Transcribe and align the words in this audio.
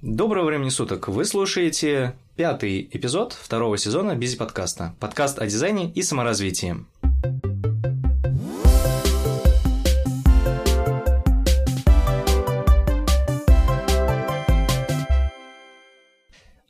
Доброго 0.00 0.44
времени 0.46 0.68
суток! 0.68 1.08
Вы 1.08 1.24
слушаете 1.24 2.14
пятый 2.36 2.88
эпизод 2.92 3.32
второго 3.32 3.76
сезона 3.76 4.14
Бизи 4.14 4.36
подкаста. 4.36 4.94
Подкаст 5.00 5.40
о 5.40 5.46
дизайне 5.46 5.90
и 5.90 6.02
саморазвитии. 6.02 6.76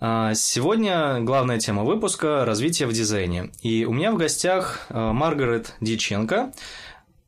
А, 0.01 0.33
сегодня 0.33 1.21
главная 1.21 1.59
тема 1.59 1.85
выпуска– 1.85 2.45
развитие 2.47 2.89
в 2.89 2.95
дизайне. 2.95 3.51
И 3.61 3.85
у 3.85 3.93
меня 3.93 4.11
в 4.11 4.17
гостях 4.17 4.87
а, 4.89 5.13
Маргарет 5.13 5.75
Дьяченко, 5.83 6.55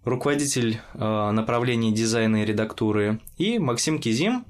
руководитель 0.05 0.81
а, 0.95 1.31
направления 1.33 1.93
дизайна 1.93 2.43
и 2.43 2.47
редактуры, 2.47 3.21
и 3.37 3.59
Максим 3.59 3.99
Кизим, 3.99 4.47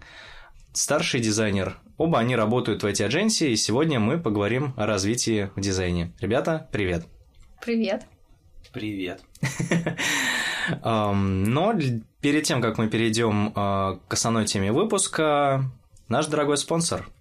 старший 0.72 1.20
дизайнер. 1.20 1.78
Оба 1.96 2.18
они 2.18 2.36
работают 2.36 2.82
в 2.82 2.86
эти 2.86 3.02
агенции, 3.02 3.50
и 3.50 3.56
сегодня 3.56 4.00
мы 4.00 4.18
поговорим 4.18 4.74
о 4.76 4.86
развитии 4.86 5.50
в 5.54 5.60
дизайне. 5.60 6.12
Ребята, 6.20 6.68
привет! 6.72 7.06
Привет! 7.64 8.06
Привет! 8.72 9.22
Но 10.84 11.74
перед 12.20 12.44
тем, 12.44 12.62
как 12.62 12.78
мы 12.78 12.88
перейдем 12.88 13.52
к 13.52 14.06
основной 14.08 14.46
теме 14.46 14.72
выпуска, 14.72 15.70
наш 16.08 16.26
дорогой 16.26 16.56
спонсор– 16.56 17.08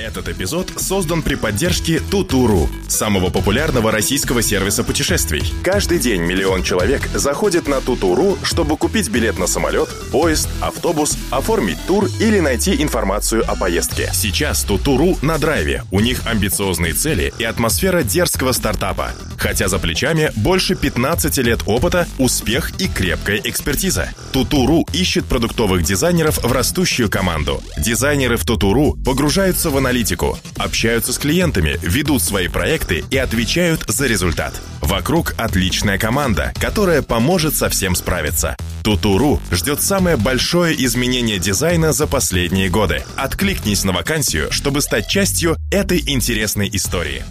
этот 0.00 0.28
эпизод 0.28 0.72
создан 0.76 1.22
при 1.22 1.34
поддержке 1.34 2.00
Тутуру, 2.00 2.68
самого 2.88 3.30
популярного 3.30 3.92
российского 3.92 4.42
сервиса 4.42 4.84
путешествий. 4.84 5.42
Каждый 5.62 5.98
день 5.98 6.22
миллион 6.22 6.62
человек 6.62 7.08
заходит 7.14 7.68
на 7.68 7.80
Тутуру, 7.80 8.38
чтобы 8.42 8.76
купить 8.76 9.08
билет 9.08 9.38
на 9.38 9.46
самолет, 9.46 9.88
поезд, 10.10 10.48
автобус, 10.60 11.16
оформить 11.30 11.78
тур 11.86 12.08
или 12.20 12.40
найти 12.40 12.82
информацию 12.82 13.44
о 13.50 13.56
поездке. 13.56 14.10
Сейчас 14.12 14.62
Тутуру 14.64 15.16
на 15.22 15.38
драйве. 15.38 15.84
У 15.90 16.00
них 16.00 16.26
амбициозные 16.26 16.92
цели 16.92 17.32
и 17.38 17.44
атмосфера 17.44 18.02
дерзкого 18.02 18.52
стартапа. 18.52 19.12
Хотя 19.38 19.68
за 19.68 19.78
плечами 19.78 20.32
больше 20.36 20.74
15 20.74 21.38
лет 21.38 21.60
опыта, 21.66 22.06
успех 22.18 22.72
и 22.78 22.88
крепкая 22.88 23.40
экспертиза. 23.42 24.10
Тутуру 24.32 24.86
ищет 24.92 25.24
продуктовых 25.24 25.82
дизайнеров 25.82 26.42
в 26.42 26.52
растущую 26.52 27.10
команду. 27.10 27.62
Дизайнеры 27.78 28.36
в 28.36 28.44
Тутуру 28.44 28.96
погружаются 29.04 29.70
в 29.70 29.78
аналитику, 29.90 30.38
общаются 30.56 31.12
с 31.12 31.18
клиентами, 31.18 31.76
ведут 31.82 32.22
свои 32.22 32.46
проекты 32.46 33.02
и 33.10 33.16
отвечают 33.16 33.82
за 33.88 34.06
результат. 34.06 34.54
Вокруг 34.80 35.34
отличная 35.36 35.98
команда, 35.98 36.52
которая 36.60 37.02
поможет 37.02 37.54
со 37.54 37.68
всем 37.68 37.96
справиться. 37.96 38.56
Тутуру 38.84 39.40
ждет 39.50 39.82
самое 39.82 40.16
большое 40.16 40.76
изменение 40.84 41.40
дизайна 41.40 41.92
за 41.92 42.06
последние 42.06 42.70
годы. 42.70 43.02
Откликнись 43.16 43.82
на 43.84 43.92
вакансию, 43.92 44.52
чтобы 44.52 44.80
стать 44.80 45.08
частью 45.08 45.56
этой 45.72 46.00
интересной 46.06 46.70
истории. 46.72 47.24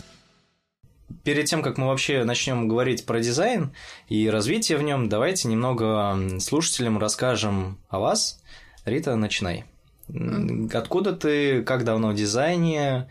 Перед 1.23 1.45
тем, 1.45 1.61
как 1.63 1.77
мы 1.77 1.87
вообще 1.87 2.25
начнем 2.25 2.67
говорить 2.67 3.05
про 3.05 3.21
дизайн 3.21 3.71
и 4.09 4.30
развитие 4.30 4.77
в 4.77 4.83
нем, 4.83 5.07
давайте 5.07 5.47
немного 5.47 6.39
слушателям 6.39 6.99
расскажем 6.99 7.77
о 7.89 7.99
вас. 7.99 8.41
Рита, 8.85 9.15
начинай. 9.15 9.63
Mm. 10.09 10.75
Откуда 10.75 11.13
ты, 11.13 11.63
как 11.63 11.83
давно 11.83 12.09
в 12.09 12.15
дизайне, 12.15 13.09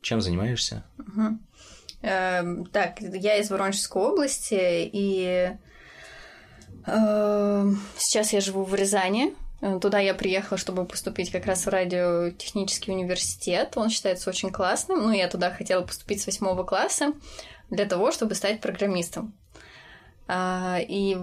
чем 0.00 0.20
занимаешься? 0.20 0.84
Uh-huh. 0.98 1.36
Э, 2.02 2.42
так, 2.72 3.00
я 3.00 3.36
из 3.36 3.50
Воронежской 3.50 4.02
области, 4.02 4.90
и 4.92 5.52
э, 6.86 7.72
сейчас 7.96 8.32
я 8.32 8.40
живу 8.40 8.64
в 8.64 8.74
Рязани. 8.74 9.34
Туда 9.82 9.98
я 9.98 10.14
приехала, 10.14 10.56
чтобы 10.56 10.86
поступить 10.86 11.30
как 11.30 11.44
раз 11.44 11.66
в 11.66 11.68
радиотехнический 11.68 12.94
университет. 12.94 13.74
Он 13.76 13.90
считается 13.90 14.30
очень 14.30 14.50
классным. 14.50 15.02
Ну, 15.02 15.12
я 15.12 15.28
туда 15.28 15.50
хотела 15.50 15.82
поступить 15.82 16.22
с 16.22 16.26
восьмого 16.26 16.64
класса 16.64 17.12
для 17.68 17.84
того, 17.84 18.10
чтобы 18.10 18.34
стать 18.34 18.62
программистом. 18.62 19.34
А, 20.28 20.78
и 20.80 21.18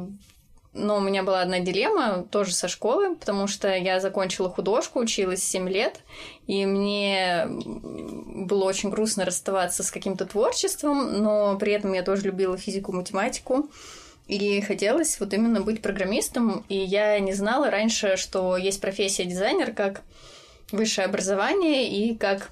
но 0.78 0.98
у 0.98 1.00
меня 1.00 1.24
была 1.24 1.42
одна 1.42 1.60
дилемма, 1.60 2.24
тоже 2.30 2.54
со 2.54 2.68
школы, 2.68 3.16
потому 3.16 3.48
что 3.48 3.74
я 3.74 4.00
закончила 4.00 4.50
художку, 4.50 5.00
училась 5.00 5.44
7 5.44 5.68
лет, 5.68 6.00
и 6.46 6.66
мне 6.66 7.48
было 7.48 8.66
очень 8.66 8.90
грустно 8.90 9.26
расставаться 9.26 9.84
с 9.84 9.92
каким-то 9.92 10.26
творчеством, 10.26 11.22
но 11.22 11.58
при 11.58 11.74
этом 11.74 11.94
я 11.94 12.04
тоже 12.04 12.24
любила 12.24 12.58
физику, 12.58 12.94
математику, 12.94 13.70
и 14.28 14.62
хотелось 14.62 15.20
вот 15.20 15.34
именно 15.34 15.62
быть 15.62 15.82
программистом, 15.82 16.66
и 16.70 16.78
я 16.78 17.20
не 17.20 17.34
знала 17.34 17.72
раньше, 17.72 18.18
что 18.18 18.58
есть 18.58 18.82
профессия 18.82 19.26
дизайнер 19.26 19.74
как 19.74 20.02
высшее 20.72 21.06
образование 21.06 21.90
и 21.90 22.16
как 22.16 22.52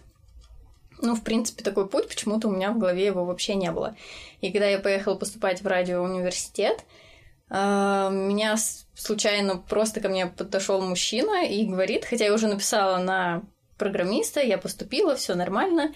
ну, 1.01 1.13
в 1.13 1.23
принципе, 1.23 1.61
такой 1.61 1.87
путь, 1.87 2.07
почему-то 2.07 2.47
у 2.47 2.51
меня 2.51 2.71
в 2.71 2.79
голове 2.79 3.05
его 3.05 3.25
вообще 3.25 3.55
не 3.55 3.69
было. 3.69 3.97
И 4.39 4.49
когда 4.51 4.67
я 4.67 4.79
поехала 4.79 5.15
поступать 5.15 5.61
в 5.61 5.67
радиоуниверситет, 5.67 6.79
а, 6.79 7.04
меня 7.49 8.55
случайно 8.95 9.57
просто 9.57 10.01
ко 10.01 10.09
мне 10.09 10.25
подошел 10.25 10.81
мужчина 10.81 11.45
и 11.45 11.65
говорит, 11.65 12.05
хотя 12.05 12.25
я 12.25 12.33
уже 12.33 12.47
написала 12.47 12.97
на 12.97 13.43
программиста, 13.77 14.41
я 14.41 14.57
поступила, 14.57 15.15
все 15.15 15.35
нормально. 15.35 15.93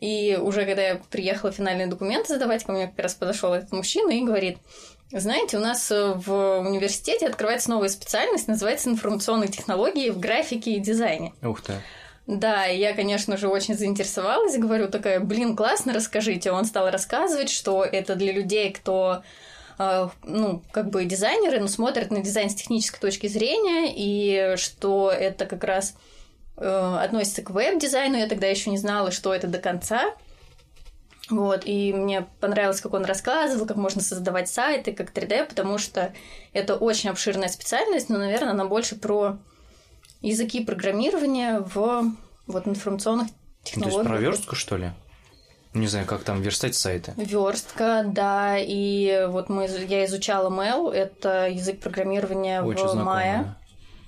И 0.00 0.38
уже 0.40 0.64
когда 0.64 0.82
я 0.82 1.00
приехала 1.10 1.52
финальные 1.52 1.86
документы 1.86 2.34
задавать, 2.34 2.64
ко 2.64 2.72
мне 2.72 2.88
как 2.88 2.98
раз 2.98 3.14
подошел 3.14 3.52
этот 3.52 3.72
мужчина 3.72 4.10
и 4.10 4.24
говорит, 4.24 4.58
знаете, 5.12 5.58
у 5.58 5.60
нас 5.60 5.90
в 5.90 6.60
университете 6.60 7.26
открывается 7.26 7.70
новая 7.70 7.88
специальность, 7.88 8.48
называется 8.48 8.88
информационные 8.88 9.48
технологии 9.48 10.10
в 10.10 10.18
графике 10.18 10.72
и 10.72 10.80
дизайне. 10.80 11.34
Ух 11.42 11.60
ты. 11.62 11.74
Да, 12.26 12.68
и 12.68 12.78
я, 12.78 12.94
конечно 12.94 13.36
же, 13.36 13.48
очень 13.48 13.76
заинтересовалась, 13.76 14.56
говорю 14.56 14.88
такая, 14.88 15.18
блин, 15.18 15.56
классно, 15.56 15.92
расскажите. 15.92 16.52
Он 16.52 16.64
стал 16.64 16.88
рассказывать, 16.90 17.50
что 17.50 17.84
это 17.84 18.14
для 18.14 18.32
людей, 18.32 18.70
кто 18.70 19.00
а, 19.08 19.22
ну, 20.24 20.62
как 20.72 20.90
бы 20.90 21.06
дизайнеры, 21.06 21.58
но 21.58 21.66
смотрят 21.66 22.10
на 22.10 22.20
дизайн 22.20 22.50
с 22.50 22.54
технической 22.54 23.00
точки 23.00 23.28
зрения, 23.28 23.92
и 23.96 24.56
что 24.56 25.10
это 25.10 25.46
как 25.46 25.64
раз 25.64 25.94
э, 26.58 26.98
относится 27.02 27.40
к 27.40 27.50
веб-дизайну. 27.50 28.18
Я 28.18 28.26
тогда 28.26 28.46
еще 28.46 28.68
не 28.68 28.76
знала, 28.76 29.10
что 29.10 29.32
это 29.34 29.46
до 29.46 29.58
конца. 29.58 30.14
Вот, 31.30 31.62
и 31.64 31.94
мне 31.94 32.26
понравилось, 32.40 32.80
как 32.80 32.92
он 32.92 33.04
рассказывал, 33.04 33.64
как 33.64 33.76
можно 33.76 34.02
создавать 34.02 34.48
сайты, 34.48 34.92
как 34.92 35.12
3D, 35.12 35.46
потому 35.46 35.78
что 35.78 36.12
это 36.52 36.74
очень 36.74 37.08
обширная 37.08 37.48
специальность, 37.48 38.08
но, 38.08 38.18
наверное, 38.18 38.50
она 38.50 38.66
больше 38.66 38.96
про 38.96 39.38
языки 40.20 40.62
программирования 40.62 41.60
в 41.60 42.04
вот 42.46 42.66
информационных 42.66 43.28
технологиях. 43.62 44.02
Ну, 44.02 44.08
то 44.08 44.14
есть 44.14 44.22
про 44.22 44.30
верстку, 44.30 44.56
что 44.56 44.76
ли? 44.76 44.90
Не 45.72 45.86
знаю, 45.86 46.06
как 46.06 46.24
там 46.24 46.42
верстать 46.42 46.74
сайты. 46.74 47.12
Верстка, 47.16 48.04
да. 48.04 48.56
И 48.58 49.26
вот 49.28 49.48
мы, 49.48 49.68
я 49.88 50.04
изучала 50.06 50.50
Mail, 50.50 50.92
это 50.92 51.48
язык 51.48 51.78
программирования 51.80 52.62
Очень 52.62 52.86
в 52.86 53.06
Maya. 53.06 53.54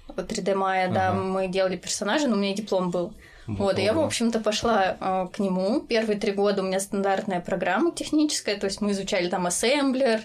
3D 0.08 0.54
Maya, 0.54 0.86
ага. 0.86 0.94
да, 0.94 1.12
мы 1.12 1.48
делали 1.48 1.76
персонажа, 1.76 2.26
но 2.26 2.34
у 2.34 2.38
меня 2.38 2.54
диплом 2.54 2.90
был. 2.90 3.14
Ого. 3.46 3.56
Вот, 3.64 3.78
и 3.78 3.82
я, 3.82 3.92
в 3.92 4.00
общем-то, 4.00 4.40
пошла 4.40 4.96
э, 5.00 5.28
к 5.32 5.38
нему. 5.38 5.80
Первые 5.80 6.18
три 6.18 6.32
года 6.32 6.62
у 6.62 6.66
меня 6.66 6.80
стандартная 6.80 7.40
программа 7.40 7.92
техническая, 7.92 8.56
то 8.56 8.66
есть 8.66 8.80
мы 8.80 8.92
изучали 8.92 9.28
там 9.28 9.46
ассемблер, 9.46 10.20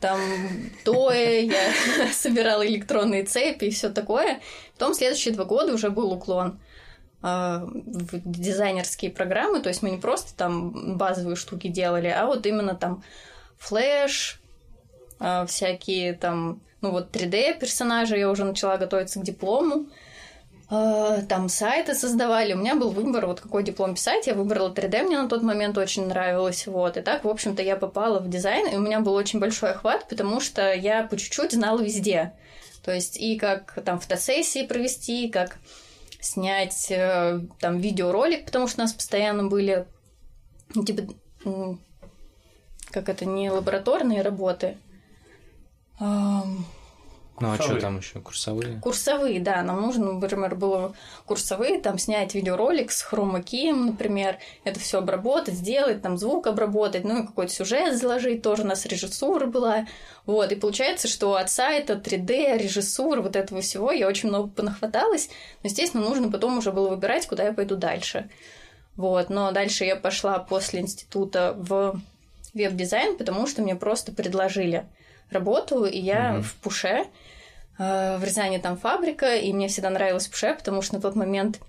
там 0.00 0.20
ТОЭ, 0.84 1.44
я 1.46 2.12
собирала 2.12 2.66
электронные 2.66 3.24
цепи 3.24 3.66
и 3.66 3.70
все 3.70 3.90
такое. 3.90 4.40
Потом 4.74 4.94
следующие 4.94 5.34
два 5.34 5.44
года 5.44 5.74
уже 5.74 5.90
был 5.90 6.12
уклон 6.12 6.58
в 7.20 8.20
дизайнерские 8.24 9.10
программы, 9.10 9.60
то 9.60 9.68
есть 9.68 9.82
мы 9.82 9.90
не 9.90 9.98
просто 9.98 10.36
там 10.36 10.96
базовые 10.96 11.36
штуки 11.36 11.66
делали, 11.66 12.06
а 12.06 12.26
вот 12.26 12.46
именно 12.46 12.74
там 12.74 13.02
Flash, 13.58 14.40
а, 15.18 15.44
всякие 15.46 16.14
там, 16.14 16.60
ну 16.80 16.90
вот 16.92 17.10
3D 17.14 17.58
персонажи, 17.58 18.16
я 18.16 18.30
уже 18.30 18.44
начала 18.44 18.76
готовиться 18.76 19.18
к 19.18 19.24
диплому, 19.24 19.86
а, 20.70 21.22
там 21.22 21.48
сайты 21.48 21.94
создавали, 21.94 22.52
у 22.52 22.58
меня 22.58 22.76
был 22.76 22.90
выбор, 22.90 23.26
вот 23.26 23.40
какой 23.40 23.64
диплом 23.64 23.94
писать, 23.94 24.28
я 24.28 24.34
выбрала 24.34 24.72
3D, 24.72 25.02
мне 25.02 25.20
на 25.20 25.28
тот 25.28 25.42
момент 25.42 25.76
очень 25.76 26.06
нравилось, 26.06 26.68
вот, 26.68 26.96
и 26.96 27.00
так, 27.00 27.24
в 27.24 27.28
общем-то, 27.28 27.62
я 27.62 27.74
попала 27.74 28.20
в 28.20 28.28
дизайн, 28.28 28.68
и 28.68 28.76
у 28.76 28.80
меня 28.80 29.00
был 29.00 29.14
очень 29.14 29.40
большой 29.40 29.72
охват, 29.72 30.06
потому 30.08 30.40
что 30.40 30.72
я 30.72 31.02
по 31.02 31.16
чуть-чуть 31.16 31.50
знала 31.50 31.80
везде, 31.80 32.32
то 32.84 32.92
есть 32.92 33.16
и 33.16 33.36
как 33.36 33.76
там 33.84 33.98
фотосессии 33.98 34.64
провести, 34.64 35.28
как 35.28 35.56
снять 36.20 36.90
э, 36.90 37.40
там 37.60 37.78
видеоролик, 37.78 38.44
потому 38.44 38.66
что 38.66 38.80
у 38.80 38.84
нас 38.84 38.92
постоянно 38.92 39.44
были 39.48 39.86
ну, 40.74 40.84
типа 40.84 41.14
как 42.90 43.08
это 43.08 43.24
не 43.24 43.50
лабораторные 43.50 44.22
работы. 44.22 44.76
Ну, 47.40 47.52
а 47.52 47.62
что 47.62 47.80
там 47.80 47.98
еще? 47.98 48.20
Курсовые? 48.20 48.80
Курсовые, 48.80 49.40
да. 49.40 49.62
Нам 49.62 49.82
нужно, 49.82 50.12
например, 50.12 50.54
было 50.54 50.94
курсовые, 51.26 51.80
там 51.80 51.98
снять 51.98 52.34
видеоролик 52.34 52.90
с 52.90 53.02
хромакием, 53.02 53.86
например, 53.86 54.38
это 54.64 54.80
все 54.80 54.98
обработать, 54.98 55.54
сделать, 55.54 56.02
там 56.02 56.18
звук 56.18 56.46
обработать, 56.46 57.04
ну 57.04 57.22
и 57.22 57.26
какой-то 57.26 57.52
сюжет 57.52 57.96
заложить, 57.96 58.42
тоже 58.42 58.62
у 58.62 58.66
нас 58.66 58.86
режиссура 58.86 59.46
была. 59.46 59.86
Вот, 60.26 60.52
и 60.52 60.56
получается, 60.56 61.08
что 61.08 61.36
от 61.36 61.50
сайта 61.50 61.94
3D, 61.94 62.58
режиссуры, 62.58 63.22
вот 63.22 63.36
этого 63.36 63.60
всего 63.60 63.92
я 63.92 64.06
очень 64.06 64.28
много 64.28 64.48
понахваталась. 64.48 65.28
Но, 65.62 65.68
естественно, 65.68 66.04
нужно 66.04 66.30
потом 66.30 66.58
уже 66.58 66.72
было 66.72 66.88
выбирать, 66.88 67.26
куда 67.26 67.44
я 67.44 67.52
пойду 67.52 67.76
дальше. 67.76 68.28
Вот, 68.96 69.30
но 69.30 69.52
дальше 69.52 69.84
я 69.84 69.96
пошла 69.96 70.38
после 70.38 70.80
института 70.80 71.54
в 71.56 72.00
веб-дизайн, 72.52 73.16
потому 73.16 73.46
что 73.46 73.62
мне 73.62 73.76
просто 73.76 74.12
предложили 74.12 74.86
работу, 75.30 75.84
и 75.84 75.98
я 75.98 76.34
mm-hmm. 76.34 76.42
в 76.42 76.54
Пуше, 76.56 77.04
в 77.78 78.20
Рязани 78.24 78.58
там 78.58 78.76
фабрика, 78.76 79.36
и 79.36 79.52
мне 79.52 79.68
всегда 79.68 79.90
нравилось 79.90 80.26
Пуше, 80.26 80.54
потому 80.54 80.82
что 80.82 80.96
на 80.96 81.00
тот 81.00 81.14
момент 81.14 81.60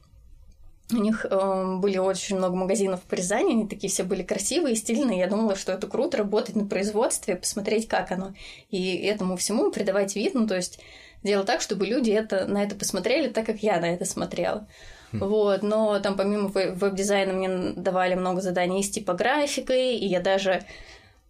у 0.91 0.97
них 0.97 1.25
э, 1.29 1.77
были 1.77 1.97
очень 1.97 2.37
много 2.37 2.55
магазинов 2.55 3.01
по 3.01 3.13
Рязани, 3.13 3.51
они 3.51 3.67
такие 3.67 3.91
все 3.91 4.03
были 4.03 4.23
красивые, 4.23 4.75
стильные. 4.75 5.19
Я 5.19 5.27
думала, 5.27 5.55
что 5.55 5.71
это 5.71 5.87
круто 5.87 6.17
работать 6.17 6.55
на 6.55 6.65
производстве, 6.65 7.35
посмотреть, 7.35 7.87
как 7.87 8.11
оно. 8.11 8.33
И 8.71 8.95
этому 8.97 9.37
всему 9.37 9.71
придавать 9.71 10.15
вид, 10.15 10.33
ну, 10.33 10.47
то 10.47 10.55
есть 10.55 10.79
делать 11.23 11.45
так, 11.45 11.61
чтобы 11.61 11.85
люди 11.85 12.09
это, 12.09 12.47
на 12.47 12.63
это 12.63 12.75
посмотрели 12.75 13.29
так, 13.29 13.45
как 13.45 13.61
я 13.61 13.79
на 13.79 13.85
это 13.85 14.05
смотрела. 14.05 14.67
Хм. 15.11 15.19
Вот, 15.19 15.63
но 15.63 15.99
там 15.99 16.17
помимо 16.17 16.47
веб-дизайна 16.49 17.33
мне 17.33 17.73
давали 17.75 18.15
много 18.15 18.41
заданий 18.41 18.83
с 18.83 18.89
типографикой, 18.89 19.95
и 19.95 20.07
я 20.07 20.21
даже 20.21 20.63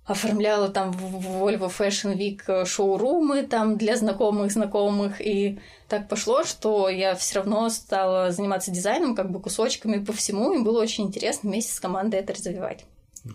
оформляла 0.09 0.69
там 0.69 0.91
в 0.91 1.43
Volvo 1.43 1.71
Fashion 1.71 2.17
Week 2.17 2.41
э, 2.47 2.65
шоурумы 2.65 3.43
там 3.43 3.77
для 3.77 3.95
знакомых 3.95 4.51
знакомых 4.51 5.21
и 5.21 5.59
так 5.87 6.09
пошло, 6.09 6.43
что 6.43 6.89
я 6.89 7.15
все 7.15 7.39
равно 7.39 7.69
стала 7.69 8.31
заниматься 8.31 8.71
дизайном 8.71 9.15
как 9.15 9.31
бы 9.31 9.39
кусочками 9.39 10.03
по 10.03 10.11
всему, 10.11 10.53
и 10.53 10.63
было 10.63 10.81
очень 10.81 11.05
интересно 11.05 11.49
вместе 11.49 11.73
с 11.73 11.79
командой 11.79 12.19
это 12.19 12.33
развивать. 12.33 12.85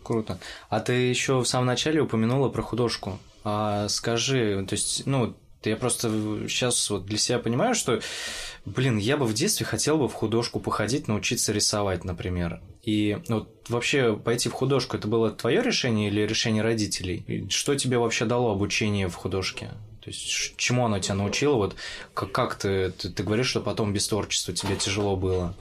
Круто. 0.02 0.38
А 0.68 0.80
ты 0.80 0.92
еще 0.92 1.40
в 1.40 1.46
самом 1.46 1.66
начале 1.66 2.00
упомянула 2.00 2.48
про 2.48 2.62
художку. 2.62 3.18
А 3.44 3.88
скажи, 3.88 4.64
то 4.68 4.74
есть, 4.74 5.06
ну, 5.06 5.34
я 5.70 5.76
просто 5.76 6.08
сейчас 6.48 6.90
вот 6.90 7.06
для 7.06 7.18
себя 7.18 7.38
понимаю, 7.38 7.74
что, 7.74 8.00
блин, 8.64 8.98
я 8.98 9.16
бы 9.16 9.26
в 9.26 9.34
детстве 9.34 9.66
хотел 9.66 9.98
бы 9.98 10.08
в 10.08 10.12
художку 10.12 10.60
походить, 10.60 11.08
научиться 11.08 11.52
рисовать, 11.52 12.04
например. 12.04 12.60
И 12.82 13.18
вот 13.28 13.48
вообще 13.68 14.16
пойти 14.16 14.48
в 14.48 14.52
художку, 14.52 14.96
это 14.96 15.08
было 15.08 15.30
твое 15.30 15.62
решение 15.62 16.08
или 16.08 16.20
решение 16.22 16.62
родителей? 16.62 17.24
И 17.26 17.48
что 17.48 17.74
тебе 17.74 17.98
вообще 17.98 18.24
дало 18.24 18.52
обучение 18.52 19.08
в 19.08 19.14
художке? 19.14 19.70
То 20.02 20.10
есть 20.10 20.56
чему 20.56 20.84
оно 20.84 20.98
тебя 20.98 21.14
научило? 21.14 21.54
Вот 21.54 21.76
как, 22.12 22.30
как 22.30 22.56
ты, 22.56 22.90
ты, 22.90 23.08
ты 23.08 23.22
говоришь, 23.22 23.46
что 23.48 23.60
потом 23.60 23.94
без 23.94 24.06
творчества 24.06 24.52
тебе 24.52 24.76
тяжело 24.76 25.16
было? 25.16 25.54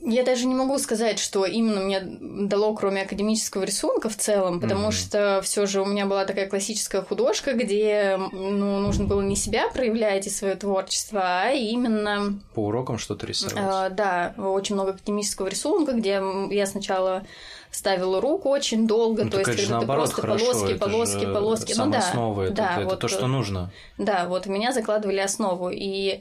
Я 0.00 0.22
даже 0.22 0.46
не 0.46 0.54
могу 0.54 0.78
сказать, 0.78 1.18
что 1.18 1.44
именно 1.44 1.80
мне 1.80 2.00
дало, 2.00 2.74
кроме 2.74 3.02
академического 3.02 3.64
рисунка 3.64 4.08
в 4.08 4.16
целом, 4.16 4.60
потому 4.60 4.88
mm-hmm. 4.88 4.92
что 4.92 5.40
все 5.42 5.66
же 5.66 5.82
у 5.82 5.84
меня 5.84 6.06
была 6.06 6.24
такая 6.24 6.48
классическая 6.48 7.02
художка, 7.02 7.52
где 7.52 8.16
ну, 8.16 8.78
нужно 8.78 9.06
было 9.06 9.20
не 9.22 9.34
себя 9.34 9.68
проявлять 9.68 10.26
и 10.28 10.30
свое 10.30 10.54
творчество, 10.54 11.20
а 11.22 11.50
именно... 11.50 12.38
По 12.54 12.66
урокам 12.66 12.98
что-то 12.98 13.26
рисовать. 13.26 13.56
А, 13.58 13.90
да, 13.90 14.34
очень 14.38 14.76
много 14.76 14.92
академического 14.92 15.48
рисунка, 15.48 15.92
где 15.92 16.22
я 16.50 16.66
сначала 16.66 17.24
ставила 17.70 18.20
руку 18.20 18.48
очень 18.48 18.86
долго, 18.86 19.24
ну, 19.24 19.30
то 19.30 19.40
есть 19.40 19.56
когда 19.56 19.80
ты 19.80 19.86
просто 19.86 20.20
хорошо, 20.22 20.46
полоски, 20.46 20.74
полоски, 20.74 21.24
полоски, 21.26 21.74
ну 21.76 21.90
да, 21.90 21.98
основа, 21.98 22.42
это, 22.42 22.54
да, 22.54 22.72
это, 22.76 22.84
вот, 22.84 22.92
это 22.92 23.00
то, 23.00 23.08
что 23.08 23.26
нужно. 23.26 23.70
Да, 23.98 24.26
вот 24.26 24.46
меня 24.46 24.72
закладывали 24.72 25.18
основу 25.18 25.70
и 25.70 26.20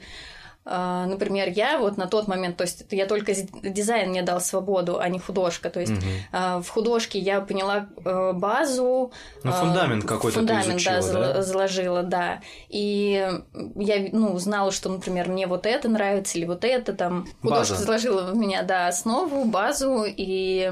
например, 0.67 1.49
я 1.49 1.77
вот 1.77 1.97
на 1.97 2.07
тот 2.07 2.27
момент, 2.27 2.57
то 2.57 2.63
есть 2.63 2.85
я 2.91 3.05
только 3.05 3.33
дизайн 3.63 4.09
мне 4.09 4.21
дал 4.21 4.41
свободу, 4.41 4.99
а 4.99 5.07
не 5.09 5.19
художка. 5.19 5.69
То 5.69 5.79
есть 5.79 5.93
угу. 5.93 6.61
в 6.61 6.67
художке 6.69 7.19
я 7.19 7.41
поняла 7.41 7.87
э, 8.03 8.33
базу. 8.33 9.11
Ну, 9.43 9.51
фундамент 9.51 10.03
какой-то 10.05 10.39
фундамент, 10.39 10.65
ты 10.65 10.71
изучила, 10.71 11.13
да, 11.13 11.33
да? 11.33 11.41
заложила, 11.41 12.03
да. 12.03 12.41
И 12.69 13.39
я, 13.75 14.09
ну, 14.11 14.37
знала, 14.39 14.71
что, 14.71 14.89
например, 14.89 15.29
мне 15.29 15.47
вот 15.47 15.65
это 15.65 15.87
нравится 15.89 16.37
или 16.37 16.45
вот 16.45 16.63
это 16.63 16.93
там. 16.93 17.27
Художка 17.41 17.73
База. 17.73 17.83
заложила 17.83 18.31
в 18.31 18.35
меня, 18.35 18.63
да, 18.63 18.87
основу, 18.87 19.45
базу, 19.45 20.03
и 20.05 20.71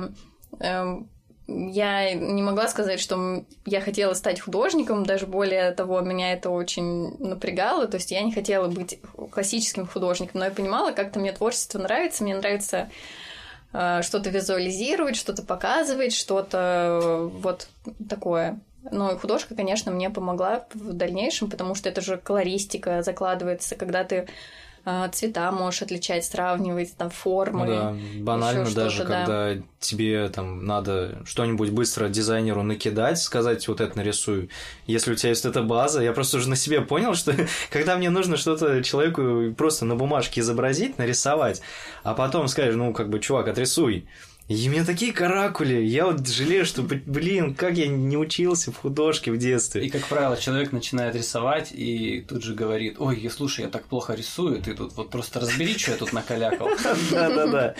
эм, 0.59 1.09
я 1.47 2.13
не 2.13 2.42
могла 2.42 2.68
сказать, 2.68 3.00
что 3.00 3.44
я 3.65 3.81
хотела 3.81 4.13
стать 4.13 4.39
художником, 4.39 5.06
даже 5.06 5.27
более 5.27 5.71
того, 5.71 6.01
меня 6.01 6.33
это 6.33 6.50
очень 6.50 7.18
напрягало, 7.19 7.88
то 7.88 7.97
есть 7.97 8.12
я 8.12 8.21
не 8.21 8.31
хотела 8.31 8.68
быть 8.68 9.00
классическим 9.31 9.86
художником, 9.86 10.39
но 10.39 10.45
я 10.45 10.51
понимала, 10.51 10.92
как-то 10.92 11.19
мне 11.19 11.31
творчество 11.31 11.77
нравится, 11.77 12.24
мне 12.24 12.36
нравится 12.36 12.89
э, 13.74 14.01
что-то 14.01 14.31
визуализировать, 14.31 15.15
что-то 15.15 15.44
показывать, 15.44 16.13
что-то 16.13 17.00
э, 17.03 17.30
вот 17.42 17.68
такое. 18.09 18.59
Но 18.92 19.12
и 19.12 19.18
художка, 19.18 19.56
конечно, 19.56 19.92
мне 19.92 20.09
помогла 20.09 20.65
в 20.74 20.94
дальнейшем, 20.94 21.50
потому 21.50 21.75
что 21.75 21.89
это 21.89 22.01
же 22.01 22.18
колористика 22.18 23.01
закладывается, 23.01 23.75
когда 23.75 24.03
ты 24.03 24.27
цвета 25.12 25.52
можешь 25.52 25.82
отличать, 25.82 26.26
сравнивать, 26.26 26.96
там, 26.96 27.10
формы. 27.10 27.66
Ну 27.66 27.72
да, 27.72 27.96
банально 28.20 28.70
даже, 28.70 29.04
да. 29.04 29.06
когда 29.06 29.64
тебе 29.80 30.30
там 30.30 30.66
надо 30.66 31.24
что-нибудь 31.26 31.72
быстро 31.72 32.08
дизайнеру 32.08 32.64
накидать, 32.64 33.20
сказать, 33.20 33.68
вот 33.68 33.82
это 33.82 33.98
нарисую. 33.98 34.50
Если 34.86 35.12
у 35.12 35.16
тебя 35.16 35.30
есть 35.30 35.46
эта 35.46 35.64
база, 35.64 36.02
я 36.02 36.14
просто 36.14 36.38
уже 36.38 36.50
на 36.50 36.56
себе 36.56 36.82
понял, 36.82 37.16
что 37.16 37.34
когда 37.72 37.98
мне 37.98 38.10
нужно 38.10 38.38
что-то 38.38 38.84
человеку 38.84 39.54
просто 39.58 39.86
на 39.86 39.96
бумажке 39.96 40.42
изобразить, 40.42 40.98
нарисовать, 40.98 41.62
а 42.04 42.14
потом 42.14 42.48
скажешь, 42.48 42.76
ну, 42.76 42.94
как 42.94 43.10
бы, 43.10 43.20
чувак, 43.20 43.48
отрисуй. 43.48 44.08
И 44.47 44.68
у 44.68 44.71
меня 44.71 44.86
такие 44.86 45.12
каракули. 45.12 45.81
Я 45.81 46.06
вот 46.06 46.27
жалею, 46.27 46.65
что, 46.65 46.83
блин, 46.83 47.56
как 47.56 47.74
я 47.77 47.88
не 47.88 48.15
учился 48.15 48.71
в 48.71 48.77
художке 48.77 49.31
в 49.31 49.38
детстве. 49.38 49.83
И, 49.83 49.89
как 49.89 50.06
правило, 50.07 50.38
человек 50.38 50.71
начинает 50.71 51.15
рисовать 51.15 51.71
и 51.71 52.21
тут 52.21 52.44
же 52.44 52.53
говорит, 52.53 52.97
ой, 53.00 53.27
слушай, 53.36 53.62
я 53.62 53.69
так 53.69 53.86
плохо 53.86 54.13
рисую, 54.13 54.62
ты 54.62 54.75
тут 54.75 54.94
вот 54.94 55.09
просто 55.09 55.39
разбери, 55.39 55.75
что 55.77 55.92
я 55.92 55.97
тут 55.97 56.13
накалякал. 56.13 56.69
Да-да-да. 57.12 57.75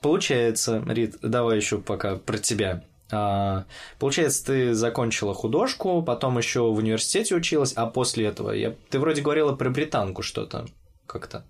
Получается, 0.00 0.82
Рит, 0.86 1.16
давай 1.22 1.56
еще 1.56 1.78
пока 1.78 2.16
про 2.16 2.38
тебя. 2.38 2.84
А, 3.12 3.66
получается, 3.98 4.46
ты 4.46 4.74
закончила 4.74 5.34
художку, 5.34 6.02
потом 6.02 6.38
еще 6.38 6.60
в 6.60 6.78
университете 6.78 7.34
училась, 7.34 7.72
а 7.74 7.86
после 7.86 8.26
этого 8.26 8.52
я... 8.52 8.74
ты 8.90 8.98
вроде 8.98 9.20
говорила 9.20 9.52
про 9.54 9.68
британку 9.70 10.22
что-то 10.22 10.66
как-то. 11.12 11.44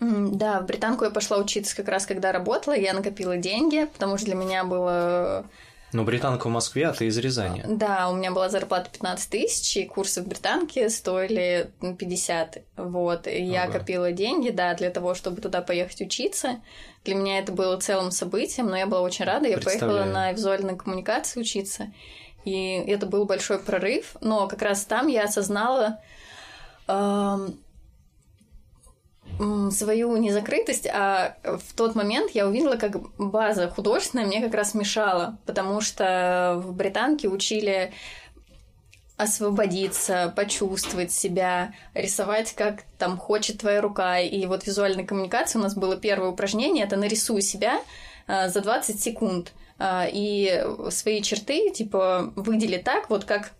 Да, 0.00 0.60
в 0.60 0.66
британку 0.66 1.04
я 1.04 1.10
пошла 1.10 1.36
учиться 1.36 1.76
как 1.76 1.88
раз, 1.88 2.06
когда 2.06 2.32
работала, 2.32 2.74
я 2.74 2.94
накопила 2.94 3.36
деньги, 3.36 3.86
потому 3.92 4.16
что 4.16 4.26
для 4.26 4.34
меня 4.36 4.64
было 4.64 5.44
ну, 5.92 6.04
британка 6.04 6.46
в 6.46 6.50
Москве, 6.50 6.86
а 6.86 6.92
ты 6.92 7.06
из 7.06 7.18
Рязани. 7.18 7.64
Да, 7.66 8.08
у 8.10 8.14
меня 8.14 8.30
была 8.30 8.48
зарплата 8.48 8.88
15 8.92 9.28
тысяч, 9.28 9.76
и 9.76 9.84
курсы 9.84 10.22
в 10.22 10.28
британке 10.28 10.88
стоили 10.88 11.72
50. 11.80 12.58
Вот, 12.76 13.26
и 13.26 13.30
ага. 13.30 13.40
я 13.40 13.66
копила 13.66 14.12
деньги, 14.12 14.50
да, 14.50 14.74
для 14.74 14.90
того, 14.90 15.14
чтобы 15.14 15.40
туда 15.40 15.62
поехать 15.62 16.00
учиться. 16.00 16.60
Для 17.04 17.16
меня 17.16 17.40
это 17.40 17.50
было 17.50 17.76
целым 17.78 18.12
событием, 18.12 18.68
но 18.68 18.76
я 18.76 18.86
была 18.86 19.00
очень 19.00 19.24
рада. 19.24 19.48
Я 19.48 19.58
поехала 19.58 20.04
на 20.04 20.30
визуальной 20.30 20.76
коммуникации 20.76 21.40
учиться, 21.40 21.92
и 22.44 22.84
это 22.86 23.06
был 23.06 23.24
большой 23.24 23.58
прорыв. 23.58 24.16
Но 24.20 24.46
как 24.46 24.62
раз 24.62 24.84
там 24.84 25.08
я 25.08 25.24
осознала 25.24 25.98
свою 29.70 30.16
незакрытость, 30.16 30.86
а 30.86 31.36
в 31.42 31.74
тот 31.74 31.94
момент 31.94 32.32
я 32.32 32.46
увидела, 32.46 32.76
как 32.76 32.96
база 33.16 33.68
художественная 33.68 34.26
мне 34.26 34.40
как 34.40 34.54
раз 34.54 34.74
мешала, 34.74 35.38
потому 35.46 35.80
что 35.80 36.60
в 36.62 36.74
британке 36.74 37.28
учили 37.28 37.92
освободиться, 39.16 40.32
почувствовать 40.34 41.12
себя, 41.12 41.74
рисовать, 41.92 42.54
как 42.54 42.84
там 42.98 43.18
хочет 43.18 43.58
твоя 43.58 43.80
рука. 43.82 44.18
И 44.18 44.46
вот 44.46 44.66
визуальная 44.66 45.04
коммуникация 45.04 45.58
у 45.58 45.62
нас 45.62 45.74
было 45.74 45.96
первое 45.96 46.30
упражнение, 46.30 46.86
это 46.86 46.96
нарисуй 46.96 47.42
себя 47.42 47.80
а, 48.26 48.48
за 48.48 48.62
20 48.62 49.00
секунд. 49.00 49.52
А, 49.78 50.06
и 50.10 50.64
свои 50.90 51.22
черты, 51.22 51.70
типа, 51.70 52.32
выдели 52.36 52.78
так, 52.78 53.10
вот 53.10 53.24
как 53.24 53.52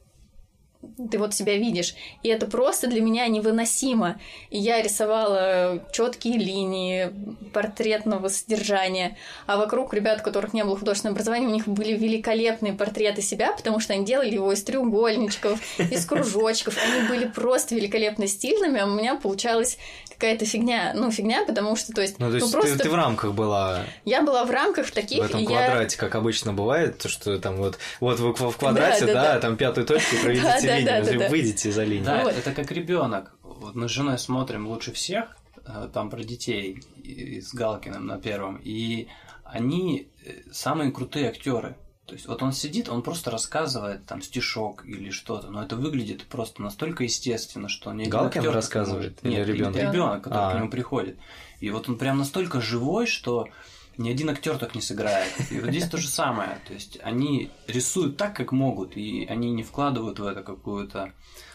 ты 1.11 1.19
вот 1.19 1.35
себя 1.35 1.57
видишь. 1.57 1.95
И 2.23 2.29
это 2.29 2.47
просто 2.47 2.87
для 2.87 3.01
меня 3.01 3.27
невыносимо. 3.29 4.21
И 4.51 4.59
я 4.59 4.83
рисовала 4.83 5.85
четкие 5.93 6.39
линии 6.39 7.13
портретного 7.53 8.29
содержания, 8.29 9.17
а 9.47 9.57
вокруг 9.57 9.93
ребят, 9.93 10.21
у 10.21 10.25
которых 10.25 10.53
не 10.53 10.65
было 10.65 10.79
художественного 10.79 11.15
образования, 11.15 11.47
у 11.47 11.51
них 11.51 11.69
были 11.69 11.93
великолепные 11.93 12.73
портреты 12.73 13.23
себя, 13.23 13.53
потому 13.53 13.81
что 13.81 13.93
они 13.93 14.05
делали 14.05 14.35
его 14.35 14.53
из 14.53 14.63
треугольничков, 14.63 15.61
из 15.79 16.07
кружочков. 16.07 16.77
Они 16.83 17.09
были 17.09 17.27
просто 17.27 17.75
великолепно 17.75 18.27
стильными, 18.27 18.81
а 18.81 18.87
у 18.87 18.91
меня 18.91 19.17
получалось 19.17 19.79
какая-то 20.21 20.45
фигня. 20.45 20.93
Ну, 20.95 21.11
фигня, 21.11 21.45
потому 21.47 21.75
что, 21.77 21.93
то 21.93 22.03
есть, 22.03 22.19
Ну, 22.19 22.29
то 22.29 22.37
есть 22.37 22.53
просто... 22.53 22.77
ты, 22.77 22.85
ты 22.85 22.91
в 22.91 22.95
рамках 22.95 23.33
была 23.33 23.85
Я 24.05 24.23
была 24.23 24.45
в 24.45 24.51
рамках 24.51 24.91
таких, 24.91 25.21
в 25.21 25.27
этом 25.27 25.41
и 25.41 25.43
я... 25.45 25.49
квадрате, 25.49 25.97
как 25.97 26.15
обычно 26.15 26.53
бывает, 26.53 26.99
то, 26.99 27.09
что 27.09 27.39
там 27.39 27.57
вот, 27.57 27.79
вот 28.01 28.21
вы 28.21 28.35
в 28.35 28.57
квадрате, 28.57 29.07
Да, 29.07 29.13
да, 29.15 29.23
да, 29.23 29.35
да. 29.35 29.41
там 29.41 29.57
пятую 29.57 29.87
точку 29.87 30.17
проведите 30.23 30.47
Да, 30.47 30.59
линию, 30.61 30.85
да, 30.87 30.99
если 30.99 31.19
да, 31.19 31.25
да. 31.25 31.31
выйдете 31.31 31.73
за 31.73 31.85
линию. 31.85 32.05
Да, 32.05 32.23
Вот. 32.25 32.35
это 32.37 32.53
как 32.53 32.71
ребенок. 32.71 33.35
Вот 33.43 33.75
мы 33.75 33.89
с 33.89 33.93
женой 33.93 34.19
смотрим 34.19 34.69
лучше 34.69 34.93
всех, 34.93 35.37
э, 35.67 35.89
там 35.93 36.11
про 36.11 36.23
детей 36.23 36.83
и 37.03 37.41
с 37.41 37.55
Галкиным 37.55 38.07
на 38.07 38.19
первом, 38.19 38.61
и 38.63 39.09
они 39.45 40.09
э, 40.25 40.53
самые 40.53 40.93
крутые 40.93 41.31
актеры. 41.31 41.77
То 42.11 42.17
есть 42.17 42.27
вот 42.27 42.43
он 42.43 42.53
сидит, 42.53 42.89
он 42.89 43.03
просто 43.03 43.31
рассказывает 43.31 44.05
там 44.05 44.21
стишок 44.21 44.85
или 44.85 45.11
что-то, 45.11 45.47
но 45.53 45.63
это 45.63 45.77
выглядит 45.77 46.25
просто 46.25 46.61
настолько 46.61 47.05
естественно, 47.05 47.69
что 47.69 47.91
один 47.91 48.11
Галкин 48.11 48.41
актер 48.41 48.43
не 48.43 48.49
рассказывает 48.49 49.23
может. 49.23 49.25
или 49.25 49.33
Нет, 49.37 49.47
ребенок? 49.47 49.77
ребенок, 49.77 50.23
который 50.25 50.45
А. 50.45 50.51
к 50.51 50.55
нему 50.57 50.71
приходит. 50.71 51.19
И 51.61 51.71
вот 51.71 51.89
он 51.89 51.99
прям 51.99 52.19
настолько 52.19 52.61
живой, 52.61 53.07
что 53.07 53.47
ни 53.97 54.11
один 54.11 54.29
актер 54.29 54.59
так 54.59 54.75
не 54.75 54.81
сыграет. 54.81 55.33
И 55.53 55.61
вот 55.61 55.71
здесь 55.71 55.89
то 55.89 55.99
же 55.99 56.09
самое. 56.09 56.59
То 56.67 56.75
есть 56.75 56.99
они 57.01 57.53
рисуют 57.69 58.17
так, 58.17 58.35
как 58.35 58.51
могут, 58.51 58.97
и 58.97 59.25
они 59.27 59.53
не 59.53 59.63
вкладывают 59.63 60.19
в 60.19 60.27
это 60.27 60.43
какую-то 60.43 61.13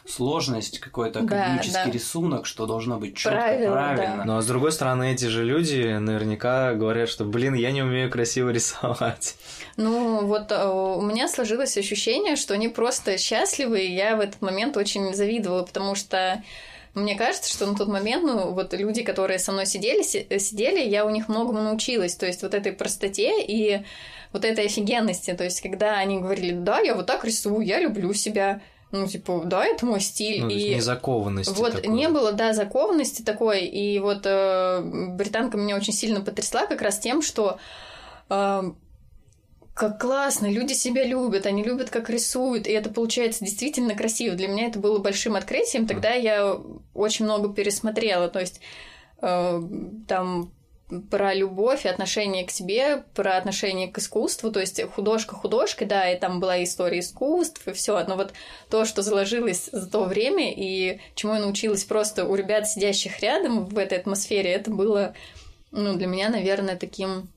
сложность, 0.08 0.80
какой-то 0.80 1.22
Да, 1.22 1.42
академический 1.44 1.86
да. 1.86 1.92
рисунок, 1.92 2.46
что 2.46 2.66
должно 2.66 3.00
быть 3.00 3.16
четко, 3.18 3.38
Правильно, 3.38 3.72
правильно. 3.72 4.24
да. 4.26 4.38
А 4.38 4.42
с 4.42 4.46
другой 4.48 4.72
стороны, 4.72 5.14
эти 5.14 5.26
же 5.26 5.44
люди 5.44 5.98
наверняка 6.00 6.74
говорят, 6.74 7.10
что, 7.10 7.26
блин, 7.26 7.54
я 7.56 7.72
не 7.72 7.82
умею 7.82 8.10
красиво 8.12 8.50
рисовать. 8.50 9.36
Ну, 9.78 10.26
вот 10.26 10.52
э, 10.52 10.68
у 10.68 11.02
меня 11.02 11.28
сложилось 11.28 11.78
ощущение, 11.78 12.36
что 12.36 12.54
они 12.54 12.68
просто 12.70 13.18
счастливы, 13.18 13.84
и 13.84 13.94
я 13.96 14.16
в 14.16 14.20
этот 14.20 14.42
момент 14.42 14.78
очень 14.78 15.14
завидовала, 15.14 15.64
потому 15.64 15.96
что 15.96 16.42
мне 16.94 17.16
кажется, 17.16 17.52
что 17.52 17.66
на 17.66 17.76
тот 17.76 17.88
момент, 17.90 18.24
ну, 18.24 18.52
вот 18.52 18.74
люди, 18.74 19.04
которые 19.04 19.38
со 19.40 19.52
мной 19.52 19.66
сидели, 19.66 20.02
си- 20.02 20.28
сидели, 20.40 20.80
я 20.88 21.06
у 21.06 21.10
них 21.10 21.28
многому 21.28 21.62
научилась. 21.62 22.16
То 22.16 22.26
есть 22.26 22.42
вот 22.42 22.54
этой 22.54 22.72
простоте 22.72 23.44
и 23.44 23.84
вот 24.32 24.46
этой 24.46 24.66
офигенности. 24.68 25.34
То 25.34 25.44
есть 25.44 25.62
когда 25.62 25.98
они 25.98 26.20
говорили, 26.20 26.54
да, 26.54 26.80
я 26.80 26.96
вот 26.96 27.06
так 27.06 27.26
рисую, 27.26 27.66
я 27.66 27.80
люблю 27.82 28.14
себя. 28.14 28.62
Ну, 28.92 29.08
типа, 29.08 29.44
да, 29.46 29.66
это 29.66 29.86
мой 29.86 30.00
стиль. 30.00 30.42
Ну, 30.42 30.50
и 30.50 30.76
незакованности 30.76 31.54
вот 31.58 31.74
такой. 31.74 31.90
не 31.90 32.08
было, 32.08 32.32
да, 32.32 32.54
закованности 32.54 33.22
такой, 33.24 33.66
и 33.66 34.00
вот 34.00 34.22
э, 34.26 34.82
британка 35.10 35.58
меня 35.58 35.76
очень 35.76 35.94
сильно 35.94 36.22
потрясла 36.22 36.66
как 36.66 36.82
раз 36.82 37.00
тем, 37.00 37.22
что 37.22 37.58
э, 38.30 38.64
как 39.74 40.00
классно, 40.00 40.50
люди 40.50 40.72
себя 40.74 41.04
любят, 41.04 41.46
они 41.46 41.64
любят, 41.64 41.90
как 41.90 42.10
рисуют, 42.10 42.68
и 42.68 42.72
это 42.72 42.90
получается 42.90 43.44
действительно 43.44 43.96
красиво. 43.96 44.36
Для 44.36 44.48
меня 44.48 44.68
это 44.68 44.80
было 44.80 45.00
большим 45.00 45.36
открытием, 45.36 45.88
тогда 45.88 46.12
я 46.12 46.58
очень 46.94 47.26
много 47.26 47.54
пересмотрела, 47.54 48.30
то 48.30 48.40
есть 48.40 48.62
э, 49.22 49.62
там 50.08 50.52
про 51.10 51.34
любовь 51.34 51.86
и 51.86 51.90
отношение 51.90 52.46
к 52.46 52.52
себе, 52.52 53.04
про 53.16 53.38
отношение 53.38 53.88
к 53.88 53.98
искусству, 53.98 54.52
то 54.52 54.60
есть 54.60 54.82
художка 54.92 55.36
художкой, 55.36 55.88
да, 55.88 56.12
и 56.12 56.20
там 56.20 56.40
была 56.40 56.64
история 56.64 57.00
искусств 57.00 57.68
и 57.68 57.74
все, 57.74 58.04
но 58.06 58.16
вот 58.16 58.34
то, 58.70 58.86
что 58.86 59.02
заложилось 59.02 59.70
за 59.72 59.90
то 59.90 60.04
время 60.04 60.54
и 60.54 61.00
чему 61.16 61.34
я 61.34 61.40
научилась 61.40 61.86
просто 61.86 62.26
у 62.26 62.36
ребят, 62.36 62.68
сидящих 62.68 63.20
рядом 63.22 63.66
в 63.66 63.78
этой 63.78 63.98
атмосфере, 63.98 64.52
это 64.52 64.70
было, 64.70 65.16
ну, 65.72 65.96
для 65.96 66.08
меня, 66.08 66.30
наверное, 66.30 66.76
таким 66.76 67.30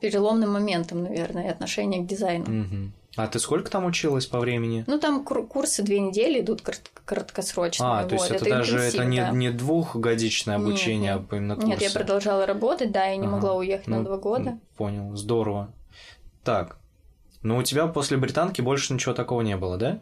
переломным 0.00 0.52
моментом, 0.52 1.02
наверное, 1.02 1.50
отношение 1.50 2.02
к 2.02 2.06
дизайну. 2.06 2.44
Мгм. 2.46 2.92
А 3.18 3.26
ты 3.26 3.40
сколько 3.40 3.68
там 3.68 3.84
училась 3.84 4.26
по 4.26 4.38
времени? 4.38 4.84
Ну, 4.86 4.96
там 5.00 5.24
кур- 5.24 5.44
курсы 5.44 5.82
две 5.82 5.98
недели 5.98 6.40
идут 6.40 6.60
корот- 6.62 6.88
краткосрочные. 7.04 7.88
А, 7.90 8.04
то 8.04 8.14
есть 8.14 8.30
вот, 8.30 8.36
это, 8.42 8.48
даже 8.48 8.78
это 8.78 9.04
не, 9.04 9.20
да. 9.20 9.30
не 9.30 9.50
двухгодичное 9.50 10.54
обучение, 10.54 11.14
нет. 11.14 11.22
а 11.28 11.36
именно 11.36 11.56
курсы. 11.56 11.68
Нет, 11.68 11.82
я 11.82 11.90
продолжала 11.90 12.46
работать, 12.46 12.92
да, 12.92 13.06
я 13.06 13.16
не 13.16 13.26
Ага. 13.26 13.34
могла 13.34 13.54
уехать 13.56 13.88
на 13.88 13.98
Ну, 13.98 14.04
два 14.04 14.18
года. 14.18 14.60
Понял, 14.76 15.16
здорово. 15.16 15.74
Так, 16.44 16.78
ну 17.42 17.56
у 17.56 17.62
тебя 17.64 17.88
после 17.88 18.16
британки 18.18 18.60
больше 18.60 18.94
ничего 18.94 19.14
такого 19.14 19.40
не 19.40 19.56
было, 19.56 19.76
да? 19.78 19.98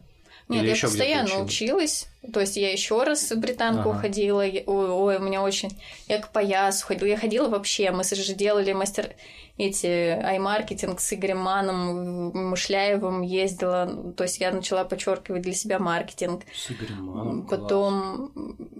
Нет, 0.51 0.63
Или 0.65 0.75
я 0.75 0.77
постоянно 0.83 1.25
училась? 1.25 1.47
училась. 1.49 2.07
То 2.33 2.40
есть 2.40 2.56
я 2.56 2.73
еще 2.73 3.02
раз 3.02 3.30
в 3.30 3.38
британку 3.38 3.90
Ага. 3.90 4.00
ходила. 4.00 4.40
Ой, 4.40 4.64
ой, 4.66 5.16
у 5.16 5.21
меня 5.21 5.42
очень... 5.42 5.71
Я 6.09 6.18
к 6.18 6.33
поясу 6.33 6.87
ходила. 6.87 7.09
Я 7.09 7.16
ходила 7.18 7.49
вообще. 7.49 7.90
Мы 7.90 8.04
же 8.04 8.35
делали 8.35 8.73
мастер... 8.73 9.14
Эти 9.59 9.87
ай-маркетинг 9.87 11.00
с 11.00 11.14
Игорем 11.14 11.38
Маном, 11.38 12.30
Мышляевым 12.50 13.23
ездила. 13.23 14.12
То 14.14 14.25
есть 14.25 14.38
я 14.38 14.52
начала 14.52 14.85
подчеркивать 14.85 15.40
для 15.40 15.54
себя 15.54 15.78
маркетинг. 15.78 16.42
С 16.54 16.73
Игорем 16.73 17.04
Маном, 17.04 17.47
Потом, 17.47 18.33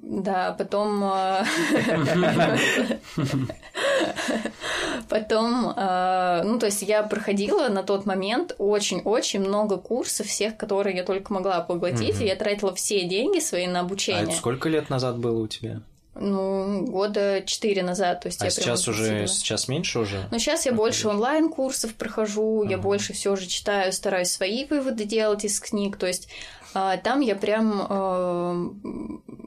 да, 0.03 0.53
потом, 0.53 1.03
э, 1.03 1.45
потом, 5.09 5.73
э, 5.75 6.43
ну, 6.45 6.59
то 6.59 6.67
есть 6.67 6.83
я 6.83 7.03
проходила 7.03 7.69
на 7.69 7.83
тот 7.83 8.07
момент 8.07 8.55
очень-очень 8.59 9.41
много 9.41 9.79
курсов, 9.79 10.27
всех, 10.27 10.57
которые 10.57 10.97
я 10.97 11.05
только 11.05 11.33
могла 11.33 11.61
поглотить, 11.61 12.21
и 12.21 12.27
я 12.27 12.37
тратила 12.37 12.75
все 12.75 13.05
деньги 13.05 13.36
свои 13.41 13.67
на 13.67 13.81
А 13.81 13.83
это 13.83 13.87
обучение. 13.87 14.37
сколько 14.37 14.69
лет 14.69 14.91
назад 14.91 15.19
было 15.19 15.41
у 15.43 15.47
тебя? 15.49 15.81
Ну, 16.19 16.87
года 16.87 17.43
четыре 17.45 17.83
назад, 17.83 18.23
то 18.23 18.29
есть 18.29 18.41
А 18.41 18.47
я 18.47 18.51
сейчас 18.51 18.89
уже, 18.89 19.03
интенсивно. 19.05 19.27
сейчас 19.29 19.69
меньше 19.69 19.99
уже? 19.99 20.27
Ну, 20.31 20.39
сейчас 20.39 20.65
я 20.65 20.73
больше 20.73 21.09
онлайн-курсов 21.09 21.93
прохожу, 21.95 22.63
я 22.63 22.77
Ага. 22.77 22.83
больше 22.83 23.13
все 23.13 23.37
же 23.37 23.47
читаю, 23.47 23.93
стараюсь 23.93 24.31
свои 24.31 24.65
выводы 24.65 25.05
делать 25.05 25.45
из 25.45 25.61
книг. 25.61 25.99
То 25.99 26.07
есть 26.07 26.29
а, 26.29 26.66
там 27.03 27.21
я 27.21 27.37
прям 27.37 27.87
а, 27.89 28.53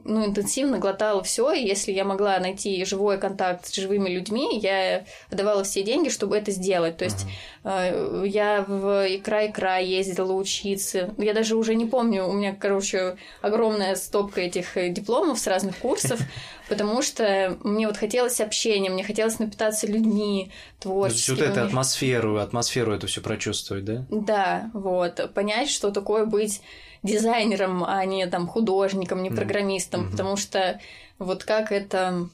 ну, 0.04 0.26
интенсивно 0.26 0.78
глотала 0.78 1.22
все, 1.22 1.52
и 1.52 1.64
если 1.64 1.92
я 1.92 2.04
могла 2.04 2.40
найти 2.40 2.84
живой 2.84 3.18
контакт 3.18 3.66
с 3.66 3.74
живыми 3.74 4.08
людьми, 4.08 4.58
я 4.58 5.04
давала 5.30 5.62
все 5.62 5.84
деньги, 5.84 6.08
чтобы 6.08 6.36
это 6.36 6.50
сделать. 6.50 6.96
То 6.96 7.04
есть 7.04 7.26
а, 7.62 8.24
я 8.24 8.64
в 8.66 9.06
икра-икра 9.08 9.78
ездила 9.78 10.32
учиться. 10.32 11.14
Я 11.18 11.32
даже 11.32 11.54
уже 11.54 11.76
не 11.76 11.86
помню, 11.86 12.26
у 12.26 12.32
меня, 12.32 12.52
короче, 12.52 13.16
огромная 13.42 13.94
стопка 13.94 14.40
этих 14.40 14.76
э, 14.76 14.88
дипломов 14.88 15.38
с 15.38 15.46
разных 15.46 15.76
курсов, 15.76 16.18
потому 16.68 17.00
что 17.00 17.56
мне 17.62 17.86
вот 17.86 17.96
хотелось 17.96 18.40
общения, 18.40 18.90
мне 18.90 19.04
хотелось 19.04 19.38
напитаться 19.38 19.86
людьми, 19.86 20.50
То 20.80 21.06
есть 21.06 21.24
творческими. 21.26 21.36
вот 21.36 21.44
эту 21.44 21.64
атмосферу, 21.64 22.38
атмосферу 22.38 22.92
эту 22.92 23.06
все 23.06 23.20
прочувствовать, 23.20 23.84
да? 23.84 24.04
Да, 24.10 24.70
вот. 24.74 25.32
Понять, 25.32 25.70
что 25.70 25.92
такое 25.92 26.26
быть 26.26 26.60
дизайнером, 27.02 27.84
а 27.84 28.04
не 28.04 28.26
там 28.26 28.46
художником, 28.46 29.22
не 29.22 29.30
программистом, 29.30 30.02
Мгм. 30.02 30.10
потому 30.10 30.36
что 30.36 30.80
вот 31.18 31.44
как 31.44 31.72
это 31.72 32.28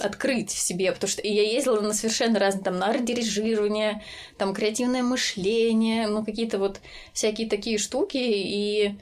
открыть 0.00 0.50
в 0.50 0.58
себе, 0.58 0.92
потому 0.92 1.10
что 1.10 1.22
я 1.26 1.42
ездила 1.42 1.80
на 1.80 1.92
совершенно 1.92 2.38
разные, 2.38 2.64
там, 2.64 2.78
на 2.78 2.86
арт-дирижирование, 2.90 4.02
там, 4.38 4.54
креативное 4.54 5.02
мышление, 5.02 6.06
ну, 6.08 6.24
какие-то 6.24 6.58
вот 6.58 6.80
всякие 7.12 7.48
такие 7.48 7.78
штуки, 7.78 8.16
и, 8.16 8.98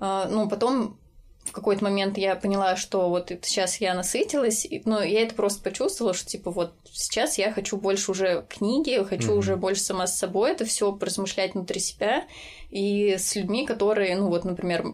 а, 0.00 0.26
ну, 0.28 0.48
потом 0.48 0.96
в 1.44 1.52
какой-то 1.52 1.84
момент 1.84 2.16
я 2.18 2.34
поняла, 2.34 2.76
что 2.76 3.08
вот 3.10 3.30
сейчас 3.42 3.80
я 3.80 3.94
насытилась, 3.94 4.64
и- 4.64 4.80
но 4.84 5.02
я 5.02 5.20
это 5.22 5.34
просто 5.34 5.62
почувствовала, 5.62 6.14
что 6.14 6.26
типа 6.28 6.50
вот 6.50 6.72
сейчас 6.92 7.38
я 7.38 7.52
хочу 7.52 7.76
больше 7.76 8.10
уже 8.10 8.46
книги, 8.48 9.02
хочу 9.04 9.30
Мгм. 9.30 9.38
уже 9.38 9.56
больше 9.56 9.82
сама 9.82 10.06
с 10.06 10.18
собой 10.18 10.52
это 10.52 10.64
все 10.64 10.92
поразмышлять 10.92 11.54
внутри 11.54 11.80
себя 11.80 12.26
и 12.70 13.16
с 13.18 13.34
людьми, 13.34 13.66
которые, 13.66 14.16
ну 14.16 14.28
вот, 14.28 14.44
например, 14.44 14.84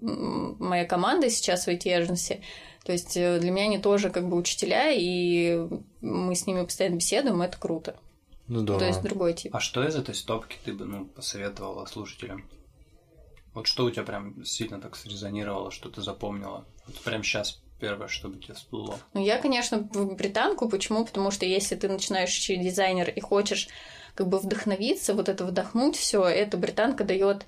моя 0.00 0.84
команда 0.84 1.30
сейчас 1.30 1.66
в 1.66 1.68
IT-эженсе, 1.68 2.42
то 2.84 2.92
есть 2.92 3.16
э, 3.16 3.40
для 3.40 3.50
меня 3.50 3.64
они 3.64 3.78
тоже 3.78 4.10
как 4.10 4.28
бы 4.28 4.36
учителя, 4.36 4.92
и 4.92 5.66
мы 6.00 6.34
с 6.34 6.46
ними 6.46 6.64
постоянно 6.64 6.96
беседуем, 6.96 7.42
это 7.42 7.58
круто. 7.58 7.98
Ну, 8.48 8.60
здорово. 8.60 8.80
То 8.80 8.86
есть 8.86 9.02
другой 9.02 9.34
тип. 9.34 9.54
А 9.54 9.60
что 9.60 9.86
из 9.86 9.96
этой 9.96 10.14
стопки 10.14 10.56
ты 10.64 10.72
бы 10.72 10.84
ну, 10.84 11.06
посоветовала 11.06 11.84
слушателям? 11.86 12.48
Вот 13.54 13.66
что 13.66 13.86
у 13.86 13.90
тебя 13.90 14.04
прям 14.04 14.44
сильно 14.44 14.80
так 14.80 14.94
срезонировало, 14.96 15.70
что 15.70 15.88
ты 15.88 16.02
запомнила? 16.02 16.66
Вот 16.86 16.96
прям 17.00 17.24
сейчас 17.24 17.60
первое, 17.80 18.08
что 18.08 18.28
бы 18.28 18.38
тебе 18.38 18.54
всплыло. 18.54 18.98
Ну, 19.14 19.24
я, 19.24 19.38
конечно, 19.38 19.78
в 19.92 20.14
британку. 20.14 20.68
Почему? 20.68 21.04
Потому 21.04 21.30
что 21.30 21.46
если 21.46 21.76
ты 21.76 21.88
начинающий 21.88 22.56
дизайнер 22.56 23.10
и 23.10 23.20
хочешь 23.20 23.68
как 24.14 24.28
бы 24.28 24.38
вдохновиться, 24.38 25.14
вот 25.14 25.28
это 25.28 25.44
вдохнуть 25.44 25.96
все, 25.96 26.24
эта 26.24 26.56
британка 26.56 27.04
дает 27.04 27.46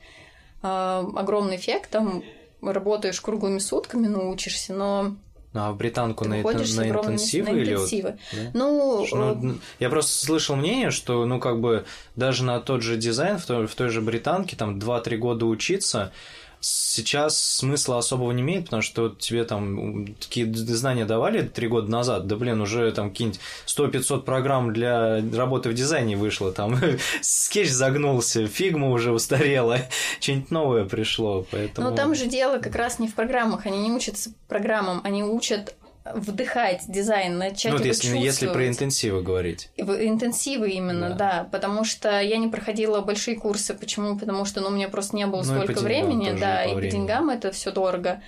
огромный 0.60 1.56
эффект. 1.56 1.90
Там 1.90 2.22
работаешь 2.60 3.20
круглыми 3.20 3.58
сутками, 3.58 4.06
научишься, 4.06 4.74
но 4.74 5.14
Ну, 5.52 5.60
а 5.60 5.72
в 5.72 5.76
британку 5.76 6.24
ты 6.24 6.30
на, 6.30 6.36
на 6.36 6.40
огромными 6.42 7.14
интенсивы 7.14 7.50
на 7.52 7.56
или 7.56 7.74
вот? 7.74 7.90
да? 8.02 8.16
Ну, 8.54 9.06
Ну, 9.12 9.52
э, 9.52 9.54
я 9.78 9.88
просто 9.88 10.26
слышал 10.26 10.56
мнение, 10.56 10.90
что, 10.90 11.24
ну, 11.24 11.38
как 11.38 11.60
бы, 11.60 11.86
даже 12.16 12.44
на 12.44 12.60
тот 12.60 12.82
же 12.82 12.96
дизайн, 12.96 13.38
в 13.38 13.46
той, 13.46 13.66
в 13.66 13.74
той 13.74 13.88
же 13.90 14.00
британке, 14.00 14.56
там, 14.56 14.78
2-3 14.78 15.16
года 15.16 15.46
учиться, 15.46 16.12
Сейчас 16.60 17.40
смысла 17.40 17.98
особого 17.98 18.32
не 18.32 18.42
имеет, 18.42 18.64
потому 18.64 18.82
что 18.82 19.10
тебе 19.10 19.44
там 19.44 20.14
такие 20.14 20.52
знания 20.52 21.04
давали 21.04 21.42
три 21.42 21.68
года 21.68 21.90
назад, 21.90 22.26
да 22.26 22.36
блин, 22.36 22.60
уже 22.60 22.90
там 22.92 23.10
какие-нибудь 23.10 23.40
100-500 23.66 24.22
программ 24.22 24.72
для 24.72 25.22
работы 25.34 25.70
в 25.70 25.74
дизайне 25.74 26.16
вышло, 26.16 26.52
там 26.52 26.76
скетч 27.20 27.70
загнулся, 27.70 28.46
Figma 28.46 28.90
уже 28.90 29.12
устарела, 29.12 29.78
что-нибудь 30.20 30.50
новое 30.50 30.84
пришло, 30.84 31.46
поэтому... 31.50 31.90
Но 31.90 31.96
там 31.96 32.14
же 32.14 32.26
дело 32.26 32.58
как 32.58 32.74
раз 32.74 32.98
не 32.98 33.06
в 33.06 33.14
программах, 33.14 33.66
они 33.66 33.78
не 33.78 33.92
учатся 33.92 34.32
программам, 34.48 35.00
они 35.04 35.22
учат 35.22 35.74
вдыхать 36.14 36.84
дизайн, 36.88 37.38
начать 37.38 37.72
ну, 37.72 37.78
его 37.78 37.86
если, 37.86 38.16
если 38.16 38.46
про 38.48 38.68
интенсивы 38.68 39.22
говорить. 39.22 39.70
Интенсивы 39.76 40.70
именно, 40.70 41.10
да. 41.10 41.14
да. 41.16 41.48
Потому 41.50 41.84
что 41.84 42.20
я 42.20 42.36
не 42.38 42.48
проходила 42.48 43.00
большие 43.00 43.36
курсы. 43.36 43.74
Почему? 43.74 44.18
Потому 44.18 44.44
что 44.44 44.60
ну, 44.60 44.68
у 44.68 44.70
меня 44.70 44.88
просто 44.88 45.16
не 45.16 45.26
было 45.26 45.42
ну, 45.42 45.62
столько 45.62 45.80
времени, 45.80 46.36
да, 46.38 46.64
и 46.64 46.70
по 46.70 46.76
времени. 46.76 46.92
деньгам 46.92 47.30
это 47.30 47.50
все 47.52 47.70
дорого. 47.70 48.22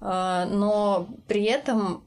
А, 0.00 0.46
но 0.46 1.08
при 1.26 1.44
этом 1.44 2.04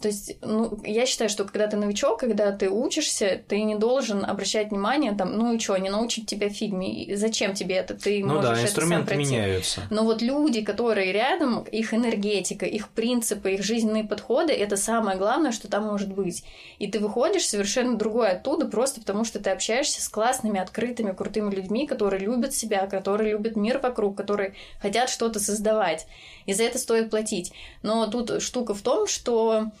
то 0.00 0.08
есть, 0.08 0.36
ну, 0.42 0.80
я 0.84 1.06
считаю, 1.06 1.28
что 1.28 1.44
когда 1.44 1.66
ты 1.66 1.76
новичок, 1.76 2.20
когда 2.20 2.52
ты 2.52 2.70
учишься, 2.70 3.40
ты 3.48 3.62
не 3.62 3.74
должен 3.74 4.24
обращать 4.24 4.70
внимание, 4.70 5.12
там, 5.12 5.36
ну 5.36 5.52
и 5.52 5.58
что, 5.58 5.76
не 5.76 5.90
научить 5.90 6.26
тебя 6.26 6.48
фигме, 6.48 7.16
зачем 7.16 7.54
тебе 7.54 7.76
это, 7.76 7.94
ты 7.94 8.20
ну 8.24 8.34
можешь 8.34 8.58
да, 8.58 8.62
инструменты 8.62 9.02
это 9.02 9.10
сам 9.10 9.18
меняются. 9.18 9.80
Но 9.90 10.04
вот 10.04 10.22
люди, 10.22 10.62
которые 10.62 11.12
рядом, 11.12 11.64
их 11.64 11.94
энергетика, 11.94 12.64
их 12.64 12.90
принципы, 12.90 13.54
их 13.54 13.64
жизненные 13.64 14.04
подходы, 14.04 14.52
это 14.52 14.76
самое 14.76 15.18
главное, 15.18 15.50
что 15.50 15.68
там 15.68 15.84
может 15.84 16.12
быть. 16.12 16.44
И 16.78 16.86
ты 16.86 17.00
выходишь 17.00 17.48
совершенно 17.48 17.96
другой 17.96 18.30
оттуда, 18.30 18.66
просто 18.66 19.00
потому 19.00 19.24
что 19.24 19.40
ты 19.40 19.50
общаешься 19.50 20.00
с 20.00 20.08
классными, 20.08 20.60
открытыми, 20.60 21.12
крутыми 21.12 21.52
людьми, 21.52 21.88
которые 21.88 22.20
любят 22.20 22.54
себя, 22.54 22.86
которые 22.86 23.32
любят 23.32 23.56
мир 23.56 23.80
вокруг, 23.80 24.16
которые 24.16 24.54
хотят 24.80 25.10
что-то 25.10 25.40
создавать. 25.40 26.06
И 26.46 26.52
за 26.52 26.62
это 26.62 26.78
стоит 26.78 27.10
платить. 27.10 27.52
Но 27.82 28.06
тут 28.06 28.40
штука 28.40 28.74
в 28.74 28.82
том, 28.82 29.08
что 29.08 29.72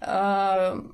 я 0.00 0.84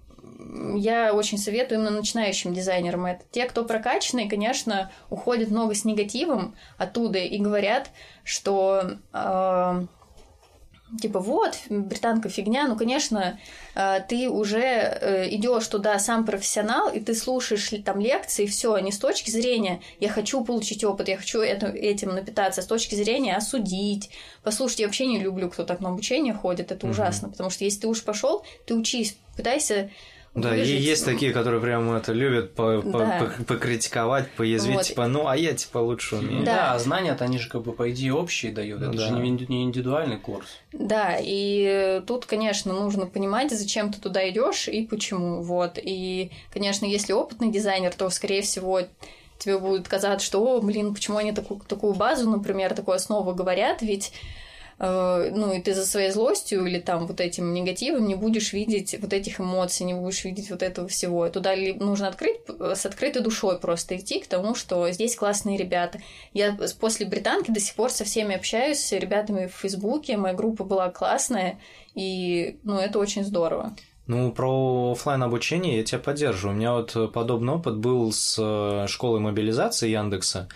очень 1.13 1.39
советую 1.39 1.81
именно 1.81 1.97
начинающим 1.97 2.55
дизайнерам 2.55 3.07
это. 3.07 3.25
Те, 3.31 3.47
кто 3.47 3.65
прокачанные, 3.65 4.29
конечно, 4.29 4.91
уходят 5.11 5.51
много 5.51 5.75
с 5.75 5.85
негативом 5.85 6.55
оттуда 6.79 7.19
и 7.19 7.39
говорят, 7.39 7.91
что 8.25 8.99
э, 9.13 9.87
типа 11.01 11.21
вот, 11.21 11.59
британка 11.69 12.29
фигня, 12.29 12.69
ну, 12.69 12.77
конечно, 12.77 13.39
э, 13.75 14.01
ты 14.09 14.29
уже 14.29 14.61
э, 14.61 15.29
идешь 15.35 15.67
туда 15.69 15.99
сам 15.99 16.25
профессионал, 16.25 16.91
и 16.91 17.01
ты 17.01 17.15
слушаешь 17.15 17.71
там 17.85 18.01
лекции, 18.01 18.47
все, 18.47 18.77
не 18.79 18.93
с 18.93 18.99
точки 18.99 19.31
зрения 19.31 19.81
«я 20.01 20.09
хочу 20.09 20.45
получить 20.45 20.85
опыт, 20.85 21.09
я 21.09 21.17
хочу 21.17 21.41
это, 21.41 21.67
этим 21.67 22.15
напитаться», 22.15 22.61
а 22.61 22.65
с 22.65 22.67
точки 22.67 22.95
зрения 22.95 23.37
осудить. 23.37 24.11
Послушайте, 24.43 24.83
я 24.85 24.89
вообще 24.89 25.07
не 25.07 25.19
люблю, 25.19 25.51
кто 25.51 25.65
так 25.65 25.81
на 25.81 25.91
обучение 25.91 26.35
ходит, 26.35 26.73
это 26.73 26.87
угу. 26.87 26.93
ужасно, 26.93 27.29
потому 27.29 27.51
что 27.51 27.65
если 27.65 27.81
ты 27.81 27.89
уж 27.89 28.03
пошел, 28.03 28.45
ты 28.67 28.75
учись, 28.75 29.17
пытайся 29.37 29.91
да, 30.35 30.51
выжить. 30.51 30.81
есть 30.81 31.05
такие, 31.05 31.33
которые 31.33 31.61
прям 31.61 31.93
это 31.93 32.13
любят 32.13 32.55
по, 32.55 32.83
да. 32.83 33.33
по, 33.39 33.45
покритиковать, 33.45 34.31
поязвить, 34.33 34.77
вот. 34.77 34.85
типа, 34.85 35.07
ну, 35.07 35.29
а 35.29 35.37
я 35.37 35.55
типа 35.55 35.79
лучше 35.79 36.17
умею. 36.17 36.45
Да, 36.45 36.73
да 36.73 36.79
знания-то 36.79 37.25
они 37.25 37.39
же 37.39 37.49
как 37.49 37.63
бы 37.63 37.73
по 37.73 37.91
идее 37.91 38.15
общие 38.15 38.53
дают, 38.53 38.83
это 38.83 38.93
да. 38.93 38.99
же 38.99 39.13
не, 39.13 39.31
не 39.31 39.63
индивидуальный 39.63 40.19
курс. 40.19 40.49
Да, 40.73 41.17
и 41.21 42.03
тут, 42.07 42.27
конечно, 42.27 42.73
нужно 42.73 43.07
понимать, 43.07 43.53
зачем 43.53 43.93
ты 43.93 44.01
туда 44.01 44.29
идешь 44.29 44.67
и 44.67 44.85
почему. 44.85 45.41
Вот. 45.41 45.79
И, 45.81 46.33
конечно, 46.53 46.85
если 46.85 47.13
опытный 47.13 47.53
дизайнер, 47.53 47.95
то, 47.95 48.11
скорее 48.11 48.43
всего, 48.43 48.81
тебе 49.39 49.59
будет 49.59 49.87
казаться, 49.87 50.27
что, 50.27 50.45
о, 50.45 50.61
блин, 50.61 50.95
почему 50.95 51.19
они 51.19 51.31
такую, 51.31 51.61
такую 51.61 51.95
базу, 51.95 52.29
например, 52.29 52.75
такую 52.75 52.97
основу 52.97 53.35
говорят, 53.35 53.83
ведь 53.83 54.13
ну, 54.79 55.53
и 55.53 55.61
ты 55.61 55.75
за 55.75 55.87
своей 55.87 56.11
злостью 56.11 56.67
или 56.67 56.81
там 56.81 57.07
вот 57.07 57.21
этим 57.21 57.53
негативом 57.53 58.07
не 58.07 58.15
будешь 58.15 58.53
видеть 58.53 58.97
вот 59.01 59.13
этих 59.13 59.41
эмоций, 59.41 59.87
не 59.87 59.95
будешь 59.95 60.25
видеть 60.25 60.51
вот 60.51 60.63
этого 60.63 60.89
всего. 60.89 61.29
Туда 61.29 61.55
нужно 61.77 62.09
открыть, 62.09 62.41
с 62.49 62.85
открытой 62.85 63.23
душой 63.23 63.59
просто 63.59 63.97
идти 63.97 64.21
к 64.21 64.27
тому, 64.27 64.55
что 64.55 64.91
здесь 64.91 65.17
классные 65.17 65.57
ребята. 65.57 66.01
Я 66.33 66.57
после 66.81 67.07
британки 67.07 67.51
до 67.51 67.61
сих 67.61 67.75
пор 67.75 67.91
со 67.91 68.05
всеми 68.05 68.35
общаюсь, 68.35 68.81
с 68.81 68.93
ребятами 68.93 69.47
в 69.47 69.53
Фейсбуке, 69.61 70.17
моя 70.17 70.35
группа 70.35 70.65
была 70.65 70.91
классная, 70.91 71.59
и, 71.95 72.59
ну, 72.65 72.79
это 72.79 72.99
очень 72.99 73.25
здорово. 73.25 73.77
Ну, 74.07 74.33
про 74.33 74.93
офлайн 74.93 75.23
обучение 75.23 75.79
я 75.79 75.85
тебя 75.85 75.99
поддерживаю. 75.99 76.55
У 76.55 76.59
меня 76.59 76.73
вот 76.75 77.13
подобный 77.13 77.55
опыт 77.55 77.79
был 77.79 78.13
с 78.13 78.37
э, 78.39 78.87
школой 78.87 79.21
мобилизации 79.21 79.89
Яндекса. 79.89 80.49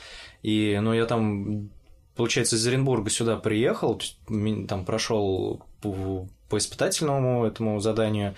И, 0.43 0.79
ну, 0.83 0.93
я 0.93 1.07
там 1.07 1.71
получается, 2.19 2.57
из 2.57 2.67
Оренбурга 2.67 3.11
сюда 3.11 3.37
приехал, 3.37 4.03
там 4.27 4.85
прошел 4.85 5.65
по, 5.81 6.29
по 6.49 6.59
испытательному 6.59 7.45
этому 7.45 7.79
заданию. 7.79 8.35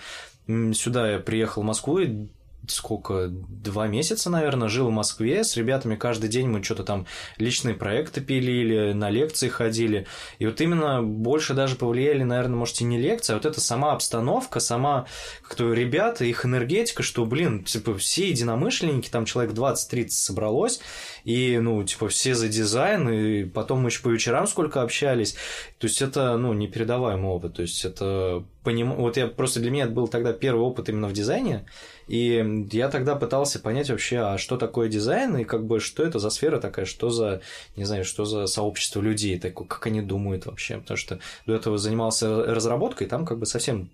Сюда 0.47 1.13
я 1.13 1.19
приехал 1.19 1.63
в 1.63 1.65
Москву 1.65 1.97
и 1.97 2.27
сколько, 2.67 3.27
два 3.29 3.87
месяца, 3.87 4.29
наверное, 4.29 4.67
жил 4.67 4.87
в 4.87 4.91
Москве, 4.91 5.43
с 5.43 5.57
ребятами 5.57 5.95
каждый 5.95 6.29
день 6.29 6.47
мы 6.47 6.63
что-то 6.63 6.83
там 6.83 7.07
личные 7.37 7.75
проекты 7.75 8.21
пилили, 8.21 8.93
на 8.93 9.09
лекции 9.09 9.49
ходили, 9.49 10.07
и 10.39 10.45
вот 10.45 10.61
именно 10.61 11.01
больше 11.01 11.53
даже 11.53 11.75
повлияли, 11.75 12.23
наверное, 12.23 12.57
может, 12.57 12.81
и 12.81 12.83
не 12.83 12.99
лекция, 12.99 13.35
а 13.35 13.37
вот 13.37 13.45
эта 13.45 13.59
сама 13.59 13.93
обстановка, 13.93 14.59
сама 14.59 15.07
кто 15.41 15.73
ребята, 15.73 16.25
их 16.25 16.45
энергетика, 16.45 17.03
что, 17.03 17.25
блин, 17.25 17.63
типа, 17.63 17.97
все 17.97 18.29
единомышленники, 18.29 19.09
там 19.09 19.25
человек 19.25 19.53
20-30 19.53 20.09
собралось, 20.09 20.79
и, 21.23 21.59
ну, 21.59 21.83
типа, 21.83 22.09
все 22.09 22.35
за 22.35 22.47
дизайн, 22.47 23.09
и 23.09 23.43
потом 23.45 23.81
мы 23.81 23.89
еще 23.89 24.01
по 24.01 24.09
вечерам 24.09 24.47
сколько 24.47 24.81
общались, 24.81 25.33
то 25.77 25.87
есть 25.87 26.01
это, 26.01 26.37
ну, 26.37 26.53
непередаваемый 26.53 27.29
опыт, 27.29 27.55
то 27.55 27.61
есть 27.61 27.85
это 27.85 28.43
поним... 28.63 28.93
вот 28.93 29.17
я 29.17 29.27
просто 29.27 29.59
для 29.59 29.71
меня 29.71 29.85
это 29.85 29.93
был 29.93 30.07
тогда 30.07 30.33
первый 30.33 30.61
опыт 30.61 30.89
именно 30.89 31.07
в 31.07 31.13
дизайне, 31.13 31.65
и 32.07 32.67
я 32.71 32.89
тогда 32.89 33.15
пытался 33.15 33.59
понять 33.59 33.89
вообще, 33.89 34.17
а 34.17 34.37
что 34.37 34.57
такое 34.57 34.89
дизайн, 34.89 35.37
и 35.37 35.43
как 35.43 35.65
бы 35.65 35.79
что 35.79 36.03
это 36.03 36.19
за 36.19 36.29
сфера 36.29 36.59
такая, 36.59 36.85
что 36.85 37.09
за, 37.09 37.41
не 37.75 37.85
знаю, 37.85 38.05
что 38.05 38.25
за 38.25 38.47
сообщество 38.47 39.01
людей, 39.01 39.39
такое, 39.39 39.67
как 39.67 39.87
они 39.87 40.01
думают 40.01 40.45
вообще, 40.45 40.77
потому 40.77 40.97
что 40.97 41.19
до 41.45 41.53
этого 41.53 41.77
занимался 41.77 42.43
разработкой, 42.43 43.07
там 43.07 43.25
как 43.25 43.39
бы 43.39 43.45
совсем 43.45 43.91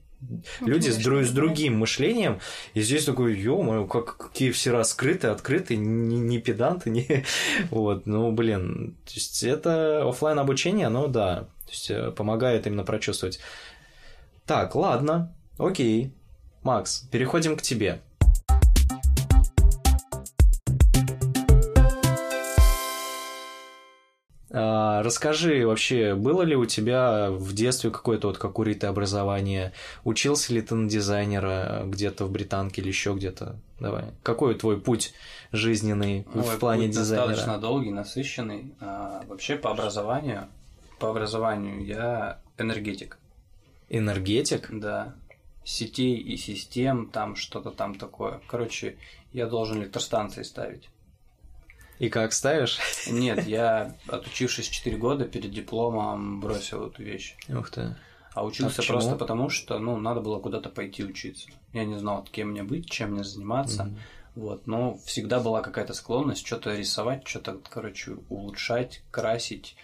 люди 0.62 0.86
Конечно, 0.86 0.92
с, 0.92 0.98
друг, 1.04 1.24
с 1.24 1.30
другим 1.32 1.78
мышлением, 1.78 2.40
и 2.74 2.82
здесь 2.82 3.06
такой, 3.06 3.36
ё-моё, 3.36 3.86
как, 3.86 4.18
какие 4.18 4.52
все 4.52 4.72
раскрыты, 4.72 5.28
открыты, 5.28 5.76
не, 5.76 6.18
не 6.18 6.40
педанты, 6.40 6.90
не... 6.90 7.26
Вот, 7.70 8.06
ну, 8.06 8.32
блин, 8.32 8.98
то 9.06 9.14
есть 9.14 9.44
это 9.44 10.08
офлайн 10.08 10.40
обучение, 10.40 10.88
оно, 10.88 11.08
да, 11.08 11.48
то 11.66 11.72
есть 11.72 11.92
э, 11.92 12.12
помогает 12.12 12.66
именно 12.68 12.84
прочувствовать. 12.84 13.40
Так, 14.46 14.76
ладно, 14.76 15.36
окей. 15.58 16.14
Макс, 16.64 17.08
переходим 17.12 17.56
к 17.56 17.62
тебе. 17.62 18.02
А, 24.60 25.04
расскажи 25.04 25.68
вообще, 25.68 26.16
было 26.16 26.42
ли 26.42 26.56
у 26.56 26.66
тебя 26.66 27.30
в 27.30 27.54
детстве 27.54 27.92
какое-то 27.92 28.28
вот 28.28 28.40
как 28.40 28.58
у 28.58 28.64
Риты 28.64 28.88
образование? 28.88 29.72
Учился 30.04 30.52
ли 30.52 30.62
ты 30.62 30.74
на 30.74 30.90
дизайнера 30.90 31.84
где-то 31.86 32.26
в 32.26 32.32
Британке 32.32 32.82
или 32.82 32.88
еще 32.88 33.14
где-то? 33.14 33.56
Давай. 33.80 34.06
Какой 34.24 34.56
твой 34.56 34.82
путь 34.82 35.14
жизненный 35.52 36.26
Мой 36.34 36.44
в 36.44 36.60
плане 36.60 36.88
путь 36.88 36.96
дизайнера? 36.96 37.28
Достаточно 37.28 37.62
долгий, 37.62 37.92
насыщенный. 37.92 38.74
А, 38.80 39.24
вообще 39.28 39.58
по 39.58 39.70
образованию, 39.70 40.48
по 40.98 41.12
образованию 41.12 41.86
я 41.86 42.40
энергетик. 42.58 43.20
Энергетик? 43.90 44.70
Да. 44.72 45.14
Сетей 45.64 46.18
и 46.18 46.36
систем, 46.36 47.12
там 47.12 47.36
что-то 47.36 47.70
там 47.70 47.94
такое. 47.94 48.42
Короче, 48.48 48.98
я 49.34 49.46
должен 49.46 49.84
электростанции 49.84 50.42
ставить. 50.42 50.90
И 52.00 52.10
как 52.10 52.34
ставишь? 52.34 52.80
Нет, 53.08 53.48
я, 53.48 53.96
отучившись 54.08 54.70
4 54.70 54.98
года, 54.98 55.26
перед 55.26 55.52
дипломом 55.52 56.40
бросил 56.40 56.88
эту 56.88 57.04
вещь. 57.04 57.36
Ух 57.50 57.70
ты. 57.72 57.96
А 58.34 58.46
учился 58.46 58.84
а 58.84 58.86
просто 58.86 59.16
потому, 59.16 59.50
что 59.50 59.80
ну, 59.80 59.98
надо 59.98 60.22
было 60.22 60.40
куда-то 60.40 60.70
пойти 60.70 61.04
учиться. 61.04 61.50
Я 61.74 61.86
не 61.86 61.98
знал, 61.98 62.24
кем 62.32 62.50
мне 62.50 62.62
быть, 62.62 62.88
чем 62.88 63.14
мне 63.14 63.24
заниматься. 63.24 63.84
Mm-hmm. 63.84 63.98
Вот, 64.36 64.68
но 64.68 64.98
всегда 65.06 65.40
была 65.40 65.62
какая-то 65.62 65.96
склонность 65.96 66.46
что-то 66.46 66.76
рисовать, 66.76 67.28
что-то, 67.28 67.60
короче, 67.68 68.18
улучшать, 68.30 69.02
красить 69.10 69.76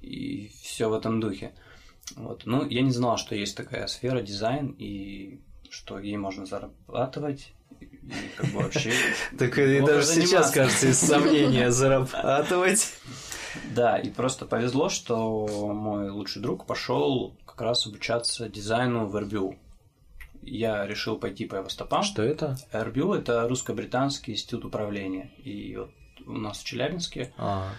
и 0.00 0.50
все 0.62 0.88
в 0.88 0.94
этом 0.94 1.20
духе. 1.20 1.52
Вот. 2.16 2.46
Ну, 2.46 2.66
я 2.66 2.80
не 2.80 2.92
знал, 2.92 3.18
что 3.18 3.34
есть 3.34 3.54
такая 3.54 3.86
сфера 3.86 4.22
дизайн 4.22 4.74
и 4.78 5.40
что 5.68 5.98
ей 5.98 6.16
можно 6.16 6.46
зарабатывать 6.46 7.52
как 8.36 8.46
бы 8.46 8.62
вообще... 8.62 8.92
Так 9.38 9.58
и 9.58 9.80
даже 9.80 10.06
сейчас, 10.06 10.50
кажется, 10.50 10.88
из 10.88 10.98
сомнения 10.98 11.70
зарабатывать. 11.70 12.94
Да, 13.74 13.98
и 13.98 14.10
просто 14.10 14.46
повезло, 14.46 14.88
что 14.88 15.46
мой 15.72 16.10
лучший 16.10 16.40
друг 16.42 16.66
пошел 16.66 17.36
как 17.44 17.60
раз 17.60 17.86
обучаться 17.86 18.48
дизайну 18.48 19.06
в 19.06 19.18
РБУ. 19.18 19.58
Я 20.42 20.86
решил 20.86 21.18
пойти 21.18 21.44
по 21.44 21.56
его 21.56 21.68
стопам. 21.68 22.02
Что 22.02 22.22
это? 22.22 22.56
РБУ– 22.72 23.12
это 23.14 23.46
русско-британский 23.48 24.32
институт 24.32 24.64
управления. 24.64 25.30
И 25.44 25.76
вот 25.76 25.90
у 26.26 26.32
нас 26.32 26.58
в 26.58 26.64
Челябинске. 26.64 27.32
А. 27.36 27.72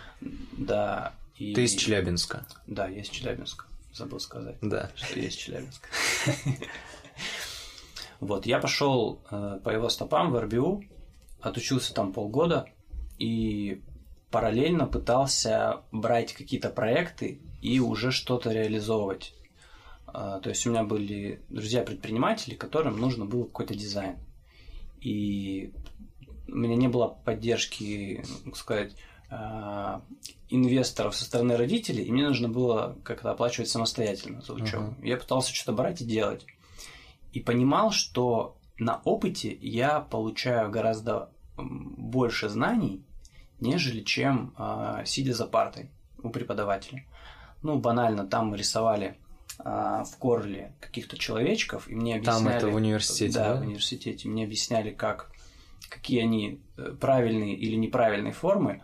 Да. 0.52 1.14
И... 1.38 1.54
Ты 1.54 1.64
из 1.64 1.76
Челябинска. 1.76 2.46
Да, 2.68 2.88
я 2.88 3.02
из 3.02 3.10
Челябинска. 3.10 3.66
Забыл 3.94 4.20
сказать, 4.20 4.58
Да. 4.62 4.92
что 4.96 5.20
я 5.20 5.28
из 5.28 5.34
Челябинска. 5.36 5.88
Вот, 8.20 8.46
я 8.46 8.60
пошел 8.60 9.22
э, 9.32 9.60
по 9.64 9.70
его 9.70 9.90
стопам 9.90 10.32
в 10.32 10.40
РБУ, 10.40 10.84
отучился 11.42 11.94
там 11.94 12.12
полгода 12.12 12.66
и 13.18 13.82
параллельно 14.30 14.88
пытался 14.88 15.84
брать 15.92 16.34
какие-то 16.34 16.70
проекты 16.70 17.40
и 17.62 17.80
уже 17.80 18.12
что-то 18.12 18.52
реализовывать. 18.52 19.34
Э, 20.08 20.40
То 20.44 20.50
есть 20.50 20.66
у 20.68 20.72
меня 20.72 20.84
были 20.84 21.42
друзья-предприниматели, 21.50 22.56
которым 22.56 22.98
нужно 23.00 23.26
было 23.26 23.46
какой-то 23.46 23.74
дизайн. 23.74 24.18
И 25.00 25.74
у 26.48 26.56
меня 26.56 26.76
не 26.76 26.90
было 26.90 27.08
поддержки, 27.08 28.24
как 28.44 28.58
сказать, 28.58 28.96
э, 29.32 30.00
инвесторов 30.50 31.16
со 31.16 31.24
стороны 31.24 31.56
родителей, 31.56 32.04
и 32.04 32.12
мне 32.12 32.28
нужно 32.28 32.50
было 32.50 32.98
как-то 33.04 33.32
оплачивать 33.32 33.70
самостоятельно 33.70 34.42
за 34.42 34.54
учебу. 34.54 34.96
Я 35.02 35.16
пытался 35.16 35.54
что-то 35.54 35.72
брать 35.72 36.02
и 36.02 36.06
делать. 36.06 36.46
И 37.34 37.40
понимал, 37.40 37.92
что 37.92 38.58
на 38.78 39.02
опыте 39.04 39.58
я 39.62 40.00
получаю 40.00 40.72
гораздо 40.72 41.30
больше 41.58 42.50
знаний, 42.50 43.04
нежели 43.60 44.02
чем 44.02 44.54
э, 44.58 45.04
сидя 45.06 45.34
за 45.34 45.46
партой 45.46 45.90
у 46.24 46.30
преподавателя. 46.30 47.06
Ну, 47.62 47.78
банально, 47.78 48.26
там 48.26 48.48
мы 48.48 48.58
рисовали 48.58 49.18
а, 49.58 50.06
в 50.06 50.18
Корле 50.18 50.74
каких-то 50.80 51.18
человечков, 51.18 51.90
и 51.90 51.96
мне 51.96 52.22
Там 52.22 52.36
объясняли... 52.36 52.58
это 52.58 52.70
в 52.70 52.76
университете, 52.76 53.34
Да, 53.34 53.54
да? 53.54 53.60
в 53.60 53.64
университете. 53.64 54.30
Мне 54.30 54.46
объясняли, 54.46 54.92
как, 54.92 55.32
какие 55.90 56.22
они 56.22 56.62
э, 56.78 56.94
правильные 57.00 57.56
или 57.56 57.76
неправильные 57.76 58.32
формы, 58.32 58.82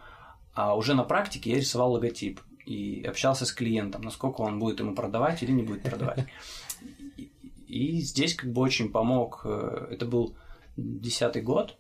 а 0.54 0.76
уже 0.76 0.94
на 0.94 1.04
практике 1.04 1.52
я 1.52 1.58
рисовал 1.58 1.94
логотип 1.94 2.42
и 2.66 3.06
общался 3.08 3.46
с 3.46 3.54
клиентом, 3.54 4.02
насколько 4.02 4.42
он 4.42 4.60
будет 4.60 4.80
ему 4.80 4.96
продавать 4.96 5.44
или 5.44 5.52
не 5.52 5.64
будет 5.64 5.84
продавать. 5.84 6.26
И- 7.76 8.00
здесь 8.00 8.36
как 8.36 8.54
бы 8.54 8.62
очень 8.62 8.90
помог, 8.90 9.42
э, 9.44 9.88
это 9.92 10.06
был 10.06 10.38
десятый 10.78 11.42
год, 11.42 11.78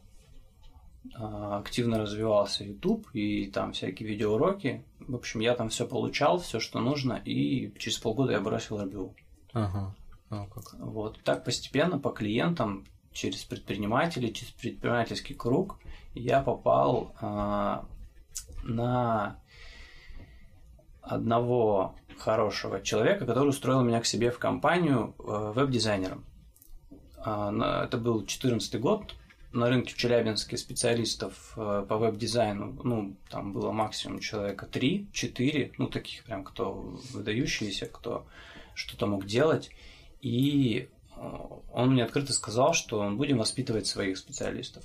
а, 1.17 1.60
активно 1.60 1.99
развивался 1.99 2.65
YouTube 2.65 3.08
и 3.13 3.49
там 3.49 3.71
всякие 3.71 4.10
видеоуроки. 4.10 4.84
В 4.99 5.15
общем, 5.15 5.39
я 5.39 5.55
там 5.55 5.69
все 5.69 5.88
получал, 5.88 6.39
все, 6.39 6.60
что 6.60 6.81
нужно, 6.81 7.13
и 7.13 7.71
через 7.77 7.97
полгода 7.97 8.34
я 8.34 8.41
бросил 8.41 8.81
РБУ. 8.81 9.15
Ага. 9.53 9.95
Ну, 10.29 10.47
как. 10.47 10.73
Вот 10.79 11.19
так 11.23 11.45
постепенно 11.45 11.97
по 11.97 12.10
клиентам, 12.10 12.86
через 13.13 13.45
предпринимателей, 13.45 14.34
через 14.34 14.51
предпринимательский 14.51 15.36
круг 15.36 15.79
я 16.13 16.41
попал 16.41 17.15
а, 17.21 17.86
на 18.63 19.39
одного 21.01 21.95
хорошего 22.17 22.82
человека, 22.82 23.25
который 23.25 23.49
устроил 23.49 23.82
меня 23.84 24.01
к 24.01 24.06
себе 24.06 24.32
в 24.32 24.39
компанию 24.39 25.15
э, 25.19 25.51
веб-дизайнером. 25.56 26.23
А, 27.17 27.86
Это 27.86 27.97
был 27.97 28.19
2014 28.19 28.80
год. 28.80 29.15
На 29.51 29.69
рынке 29.69 29.93
в 29.93 29.97
Челябинске 29.97 30.58
специалистов 30.58 31.54
э, 31.56 31.86
по 31.88 31.97
веб-дизайну, 31.97 32.78
ну, 32.84 33.15
там 33.30 33.54
было 33.54 33.71
максимум 33.71 34.19
человека 34.19 34.67
3-4, 34.69 35.75
ну, 35.78 35.88
таких 35.88 36.23
прям, 36.23 36.43
кто 36.43 36.99
выдающиеся, 37.13 37.86
кто 37.86 38.25
что-то 38.73 39.08
мог 39.08 39.25
делать. 39.25 39.71
И 40.21 40.89
э, 41.15 41.21
он 41.71 41.93
мне 41.93 42.04
открыто 42.04 42.34
сказал, 42.34 42.73
что 42.73 42.99
он 42.99 43.17
будем 43.17 43.38
воспитывать 43.38 43.88
своих 43.88 44.17
специалистов. 44.17 44.84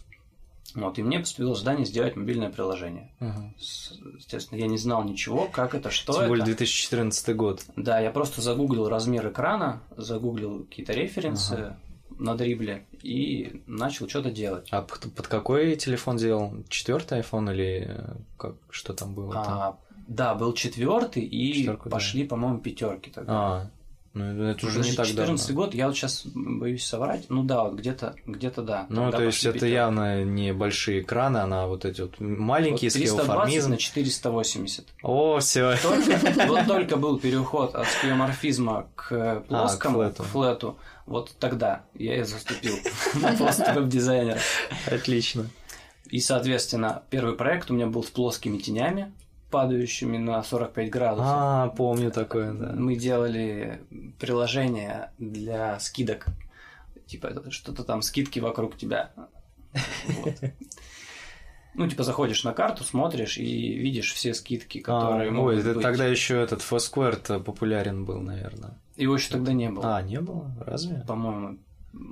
Вот, 0.74 0.98
и 0.98 1.02
мне 1.02 1.18
поступило 1.18 1.54
задание 1.54 1.84
сделать 1.84 2.16
мобильное 2.16 2.50
приложение. 2.50 3.10
Ага. 3.20 3.52
Естественно, 3.58 4.58
я 4.58 4.66
не 4.66 4.78
знал 4.78 5.04
ничего, 5.04 5.46
как 5.46 5.74
это, 5.74 5.90
что 5.90 6.12
Тем 6.12 6.28
более 6.28 6.42
это. 6.42 6.56
2014 6.56 7.36
год. 7.36 7.64
Да, 7.76 7.98
я 8.00 8.10
просто 8.10 8.40
загуглил 8.40 8.88
размер 8.88 9.28
экрана, 9.28 9.82
загуглил 9.96 10.64
какие-то 10.64 10.92
референсы 10.92 11.76
на 12.18 12.36
дрибле 12.36 12.86
и 13.02 13.62
начал 13.66 14.08
что-то 14.08 14.30
делать. 14.30 14.68
А 14.70 14.82
под, 14.82 15.12
под 15.14 15.26
какой 15.26 15.76
телефон 15.76 16.16
делал? 16.16 16.54
Четвертый 16.68 17.20
iPhone 17.20 17.52
или 17.52 17.86
э, 17.88 18.14
как, 18.36 18.56
что 18.70 18.92
там 18.92 19.14
было? 19.14 19.32
там? 19.32 19.44
А, 19.46 19.78
да, 20.06 20.34
был 20.34 20.52
четвертый 20.52 21.22
и 21.22 21.52
Четвёрку, 21.52 21.88
да. 21.88 21.96
пошли, 21.96 22.26
по-моему, 22.26 22.58
пятерки 22.58 23.10
тогда. 23.10 23.32
А, 23.32 23.70
ну 24.12 24.44
это 24.48 24.66
уже 24.66 24.80
не 24.80 24.92
так 24.92 25.06
14 25.06 25.46
давно. 25.48 25.62
год, 25.64 25.74
я 25.74 25.86
вот 25.86 25.96
сейчас 25.96 26.22
боюсь 26.34 26.84
соврать. 26.84 27.26
Ну 27.28 27.44
да, 27.44 27.64
вот 27.64 27.74
где-то, 27.74 28.16
где-то 28.26 28.62
да. 28.62 28.86
Ну, 28.88 29.02
Тогда 29.04 29.18
то 29.18 29.24
есть 29.24 29.44
это 29.44 29.52
пятерки. 29.54 29.72
явно 29.72 30.24
не 30.24 30.52
большие 30.52 31.02
экраны, 31.02 31.38
а 31.38 31.66
вот 31.66 31.84
эти 31.84 32.00
вот 32.00 32.18
маленькие 32.18 32.90
Вот 32.90 32.94
320 32.94 33.24
скеоформизм. 33.24 33.70
на 33.70 33.76
480. 33.76 34.86
О, 35.02 35.38
все. 35.38 35.76
Только, 35.82 36.46
вот 36.48 36.66
только 36.66 36.96
был 36.96 37.18
переход 37.20 37.74
от 37.74 37.86
скеоморфизма 37.88 38.88
к 38.96 39.44
плоскому, 39.48 40.00
А, 40.00 40.10
к 40.10 40.14
к, 40.14 40.16
флету. 40.16 40.22
флету. 40.24 40.78
Вот 41.06 41.32
тогда 41.38 41.82
я 41.94 42.16
и 42.20 42.22
заступил 42.24 42.74
на 43.14 43.32
пост 43.36 43.60
веб-дизайнера. 43.74 44.38
Отлично. 44.86 45.46
И, 46.08 46.18
соответственно, 46.20 47.02
первый 47.10 47.36
проект 47.36 47.70
у 47.70 47.74
меня 47.74 47.86
был 47.86 48.02
с 48.02 48.10
плоскими 48.10 48.58
тенями, 48.58 49.12
падающими 49.50 50.16
на 50.18 50.42
45 50.42 50.90
градусов. 50.90 51.26
А, 51.28 51.68
помню 51.68 52.10
такое, 52.10 52.52
да. 52.52 52.72
Мы 52.76 52.96
делали 52.96 53.80
приложение 54.18 55.10
для 55.18 55.78
скидок. 55.80 56.26
Типа 57.06 57.50
что-то 57.50 57.84
там, 57.84 58.02
скидки 58.02 58.38
вокруг 58.38 58.76
тебя. 58.76 59.10
Вот. 59.72 60.34
Ну, 61.74 61.88
типа, 61.88 62.02
заходишь 62.02 62.42
на 62.42 62.52
карту, 62.52 62.82
смотришь 62.82 63.38
и 63.38 63.74
видишь 63.74 64.12
все 64.12 64.34
скидки, 64.34 64.80
которые 64.80 65.28
А, 65.28 65.32
могут 65.32 65.54
ой, 65.64 65.74
быть. 65.74 65.82
тогда 65.82 66.04
еще 66.06 66.40
этот 66.42 66.60
Foursquare 66.62 67.40
популярен 67.42 68.04
был, 68.04 68.20
наверное. 68.20 68.74
Его 68.96 69.14
еще 69.14 69.30
тогда 69.30 69.52
не 69.52 69.70
было, 69.70 69.96
А, 69.96 70.02
не 70.02 70.20
было? 70.20 70.50
Разве? 70.66 71.04
по-моему. 71.06 71.58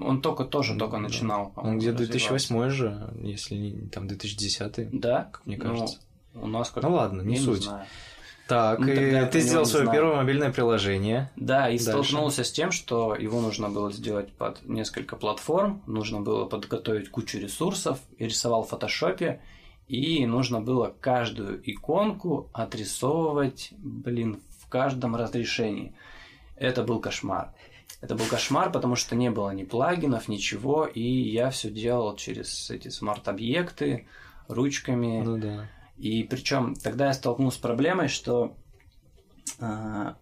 Он 0.01 0.23
только 0.23 0.45
тоже 0.45 0.77
только 0.77 0.97
Да. 0.97 1.03
начинал. 1.03 1.53
Он 1.57 1.79
где 1.79 1.91
развиваться. 1.91 2.13
2008 2.29 2.69
же, 2.71 3.11
если 3.21 3.55
не 3.57 3.89
там 3.89 4.07
2010. 4.09 4.91
Да, 4.93 5.25
как 5.33 5.45
мне 5.47 5.57
Ну, 5.57 5.63
кажется. 5.65 5.99
У 6.35 6.47
нас 6.47 6.71
как 6.71 6.83
Ну 6.83 6.93
ладно, 6.93 7.23
не 7.23 7.37
я 7.37 7.43
суть. 7.43 7.63
знаю. 7.65 7.87
Так, 8.47 8.79
Ну, 8.79 8.87
и 8.89 9.27
ты 9.27 9.41
сделал 9.41 9.65
не 9.65 9.71
свое 9.71 9.85
знаю. 9.85 9.99
первое 10.01 10.17
мобильное 10.17 10.51
приложение. 10.51 11.31
Да, 11.37 11.69
и 11.69 11.73
Дальше. 11.79 11.85
столкнулся 11.85 12.45
с 12.45 12.51
тем, 12.51 12.73
что 12.73 13.15
его 13.15 13.41
нужно 13.43 13.69
было 13.69 13.93
сделать 13.93 14.33
под 14.33 14.67
несколько 14.67 15.17
платформ, 15.17 15.83
нужно 15.87 16.21
было 16.23 16.47
подготовить 16.47 17.11
кучу 17.11 17.39
ресурсов, 17.39 17.99
я 18.19 18.27
рисовал 18.27 18.63
в 18.63 18.71
фотошопе, 18.71 19.43
и 19.87 20.25
нужно 20.25 20.63
было 20.63 20.95
каждую 21.01 21.61
иконку 21.71 22.49
отрисовывать, 22.55 23.71
блин, 23.79 24.41
в 24.61 24.69
каждом 24.71 25.15
разрешении. 25.15 25.95
Это 26.57 26.83
был 26.83 27.01
кошмар. 27.01 27.53
Это 28.01 28.15
был 28.15 28.25
кошмар, 28.27 28.73
потому 28.73 28.97
что 28.97 29.15
не 29.15 29.31
было 29.31 29.51
ни 29.51 29.65
плагинов, 29.65 30.29
ничего, 30.29 30.87
и 30.87 31.03
я 31.03 31.51
все 31.51 31.69
делал 31.71 32.17
через 32.17 32.71
эти 32.71 32.89
смарт-объекты, 32.89 34.07
ручками. 34.47 35.21
Ну 35.23 35.37
да. 35.39 35.69
И 35.99 36.23
причем 36.23 36.75
тогда 36.75 37.07
я 37.09 37.13
столкнулся 37.13 37.59
с 37.59 37.61
проблемой, 37.61 38.09
что 38.09 38.57
а, 39.61 40.17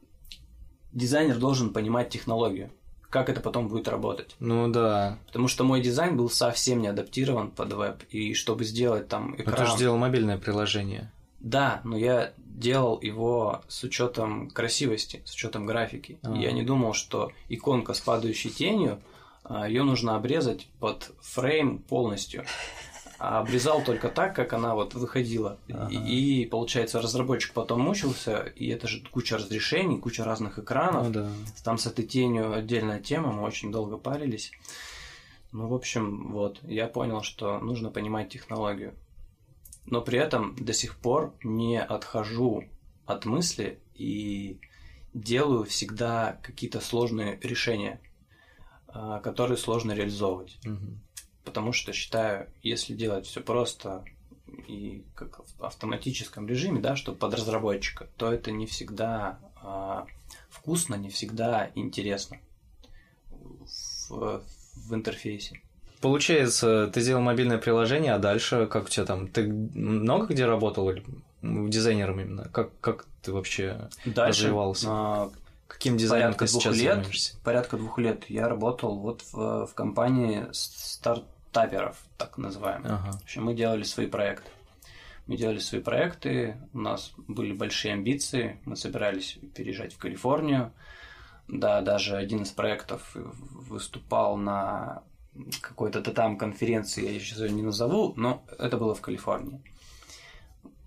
дизайнер 0.93 1.39
должен 1.39 1.73
понимать 1.73 2.09
технологию, 2.09 2.71
как 3.11 3.29
это 3.29 3.41
потом 3.41 3.69
будет 3.69 3.89
работать. 3.89 4.35
Ну 4.41 4.69
да. 4.69 5.19
Потому 5.27 5.49
что 5.49 5.65
мой 5.65 5.83
дизайн 5.83 6.17
был 6.17 6.31
совсем 6.31 6.81
не 6.81 6.89
адаптирован 6.89 7.51
под 7.51 7.73
веб, 7.75 8.03
и 8.11 8.35
чтобы 8.35 8.65
сделать 8.65 9.09
там 9.09 9.35
Ну, 9.37 9.43
экран... 9.43 9.57
ты 9.57 9.67
же 9.67 9.79
делал 9.79 9.99
мобильное 9.99 10.39
приложение. 10.39 11.13
Да, 11.41 11.83
но 11.85 11.97
я 11.97 12.33
делал 12.39 12.99
его 13.03 13.63
с 13.69 13.85
учетом 13.85 14.51
красивости, 14.51 15.23
с 15.27 15.35
учетом 15.35 15.67
графики. 15.67 16.19
А. 16.23 16.35
И 16.35 16.41
Я 16.41 16.53
не 16.53 16.63
думал, 16.63 16.95
что 16.95 17.31
иконка 17.49 17.93
с 17.93 18.01
падающей 18.01 18.51
тенью, 18.51 19.01
ее 19.69 19.85
нужно 19.85 20.17
обрезать 20.17 20.67
под 20.81 21.13
фрейм 21.21 21.79
полностью. 21.79 22.45
А 23.19 23.41
обрезал 23.41 23.83
только 23.83 24.09
так, 24.09 24.37
как 24.37 24.53
она 24.53 24.75
вот 24.75 24.95
выходила. 24.95 25.59
Ага. 25.71 25.89
И, 25.91 26.43
и, 26.43 26.47
получается, 26.47 27.01
разработчик 27.01 27.53
потом 27.55 27.81
мучился, 27.81 28.41
и 28.57 28.69
это 28.69 28.87
же 28.89 29.03
куча 29.11 29.39
разрешений, 29.39 29.99
куча 29.99 30.25
разных 30.25 30.59
экранов. 30.59 31.07
Ну 31.07 31.13
да. 31.13 31.31
Там 31.65 31.79
с 31.79 31.87
этой 31.87 32.05
тенью 32.05 32.53
отдельная 32.53 33.01
тема, 33.01 33.33
мы 33.33 33.43
очень 33.43 33.73
долго 33.73 33.97
парились. 33.97 34.53
Ну, 35.53 35.69
в 35.69 35.75
общем, 35.75 36.33
вот, 36.33 36.61
я 36.65 36.87
понял, 36.89 37.23
что 37.23 37.59
нужно 37.59 37.91
понимать 37.91 38.29
технологию. 38.29 38.95
Но 39.87 40.03
при 40.03 40.19
этом 40.19 40.55
до 40.57 40.73
сих 40.73 40.97
пор 40.97 41.33
не 41.43 41.81
отхожу 41.81 42.65
от 43.07 43.25
мысли 43.25 43.79
и 43.95 44.61
делаю 45.15 45.65
всегда 45.65 46.39
какие-то 46.43 46.81
сложные 46.81 47.39
решения, 47.43 48.01
а, 48.89 49.21
которые 49.21 49.57
сложно 49.57 49.93
реализовывать. 49.93 50.59
Мгм. 50.65 51.01
Потому 51.47 51.73
что 51.73 51.93
считаю, 51.95 52.49
если 52.63 52.93
делать 52.93 53.25
все 53.27 53.41
просто 53.41 54.05
и 54.69 55.05
как 55.15 55.41
в 55.59 55.65
автоматическом 55.65 56.47
режиме, 56.47 56.81
да, 56.81 56.97
что 56.97 57.13
под 57.15 57.33
разработчика, 57.35 58.09
то 58.17 58.33
это 58.33 58.51
не 58.51 58.67
всегда 58.67 59.39
а, 59.63 60.07
вкусно, 60.51 60.97
не 60.97 61.09
всегда 61.09 61.71
интересно 61.77 62.39
в, 63.31 64.43
в 64.75 64.95
интерфейсе. 64.95 65.61
Получается, 66.01 66.89
ты 66.93 67.01
сделал 67.01 67.23
мобильное 67.23 67.59
приложение, 67.59 68.13
а 68.13 68.19
дальше 68.19 68.67
как 68.67 68.85
у 68.87 68.89
тебя 68.89 69.07
там? 69.07 69.29
Ты 69.29 69.47
много 69.49 70.27
где 70.27 70.45
работал? 70.47 70.91
или- 70.91 71.05
дизайнером 71.43 72.21
именно? 72.21 72.49
Как, 72.49 72.79
как 72.81 73.07
ты 73.23 73.33
вообще 73.33 73.89
Дальше, 74.05 74.43
развивался? 74.43 74.87
а, 74.91 75.31
Каким 75.69 75.97
дизайном 75.97 76.35
порядка 76.35 76.47
ты 76.47 76.51
двух 76.51 76.63
сейчас 76.63 76.77
лет, 76.77 76.95
занимаешься? 76.97 77.37
порядка 77.43 77.77
двух 77.77 77.99
лет 77.99 78.29
я 78.31 78.49
работал 78.49 78.99
вот 78.99 79.23
в, 79.33 79.67
в 79.67 79.75
компании 79.75 80.47
стартаперов, 81.57 81.97
так 82.19 82.39
называемых. 82.39 82.93
Ага. 82.93 83.13
В 83.13 83.23
общем, 83.23 83.45
мы 83.45 83.55
делали 83.55 83.83
свои 83.83 84.07
проекты. 84.07 84.51
Мы 85.27 85.37
делали 85.37 85.59
свои 85.59 85.81
проекты, 85.81 86.57
у 86.73 86.79
нас 86.79 87.13
были 87.27 87.53
большие 87.53 87.95
амбиции, 87.95 88.61
мы 88.65 88.77
собирались 88.77 89.39
переезжать 89.55 89.93
в 89.95 89.99
Калифорнию. 89.99 90.73
Да, 91.49 91.81
даже 91.81 92.17
один 92.17 92.43
из 92.43 92.51
проектов 92.51 93.11
выступал 93.15 94.37
на 94.37 95.03
какой-то 95.61 96.01
там 96.03 96.39
конференции, 96.39 97.13
я 97.13 97.19
сейчас 97.21 97.39
ее 97.41 97.51
не 97.51 97.63
назову, 97.63 98.15
но 98.17 98.45
это 98.59 98.77
было 98.77 98.95
в 98.95 99.01
Калифорнии. 99.01 99.61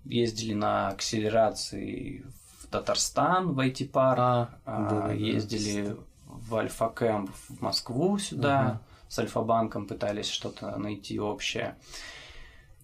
Ездили 0.04 0.54
на 0.54 0.88
акселерации 0.88 2.24
в 2.62 2.66
Татарстан, 2.68 3.52
в 3.52 3.60
IT-парк, 3.60 4.18
А, 4.18 4.48
а, 4.64 4.88
да-да-да. 4.88 5.12
ездили 5.12 5.96
в 6.24 6.54
Альфа-Кэмп 6.56 7.30
в 7.48 7.60
Москву 7.60 8.18
сюда, 8.18 8.60
Ага. 8.60 8.80
С 9.10 9.18
Альфа-банком 9.18 9.86
пытались 9.88 10.28
что-то 10.30 10.76
найти 10.78 11.18
общее. 11.18 11.76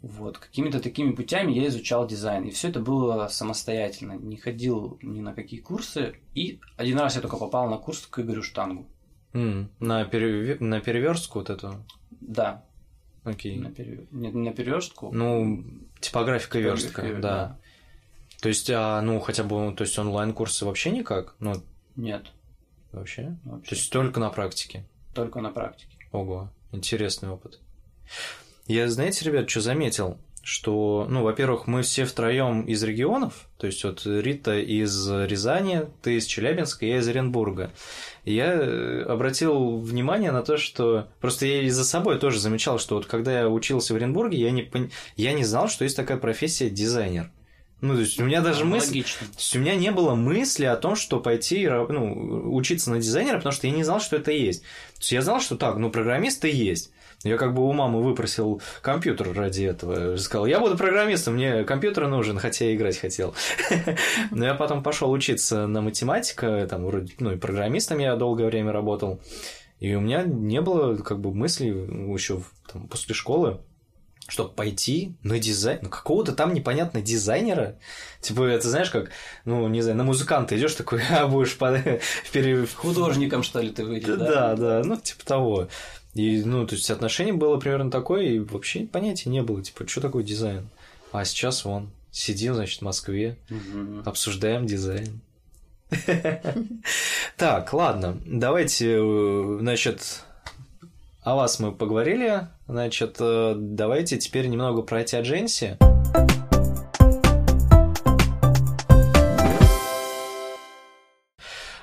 Вот, 0.02 0.38
какими-то 0.38 0.80
такими 0.80 1.12
путями 1.12 1.52
я 1.52 1.68
изучал 1.68 2.06
дизайн. 2.06 2.44
И 2.44 2.50
все 2.50 2.68
это 2.68 2.80
было 2.80 3.28
самостоятельно. 3.28 4.12
Не 4.12 4.36
ходил 4.36 4.98
ни 5.02 5.20
на 5.20 5.32
какие 5.32 5.60
курсы. 5.60 6.16
И 6.34 6.60
один 6.76 6.98
раз 6.98 7.14
я 7.16 7.22
только 7.22 7.36
попал 7.36 7.70
на 7.70 7.78
курс 7.78 8.06
к 8.06 8.18
Игорю 8.18 8.42
Штангу. 8.42 8.86
М, 9.32 9.70
На, 9.80 10.04
переве- 10.04 10.58
на 10.60 10.80
переверстку 10.80 11.38
вот 11.38 11.50
эту? 11.50 11.84
Да, 12.20 12.64
Окей. 13.24 13.56
на, 13.58 13.70
пере- 13.70 14.06
не 14.10 14.30
на 14.30 14.52
переверстку. 14.52 15.12
Ну, 15.12 15.64
типографика 16.00 16.58
и 16.58 16.62
верстка, 16.62 17.02
да. 17.02 17.18
да. 17.20 17.58
То 18.40 18.48
есть, 18.48 18.68
а, 18.70 19.00
ну, 19.02 19.20
хотя 19.20 19.44
бы, 19.44 19.72
то 19.76 19.82
есть 19.84 19.98
онлайн-курсы 19.98 20.64
вообще 20.66 20.90
никак? 20.90 21.36
Ну, 21.40 21.54
Нет, 21.96 22.26
вообще? 22.92 23.36
вообще. 23.44 23.68
То 23.70 23.74
есть 23.76 23.92
только 23.92 24.18
на 24.20 24.30
практике? 24.30 24.84
только 25.14 25.40
на 25.40 25.50
практике. 25.50 25.95
Ого, 26.12 26.50
интересный 26.72 27.30
опыт. 27.30 27.60
Я, 28.66 28.88
знаете, 28.88 29.24
ребят, 29.24 29.48
что 29.48 29.60
заметил? 29.60 30.18
Что, 30.42 31.08
ну, 31.10 31.24
во-первых, 31.24 31.66
мы 31.66 31.82
все 31.82 32.04
втроем 32.04 32.62
из 32.62 32.80
регионов, 32.84 33.48
то 33.58 33.66
есть 33.66 33.82
вот 33.82 34.02
Рита 34.06 34.56
из 34.56 35.10
Рязани, 35.10 35.86
ты 36.02 36.18
из 36.18 36.26
Челябинска, 36.26 36.86
я 36.86 36.98
из 36.98 37.08
Оренбурга. 37.08 37.72
И 38.24 38.32
я 38.34 38.52
э, 38.52 39.02
обратил 39.02 39.78
внимание 39.78 40.30
на 40.30 40.42
то, 40.42 40.56
что 40.56 41.08
просто 41.20 41.46
я 41.46 41.62
и 41.62 41.68
за 41.68 41.84
собой 41.84 42.20
тоже 42.20 42.38
замечал, 42.38 42.78
что 42.78 42.94
вот 42.94 43.06
когда 43.06 43.40
я 43.40 43.48
учился 43.48 43.92
в 43.92 43.96
Оренбурге, 43.96 44.38
я 44.38 44.52
не, 44.52 44.62
пон- 44.62 44.92
я 45.16 45.32
не 45.32 45.44
знал, 45.44 45.68
что 45.68 45.82
есть 45.82 45.96
такая 45.96 46.16
профессия 46.16 46.70
дизайнер. 46.70 47.32
Ну, 47.82 47.94
то 47.94 48.00
есть 48.00 48.18
у 48.18 48.24
меня 48.24 48.40
даже 48.40 48.64
мысль, 48.64 48.88
Логично. 48.88 49.26
то 49.26 49.38
есть 49.38 49.54
у 49.54 49.58
меня 49.58 49.74
не 49.74 49.90
было 49.90 50.14
мысли 50.14 50.64
о 50.64 50.76
том, 50.76 50.96
что 50.96 51.20
пойти 51.20 51.68
ну, 51.68 52.54
учиться 52.54 52.90
на 52.90 53.00
дизайнера, 53.00 53.36
потому 53.36 53.52
что 53.52 53.66
я 53.66 53.72
не 53.74 53.84
знал, 53.84 54.00
что 54.00 54.16
это 54.16 54.32
есть. 54.32 54.62
То 54.62 55.00
есть 55.00 55.12
я 55.12 55.20
знал, 55.20 55.40
что 55.40 55.56
так, 55.56 55.76
ну, 55.76 55.90
программисты 55.90 56.50
есть. 56.50 56.90
Я 57.22 57.36
как 57.36 57.54
бы 57.54 57.66
у 57.66 57.72
мамы 57.72 58.02
выпросил 58.02 58.62
компьютер 58.82 59.32
ради 59.32 59.64
этого. 59.64 60.16
Сказал, 60.16 60.46
я 60.46 60.60
буду 60.60 60.76
программистом, 60.76 61.34
мне 61.34 61.64
компьютер 61.64 62.08
нужен, 62.08 62.38
хотя 62.38 62.66
я 62.66 62.74
играть 62.74 62.98
хотел. 62.98 63.34
Но 64.30 64.44
я 64.46 64.54
потом 64.54 64.82
пошел 64.82 65.10
учиться 65.10 65.66
на 65.66 65.80
математика, 65.80 66.66
там 66.68 66.84
вроде, 66.84 67.12
ну 67.18 67.32
и 67.32 67.36
программистом 67.36 67.98
я 67.98 68.16
долгое 68.16 68.46
время 68.46 68.72
работал. 68.72 69.20
И 69.80 69.94
у 69.94 70.00
меня 70.00 70.22
не 70.22 70.60
было 70.60 70.96
как 70.96 71.20
бы 71.20 71.34
мыслей 71.34 71.68
еще 72.12 72.42
там, 72.72 72.88
после 72.88 73.14
школы, 73.14 73.60
чтобы 74.28 74.50
пойти 74.50 75.14
на 75.22 75.38
дизайн, 75.38 75.78
ну 75.82 75.88
какого-то 75.88 76.32
там 76.32 76.52
непонятно 76.54 77.00
дизайнера. 77.00 77.76
Типа, 78.20 78.42
это 78.44 78.68
знаешь, 78.68 78.90
как, 78.90 79.10
ну, 79.44 79.68
не 79.68 79.82
знаю, 79.82 79.96
на 79.98 80.04
музыканта 80.04 80.56
идешь 80.58 80.74
такой, 80.74 81.00
а 81.10 81.26
будешь 81.28 81.56
под... 81.56 81.82
пере- 82.32 82.66
Художником, 82.66 83.42
что 83.42 83.60
ли, 83.60 83.70
ты 83.70 83.84
выйдешь, 83.84 84.16
да? 84.18 84.54
да, 84.54 84.56
да, 84.56 84.82
ну, 84.84 84.96
типа 84.96 85.24
того. 85.24 85.68
И, 86.14 86.42
ну, 86.44 86.66
то 86.66 86.74
есть 86.74 86.90
отношение 86.90 87.34
было 87.34 87.58
примерно 87.58 87.90
такое, 87.90 88.22
и 88.22 88.38
вообще 88.38 88.80
понятия 88.86 89.28
не 89.30 89.42
было, 89.42 89.62
типа, 89.62 89.86
что 89.86 90.00
такое 90.00 90.24
дизайн. 90.24 90.68
А 91.12 91.24
сейчас 91.24 91.64
вон, 91.64 91.90
сидим, 92.10 92.54
значит, 92.54 92.80
в 92.80 92.84
Москве, 92.84 93.36
Мгм. 93.50 94.02
обсуждаем 94.06 94.66
дизайн. 94.66 95.20
Так, 97.36 97.72
ладно, 97.72 98.18
давайте, 98.26 98.96
э, 98.98 99.58
значит, 99.60 100.24
о 101.22 101.36
вас 101.36 101.58
мы 101.60 101.70
поговорили, 101.72 102.48
значит, 102.68 103.16
э, 103.20 103.54
давайте 103.56 104.18
теперь 104.18 104.46
немного 104.46 104.82
про 104.82 105.02
Agency. 105.02 105.76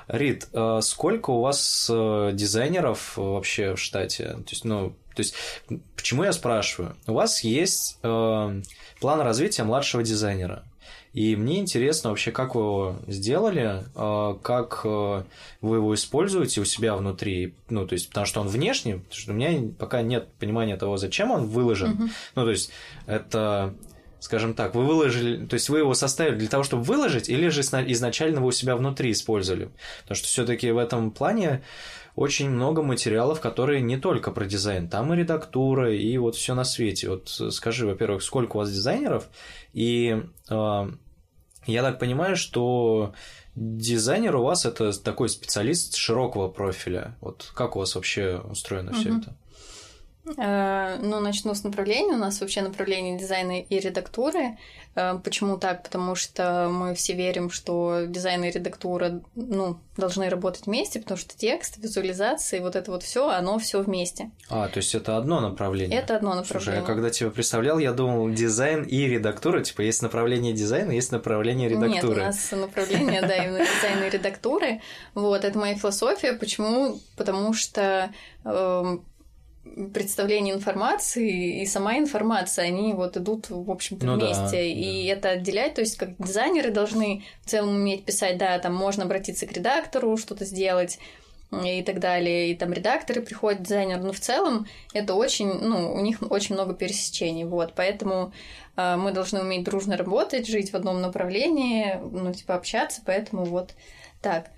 Рит, 0.06 0.48
э, 0.52 0.80
сколько 0.82 1.30
у 1.30 1.40
вас 1.40 1.90
э, 1.92 2.30
дизайнеров 2.34 3.16
вообще 3.16 3.74
в 3.74 3.80
штате? 3.80 4.24
То 4.24 4.50
есть, 4.50 4.64
ну, 4.64 4.90
то 5.14 5.20
есть, 5.20 5.34
почему 5.96 6.24
я 6.24 6.32
спрашиваю? 6.32 6.96
У 7.06 7.14
вас 7.14 7.42
есть 7.42 7.98
э, 8.02 8.62
план 9.00 9.20
развития 9.20 9.64
младшего 9.64 10.02
дизайнера. 10.02 10.64
И 11.14 11.36
мне 11.36 11.60
интересно 11.60 12.10
вообще, 12.10 12.32
как 12.32 12.56
вы 12.56 12.60
его 12.60 12.96
сделали, 13.06 13.84
э, 13.94 14.38
как 14.42 14.80
э, 14.82 15.22
вы 15.60 15.76
его 15.76 15.94
используете 15.94 16.60
у 16.60 16.64
себя 16.64 16.96
внутри. 16.96 17.54
Ну, 17.70 17.86
то 17.86 17.92
есть, 17.92 18.08
потому 18.08 18.26
что 18.26 18.40
он 18.40 18.48
внешний, 18.48 18.94
потому 18.94 19.14
что 19.14 19.30
у 19.30 19.34
меня 19.34 19.70
пока 19.78 20.02
нет 20.02 20.26
понимания 20.40 20.76
того, 20.76 20.96
зачем 20.96 21.30
он 21.30 21.46
выложен. 21.46 21.90
Мгм. 21.90 22.10
Ну, 22.34 22.42
то 22.42 22.50
есть, 22.50 22.72
это, 23.06 23.74
скажем 24.18 24.54
так, 24.54 24.74
вы 24.74 24.84
выложили, 24.84 25.46
то 25.46 25.54
есть 25.54 25.68
вы 25.68 25.78
его 25.78 25.94
составили 25.94 26.34
для 26.34 26.48
того, 26.48 26.64
чтобы 26.64 26.82
выложить, 26.82 27.28
или 27.28 27.48
же 27.48 27.60
изначально 27.60 28.40
вы 28.40 28.48
у 28.48 28.52
себя 28.52 28.74
внутри 28.74 29.12
использовали. 29.12 29.70
Потому 30.02 30.16
что 30.16 30.26
все-таки 30.26 30.72
в 30.72 30.78
этом 30.78 31.12
плане 31.12 31.62
очень 32.16 32.50
много 32.50 32.82
материалов, 32.82 33.40
которые 33.40 33.82
не 33.82 33.98
только 33.98 34.32
про 34.32 34.46
дизайн, 34.46 34.88
там 34.88 35.12
и 35.12 35.16
редактура, 35.16 35.94
и 35.94 36.18
вот 36.18 36.34
все 36.34 36.54
на 36.54 36.64
свете. 36.64 37.10
Вот 37.10 37.28
скажи, 37.28 37.86
во-первых, 37.86 38.24
сколько 38.24 38.56
у 38.56 38.58
вас 38.60 38.72
дизайнеров, 38.72 39.28
и 39.72 40.22
э, 40.48 40.88
я 41.66 41.82
так 41.82 41.98
понимаю, 41.98 42.36
что 42.36 43.14
дизайнер 43.54 44.36
у 44.36 44.42
вас 44.42 44.66
это 44.66 44.92
такой 45.00 45.28
специалист 45.28 45.96
широкого 45.96 46.48
профиля. 46.48 47.16
Вот 47.20 47.50
как 47.54 47.76
у 47.76 47.78
вас 47.78 47.94
вообще 47.94 48.38
устроено 48.50 48.92
все 48.92 49.10
Мгм. 49.10 49.20
это? 49.20 49.36
Э, 50.36 50.98
Ну, 51.02 51.20
начну 51.20 51.54
с 51.54 51.64
направления. 51.64 52.14
У 52.14 52.18
нас 52.18 52.40
вообще 52.40 52.62
направление 52.62 53.18
дизайна 53.18 53.60
и 53.60 53.78
редактуры. 53.78 54.56
Э, 54.94 55.18
Почему 55.22 55.58
так? 55.58 55.82
Потому 55.82 56.14
что 56.14 56.68
мы 56.72 56.94
все 56.94 57.12
верим, 57.12 57.50
что 57.50 58.06
дизайн 58.06 58.44
и 58.44 58.50
редактура 58.50 59.20
ну, 59.34 59.78
должны 59.96 60.28
работать 60.30 60.66
вместе, 60.66 61.00
потому 61.00 61.18
что 61.18 61.36
текст, 61.36 61.76
визуализация, 61.78 62.60
вот 62.60 62.74
это 62.74 62.90
вот 62.90 63.02
все, 63.02 63.28
оно 63.28 63.58
все 63.58 63.82
вместе. 63.82 64.30
А, 64.48 64.68
то 64.68 64.78
есть 64.78 64.94
это 64.94 65.16
одно 65.16 65.40
направление. 65.40 65.98
Это 65.98 66.16
одно 66.16 66.32
Слушай, 66.36 66.48
направление. 66.54 66.80
я 66.80 66.86
когда 66.86 67.10
тебя 67.10 67.30
представлял, 67.30 67.78
я 67.78 67.92
думал 67.92 68.30
дизайн 68.30 68.82
и 68.84 69.06
редактура. 69.06 69.62
Типа, 69.62 69.82
есть 69.82 70.02
направление 70.02 70.52
дизайна, 70.52 70.92
есть 70.92 71.12
направление 71.12 71.68
Нет, 71.68 71.78
у 71.78 71.84
редактуры. 71.84 72.22
нас 72.22 72.50
направление, 72.52 73.20
да, 73.20 73.36
именно 73.36 73.58
дизайн 73.58 74.04
и 74.04 74.10
редактуры. 74.10 74.80
Вот, 75.14 75.44
это 75.44 75.58
моя 75.58 75.74
философия. 75.74 76.32
Почему? 76.32 76.98
Потому 77.16 77.52
что 77.52 78.10
эм, 78.44 79.04
представление 79.92 80.54
информации 80.54 81.62
и 81.62 81.66
сама 81.66 81.98
информация, 81.98 82.66
они 82.66 82.92
вот 82.92 83.16
идут, 83.16 83.50
в 83.50 83.70
общем-то, 83.70 84.06
Ну 84.06 84.16
да, 84.16 84.26
вместе. 84.26 84.70
и 84.70 85.06
это 85.06 85.30
отделять, 85.30 85.74
то 85.74 85.80
есть 85.80 85.96
как 85.96 86.10
дизайнеры 86.18 86.70
должны 86.70 87.24
в 87.44 87.50
целом 87.50 87.76
уметь 87.76 88.04
писать, 88.04 88.38
да, 88.38 88.58
там 88.58 88.74
можно 88.74 89.04
обратиться 89.04 89.46
к 89.46 89.52
редактору, 89.52 90.16
что-то 90.16 90.44
сделать 90.44 90.98
и 91.62 91.82
так 91.82 92.00
далее, 92.00 92.50
и 92.50 92.56
там 92.56 92.72
редакторы 92.72 93.22
приходят, 93.22 93.62
дизайнер, 93.62 94.00
но 94.00 94.12
в 94.12 94.20
целом 94.20 94.66
это 94.92 95.14
очень, 95.14 95.52
ну, 95.52 95.92
у 95.94 96.00
них 96.00 96.18
очень 96.30 96.54
много 96.54 96.74
пересечений, 96.74 97.44
вот, 97.44 97.74
поэтому 97.76 98.32
э, 98.76 98.96
мы 98.96 99.12
должны 99.12 99.40
уметь 99.40 99.64
дружно 99.64 99.96
работать, 99.96 100.48
жить 100.48 100.72
в 100.72 100.74
одном 100.74 101.00
направлении, 101.00 101.98
ну, 102.02 102.32
типа 102.32 102.56
общаться, 102.56 103.02
поэтому 103.04 103.44
вот 103.44 103.74
так. 104.20 104.50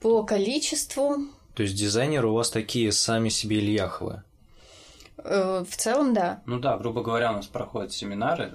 По 0.00 0.22
количеству, 0.22 1.16
То 1.54 1.62
есть 1.62 1.74
дизайнеры 1.74 2.28
у 2.28 2.34
вас 2.34 2.50
такие 2.50 2.92
сами 2.92 3.30
себе 3.30 3.58
Ильяховы. 3.58 4.22
Э, 5.28 5.64
в 5.64 5.76
целом, 5.76 6.14
да. 6.14 6.42
Ну 6.46 6.58
да, 6.58 6.76
грубо 6.78 7.02
говоря, 7.02 7.32
у 7.32 7.36
нас 7.36 7.46
проходят 7.46 7.92
семинары, 7.92 8.52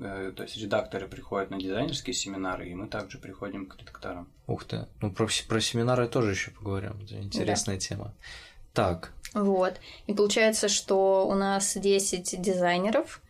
э, 0.00 0.32
то 0.36 0.42
есть 0.42 0.56
редакторы 0.56 1.06
приходят 1.08 1.50
на 1.50 1.58
дизайнерские 1.58 2.14
семинары, 2.14 2.68
и 2.68 2.74
мы 2.74 2.88
также 2.88 3.18
приходим 3.18 3.66
к 3.66 3.78
редакторам. 3.78 4.28
Ух 4.46 4.64
ты. 4.64 4.86
Ну, 5.00 5.12
про, 5.12 5.28
про 5.48 5.60
семинары 5.60 6.08
тоже 6.08 6.30
еще 6.30 6.50
поговорим. 6.50 7.00
Это 7.02 7.20
интересная 7.22 7.78
тема. 7.78 8.14
Так, 8.72 9.12
Вот. 9.34 9.74
И 10.06 10.14
получается, 10.14 10.68
что 10.68 11.26
у 11.28 11.34
нас 11.34 11.76
10 11.76 12.40
дизайнеров, 12.40 13.20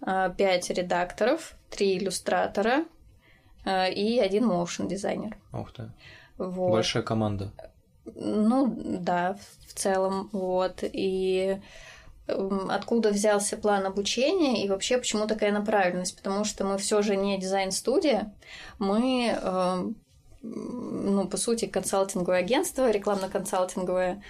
5 0.00 0.70
редакторов, 0.70 1.54
3 1.70 1.98
иллюстратора 1.98 2.84
э, 3.64 3.92
и 3.92 4.18
один 4.20 4.46
моушен 4.46 4.88
дизайнер. 4.88 5.36
ух 5.52 5.72
ты. 5.72 5.90
Вот. 6.38 6.70
Большая 6.70 7.02
команда. 7.02 7.52
Ну, 8.14 8.72
да, 8.78 9.36
в 9.66 9.72
целом, 9.74 10.28
вот. 10.32 10.80
И 10.82 11.60
откуда 12.26 13.10
взялся 13.10 13.56
план 13.56 13.86
обучения 13.86 14.64
и 14.64 14.68
вообще 14.68 14.98
почему 14.98 15.26
такая 15.26 15.52
направленность, 15.52 16.16
потому 16.16 16.44
что 16.44 16.64
мы 16.64 16.78
все 16.78 17.02
же 17.02 17.16
не 17.16 17.38
дизайн-студия, 17.38 18.34
мы, 18.78 19.38
эм, 19.40 19.96
ну, 20.42 21.28
по 21.28 21.36
сути, 21.36 21.66
консалтинговое 21.66 22.40
агентство, 22.40 22.90
рекламно-консалтинговое, 22.90 24.22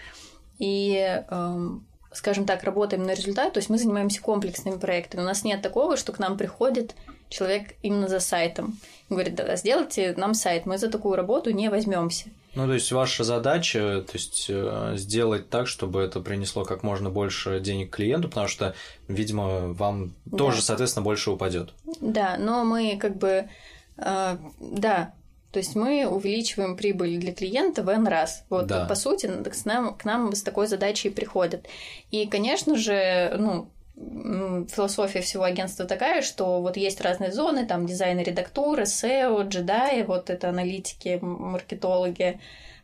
и 0.58 1.24
эм, 1.30 1.86
скажем 2.12 2.44
так, 2.44 2.64
работаем 2.64 3.04
на 3.04 3.12
результат, 3.12 3.52
то 3.52 3.58
есть 3.58 3.70
мы 3.70 3.78
занимаемся 3.78 4.20
комплексными 4.20 4.78
проектами. 4.78 5.22
У 5.22 5.24
нас 5.24 5.44
нет 5.44 5.62
такого, 5.62 5.96
что 5.96 6.12
к 6.12 6.18
нам 6.18 6.36
приходит 6.36 6.94
человек 7.28 7.74
именно 7.82 8.08
за 8.08 8.20
сайтом. 8.20 8.78
Говорит, 9.10 9.34
да, 9.34 9.56
сделайте 9.56 10.14
нам 10.16 10.34
сайт, 10.34 10.66
мы 10.66 10.78
за 10.78 10.90
такую 10.90 11.16
работу 11.16 11.50
не 11.50 11.68
возьмемся. 11.68 12.28
Ну, 12.56 12.66
то 12.66 12.72
есть 12.72 12.90
ваша 12.90 13.22
задача, 13.22 14.02
то 14.06 14.12
есть 14.14 14.46
э, 14.48 14.94
сделать 14.96 15.50
так, 15.50 15.68
чтобы 15.68 16.00
это 16.00 16.20
принесло 16.20 16.64
как 16.64 16.82
можно 16.82 17.10
больше 17.10 17.60
денег 17.60 17.94
клиенту, 17.94 18.28
потому 18.28 18.48
что, 18.48 18.74
видимо, 19.08 19.74
вам 19.74 20.14
да. 20.24 20.38
тоже, 20.38 20.62
соответственно, 20.62 21.04
больше 21.04 21.30
упадет. 21.30 21.74
Да, 22.00 22.36
но 22.38 22.64
мы 22.64 22.96
как 22.96 23.18
бы, 23.18 23.50
э, 23.98 24.36
да, 24.58 25.14
то 25.52 25.58
есть 25.58 25.74
мы 25.74 26.06
увеличиваем 26.06 26.78
прибыль 26.78 27.18
для 27.18 27.34
клиента 27.34 27.82
в 27.82 27.90
N 27.90 28.06
раз. 28.08 28.44
Вот, 28.48 28.66
да. 28.66 28.86
по 28.86 28.94
сути, 28.94 29.26
к 29.26 29.64
нам, 29.66 29.94
к 29.94 30.06
нам 30.06 30.34
с 30.34 30.42
такой 30.42 30.66
задачей 30.66 31.10
приходят. 31.10 31.66
И, 32.10 32.26
конечно 32.26 32.76
же, 32.76 33.36
ну, 33.38 33.68
философия 33.96 35.22
всего 35.22 35.44
агентства 35.44 35.86
такая, 35.86 36.20
что 36.20 36.60
вот 36.60 36.76
есть 36.76 37.00
разные 37.00 37.32
зоны, 37.32 37.66
там 37.66 37.86
дизайн 37.86 38.18
редактуры, 38.18 38.82
SEO, 38.82 39.48
джедаи, 39.48 40.02
вот 40.02 40.28
это 40.28 40.50
аналитики, 40.50 41.18
маркетологи, 41.22 42.38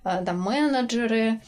а, 0.04 0.24
там 0.24 0.40
менеджеры, 0.40 1.40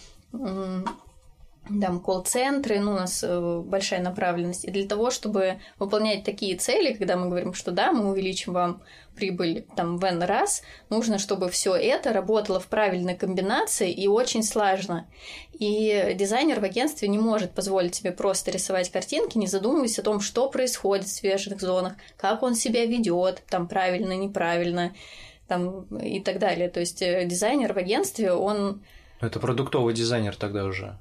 там 1.80 2.00
колл-центры, 2.00 2.78
ну, 2.78 2.92
у 2.92 2.94
нас 2.94 3.24
э, 3.24 3.62
большая 3.64 4.02
направленность. 4.02 4.64
И 4.64 4.70
для 4.70 4.86
того, 4.86 5.10
чтобы 5.10 5.60
выполнять 5.78 6.24
такие 6.24 6.56
цели, 6.56 6.92
когда 6.92 7.16
мы 7.16 7.28
говорим, 7.28 7.54
что 7.54 7.70
да, 7.70 7.92
мы 7.92 8.10
увеличим 8.10 8.52
вам 8.52 8.82
прибыль 9.16 9.66
там 9.74 9.96
в 9.96 10.04
N 10.04 10.22
раз, 10.22 10.62
нужно, 10.90 11.18
чтобы 11.18 11.48
все 11.48 11.74
это 11.74 12.12
работало 12.12 12.60
в 12.60 12.66
правильной 12.66 13.14
комбинации 13.14 13.90
и 13.90 14.08
очень 14.08 14.42
сложно. 14.42 15.08
И 15.52 16.14
дизайнер 16.18 16.60
в 16.60 16.64
агентстве 16.64 17.08
не 17.08 17.18
может 17.18 17.52
позволить 17.52 17.94
себе 17.94 18.12
просто 18.12 18.50
рисовать 18.50 18.90
картинки, 18.90 19.38
не 19.38 19.46
задумываясь 19.46 19.98
о 19.98 20.02
том, 20.02 20.20
что 20.20 20.50
происходит 20.50 21.06
в 21.06 21.12
свежих 21.12 21.60
зонах, 21.60 21.94
как 22.16 22.42
он 22.42 22.54
себя 22.54 22.84
ведет, 22.84 23.42
там 23.48 23.68
правильно, 23.68 24.12
неправильно, 24.12 24.94
там 25.48 25.84
и 25.96 26.20
так 26.20 26.38
далее. 26.38 26.68
То 26.68 26.80
есть 26.80 27.00
э, 27.00 27.24
дизайнер 27.24 27.72
в 27.72 27.78
агентстве, 27.78 28.32
он 28.32 28.82
это 29.20 29.40
продуктовый 29.40 29.94
дизайнер 29.94 30.36
тогда 30.36 30.64
уже. 30.64 30.98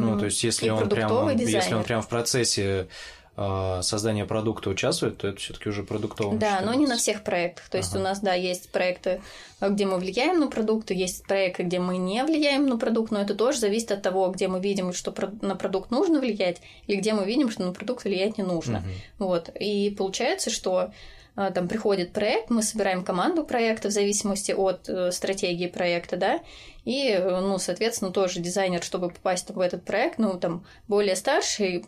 Ну, 0.00 0.18
то 0.18 0.26
есть, 0.26 0.42
если 0.44 0.68
он 0.70 0.88
прям, 0.88 1.36
если 1.38 1.74
он 1.74 1.84
прям 1.84 2.02
в 2.02 2.08
процессе 2.08 2.88
э, 3.36 3.80
создания 3.82 4.24
продукта 4.24 4.70
участвует, 4.70 5.18
то 5.18 5.28
это 5.28 5.38
все-таки 5.38 5.68
уже 5.68 5.82
продуктовый. 5.82 6.38
Да, 6.38 6.46
считается. 6.46 6.66
но 6.66 6.74
не 6.74 6.86
на 6.86 6.96
всех 6.96 7.22
проектах. 7.22 7.68
То 7.68 7.78
есть 7.78 7.90
ага. 7.92 8.00
у 8.00 8.02
нас, 8.02 8.20
да, 8.20 8.34
есть 8.34 8.70
проекты, 8.70 9.20
где 9.60 9.86
мы 9.86 9.98
влияем 9.98 10.40
на 10.40 10.48
продукты, 10.48 10.94
есть 10.94 11.24
проекты, 11.24 11.62
где 11.62 11.78
мы 11.78 11.98
не 11.98 12.24
влияем 12.24 12.66
на 12.66 12.78
продукт, 12.78 13.10
но 13.10 13.20
это 13.20 13.34
тоже 13.34 13.58
зависит 13.58 13.92
от 13.92 14.02
того, 14.02 14.28
где 14.28 14.48
мы 14.48 14.60
видим, 14.60 14.92
что 14.92 15.14
на 15.40 15.56
продукт 15.56 15.90
нужно 15.90 16.20
влиять, 16.20 16.60
или 16.86 16.96
где 16.96 17.12
мы 17.14 17.24
видим, 17.24 17.50
что 17.50 17.64
на 17.64 17.72
продукт 17.72 18.04
влиять 18.04 18.38
не 18.38 18.44
нужно. 18.44 18.78
Угу. 18.78 19.26
Вот. 19.26 19.50
И 19.58 19.94
получается, 19.96 20.50
что 20.50 20.92
там 21.34 21.68
приходит 21.68 22.12
проект, 22.12 22.50
мы 22.50 22.62
собираем 22.62 23.04
команду 23.04 23.44
проекта 23.44 23.88
в 23.88 23.92
зависимости 23.92 24.52
от 24.52 24.88
э, 24.88 25.10
стратегии 25.12 25.66
проекта, 25.66 26.16
да, 26.16 26.40
и, 26.84 27.18
ну, 27.18 27.58
соответственно, 27.58 28.10
тоже 28.10 28.40
дизайнер, 28.40 28.82
чтобы 28.82 29.08
попасть 29.08 29.50
в 29.50 29.60
этот 29.60 29.84
проект, 29.84 30.18
ну, 30.18 30.38
там, 30.38 30.66
более 30.88 31.16
старший 31.16 31.84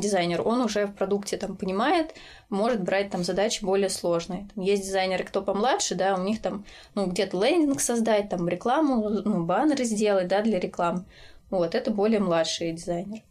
дизайнер, 0.00 0.46
он 0.46 0.60
уже 0.60 0.86
в 0.86 0.94
продукте 0.94 1.36
там 1.36 1.56
понимает, 1.56 2.14
может 2.48 2.82
брать 2.82 3.10
там 3.10 3.24
задачи 3.24 3.64
более 3.64 3.90
сложные. 3.90 4.48
Там 4.54 4.64
есть 4.64 4.82
дизайнеры, 4.82 5.24
кто 5.24 5.42
помладше, 5.42 5.94
да, 5.94 6.14
у 6.14 6.22
них 6.22 6.40
там, 6.40 6.64
ну, 6.94 7.06
где-то 7.06 7.42
лендинг 7.42 7.80
создать, 7.80 8.28
там 8.28 8.48
рекламу, 8.48 9.08
ну, 9.08 9.44
баннеры 9.44 9.84
сделать, 9.84 10.28
да, 10.28 10.42
для 10.42 10.58
рекламы. 10.58 11.04
Вот, 11.50 11.74
это 11.74 11.90
более 11.90 12.20
младшие 12.20 12.72
дизайнеры. 12.72 13.22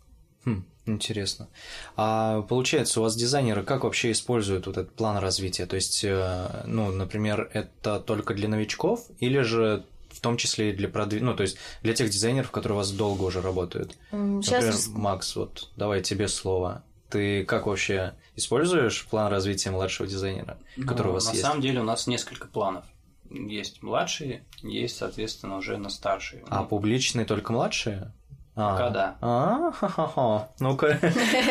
Хм, 0.46 0.64
интересно. 0.86 1.48
А 1.96 2.42
получается, 2.44 3.00
у 3.00 3.04
вас 3.04 3.16
дизайнеры 3.16 3.64
как 3.64 3.84
вообще 3.84 4.12
используют 4.12 4.68
вот 4.68 4.78
этот 4.78 4.94
план 4.94 5.18
развития? 5.18 5.66
То 5.66 5.76
есть, 5.76 6.04
э, 6.04 6.64
ну, 6.66 6.92
например, 6.92 7.50
это 7.54 8.00
только 8.00 8.34
для 8.34 8.48
новичков 8.48 9.06
или 9.20 9.42
же 9.42 9.86
в 10.10 10.20
том 10.20 10.38
числе 10.38 10.72
и 10.72 10.74
для 10.74 10.88
продвиг... 10.88 11.22
ну, 11.22 11.36
то 11.36 11.44
есть 11.44 11.58
для 11.84 11.94
тех 11.94 12.10
дизайнеров, 12.10 12.50
которые 12.52 12.76
у 12.76 12.80
вас 12.80 12.92
долго 12.92 13.24
уже 13.24 13.42
работают. 13.42 13.96
Сейчас... 14.12 14.88
Например, 14.88 15.00
Макс, 15.00 15.36
вот 15.36 15.70
давай 15.76 16.02
тебе 16.02 16.28
слово. 16.28 16.84
Ты 17.10 17.46
как 17.46 17.68
вообще 17.68 18.16
используешь 18.36 19.06
план 19.06 19.32
развития 19.32 19.72
младшего 19.72 20.08
дизайнера, 20.08 20.58
ну, 20.76 20.88
который 20.88 21.10
у 21.10 21.14
вас 21.14 21.26
на 21.26 21.32
есть? 21.32 21.44
На 21.44 21.50
самом 21.50 21.62
деле 21.62 21.82
у 21.82 21.84
нас 21.84 22.08
несколько 22.08 22.48
планов. 22.48 22.84
Есть 23.30 23.84
младшие, 23.84 24.46
есть, 24.64 24.98
соответственно, 24.98 25.58
уже 25.58 25.78
на 25.78 25.90
старшие. 25.90 26.44
А 26.50 26.62
ну, 26.62 26.68
публичные 26.68 27.26
только 27.26 27.54
младшие? 27.54 28.14
А, 28.58 28.72
Пока 28.72 28.90
да. 28.90 29.16
А, 29.22 29.72
ха-ха-ха. 29.72 30.50
Ну-ка. 30.60 31.00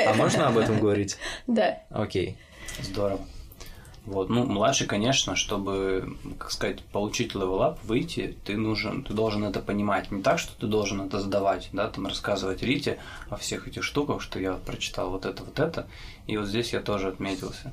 А 0.07 0.14
можно 0.14 0.49
об 0.49 0.59
этом 0.59 0.81
говорить? 0.81 1.16
Да. 1.47 1.79
Окей. 1.90 2.37
Здорово. 2.83 3.21
Вот, 4.07 4.29
ну, 4.29 4.45
младший, 4.45 4.87
конечно, 4.87 5.35
чтобы, 5.35 6.16
как 6.38 6.53
сказать, 6.53 6.81
получить 6.85 7.35
level 7.35 7.64
up, 7.64 7.83
выйти, 7.83 8.37
ты 8.45 8.57
нужен, 8.57 9.03
ты 9.03 9.12
должен 9.12 9.45
это 9.45 9.61
понимать. 9.61 10.12
Не 10.12 10.23
так, 10.23 10.38
что 10.38 10.53
ты 10.59 10.69
должен 10.69 11.01
это 11.01 11.19
сдавать, 11.19 11.71
да, 11.73 11.88
там 11.88 12.07
рассказывать 12.07 12.62
Рите 12.62 12.99
о 13.31 13.37
всех 13.37 13.66
этих 13.66 13.83
штуках, 13.83 14.21
что 14.21 14.38
я 14.38 14.53
прочитал 14.53 15.11
вот 15.11 15.27
это, 15.27 15.42
вот 15.42 15.59
это, 15.59 15.88
и 16.29 16.37
вот 16.37 16.47
здесь 16.47 16.73
я 16.73 16.81
тоже 16.81 17.09
отметился. 17.09 17.73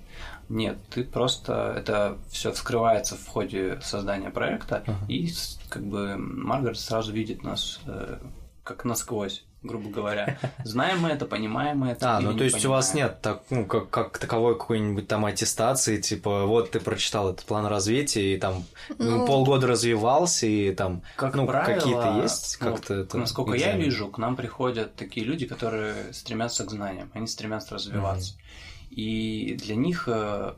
Нет, 0.50 0.78
ты 0.89 1.04
просто, 1.04 1.76
это 1.78 2.17
все 2.30 2.52
вскрывается 2.52 3.15
в 3.15 3.28
ходе 3.28 3.80
создания 3.84 4.32
проекта, 4.32 4.84
uh-huh. 4.88 5.08
и 5.08 5.32
как 5.69 5.84
бы 5.84 6.17
Маргарет 6.17 6.80
сразу 6.80 7.13
видит 7.13 7.43
нас 7.43 7.80
э, 7.86 8.17
как 8.63 8.86
насквозь 8.86 9.45
грубо 9.63 9.89
говоря. 9.89 10.38
Знаем 10.63 10.99
мы 10.99 11.10
это, 11.10 11.26
понимаем 11.26 11.80
мы 11.80 11.89
это. 11.89 12.17
А, 12.17 12.19
ну 12.19 12.36
то 12.36 12.43
есть 12.43 12.56
понимаем. 12.56 12.71
у 12.71 12.76
вас 12.76 12.93
нет 12.93 13.21
так, 13.21 13.43
ну, 13.49 13.65
как, 13.65 13.89
как 13.89 14.17
таковой 14.19 14.58
какой-нибудь 14.58 15.08
там 15.08 15.26
аттестации, 15.26 15.99
типа, 15.99 16.45
вот 16.45 16.71
ты 16.71 16.80
прочитал 16.80 17.32
этот 17.32 17.45
план 17.45 17.65
развития 17.65 18.36
и 18.36 18.38
там 18.38 18.65
ну, 18.99 19.19
ну 19.19 19.26
полгода 19.26 19.67
развивался, 19.67 20.45
и 20.45 20.73
там 20.73 21.02
как 21.15 21.36
ну, 21.36 21.47
правило, 21.47 21.80
какие-то 21.80 22.21
есть 22.21 22.58
как-то 22.58 22.93
ну, 22.93 23.02
это. 23.02 23.17
Насколько 23.17 23.58
экзамен. 23.58 23.80
я 23.80 23.86
вижу, 23.86 24.10
к 24.10 24.17
нам 24.17 24.36
приходят 24.36 24.95
такие 24.95 25.26
люди, 25.26 25.47
которые 25.47 26.13
стремятся 26.13 26.65
к 26.65 26.69
знаниям, 26.69 27.10
они 27.13 27.28
стремятся 27.28 27.76
развиваться. 27.76 28.34
Mm-hmm. 28.34 28.95
И 28.95 29.58
для 29.63 29.76
них 29.76 30.08
э, 30.08 30.54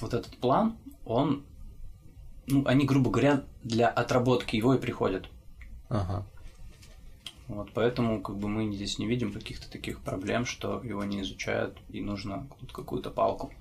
вот 0.00 0.12
этот 0.12 0.36
план, 0.36 0.76
он, 1.06 1.46
ну, 2.46 2.64
они, 2.66 2.84
грубо 2.84 3.10
говоря, 3.10 3.44
для 3.62 3.88
отработки 3.88 4.56
его 4.56 4.74
и 4.74 4.78
приходят. 4.78 5.26
Ага. 5.88 6.26
Вот, 7.48 7.70
поэтому 7.72 8.20
как 8.20 8.36
бы 8.36 8.48
мы 8.48 8.70
здесь 8.74 8.98
не 8.98 9.06
видим 9.06 9.32
каких-то 9.32 9.70
таких 9.70 10.00
проблем, 10.00 10.44
что 10.44 10.82
его 10.84 11.02
не 11.04 11.22
изучают 11.22 11.78
и 11.88 12.02
нужно 12.02 12.46
какую-то 12.72 13.10
палку. 13.10 13.52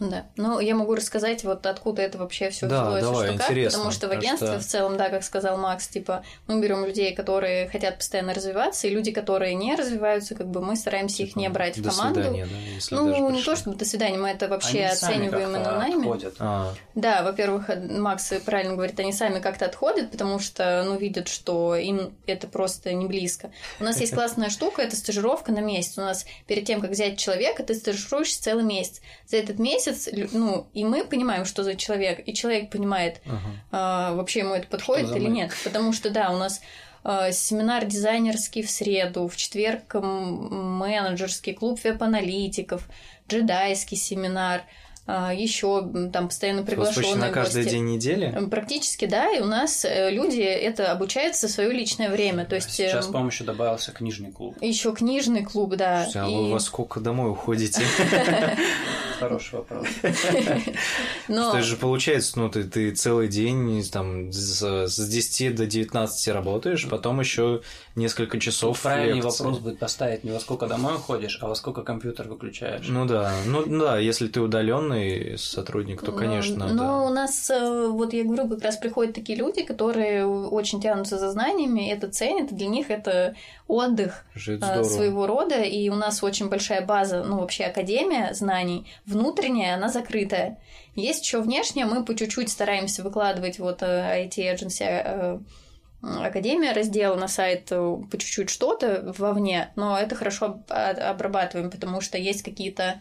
Да. 0.00 0.26
Ну, 0.36 0.58
я 0.60 0.74
могу 0.74 0.94
рассказать, 0.94 1.44
вот 1.44 1.66
откуда 1.66 2.02
это 2.02 2.18
вообще 2.18 2.50
все 2.50 2.66
да, 2.66 2.84
взялось, 2.84 3.02
давай, 3.02 3.28
что 3.28 3.38
как, 3.38 3.64
потому 3.64 3.90
что 3.90 4.08
в 4.08 4.10
агентстве 4.10 4.48
что... 4.48 4.60
в 4.60 4.64
целом, 4.64 4.96
да, 4.96 5.08
как 5.08 5.22
сказал 5.22 5.56
Макс, 5.56 5.86
типа, 5.88 6.24
мы 6.46 6.60
берем 6.60 6.84
людей, 6.84 7.14
которые 7.14 7.68
хотят 7.68 7.98
постоянно 7.98 8.34
развиваться, 8.34 8.86
и 8.86 8.90
люди, 8.90 9.12
которые 9.12 9.54
не 9.54 9.74
развиваются, 9.74 10.34
как 10.34 10.48
бы 10.48 10.60
мы 10.60 10.76
стараемся 10.76 11.18
типа, 11.18 11.28
их 11.28 11.36
не 11.36 11.48
брать 11.48 11.78
в 11.78 11.88
команду. 11.88 12.22
Свидания, 12.22 12.46
да, 12.46 12.56
если 12.74 12.94
ну, 12.94 13.30
не 13.30 13.42
то 13.42 13.56
чтобы 13.56 13.76
до 13.76 13.84
свидания, 13.84 14.18
мы 14.18 14.30
это 14.30 14.48
вообще 14.48 14.78
они 14.78 14.92
оцениваем 14.92 15.50
и 15.50 15.58
на 15.58 15.78
найме. 15.78 16.20
А. 16.38 16.74
Да, 16.94 17.22
во-первых, 17.22 17.70
Макс 17.90 18.32
правильно 18.44 18.74
говорит, 18.74 18.98
они 18.98 19.12
сами 19.12 19.40
как-то 19.40 19.66
отходят, 19.66 20.10
потому 20.10 20.38
что, 20.38 20.82
ну, 20.84 20.96
видят, 20.96 21.28
что 21.28 21.76
им 21.76 22.12
это 22.26 22.46
просто 22.46 22.92
не 22.92 23.06
близко. 23.06 23.52
У 23.78 23.84
нас 23.84 24.00
есть 24.00 24.12
классная 24.14 24.50
штука, 24.50 24.82
это 24.82 24.96
стажировка 24.96 25.52
на 25.52 25.60
месяц. 25.60 25.98
У 25.98 26.02
нас 26.02 26.26
перед 26.46 26.64
тем, 26.64 26.80
как 26.80 26.90
взять 26.90 27.18
человека, 27.18 27.62
ты 27.62 27.74
стажируешься 27.74 28.42
целый 28.42 28.64
месяц. 28.64 29.00
За 29.26 29.36
этот 29.36 29.58
месяц 29.58 29.81
месяц, 29.86 30.08
ну, 30.32 30.66
и 30.72 30.84
мы 30.84 31.04
понимаем, 31.04 31.44
что 31.44 31.64
за 31.64 31.74
человек, 31.74 32.22
и 32.26 32.34
человек 32.34 32.70
понимает, 32.70 33.20
uh-huh. 33.24 33.38
а, 33.70 34.14
вообще 34.14 34.40
ему 34.40 34.54
это 34.54 34.66
подходит 34.66 35.14
или 35.14 35.28
нет. 35.28 35.52
Потому 35.64 35.92
что, 35.92 36.10
да, 36.10 36.30
у 36.30 36.36
нас 36.36 36.60
а, 37.04 37.32
семинар 37.32 37.84
дизайнерский 37.84 38.62
в 38.62 38.70
среду, 38.70 39.28
в 39.28 39.36
четверг 39.36 39.94
менеджерский, 39.94 41.54
клуб 41.54 41.82
веб-аналитиков, 41.82 42.88
джедайский 43.28 43.96
семинар– 43.96 44.62
еще 45.06 45.90
там 46.12 46.28
постоянно 46.28 46.62
приглашенные 46.62 47.16
на 47.16 47.30
каждый 47.30 47.62
гости. 47.62 47.74
день 47.74 47.86
недели? 47.86 48.46
Практически, 48.50 49.06
да, 49.06 49.32
и 49.32 49.40
у 49.40 49.46
нас 49.46 49.84
э, 49.84 50.10
люди 50.10 50.40
это 50.40 50.92
обучаются 50.92 51.48
в 51.48 51.50
свое 51.50 51.72
личное 51.72 52.10
время. 52.10 52.44
То 52.44 52.54
есть, 52.54 52.70
Сейчас, 52.70 53.06
эм, 53.06 53.12
по-моему, 53.12 53.30
еще 53.30 53.44
добавился 53.44 53.92
книжный 53.92 54.30
клуб. 54.30 54.56
Еще 54.60 54.92
книжный 54.94 55.44
клуб, 55.44 55.74
да. 55.74 56.04
Слушайте, 56.04 56.20
а 56.20 56.28
и... 56.28 56.34
вы 56.34 56.50
во 56.52 56.60
сколько 56.60 57.00
домой 57.00 57.30
уходите? 57.30 57.82
хороший 59.22 59.54
вопрос. 59.54 59.86
Но... 61.28 61.52
То 61.52 61.58
есть 61.58 61.68
же 61.68 61.76
получается, 61.76 62.38
ну, 62.38 62.50
ты, 62.50 62.64
ты 62.64 62.90
целый 62.92 63.28
день 63.28 63.82
там 63.90 64.32
с, 64.32 64.88
с 64.88 65.08
10 65.08 65.54
до 65.54 65.66
19 65.66 66.28
работаешь, 66.28 66.88
потом 66.88 67.20
еще 67.20 67.62
несколько 67.94 68.40
часов 68.40 68.82
Правильный 68.82 69.22
лекций. 69.22 69.44
вопрос 69.44 69.58
будет 69.60 69.78
поставить 69.78 70.24
не 70.24 70.32
во 70.32 70.40
сколько 70.40 70.66
домой 70.66 70.96
уходишь, 70.96 71.38
а 71.40 71.46
во 71.46 71.54
сколько 71.54 71.82
компьютер 71.82 72.28
выключаешь. 72.28 72.86
Ну 72.88 73.06
да, 73.06 73.32
ну 73.46 73.64
да, 73.64 73.98
если 73.98 74.26
ты 74.26 74.40
удаленный 74.92 75.38
сотрудник, 75.38 76.02
то, 76.02 76.12
конечно, 76.12 76.68
Но 76.68 76.82
да. 76.84 77.02
у 77.02 77.08
нас, 77.10 77.50
э, 77.50 77.88
вот 77.88 78.12
я 78.12 78.24
говорю, 78.24 78.48
как 78.48 78.62
раз 78.62 78.76
приходят 78.76 79.14
такие 79.14 79.38
люди, 79.38 79.62
которые 79.62 80.26
очень 80.26 80.80
тянутся 80.80 81.18
за 81.18 81.30
знаниями, 81.30 81.90
это 81.90 82.08
ценят, 82.08 82.54
для 82.54 82.68
них 82.68 82.90
это 82.90 83.34
отдых 83.66 84.24
э, 84.34 84.84
своего 84.84 85.26
рода, 85.26 85.62
и 85.62 85.88
у 85.88 85.94
нас 85.94 86.22
очень 86.22 86.48
большая 86.48 86.84
база, 86.84 87.24
ну 87.24 87.40
вообще 87.40 87.64
академия 87.64 88.34
знаний, 88.34 88.86
внутренняя, 89.06 89.76
она 89.76 89.88
закрытая. 89.88 90.58
Есть 90.94 91.24
еще 91.24 91.40
внешняя, 91.40 91.86
мы 91.86 92.04
по 92.04 92.14
чуть-чуть 92.14 92.50
стараемся 92.50 93.02
выкладывать 93.02 93.58
вот 93.58 93.82
э, 93.82 94.26
IT 94.26 94.36
agency 94.36 94.84
э, 94.84 95.38
Академия 96.02 96.72
раздела 96.72 97.14
на 97.14 97.28
сайт 97.28 97.66
по 97.66 98.08
чуть-чуть 98.10 98.50
что-то 98.50 99.14
вовне, 99.16 99.70
но 99.76 99.96
это 99.96 100.16
хорошо 100.16 100.46
об- 100.46 100.72
обрабатываем, 100.72 101.70
потому 101.70 102.00
что 102.00 102.18
есть 102.18 102.42
какие-то 102.42 103.00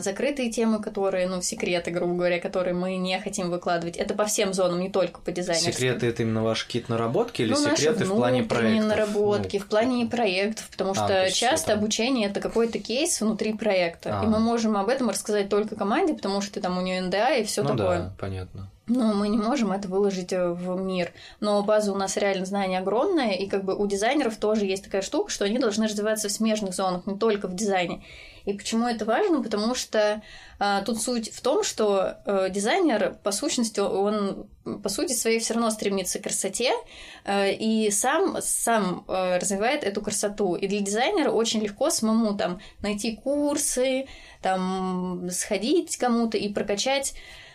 закрытые 0.00 0.50
темы, 0.50 0.80
которые, 0.82 1.26
ну, 1.26 1.40
секреты, 1.40 1.90
грубо 1.90 2.14
говоря, 2.14 2.38
которые 2.38 2.74
мы 2.74 2.96
не 2.96 3.18
хотим 3.18 3.50
выкладывать. 3.50 3.96
Это 3.96 4.14
по 4.14 4.26
всем 4.26 4.52
зонам, 4.52 4.80
не 4.80 4.90
только 4.90 5.20
по 5.20 5.32
дизайнерским. 5.32 5.72
Секреты 5.72 6.06
это 6.06 6.22
именно 6.22 6.42
ваши 6.44 6.66
какие-то 6.66 6.90
наработки 6.92 7.42
или 7.42 7.52
ну, 7.52 7.56
секреты 7.56 8.04
в 8.04 8.14
плане 8.14 8.42
проектов? 8.42 8.88
наработки, 8.88 9.56
Ну, 9.56 9.62
в 9.64 9.66
плане 9.66 10.06
проектов, 10.06 10.68
потому 10.70 10.90
А, 10.92 10.94
что 10.94 11.30
часто 11.32 11.72
это- 11.72 11.80
обучение 11.80 12.28
это 12.28 12.40
какой-то 12.40 12.78
кейс 12.78 13.20
внутри 13.20 13.54
проекта. 13.54 14.20
А. 14.20 14.24
И 14.24 14.26
мы 14.26 14.38
можем 14.38 14.76
об 14.76 14.88
этом 14.88 15.08
рассказать 15.08 15.48
только 15.48 15.76
команде, 15.76 16.12
потому 16.14 16.40
что 16.42 16.60
там 16.60 16.76
у 16.76 16.82
нее 16.82 17.00
НДА 17.00 17.36
и 17.36 17.44
все 17.44 17.62
ну 17.62 17.70
такое. 17.70 17.98
да, 17.98 18.12
понятно. 18.18 18.70
Но 18.86 19.14
мы 19.14 19.28
не 19.28 19.38
можем 19.38 19.70
это 19.70 19.86
выложить 19.86 20.32
э, 20.32 20.50
в 20.50 20.80
мир. 20.80 21.12
Но 21.38 21.62
база 21.62 21.92
у 21.92 21.96
нас 21.96 22.16
реально 22.16 22.44
знания 22.44 22.80
огромная, 22.80 23.32
и 23.34 23.46
как 23.46 23.64
бы 23.64 23.76
у 23.76 23.86
дизайнеров 23.86 24.36
тоже 24.36 24.64
есть 24.66 24.82
такая 24.84 25.00
штука, 25.00 25.30
что 25.30 25.44
они 25.44 25.58
должны 25.60 25.86
развиваться 25.86 26.28
в 26.28 26.32
смежных 26.32 26.74
зонах, 26.74 27.06
не 27.06 27.16
только 27.16 27.46
в 27.46 27.54
дизайне. 27.54 28.02
И 28.44 28.52
почему 28.52 28.86
это 28.86 29.04
важно? 29.04 29.42
Потому 29.42 29.74
что 29.74 30.22
а, 30.58 30.82
тут 30.82 31.00
суть 31.00 31.32
в 31.32 31.40
том, 31.40 31.62
что 31.64 32.16
э, 32.24 32.48
дизайнер, 32.50 33.16
по 33.22 33.32
сущности, 33.32 33.80
он 33.80 34.46
по 34.82 34.88
сути 34.88 35.12
своей 35.12 35.40
все 35.40 35.54
равно 35.54 35.70
стремится 35.70 36.18
к 36.18 36.22
красоте 36.22 36.72
э, 37.24 37.52
и 37.52 37.90
сам, 37.90 38.36
сам 38.40 39.04
э, 39.08 39.38
развивает 39.38 39.84
эту 39.84 40.02
красоту. 40.02 40.54
И 40.54 40.68
для 40.68 40.80
дизайнера 40.80 41.30
очень 41.30 41.60
легко 41.60 41.90
самому 41.90 42.36
там 42.36 42.60
найти 42.82 43.16
курсы, 43.16 44.06
там 44.42 45.28
сходить 45.30 45.96
кому-то 45.96 46.36
и 46.36 46.48
прокачать 46.52 47.14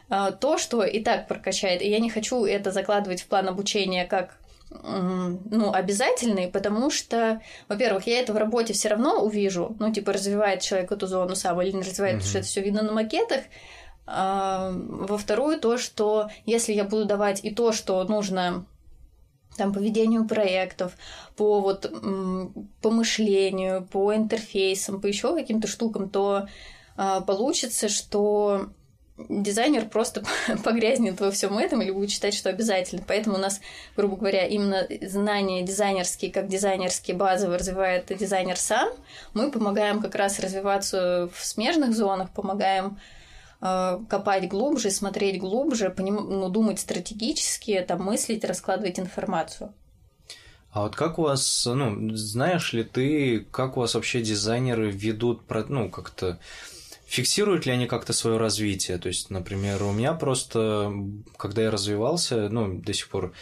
а, 0.09 0.31
то, 0.31 0.57
что 0.57 0.83
и 0.83 1.01
так 1.01 1.27
прокачает. 1.27 1.81
И 1.81 1.89
я 1.89 1.99
не 1.99 2.09
хочу 2.09 2.45
это 2.45 2.71
закладывать 2.71 3.21
в 3.21 3.27
план 3.27 3.47
обучения 3.47 4.05
как 4.05 4.37
ну, 4.69 5.73
обязательный, 5.73 6.47
потому 6.47 6.89
что, 6.89 7.41
во-первых, 7.69 8.07
я 8.07 8.19
это 8.19 8.33
в 8.33 8.37
работе 8.37 8.73
все 8.73 8.89
равно 8.89 9.21
увижу, 9.21 9.75
ну, 9.79 9.91
типа, 9.91 10.13
развивает 10.13 10.61
человек 10.61 10.91
эту 10.91 11.07
зону 11.07 11.35
сам 11.35 11.61
или 11.61 11.71
не 11.71 11.81
развивает, 11.81 12.15
потому 12.15 12.29
что 12.29 12.39
это 12.39 12.47
все 12.47 12.61
видно 12.61 12.81
на 12.83 12.91
макетах. 12.91 13.41
А, 14.07 14.71
во-вторую, 14.73 15.59
то, 15.59 15.77
что 15.77 16.29
если 16.45 16.73
я 16.73 16.83
буду 16.83 17.05
давать 17.05 17.43
и 17.43 17.51
то, 17.51 17.71
что 17.71 18.03
нужно 18.03 18.65
там, 19.57 19.73
по 19.73 19.79
ведению 19.79 20.27
проектов, 20.27 20.93
по 21.35 21.61
вот 21.61 21.91
по 22.81 22.91
мышлению, 22.91 23.87
по 23.91 24.13
интерфейсам, 24.13 25.01
по 25.01 25.07
еще 25.07 25.33
каким-то 25.35 25.67
штукам, 25.67 26.09
то 26.09 26.47
а, 26.97 27.21
получится, 27.21 27.89
что 27.89 28.69
дизайнер 29.17 29.87
просто 29.87 30.23
погрязнет 30.63 31.19
во 31.19 31.31
всем 31.31 31.57
этом 31.57 31.81
или 31.81 31.91
будет 31.91 32.11
считать, 32.11 32.33
что 32.33 32.49
обязательно. 32.49 33.03
Поэтому 33.07 33.35
у 33.35 33.39
нас, 33.39 33.61
грубо 33.95 34.17
говоря, 34.17 34.45
именно 34.45 34.87
знания 35.01 35.63
дизайнерские, 35.63 36.31
как 36.31 36.47
дизайнерские 36.47 37.15
базовые 37.15 37.57
развивает 37.57 38.05
дизайнер 38.17 38.57
сам. 38.57 38.89
Мы 39.33 39.51
помогаем 39.51 40.01
как 40.01 40.15
раз 40.15 40.39
развиваться 40.39 41.29
в 41.33 41.45
смежных 41.45 41.95
зонах, 41.95 42.31
помогаем 42.31 42.99
э, 43.61 43.99
копать 44.09 44.47
глубже, 44.49 44.91
смотреть 44.91 45.39
глубже, 45.39 45.93
поним- 45.95 46.27
ну, 46.27 46.49
думать 46.49 46.79
стратегически, 46.79 47.83
там, 47.87 48.03
мыслить, 48.03 48.43
раскладывать 48.43 48.99
информацию. 48.99 49.73
А 50.71 50.81
вот 50.81 50.95
как 50.97 51.19
у 51.19 51.21
вас, 51.21 51.65
ну, 51.65 52.17
знаешь 52.17 52.73
ли 52.73 52.83
ты, 52.83 53.47
как 53.49 53.77
у 53.77 53.79
вас 53.79 53.95
вообще 53.95 54.21
дизайнеры 54.21 54.91
ведут, 54.91 55.43
ну, 55.69 55.89
как-то 55.89 56.37
фиксируют 57.15 57.65
ли 57.65 57.71
они 57.71 57.87
как-то 57.87 58.11
свое 58.11 58.37
развитие? 58.37 58.97
То 58.97 59.07
есть, 59.07 59.29
например, 59.29 59.81
у 59.83 59.93
меня 59.93 60.13
просто, 60.13 60.93
когда 61.37 61.63
я 61.63 61.71
развивался, 61.71 62.49
ну, 62.49 62.77
до 62.79 62.93
сих 62.93 63.07
пор, 63.07 63.33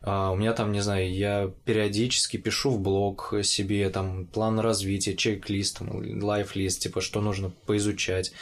а, 0.00 0.30
у 0.30 0.36
меня 0.36 0.54
там, 0.54 0.72
не 0.72 0.80
знаю, 0.80 1.12
я 1.12 1.52
периодически 1.64 2.38
пишу 2.38 2.70
в 2.70 2.80
блог 2.80 3.34
себе 3.42 3.90
там 3.90 4.26
план 4.26 4.58
развития, 4.60 5.14
чек-лист, 5.14 5.80
лайф-лист, 5.80 6.80
типа, 6.80 7.02
что 7.02 7.20
нужно 7.20 7.50
поизучать. 7.66 8.32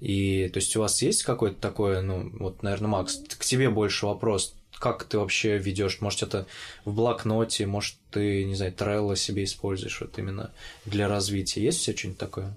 И, 0.00 0.48
то 0.52 0.58
есть, 0.58 0.76
у 0.76 0.80
вас 0.80 1.02
есть 1.02 1.24
какое-то 1.24 1.60
такое, 1.60 2.00
ну, 2.02 2.30
вот, 2.38 2.62
наверное, 2.62 2.88
Макс, 2.88 3.16
к 3.16 3.44
тебе 3.44 3.68
больше 3.68 4.06
вопрос, 4.06 4.54
как 4.78 5.04
ты 5.04 5.18
вообще 5.18 5.58
ведешь? 5.58 6.00
Может, 6.00 6.22
это 6.22 6.46
в 6.84 6.94
блокноте, 6.94 7.66
может, 7.66 7.96
ты, 8.12 8.44
не 8.44 8.54
знаю, 8.54 8.72
Trello 8.72 9.16
себе 9.16 9.42
используешь 9.42 10.00
вот 10.00 10.18
именно 10.18 10.52
для 10.84 11.08
развития. 11.08 11.64
Есть 11.64 11.80
все 11.80 11.96
что-нибудь 11.96 12.18
такое? 12.18 12.54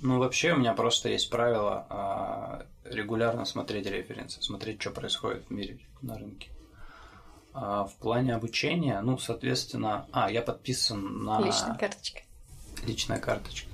Ну, 0.00 0.18
вообще, 0.18 0.52
у 0.52 0.56
меня 0.56 0.74
просто 0.74 1.08
есть 1.08 1.28
правило 1.28 1.86
а, 1.90 2.66
регулярно 2.84 3.44
смотреть 3.44 3.86
референсы, 3.86 4.40
смотреть, 4.42 4.80
что 4.80 4.90
происходит 4.90 5.46
в 5.46 5.50
мире 5.50 5.80
на 6.02 6.16
рынке. 6.16 6.50
А, 7.52 7.84
в 7.84 7.94
плане 7.96 8.34
обучения, 8.34 9.00
ну, 9.00 9.18
соответственно... 9.18 10.06
А, 10.12 10.30
я 10.30 10.42
подписан 10.42 11.24
на... 11.24 11.40
Личная 11.40 11.74
карточка. 11.74 12.20
Личная 12.86 13.18
карточка. 13.18 13.68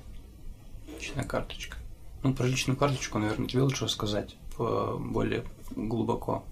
Личная 0.87 1.23
карточка. 1.23 1.77
Ну, 2.23 2.33
про 2.33 2.47
личную 2.47 2.75
карточку, 2.75 3.19
наверное, 3.19 3.47
тебе 3.47 3.61
лучше 3.61 3.85
рассказать 3.85 4.35
по- 4.57 4.97
более 4.97 5.45
глубоко. 5.75 6.43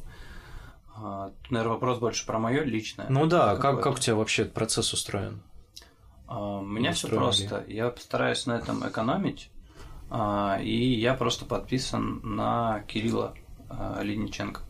А, 0.95 1.31
тут, 1.41 1.51
наверное, 1.51 1.73
вопрос 1.73 1.97
больше 1.97 2.27
про 2.27 2.37
мое 2.37 2.63
личное. 2.63 3.07
Ну 3.09 3.25
да, 3.25 3.55
как, 3.55 3.81
как 3.81 3.95
у 3.95 3.97
тебя 3.97 4.15
вообще 4.15 4.43
этот 4.43 4.53
процесс 4.53 4.93
устроен? 4.93 5.41
У 6.27 6.61
меня 6.61 6.93
все 6.93 7.07
просто. 7.07 7.65
Я 7.67 7.89
постараюсь 7.89 8.45
на 8.45 8.53
этом 8.53 8.87
экономить. 8.87 9.49
А, 10.15 10.59
И 10.61 10.93
я 10.93 11.15
просто 11.15 11.45
подписан 11.45 12.21
на 12.23 12.81
Кирилла 12.87 13.33
а, 13.67 14.01
Линиченко, 14.03 14.61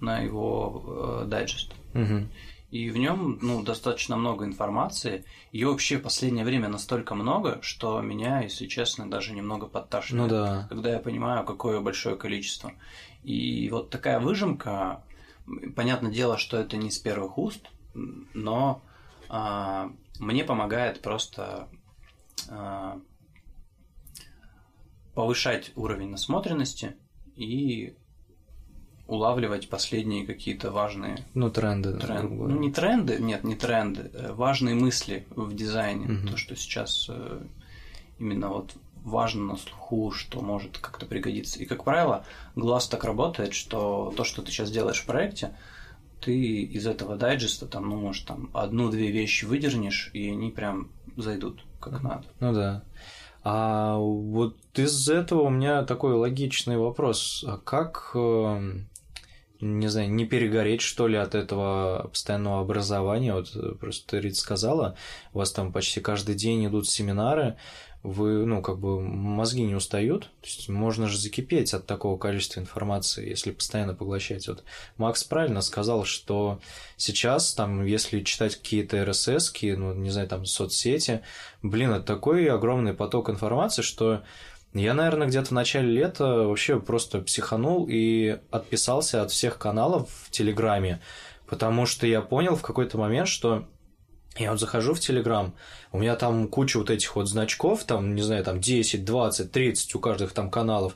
на 0.00 0.20
его 0.20 1.20
э, 1.22 1.26
дайджест. 1.26 1.74
Мгм. 1.92 2.30
И 2.70 2.88
в 2.88 2.96
нем 2.96 3.38
ну, 3.42 3.62
достаточно 3.62 4.16
много 4.16 4.46
информации. 4.46 5.24
Ее 5.52 5.68
вообще 5.68 5.98
в 5.98 6.02
последнее 6.02 6.46
время 6.46 6.68
настолько 6.68 7.14
много, 7.14 7.58
что 7.62 8.00
меня, 8.00 8.40
если 8.40 8.66
честно, 8.66 9.10
даже 9.10 9.34
немного 9.34 9.66
Ну 9.66 9.70
подташнивает. 9.70 10.30
да. 10.30 10.66
Когда 10.70 10.92
я 10.92 10.98
понимаю, 10.98 11.44
какое 11.44 11.80
большое 11.80 12.16
количество. 12.16 12.72
И 13.22 13.68
вот 13.70 13.90
такая 13.90 14.18
выжимка, 14.18 15.02
понятное 15.76 16.10
дело, 16.10 16.38
что 16.38 16.56
это 16.56 16.78
не 16.78 16.90
с 16.90 16.98
первых 16.98 17.36
уст, 17.36 17.66
но 18.32 18.80
а, 19.28 19.90
мне 20.18 20.44
помогает 20.44 21.02
просто 21.02 21.68
а, 22.48 22.98
повышать 25.20 25.70
уровень 25.76 26.08
насмотренности 26.08 26.96
и 27.36 27.94
улавливать 29.06 29.68
последние 29.68 30.26
какие-то 30.26 30.70
важные 30.70 31.18
Ну, 31.34 31.50
тренды. 31.50 31.92
грубо 31.92 32.48
Ну, 32.48 32.58
не 32.58 32.72
тренды, 32.72 33.18
нет, 33.18 33.44
не 33.44 33.54
тренды, 33.54 34.10
э, 34.14 34.32
важные 34.32 34.74
мысли 34.74 35.26
в 35.36 35.54
дизайне. 35.54 36.06
Мгм. 36.06 36.28
То, 36.28 36.36
что 36.38 36.56
сейчас 36.56 37.06
э, 37.10 37.42
именно 38.18 38.48
вот 38.48 38.72
важно 39.04 39.44
на 39.44 39.56
слуху, 39.58 40.10
что 40.10 40.40
может 40.40 40.78
как-то 40.78 41.04
пригодиться. 41.04 41.58
И, 41.58 41.66
как 41.66 41.84
правило, 41.84 42.24
глаз 42.56 42.88
так 42.88 43.04
работает, 43.04 43.52
что 43.52 44.14
то, 44.16 44.24
что 44.24 44.40
ты 44.40 44.50
сейчас 44.50 44.70
делаешь 44.70 45.02
в 45.02 45.06
проекте, 45.06 45.54
ты 46.22 46.62
из 46.62 46.86
этого 46.86 47.16
дайджеста 47.16 47.66
там, 47.66 47.90
ну, 47.90 48.00
может, 48.00 48.26
там 48.26 48.48
одну-две 48.54 49.10
вещи 49.10 49.44
выдернешь, 49.44 50.10
и 50.14 50.30
они 50.30 50.50
прям 50.50 50.88
зайдут 51.18 51.62
как 51.78 52.02
надо. 52.02 52.24
Ну 52.40 52.54
да. 52.54 52.82
А 53.42 53.96
вот 53.96 54.56
из 54.74 55.08
этого 55.08 55.42
у 55.42 55.50
меня 55.50 55.84
такой 55.84 56.14
логичный 56.14 56.76
вопрос. 56.76 57.44
А 57.46 57.56
как, 57.56 58.10
э, 58.14 58.80
не 59.60 59.88
знаю, 59.88 60.10
не 60.10 60.26
перегореть, 60.26 60.80
что 60.80 61.06
ли, 61.06 61.16
от 61.16 61.34
этого 61.34 62.08
постоянного 62.10 62.60
образования? 62.60 63.34
Вот 63.34 63.50
э, 63.54 63.74
просто 63.78 64.18
Рит 64.18 64.36
сказала, 64.36 64.96
у 65.32 65.38
вас 65.38 65.52
там 65.52 65.72
почти 65.72 66.00
каждый 66.00 66.34
день 66.34 66.66
идут 66.66 66.88
семинары, 66.88 67.56
вы, 68.02 68.46
ну, 68.46 68.62
как 68.62 68.78
бы 68.78 68.98
мозги 68.98 69.62
не 69.62 69.74
устают, 69.74 70.22
то 70.40 70.46
есть 70.46 70.70
можно 70.70 71.06
же 71.06 71.18
закипеть 71.18 71.74
от 71.74 71.86
такого 71.86 72.16
количества 72.16 72.60
информации, 72.60 73.28
если 73.28 73.50
постоянно 73.50 73.94
поглощать. 73.94 74.48
Вот 74.48 74.64
Макс 74.96 75.22
правильно 75.22 75.60
сказал, 75.60 76.04
что 76.04 76.60
сейчас, 76.96 77.52
там, 77.52 77.84
если 77.84 78.22
читать 78.22 78.56
какие-то 78.56 78.96
RSS, 78.96 79.76
ну, 79.76 79.92
не 79.92 80.08
знаю, 80.08 80.28
там, 80.28 80.46
соцсети, 80.46 81.20
блин, 81.62 81.92
это 81.92 82.04
такой 82.04 82.46
огромный 82.46 82.94
поток 82.94 83.28
информации, 83.28 83.82
что 83.82 84.22
Я, 84.72 84.94
наверное, 84.94 85.26
где-то 85.26 85.48
в 85.48 85.52
начале 85.52 85.90
лета 85.90 86.24
вообще 86.24 86.78
просто 86.78 87.20
психанул 87.20 87.86
и 87.88 88.38
отписался 88.50 89.22
от 89.22 89.32
всех 89.32 89.58
каналов 89.58 90.08
в 90.26 90.30
Телеграме, 90.30 91.00
потому 91.48 91.86
что 91.86 92.06
я 92.06 92.20
понял 92.20 92.54
в 92.54 92.62
какой-то 92.62 92.96
момент, 92.96 93.26
что 93.26 93.66
я 94.36 94.52
вот 94.52 94.60
захожу 94.60 94.94
в 94.94 95.00
Телеграм, 95.00 95.54
у 95.90 95.98
меня 95.98 96.14
там 96.14 96.46
куча 96.46 96.78
вот 96.78 96.88
этих 96.88 97.16
вот 97.16 97.28
значков, 97.28 97.82
там, 97.82 98.14
не 98.14 98.22
знаю, 98.22 98.44
там 98.44 98.60
10, 98.60 99.04
20, 99.04 99.50
30 99.50 99.94
у 99.96 99.98
каждых 99.98 100.32
там 100.32 100.50
каналов. 100.50 100.94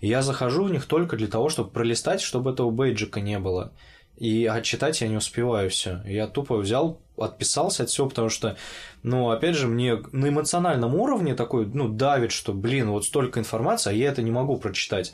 И 0.00 0.08
я 0.08 0.22
захожу 0.22 0.64
в 0.64 0.72
них 0.72 0.86
только 0.86 1.16
для 1.16 1.28
того, 1.28 1.48
чтобы 1.48 1.70
пролистать, 1.70 2.20
чтобы 2.20 2.50
этого 2.50 2.70
бейджика 2.70 3.20
не 3.20 3.38
было. 3.38 3.72
И 4.16 4.46
отчитать 4.46 5.00
я 5.00 5.08
не 5.08 5.16
успеваю 5.16 5.70
все. 5.70 6.02
Я 6.04 6.26
тупо 6.26 6.56
взял, 6.56 7.00
отписался 7.16 7.82
от 7.82 7.90
всего, 7.90 8.08
потому 8.08 8.28
что, 8.28 8.56
ну, 9.02 9.30
опять 9.30 9.56
же, 9.56 9.66
мне 9.66 10.02
на 10.12 10.28
эмоциональном 10.28 10.94
уровне 10.94 11.34
такой, 11.34 11.66
ну, 11.66 11.88
давит, 11.88 12.32
что, 12.32 12.52
блин, 12.52 12.90
вот 12.90 13.04
столько 13.04 13.40
информации, 13.40 13.90
а 13.90 13.92
я 13.92 14.10
это 14.10 14.22
не 14.22 14.30
могу 14.30 14.56
прочитать. 14.56 15.12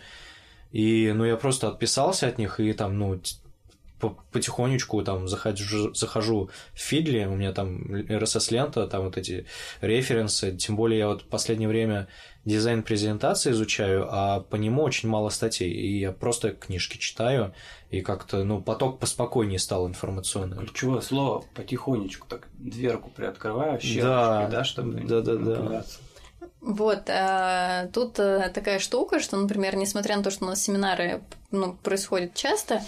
И, 0.70 1.12
ну, 1.14 1.24
я 1.24 1.36
просто 1.36 1.68
отписался 1.68 2.28
от 2.28 2.38
них, 2.38 2.60
и 2.60 2.72
там, 2.72 2.98
ну, 2.98 3.20
потихонечку 4.32 5.02
там 5.02 5.28
захожу, 5.28 5.92
захожу 5.94 6.50
в 6.72 6.78
Фидли, 6.78 7.24
у 7.24 7.34
меня 7.34 7.52
там 7.52 7.78
RSS-лента, 7.92 8.86
там 8.86 9.04
вот 9.04 9.16
эти 9.16 9.46
референсы, 9.80 10.56
тем 10.56 10.76
более 10.76 11.00
я 11.00 11.08
вот 11.08 11.22
в 11.22 11.26
последнее 11.26 11.68
время 11.68 12.08
дизайн 12.48 12.82
презентации 12.82 13.52
изучаю, 13.52 14.08
а 14.10 14.40
по 14.40 14.56
нему 14.56 14.82
очень 14.82 15.08
мало 15.08 15.28
статей, 15.28 15.70
и 15.70 16.00
я 16.00 16.12
просто 16.12 16.50
книжки 16.50 16.96
читаю, 16.96 17.54
и 17.90 18.00
как-то, 18.00 18.42
ну, 18.44 18.60
поток 18.60 18.98
поспокойнее 18.98 19.58
стал 19.58 19.86
информационный. 19.86 20.56
Ключевое 20.56 21.00
слово 21.00 21.44
потихонечку 21.54 22.26
так 22.26 22.48
дверку 22.58 23.10
приоткрываю, 23.10 23.78
да, 24.00 24.48
да, 24.48 24.64
чтобы 24.64 25.00
да, 25.02 25.20
да, 25.20 25.36
да. 25.36 25.84
Вот, 26.60 27.08
а, 27.08 27.86
тут 27.92 28.18
а, 28.18 28.48
такая 28.48 28.78
штука, 28.80 29.20
что, 29.20 29.36
например, 29.36 29.76
несмотря 29.76 30.16
на 30.16 30.22
то, 30.22 30.30
что 30.30 30.44
у 30.44 30.48
нас 30.48 30.60
семинары 30.60 31.22
ну, 31.50 31.74
происходят 31.74 32.34
часто, 32.34 32.82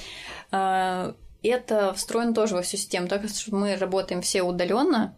а, 0.50 1.14
это 1.42 1.94
встроено 1.94 2.34
тоже 2.34 2.56
во 2.56 2.62
всю 2.62 2.76
систему, 2.76 3.08
так 3.08 3.28
что 3.28 3.54
мы 3.54 3.76
работаем 3.76 4.22
все 4.22 4.42
удаленно, 4.42 5.14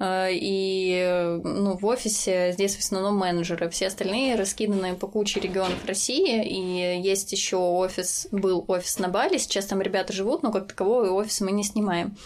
и 0.00 1.40
ну, 1.42 1.76
в 1.76 1.84
офисе 1.86 2.52
здесь 2.52 2.76
в 2.76 2.80
основном 2.80 3.16
менеджеры, 3.16 3.68
все 3.68 3.88
остальные 3.88 4.36
раскиданы 4.36 4.94
по 4.94 5.08
куче 5.08 5.40
регионов 5.40 5.84
России, 5.86 6.44
и 6.46 7.00
есть 7.00 7.32
еще 7.32 7.56
офис, 7.56 8.28
был 8.30 8.64
офис 8.68 8.98
на 8.98 9.08
Бали, 9.08 9.38
сейчас 9.38 9.66
там 9.66 9.82
ребята 9.82 10.12
живут, 10.12 10.42
но 10.42 10.52
как 10.52 10.68
такового 10.68 11.10
офис 11.10 11.40
мы 11.40 11.50
не 11.52 11.64
снимаем 11.64 12.16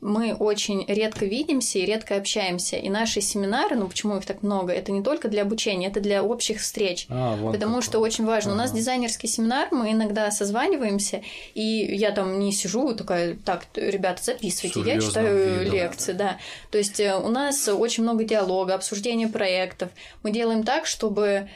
мы 0.00 0.34
очень 0.34 0.84
редко 0.86 1.24
видимся 1.24 1.78
и 1.78 1.86
редко 1.86 2.16
общаемся. 2.16 2.76
И 2.76 2.88
наши 2.88 3.20
семинары, 3.20 3.76
ну 3.76 3.88
почему 3.88 4.16
их 4.16 4.26
так 4.26 4.42
много, 4.42 4.72
это 4.72 4.92
не 4.92 5.02
только 5.02 5.28
для 5.28 5.42
обучения, 5.42 5.88
это 5.88 6.00
для 6.00 6.22
общих 6.22 6.60
встреч. 6.60 7.06
А, 7.08 7.36
вон 7.36 7.52
потому 7.52 7.80
что 7.80 7.98
очень 7.98 8.24
важно. 8.24 8.52
Ага. 8.52 8.60
У 8.60 8.62
нас 8.62 8.72
дизайнерский 8.72 9.28
семинар, 9.28 9.68
мы 9.70 9.92
иногда 9.92 10.30
созваниваемся, 10.30 11.22
и 11.54 11.62
я 11.62 12.12
там 12.12 12.38
не 12.38 12.52
сижу 12.52 12.94
такая, 12.94 13.36
так, 13.44 13.66
ребята, 13.74 14.22
записывайте, 14.22 14.80
Серьезно, 14.80 14.90
я 14.90 15.00
читаю 15.00 15.60
видно. 15.60 15.72
лекции, 15.72 16.12
да. 16.12 16.38
То 16.70 16.78
есть 16.78 17.00
э, 17.00 17.16
у 17.16 17.28
нас 17.28 17.68
очень 17.68 18.02
много 18.02 18.24
диалога, 18.24 18.74
обсуждения 18.74 19.28
проектов. 19.28 19.90
Мы 20.22 20.30
делаем 20.30 20.62
так, 20.62 20.86
чтобы 20.86 21.48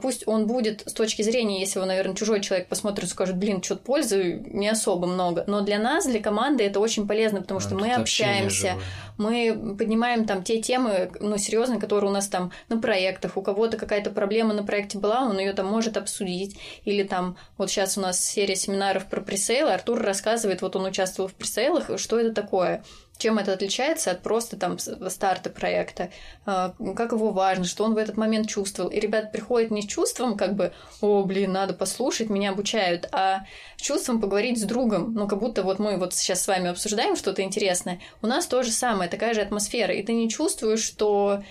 пусть 0.00 0.26
он 0.26 0.46
будет 0.46 0.82
с 0.86 0.92
точки 0.92 1.22
зрения, 1.22 1.60
если 1.60 1.78
его, 1.78 1.86
наверное, 1.86 2.14
чужой 2.14 2.40
человек 2.40 2.68
посмотрит 2.68 3.08
и 3.08 3.10
скажет, 3.10 3.36
блин, 3.36 3.62
что-то 3.62 3.82
пользы 3.82 4.42
не 4.46 4.68
особо 4.68 5.06
много. 5.06 5.44
Но 5.48 5.60
для 5.62 5.78
нас, 5.78 6.06
для 6.06 6.20
команды 6.20 6.64
это 6.64 6.78
очень 6.78 7.08
полезно, 7.08 7.42
потому 7.42 7.58
что 7.58 7.74
а, 7.74 7.78
мы 7.78 7.92
общаемся, 7.92 8.76
мы 9.18 9.76
поднимаем 9.76 10.24
там 10.24 10.44
те 10.44 10.62
темы, 10.62 11.10
ну, 11.20 11.36
серьезные, 11.36 11.80
которые 11.80 12.10
у 12.10 12.14
нас 12.14 12.28
там 12.28 12.52
на 12.68 12.78
проектах. 12.78 13.36
У 13.36 13.42
кого-то 13.42 13.76
какая-то 13.76 14.10
проблема 14.10 14.54
на 14.54 14.62
проекте 14.62 14.98
была, 14.98 15.22
он 15.22 15.38
ее 15.38 15.52
там 15.52 15.66
может 15.66 15.96
обсудить. 15.96 16.56
Или 16.84 17.02
там, 17.02 17.36
вот 17.58 17.70
сейчас 17.70 17.98
у 17.98 18.00
нас 18.00 18.24
серия 18.24 18.56
семинаров 18.56 19.06
про 19.06 19.20
пресейлы, 19.20 19.72
Артур 19.72 20.00
рассказывает, 20.00 20.62
вот 20.62 20.76
он 20.76 20.84
участвовал 20.84 21.28
в 21.28 21.34
пресейлах, 21.34 21.90
что 21.98 22.20
это 22.20 22.32
такое 22.32 22.84
чем 23.22 23.38
это 23.38 23.52
отличается 23.52 24.10
от 24.10 24.22
просто 24.22 24.56
там 24.56 24.78
старта 24.78 25.48
проекта, 25.48 26.10
а, 26.44 26.74
как 26.96 27.12
его 27.12 27.30
важно, 27.30 27.64
что 27.64 27.84
он 27.84 27.94
в 27.94 27.96
этот 27.96 28.16
момент 28.16 28.48
чувствовал. 28.48 28.90
И 28.90 28.98
ребят 28.98 29.30
приходят 29.30 29.70
не 29.70 29.82
с 29.82 29.86
чувством, 29.86 30.36
как 30.36 30.56
бы, 30.56 30.72
о, 31.00 31.22
блин, 31.22 31.52
надо 31.52 31.72
послушать, 31.72 32.30
меня 32.30 32.50
обучают, 32.50 33.08
а 33.12 33.44
с 33.76 33.82
чувством 33.82 34.20
поговорить 34.20 34.58
с 34.58 34.64
другом. 34.64 35.14
Ну, 35.14 35.28
как 35.28 35.38
будто 35.38 35.62
вот 35.62 35.78
мы 35.78 35.96
вот 35.98 36.14
сейчас 36.14 36.42
с 36.42 36.48
вами 36.48 36.70
обсуждаем 36.70 37.14
что-то 37.14 37.42
интересное. 37.42 38.00
У 38.22 38.26
нас 38.26 38.46
то 38.46 38.64
же 38.64 38.72
самое, 38.72 39.08
такая 39.08 39.34
же 39.34 39.40
атмосфера. 39.40 39.94
И 39.94 40.02
ты 40.02 40.12
не 40.14 40.28
чувствуешь, 40.28 40.82
что 40.82 41.44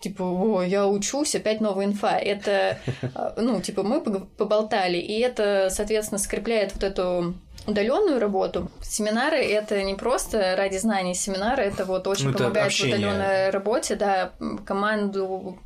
типа, 0.00 0.22
о, 0.22 0.62
я 0.62 0.86
учусь, 0.86 1.34
опять 1.34 1.60
новая 1.60 1.86
инфа. 1.86 2.16
Это, 2.16 2.78
а, 3.14 3.34
ну, 3.36 3.60
типа, 3.60 3.82
мы 3.82 4.00
поболтали, 4.00 4.98
и 4.98 5.18
это, 5.20 5.68
соответственно, 5.70 6.18
скрепляет 6.18 6.74
вот 6.74 6.84
эту 6.84 7.34
удаленную 7.66 8.18
работу. 8.18 8.70
Семинары 8.80 9.38
это 9.38 9.82
не 9.82 9.94
просто 9.94 10.56
ради 10.56 10.78
знаний. 10.78 11.14
Семинары 11.14 11.64
это 11.64 11.84
вот 11.84 12.06
очень 12.06 12.30
ну, 12.30 12.32
помогает 12.32 12.72
в 12.72 12.80
удаленной 12.80 13.50
работе, 13.50 13.94
да, 13.96 14.32
команду, 14.64 15.58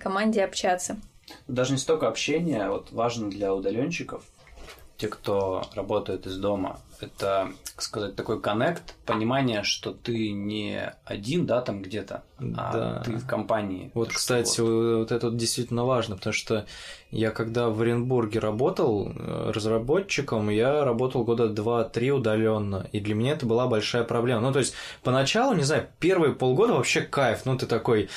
команде 0.00 0.42
общаться. 0.42 0.96
Даже 1.46 1.72
не 1.72 1.78
столько 1.78 2.08
общения, 2.08 2.64
а 2.64 2.70
вот 2.70 2.90
важно 2.92 3.30
для 3.30 3.54
удаленщиков, 3.54 4.24
те, 5.00 5.08
кто 5.08 5.62
работает 5.74 6.26
из 6.26 6.36
дома, 6.36 6.78
это, 7.00 7.50
как 7.74 7.82
сказать, 7.82 8.16
такой 8.16 8.38
коннект, 8.38 8.94
понимание, 9.06 9.62
что 9.62 9.92
ты 9.92 10.32
не 10.32 10.92
один, 11.06 11.46
да, 11.46 11.62
там 11.62 11.80
где-то, 11.80 12.22
а 12.38 12.72
да. 12.72 13.02
ты 13.02 13.12
в 13.12 13.26
компании. 13.26 13.90
Вот, 13.94 14.12
кстати, 14.12 14.60
вот. 14.60 14.98
вот 14.98 15.12
это 15.12 15.30
действительно 15.30 15.86
важно, 15.86 16.16
потому 16.16 16.34
что 16.34 16.66
я 17.10 17.32
когда 17.32 17.68
в 17.68 17.80
Оренбурге 17.80 18.38
работал 18.38 19.12
э, 19.12 19.50
разработчиком, 19.52 20.48
я 20.48 20.84
работал 20.84 21.24
года 21.24 21.48
два-три 21.48 22.12
удаленно, 22.12 22.88
и 22.92 23.00
для 23.00 23.14
меня 23.14 23.32
это 23.32 23.46
была 23.46 23.66
большая 23.66 24.04
проблема. 24.04 24.42
Ну, 24.42 24.52
то 24.52 24.60
есть, 24.60 24.74
поначалу, 25.02 25.54
не 25.54 25.64
знаю, 25.64 25.88
первые 25.98 26.34
полгода 26.34 26.74
вообще 26.74 27.00
кайф, 27.00 27.40
ну, 27.46 27.58
ты 27.58 27.66
такой 27.66 28.08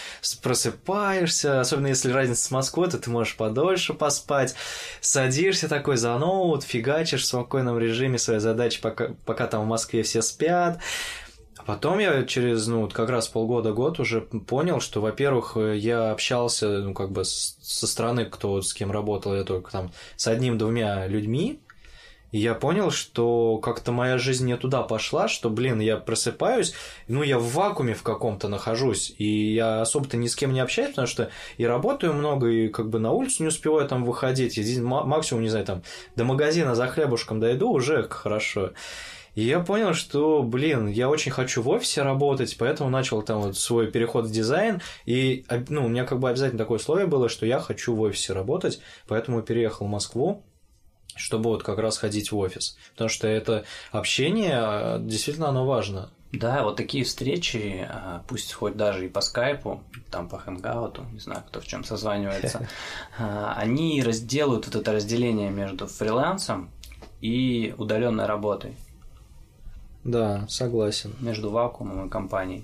просыпаешься, 0.44 1.60
особенно 1.60 1.88
если 1.88 2.12
разница 2.12 2.44
с 2.44 2.52
Москвой, 2.52 2.90
то 2.90 3.00
ты 3.00 3.10
можешь 3.10 3.36
подольше 3.36 3.96
поспать, 3.96 4.54
садишься 5.02 5.68
такой 5.68 5.98
за 5.98 6.16
ноут, 6.20 6.64
фигачишь 6.64 7.24
в 7.24 7.26
спокойном 7.26 7.80
режиме 7.80 8.20
свои 8.20 8.38
задачи, 8.38 8.80
пока, 8.80 9.10
пока 9.26 9.48
там 9.48 9.64
в 9.64 9.68
Москве 9.68 10.04
все 10.04 10.22
спят, 10.22 10.80
а 11.64 11.66
потом 11.66 12.00
я 12.00 12.24
через, 12.24 12.68
ну, 12.68 12.90
как 12.90 13.10
раз 13.10 13.30
полгода-год 13.30 13.98
уже 14.02 14.20
понял, 14.20 14.82
что, 14.82 15.00
во-первых, 15.00 15.56
я 15.56 16.12
общался, 16.12 16.80
ну, 16.80 16.94
как 16.94 17.12
бы 17.12 17.24
со 17.24 17.88
стороны, 17.88 18.26
кто 18.26 18.62
с 18.62 18.74
кем 18.74 18.92
работал, 18.92 19.34
я 19.34 19.46
только 19.46 19.72
там 19.72 19.94
с 20.18 20.28
одним-двумя 20.28 21.08
людьми, 21.08 21.62
и 22.32 22.40
я 22.40 22.54
понял, 22.54 22.92
что 22.92 23.60
как-то 23.60 23.94
моя 23.94 24.18
жизнь 24.18 24.46
не 24.46 24.58
туда 24.58 24.82
пошла, 24.82 25.30
что, 25.30 25.50
блин, 25.50 25.80
я 25.80 25.96
просыпаюсь, 25.96 26.74
ну, 27.08 27.24
я 27.24 27.40
в 27.40 27.46
вакууме 27.54 27.94
в 27.94 28.04
каком-то 28.04 28.50
нахожусь, 28.50 29.16
и 29.18 29.54
я 29.54 29.80
особо-то 29.80 30.18
ни 30.18 30.28
с 30.28 30.36
кем 30.36 30.52
не 30.52 30.60
общаюсь, 30.60 30.90
потому 30.90 31.08
что 31.08 31.30
и 31.58 31.66
работаю 31.66 32.12
много, 32.12 32.48
и 32.48 32.68
как 32.68 32.90
бы 32.90 33.00
на 33.00 33.12
улицу 33.12 33.44
не 33.44 33.48
успеваю 33.48 33.88
там 33.88 34.04
выходить, 34.04 34.58
и 34.58 34.82
максимум, 34.82 35.44
не 35.44 35.50
знаю, 35.50 35.66
там 35.66 35.84
до 36.18 36.26
магазина 36.26 36.76
за 36.76 36.88
хлебушком 36.88 37.40
дойду, 37.40 37.72
уже 37.72 38.04
хорошо. 38.10 38.72
И 39.36 39.44
я 39.44 39.60
понял, 39.60 39.94
что, 39.94 40.44
блин, 40.44 40.88
я 40.88 41.10
очень 41.10 41.32
хочу 41.32 41.62
в 41.62 41.70
офисе 41.70 42.04
работать, 42.04 42.56
поэтому 42.58 42.90
начал 42.90 43.22
там 43.22 43.42
вот 43.42 43.58
свой 43.58 43.92
переход 43.92 44.26
в 44.26 44.32
дизайн. 44.32 44.82
И, 45.06 45.46
ну, 45.70 45.86
у 45.86 45.88
меня 45.90 46.06
как 46.06 46.20
бы 46.20 46.30
обязательно 46.30 46.60
такое 46.60 46.78
условие 46.78 47.08
было, 47.08 47.30
что 47.30 47.46
я 47.46 47.60
хочу 47.60 47.96
в 47.96 48.02
офисе 48.02 48.34
работать, 48.34 48.80
поэтому 49.08 49.42
переехал 49.42 49.88
в 49.88 49.90
Москву 49.90 50.44
чтобы 51.16 51.52
вот 51.52 51.62
как 51.62 51.78
раз 51.78 52.00
ходить 52.00 52.32
в 52.32 52.38
офис. 52.38 52.76
Потому 52.94 53.08
что 53.08 53.28
это 53.28 53.66
общение, 53.92 54.56
а, 54.56 54.98
действительно, 55.00 55.50
оно 55.50 55.64
важно. 55.64 56.10
Да, 56.32 56.64
вот 56.64 56.78
такие 56.78 57.04
встречи, 57.04 57.88
а, 57.88 58.24
пусть 58.28 58.54
хоть 58.54 58.76
даже 58.76 59.06
и 59.06 59.10
по 59.10 59.22
скайпу, 59.22 59.84
там 60.10 60.28
по 60.28 60.40
хэнгауту, 60.40 61.06
не 61.12 61.20
знаю, 61.20 61.44
кто 61.48 61.62
в 61.62 61.68
чем 61.68 61.84
созванивается, 61.84 62.68
а, 63.20 63.54
они 63.56 64.02
разделают 64.02 64.66
вот 64.66 64.76
это 64.76 64.92
разделение 64.94 65.52
между 65.52 65.86
фрилансом 65.86 66.72
и 67.22 67.76
удаленной 67.78 68.26
работой. 68.26 68.76
Да, 70.04 70.46
согласен. 70.50 71.16
Между 71.22 71.50
вакуумом 71.50 72.08
и 72.08 72.10
компанией. 72.10 72.64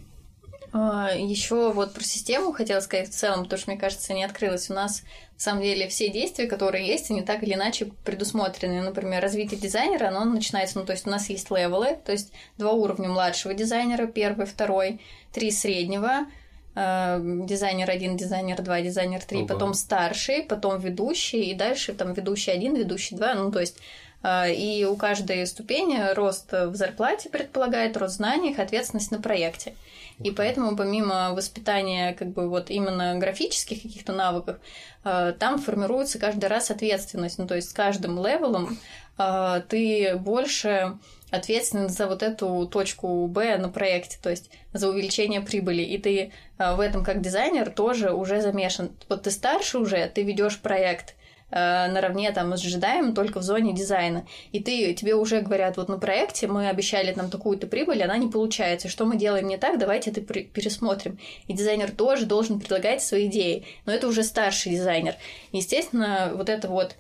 А, 0.72 1.12
Еще 1.16 1.72
вот 1.72 1.94
про 1.94 2.04
систему 2.04 2.52
хотела 2.52 2.80
сказать 2.80 3.10
в 3.10 3.16
целом, 3.16 3.44
потому 3.44 3.60
что, 3.60 3.72
мне 3.72 3.80
кажется, 3.80 4.14
не 4.14 4.24
открылось. 4.24 4.70
У 4.70 4.74
нас, 4.74 5.02
на 5.34 5.40
самом 5.40 5.64
деле, 5.64 5.88
все 5.88 6.10
действия, 6.10 6.48
которые 6.48 6.86
есть, 6.86 7.10
они 7.10 7.22
так 7.22 7.44
или 7.44 7.54
иначе 7.54 7.92
предусмотрены. 8.04 8.82
Например, 8.82 9.22
развитие 9.22 9.60
дизайнера, 9.60 10.08
оно 10.08 10.26
начинается, 10.26 10.78
ну, 10.78 10.86
то 10.86 10.92
есть 10.92 11.08
у 11.08 11.10
нас 11.10 11.30
есть 11.30 11.50
левелы, 11.50 11.98
то 12.06 12.12
есть 12.12 12.32
два 12.58 12.74
уровня 12.74 13.10
младшего 13.10 13.54
дизайнера, 13.54 14.06
первый, 14.06 14.46
второй, 14.46 15.02
три 15.32 15.50
среднего, 15.50 16.28
а, 16.76 17.20
дизайнер 17.20 17.90
один, 17.90 18.16
дизайнер 18.16 18.62
два, 18.62 18.82
дизайнер 18.82 19.24
три, 19.24 19.46
потом 19.46 19.74
старший, 19.74 20.44
потом 20.44 20.80
ведущий, 20.80 21.50
и 21.50 21.56
дальше 21.56 21.94
там 21.94 22.14
ведущий 22.14 22.52
один, 22.52 22.76
ведущий 22.76 23.16
два, 23.16 23.34
ну, 23.34 23.52
то 23.52 23.60
есть 23.60 23.78
и 24.24 24.86
у 24.90 24.96
каждой 24.98 25.48
ступени 25.48 26.14
рост 26.14 26.52
в 26.52 26.76
зарплате 26.76 27.30
предполагает 27.30 27.96
рост 27.96 28.16
знаний, 28.16 28.54
ответственность 28.54 29.12
на 29.12 29.22
проекте. 29.22 29.76
И 30.22 30.32
поэтому 30.32 30.76
помимо 30.76 31.34
воспитания 31.34 32.14
как 32.14 32.30
бы 32.30 32.50
вот 32.50 32.70
именно 32.70 33.18
графических 33.18 33.82
каких-то 33.82 34.12
навыков, 34.12 34.58
а, 35.04 35.32
там 35.32 35.60
формируется 35.60 36.20
каждый 36.20 36.46
раз 36.46 36.72
ответственность. 36.72 37.38
Ну, 37.38 37.48
то 37.48 37.56
есть 37.56 37.70
с 37.70 37.74
каждым 37.74 38.24
level 38.24 38.62
ом 38.62 38.78
а, 39.18 39.62
ты 39.62 40.16
больше 40.18 40.98
ответственен 41.32 41.88
за 41.88 42.08
вот 42.08 42.22
эту 42.22 42.68
точку 42.68 43.28
Б 43.28 43.58
на 43.58 43.70
проекте, 43.70 44.18
то 44.22 44.30
есть 44.30 44.50
за 44.74 44.90
увеличение 44.90 45.42
прибыли. 45.42 45.84
И 45.84 45.98
ты 46.00 46.34
в 46.58 46.80
этом 46.80 47.04
как 47.04 47.22
дизайнер 47.22 47.70
тоже 47.70 48.12
уже 48.12 48.42
замешан. 48.42 48.92
Вот 49.08 49.24
ты 49.24 49.32
старше 49.32 49.78
уже, 49.78 50.10
ты 50.14 50.24
ведешь 50.24 50.60
проект, 50.60 51.14
Э, 51.52 51.88
наравне 51.88 52.32
там 52.32 52.56
с 52.56 52.62
джедаем 52.62 53.14
только 53.14 53.40
в 53.40 53.44
зоне 53.44 53.74
дизайна. 53.74 54.26
И 54.52 54.60
ты, 54.60 54.94
тебе 54.94 55.16
уже 55.16 55.42
говорят, 55.42 55.78
вот 55.78 55.90
на 55.90 55.98
проекте 55.98 56.48
мы 56.48 56.70
обещали 56.70 57.14
нам 57.14 57.30
такую-то 57.30 57.68
прибыль, 57.68 58.04
она 58.04 58.18
не 58.18 58.28
получается. 58.28 58.88
Что 58.88 59.06
мы 59.06 59.18
делаем 59.18 59.48
не 59.48 59.58
так, 59.58 59.80
давайте 59.80 60.12
это 60.12 60.22
пересмотрим. 60.22 61.18
И 61.48 61.54
дизайнер 61.54 61.92
тоже 61.92 62.26
должен 62.26 62.60
предлагать 62.60 63.02
свои 63.02 63.28
идеи. 63.28 63.66
Но 63.86 63.94
это 63.94 64.08
уже 64.08 64.24
старший 64.24 64.72
дизайнер. 64.74 65.16
Естественно, 65.52 66.32
вот 66.36 66.50
это 66.50 66.68
вот 66.68 66.96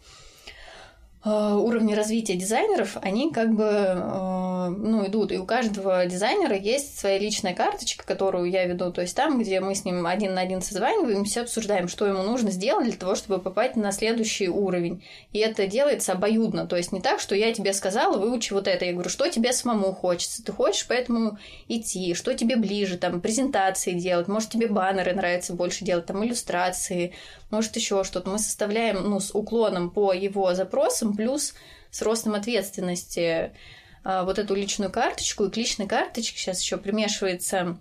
уровни 1.26 1.94
развития 1.94 2.36
дизайнеров, 2.36 2.96
они 3.02 3.34
как 3.34 3.54
бы 3.54 3.66
э, 3.66 4.70
ну, 4.70 5.06
идут. 5.06 5.34
И 5.34 5.38
у 5.38 5.46
каждого 5.46 6.06
дизайнера 6.06 6.56
есть 6.56 6.98
своя 6.98 7.20
личная 7.20 7.54
карточка, 7.54 8.06
которую 8.06 8.50
я 8.50 8.66
веду. 8.66 8.90
То 8.92 9.02
есть 9.02 9.18
там, 9.18 9.38
где 9.38 9.60
мы 9.60 9.76
с 9.76 9.84
ним 9.84 10.06
один 10.06 10.34
на 10.34 10.42
один 10.42 10.62
созваниваемся, 10.62 11.42
обсуждаем, 11.42 11.90
что 11.90 12.06
ему 12.06 12.24
нужно 12.24 12.52
сделать 12.52 12.86
для 12.86 12.96
того, 12.96 13.16
чтобы 13.16 13.40
попасть 13.40 13.76
на 13.76 13.92
следующий 13.92 14.48
уровень. 14.48 15.04
И 15.34 15.40
это 15.40 15.68
делается 15.68 16.14
обоюдно. 16.14 16.66
То 16.68 16.78
есть 16.78 16.94
не 16.94 17.02
так, 17.02 17.20
что 17.20 17.36
я 17.36 17.54
тебе 17.54 17.74
сказала, 17.74 18.18
выучи 18.18 18.54
вот 18.54 18.70
это. 18.70 18.86
Я 18.86 18.94
говорю, 18.94 19.10
что 19.10 19.28
тебе 19.28 19.52
самому 19.52 19.92
хочется. 19.92 20.42
Ты 20.42 20.54
хочешь 20.54 20.86
поэтому 20.88 21.38
идти. 21.68 22.14
Что 22.14 22.34
тебе 22.34 22.56
ближе, 22.56 22.98
там, 22.98 23.20
презентации 23.20 23.92
делать. 23.92 24.30
Может, 24.30 24.52
тебе 24.52 24.68
баннеры 24.68 25.14
нравится 25.14 25.54
больше 25.54 25.84
делать, 25.84 26.06
там, 26.06 26.24
иллюстрации 26.24 27.14
может 27.52 27.76
еще 27.76 28.04
что-то. 28.04 28.30
Мы 28.30 28.40
составляем 28.40 29.10
ну, 29.10 29.20
с 29.20 29.34
уклоном 29.34 29.90
по 29.90 30.14
его 30.14 30.54
запросам, 30.54 31.09
плюс 31.16 31.54
с 31.92 32.02
ростом 32.02 32.36
ответственности 32.36 33.52
а, 34.04 34.24
вот 34.24 34.40
эту 34.40 34.56
личную 34.56 34.92
карточку. 34.92 35.46
И 35.46 35.50
к 35.50 35.58
личной 35.58 35.88
карточке 35.88 36.38
сейчас 36.38 36.62
еще 36.62 36.78
примешивается 36.78 37.78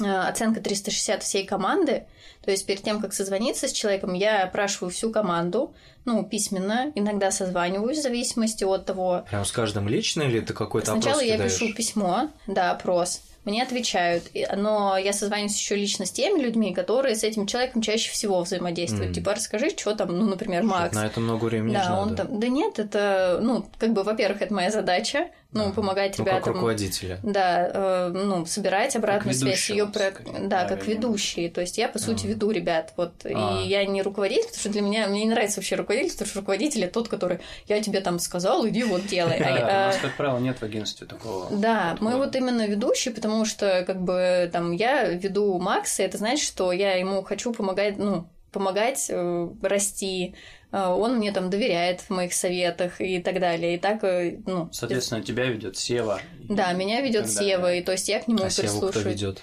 а, 0.00 0.28
оценка 0.28 0.60
360 0.60 1.22
всей 1.22 1.46
команды. 1.46 2.06
То 2.44 2.50
есть 2.50 2.66
перед 2.66 2.82
тем, 2.82 3.00
как 3.00 3.12
созвониться 3.12 3.68
с 3.68 3.72
человеком, 3.72 4.14
я 4.14 4.42
опрашиваю 4.42 4.90
всю 4.90 5.10
команду, 5.10 5.74
ну, 6.04 6.24
письменно, 6.24 6.90
иногда 6.96 7.30
созваниваюсь 7.30 7.98
в 7.98 8.02
зависимости 8.02 8.64
от 8.64 8.84
того... 8.84 9.24
Прям 9.30 9.44
с 9.44 9.52
каждым 9.52 9.88
лично 9.88 10.22
или 10.22 10.40
ты 10.40 10.52
какой-то 10.52 10.92
Сначала 10.92 11.16
опрос 11.16 11.28
я 11.28 11.34
кидаешь? 11.34 11.58
пишу 11.58 11.74
письмо, 11.74 12.30
да, 12.46 12.72
опрос 12.72 13.20
мне 13.44 13.62
отвечают, 13.62 14.24
но 14.56 14.96
я 14.96 15.12
созваниваюсь 15.12 15.58
еще 15.58 15.74
лично 15.74 16.06
с 16.06 16.12
теми 16.12 16.40
людьми, 16.40 16.72
которые 16.72 17.16
с 17.16 17.24
этим 17.24 17.46
человеком 17.46 17.82
чаще 17.82 18.10
всего 18.10 18.40
взаимодействуют. 18.42 19.10
Mm. 19.10 19.14
Типа, 19.14 19.34
расскажи, 19.34 19.70
что 19.70 19.94
там, 19.94 20.16
ну, 20.16 20.26
например, 20.26 20.62
Макс. 20.62 20.94
На 20.94 21.06
это 21.06 21.20
много 21.20 21.46
времени 21.46 21.74
Да, 21.74 22.00
он 22.00 22.10
надо. 22.10 22.24
там. 22.24 22.40
Да 22.40 22.48
нет, 22.48 22.78
это, 22.78 23.40
ну, 23.42 23.66
как 23.78 23.92
бы, 23.92 24.04
во-первых, 24.04 24.42
это 24.42 24.54
моя 24.54 24.70
задача, 24.70 25.28
ну, 25.52 25.68
а, 25.68 25.72
помогать 25.72 26.18
ну, 26.18 26.24
ребятам. 26.24 26.42
Как 26.42 26.54
руководителя. 26.54 27.20
Да, 27.22 27.70
э, 27.72 28.08
ну, 28.12 28.46
собирать 28.46 28.96
обратную 28.96 29.34
связь, 29.34 29.68
ее 29.70 29.86
про... 29.86 30.12
да, 30.40 30.64
как 30.64 30.86
ведущий. 30.86 31.48
То 31.48 31.60
есть 31.60 31.78
я, 31.78 31.88
по 31.88 31.98
сути, 31.98 32.26
а. 32.26 32.28
веду 32.30 32.50
ребят. 32.50 32.92
Вот. 32.96 33.12
А. 33.24 33.60
И 33.62 33.68
я 33.68 33.84
не 33.84 34.02
руководитель, 34.02 34.46
потому 34.46 34.60
что 34.60 34.68
для 34.70 34.82
меня 34.82 35.06
мне 35.08 35.24
не 35.24 35.30
нравится 35.30 35.60
вообще 35.60 35.76
руководитель, 35.76 36.12
потому 36.12 36.28
что 36.28 36.38
руководитель 36.40 36.84
это 36.84 36.94
тот, 36.94 37.08
который 37.08 37.40
я 37.68 37.82
тебе 37.82 38.00
там 38.00 38.18
сказал, 38.18 38.66
иди 38.66 38.82
вот 38.84 39.06
делай. 39.06 39.38
Да, 39.52 39.58
у 39.58 39.86
нас, 39.86 39.98
как 39.98 40.16
правило, 40.16 40.38
нет 40.38 40.58
в 40.58 40.62
агентстве 40.62 41.06
такого. 41.06 41.46
Да, 41.50 41.96
мы 42.00 42.16
вот 42.16 42.34
именно 42.34 42.66
ведущие, 42.66 43.12
потому 43.12 43.44
что 43.44 43.84
как 43.86 44.00
бы 44.02 44.48
там 44.52 44.72
я 44.72 45.08
веду 45.08 45.58
Макса, 45.58 46.02
это 46.02 46.18
значит, 46.18 46.46
что 46.46 46.72
я 46.72 46.94
ему 46.94 47.22
хочу 47.22 47.52
помогать, 47.52 47.98
ну, 47.98 48.26
помогать 48.50 49.06
э, 49.08 49.48
расти, 49.62 50.34
э, 50.34 50.61
он 50.72 51.16
мне 51.16 51.32
там 51.32 51.50
доверяет 51.50 52.00
в 52.00 52.10
моих 52.10 52.32
советах 52.32 53.00
и 53.00 53.20
так 53.20 53.40
далее. 53.40 53.76
И 53.76 53.78
так, 53.78 54.02
э, 54.04 54.38
ну... 54.46 54.68
Соответственно, 54.72 55.18
это... 55.18 55.28
тебя 55.28 55.46
ведет 55.46 55.76
Сева. 55.76 56.20
Да, 56.48 56.72
меня 56.72 57.00
ведет 57.00 57.30
Сева, 57.30 57.74
и 57.74 57.82
то 57.82 57.92
есть 57.92 58.08
я 58.08 58.20
к 58.20 58.28
нему 58.28 58.40
а 58.40 58.46
прислушиваюсь. 58.46 58.72
Севу 58.72 58.90
кто 58.90 59.00
ведет? 59.00 59.42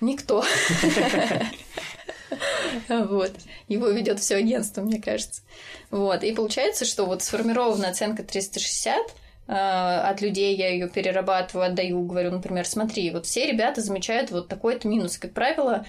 Никто. 0.00 0.44
Вот. 2.88 3.32
Его 3.68 3.88
ведет 3.88 4.20
все 4.20 4.36
агентство, 4.36 4.82
мне 4.82 5.00
кажется. 5.00 5.42
Вот. 5.90 6.22
И 6.22 6.32
получается, 6.32 6.84
что 6.84 7.06
вот 7.06 7.22
сформирована 7.22 7.88
оценка 7.88 8.22
360, 8.22 8.96
а, 9.50 10.08
от 10.08 10.20
людей 10.20 10.54
я 10.56 10.70
ее 10.70 10.88
перерабатываю, 10.88 11.66
отдаю, 11.66 12.02
говорю, 12.02 12.30
например, 12.30 12.66
смотри, 12.66 13.10
вот 13.10 13.26
все 13.26 13.46
ребята 13.46 13.80
замечают 13.80 14.30
вот 14.30 14.48
такой-то 14.48 14.88
минус. 14.88 15.16
Как 15.18 15.32
правило, 15.32 15.86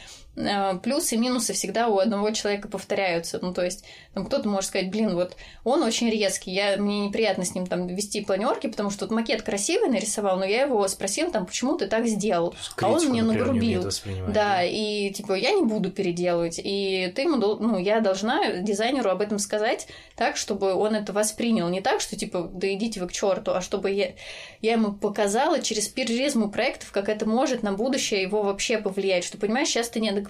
плюсы 0.83 1.15
и 1.15 1.17
минусы 1.17 1.53
всегда 1.53 1.89
у 1.89 1.97
одного 1.97 2.31
человека 2.31 2.69
повторяются. 2.69 3.39
Ну, 3.41 3.53
то 3.53 3.63
есть, 3.63 3.83
там 4.13 4.25
кто-то 4.25 4.47
может 4.47 4.69
сказать, 4.69 4.89
блин, 4.89 5.15
вот 5.15 5.35
он 5.65 5.83
очень 5.83 6.09
резкий, 6.09 6.51
я, 6.51 6.77
мне 6.77 7.07
неприятно 7.07 7.43
с 7.43 7.53
ним 7.53 7.67
там 7.67 7.87
вести 7.87 8.21
планерки, 8.21 8.67
потому 8.67 8.89
что 8.89 9.05
вот 9.05 9.13
макет 9.13 9.41
красивый 9.41 9.89
нарисовал, 9.89 10.37
но 10.37 10.45
я 10.45 10.61
его 10.61 10.87
спросила 10.87 11.31
там, 11.31 11.45
почему 11.45 11.77
ты 11.77 11.87
так 11.87 12.07
сделал? 12.07 12.55
Критику, 12.75 12.85
а 12.85 12.89
он 12.89 13.05
мне 13.09 13.21
например, 13.21 13.47
нагрубил. 13.47 13.83
Да, 14.27 14.33
да, 14.33 14.63
и 14.63 15.11
типа 15.11 15.33
я 15.33 15.51
не 15.51 15.63
буду 15.63 15.91
переделывать. 15.91 16.59
И 16.63 17.11
ты 17.15 17.23
ему, 17.23 17.35
ну, 17.35 17.77
я 17.77 17.99
должна 17.99 18.53
дизайнеру 18.61 19.09
об 19.09 19.21
этом 19.21 19.39
сказать 19.39 19.87
так, 20.15 20.37
чтобы 20.37 20.73
он 20.73 20.95
это 20.95 21.11
воспринял. 21.11 21.67
Не 21.67 21.81
так, 21.81 21.99
что 21.99 22.15
типа, 22.15 22.49
да 22.53 22.71
идите 22.73 23.01
вы 23.01 23.07
к 23.07 23.11
черту, 23.11 23.51
а 23.51 23.61
чтобы 23.61 23.91
я, 23.91 24.13
я 24.61 24.73
ему 24.73 24.93
показала 24.93 25.59
через 25.61 25.89
призму 25.89 26.49
проектов, 26.49 26.91
как 26.91 27.09
это 27.09 27.27
может 27.27 27.61
на 27.61 27.73
будущее 27.73 28.21
его 28.21 28.41
вообще 28.43 28.77
повлиять. 28.77 29.25
Что, 29.25 29.37
понимаешь, 29.37 29.67
сейчас 29.67 29.89
ты 29.89 29.99
неадекватно 29.99 30.28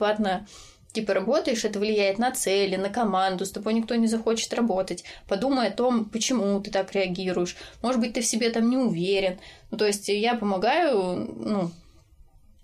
типа 0.91 1.13
работаешь, 1.13 1.65
это 1.65 1.79
влияет 1.79 2.17
на 2.17 2.31
цели, 2.31 2.75
на 2.75 2.89
команду, 2.89 3.45
с 3.45 3.51
тобой 3.51 3.73
никто 3.73 3.95
не 3.95 4.07
захочет 4.07 4.53
работать. 4.53 5.03
Подумай 5.27 5.67
о 5.67 5.71
том, 5.71 6.05
почему 6.05 6.59
ты 6.61 6.71
так 6.71 6.93
реагируешь. 6.93 7.55
Может 7.81 8.01
быть, 8.01 8.13
ты 8.13 8.21
в 8.21 8.25
себе 8.25 8.49
там 8.49 8.69
не 8.69 8.77
уверен. 8.77 9.39
Ну, 9.71 9.77
то 9.77 9.85
есть 9.85 10.07
я 10.09 10.35
помогаю, 10.35 11.29
ну, 11.37 11.71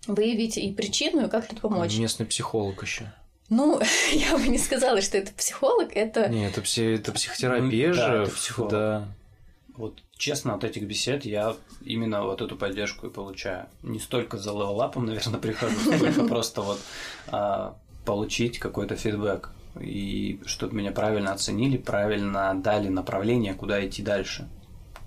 выявить 0.07 0.57
и 0.57 0.71
причину, 0.71 1.27
и 1.27 1.29
как 1.29 1.47
тут 1.47 1.61
помочь. 1.61 1.97
Местный 1.97 2.25
психолог 2.25 2.81
еще. 2.81 3.11
Ну, 3.49 3.79
я 4.11 4.37
бы 4.37 4.47
не 4.47 4.57
сказала, 4.57 5.01
что 5.01 5.17
это 5.17 5.31
психолог, 5.33 5.95
это... 5.95 6.27
Нет, 6.29 6.53
это, 6.53 6.61
пси... 6.61 6.95
это 6.95 7.11
психотерапия 7.11 7.89
ну, 7.89 7.93
же. 7.93 8.01
Да, 8.01 8.23
это 8.23 8.31
психолог. 8.31 8.71
Да. 8.71 9.07
Вот 9.77 10.01
честно, 10.17 10.55
от 10.55 10.63
этих 10.63 10.83
бесед 10.83 11.25
я 11.25 11.55
именно 11.81 12.23
вот 12.23 12.41
эту 12.41 12.55
поддержку 12.55 13.07
и 13.07 13.09
получаю. 13.09 13.67
Не 13.83 13.99
столько 13.99 14.37
за 14.37 14.51
левелапом, 14.51 15.05
наверное, 15.05 15.39
прихожу, 15.39 15.75
сколько 15.79 16.23
просто 16.27 16.61
вот 16.61 16.79
а, 17.27 17.75
получить 18.05 18.59
какой-то 18.59 18.95
фидбэк. 18.95 19.49
И 19.81 20.39
чтобы 20.45 20.75
меня 20.75 20.91
правильно 20.91 21.33
оценили, 21.33 21.77
правильно 21.77 22.53
дали 22.55 22.87
направление, 22.87 23.53
куда 23.53 23.85
идти 23.85 24.01
дальше, 24.01 24.47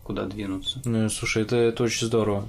куда 0.04 0.26
двинуться. 0.26 0.82
Ну, 0.84 1.08
слушай, 1.08 1.42
это, 1.42 1.56
это 1.56 1.84
очень 1.84 2.06
здорово. 2.06 2.44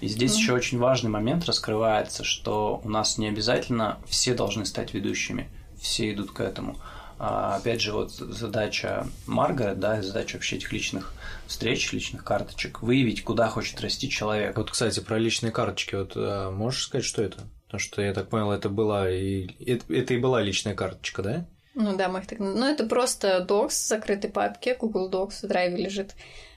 И 0.00 0.08
здесь 0.08 0.34
mm. 0.34 0.38
еще 0.38 0.52
очень 0.54 0.78
важный 0.78 1.10
момент 1.10 1.44
раскрывается, 1.44 2.24
что 2.24 2.80
у 2.84 2.88
нас 2.88 3.18
не 3.18 3.28
обязательно 3.28 3.98
все 4.06 4.32
должны 4.32 4.64
стать 4.64 4.94
ведущими, 4.94 5.50
все 5.78 6.10
идут 6.12 6.30
к 6.30 6.40
этому. 6.40 6.76
А, 7.18 7.56
опять 7.56 7.80
же, 7.80 7.92
вот 7.92 8.12
задача 8.12 9.06
Маргарет, 9.26 9.80
да, 9.80 10.02
задача 10.02 10.36
вообще 10.36 10.56
этих 10.56 10.72
личных 10.72 11.12
встреч, 11.46 11.92
личных 11.92 12.24
карточек, 12.24 12.82
выявить, 12.82 13.24
куда 13.24 13.48
хочет 13.48 13.80
расти 13.80 14.08
человек. 14.08 14.56
Вот, 14.56 14.70
кстати, 14.70 15.00
про 15.00 15.18
личные 15.18 15.50
карточки, 15.50 15.96
вот 15.96 16.12
а, 16.14 16.50
можешь 16.50 16.84
сказать, 16.84 17.04
что 17.04 17.22
это? 17.22 17.42
Потому 17.66 17.80
что 17.80 18.02
я 18.02 18.14
так 18.14 18.28
понял, 18.28 18.52
это 18.52 18.68
была 18.68 19.10
и 19.10 19.48
это, 19.64 19.92
это 19.92 20.14
и 20.14 20.18
была 20.18 20.40
личная 20.40 20.74
карточка, 20.74 21.22
да? 21.22 21.46
Ну 21.74 21.96
да, 21.96 22.08
мы 22.08 22.20
их 22.20 22.26
так... 22.26 22.38
Ну, 22.38 22.64
это 22.64 22.86
просто 22.86 23.44
Docs 23.48 23.68
в 23.68 23.86
закрытой 23.88 24.30
папке, 24.30 24.74
Google 24.74 25.10
Docs 25.10 25.42
в 25.42 25.48
драйве 25.48 25.76
лежит, 25.76 26.14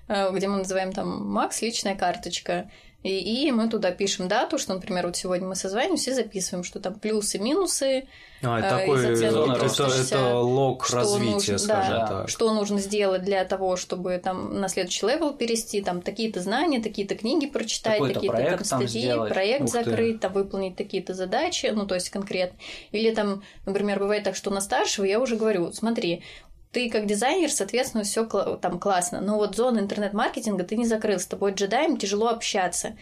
э, 0.08 0.32
где 0.32 0.48
мы 0.48 0.60
называем 0.60 0.94
там 0.94 1.28
Макс 1.28 1.62
личная 1.62 1.96
карточка. 1.96 2.72
И, 3.04 3.48
и 3.48 3.52
мы 3.52 3.68
туда 3.68 3.92
пишем 3.92 4.28
дату, 4.28 4.60
что, 4.60 4.74
например, 4.76 5.08
вот 5.08 5.16
сегодня 5.16 5.48
мы 5.48 5.56
созваниваемся 5.56 6.12
и 6.12 6.14
записываем, 6.14 6.64
что 6.64 6.80
там 6.80 6.96
плюсы, 6.96 7.40
минусы. 7.40 8.08
А, 8.44 8.60
это 8.60 8.68
э, 8.68 8.80
такой, 8.80 9.06
это, 9.06 10.16
это 10.16 10.38
лог 10.38 10.88
развития, 10.90 11.32
нужно, 11.32 11.58
скажем 11.58 11.94
да, 11.94 12.08
так. 12.08 12.30
Что 12.30 12.54
нужно 12.54 12.80
сделать 12.80 13.24
для 13.24 13.44
того, 13.46 13.76
чтобы 13.76 14.20
там 14.24 14.60
на 14.60 14.68
следующий 14.68 15.06
level 15.08 15.34
перейти, 15.34 15.82
там 15.82 16.02
такие-то 16.02 16.42
знания, 16.42 16.80
такие-то 16.80 17.16
книги 17.16 17.48
прочитать, 17.48 18.00
такие-то 18.14 18.58
там 18.58 18.64
статьи, 18.66 19.08
там 19.08 19.28
проект 19.28 19.70
закрыть, 19.70 20.20
там 20.20 20.34
выполнить 20.34 20.76
такие-то 20.76 21.16
задачи, 21.16 21.72
ну 21.74 21.88
то 21.88 21.96
есть 21.96 22.10
конкретно. 22.10 22.58
Или 22.92 23.14
там, 23.14 23.44
например, 23.66 24.00
бывает 24.00 24.24
так, 24.24 24.36
что 24.36 24.52
на 24.52 24.62
старшего 24.62 25.06
я 25.06 25.20
уже 25.20 25.38
говорю, 25.38 25.72
смотри, 25.74 26.24
ты 26.72 26.90
как 26.90 27.06
дизайнер, 27.06 27.52
соответственно, 27.52 28.04
все 28.04 28.26
там 28.62 28.80
классно. 28.80 29.20
Но 29.20 29.38
вот 29.38 29.56
зона 29.56 29.80
интернет-маркетинга 29.80 30.64
ты 30.64 30.78
не 30.78 30.86
закрыл. 30.86 31.20
С 31.20 31.26
тобой 31.26 31.52
джедаем 31.54 31.98
тяжело 31.98 32.28
общаться. 32.28 32.96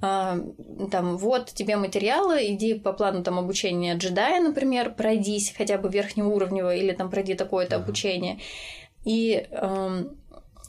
Mm-hmm. 0.00 0.90
Там 0.90 1.18
вот 1.18 1.52
тебе 1.52 1.76
материалы, 1.76 2.46
иди 2.48 2.74
по 2.74 2.92
плану 2.92 3.22
там 3.22 3.38
обучения 3.38 3.94
джедая, 3.94 4.40
например, 4.40 4.94
пройдись 4.94 5.52
хотя 5.56 5.76
бы 5.76 5.90
верхнеуровневого 5.90 6.74
или 6.74 6.92
там 6.92 7.10
пройди 7.10 7.34
такое-то 7.34 7.76
mm-hmm. 7.76 7.82
обучение. 7.82 8.38
И 9.04 9.46
эм, 9.50 10.16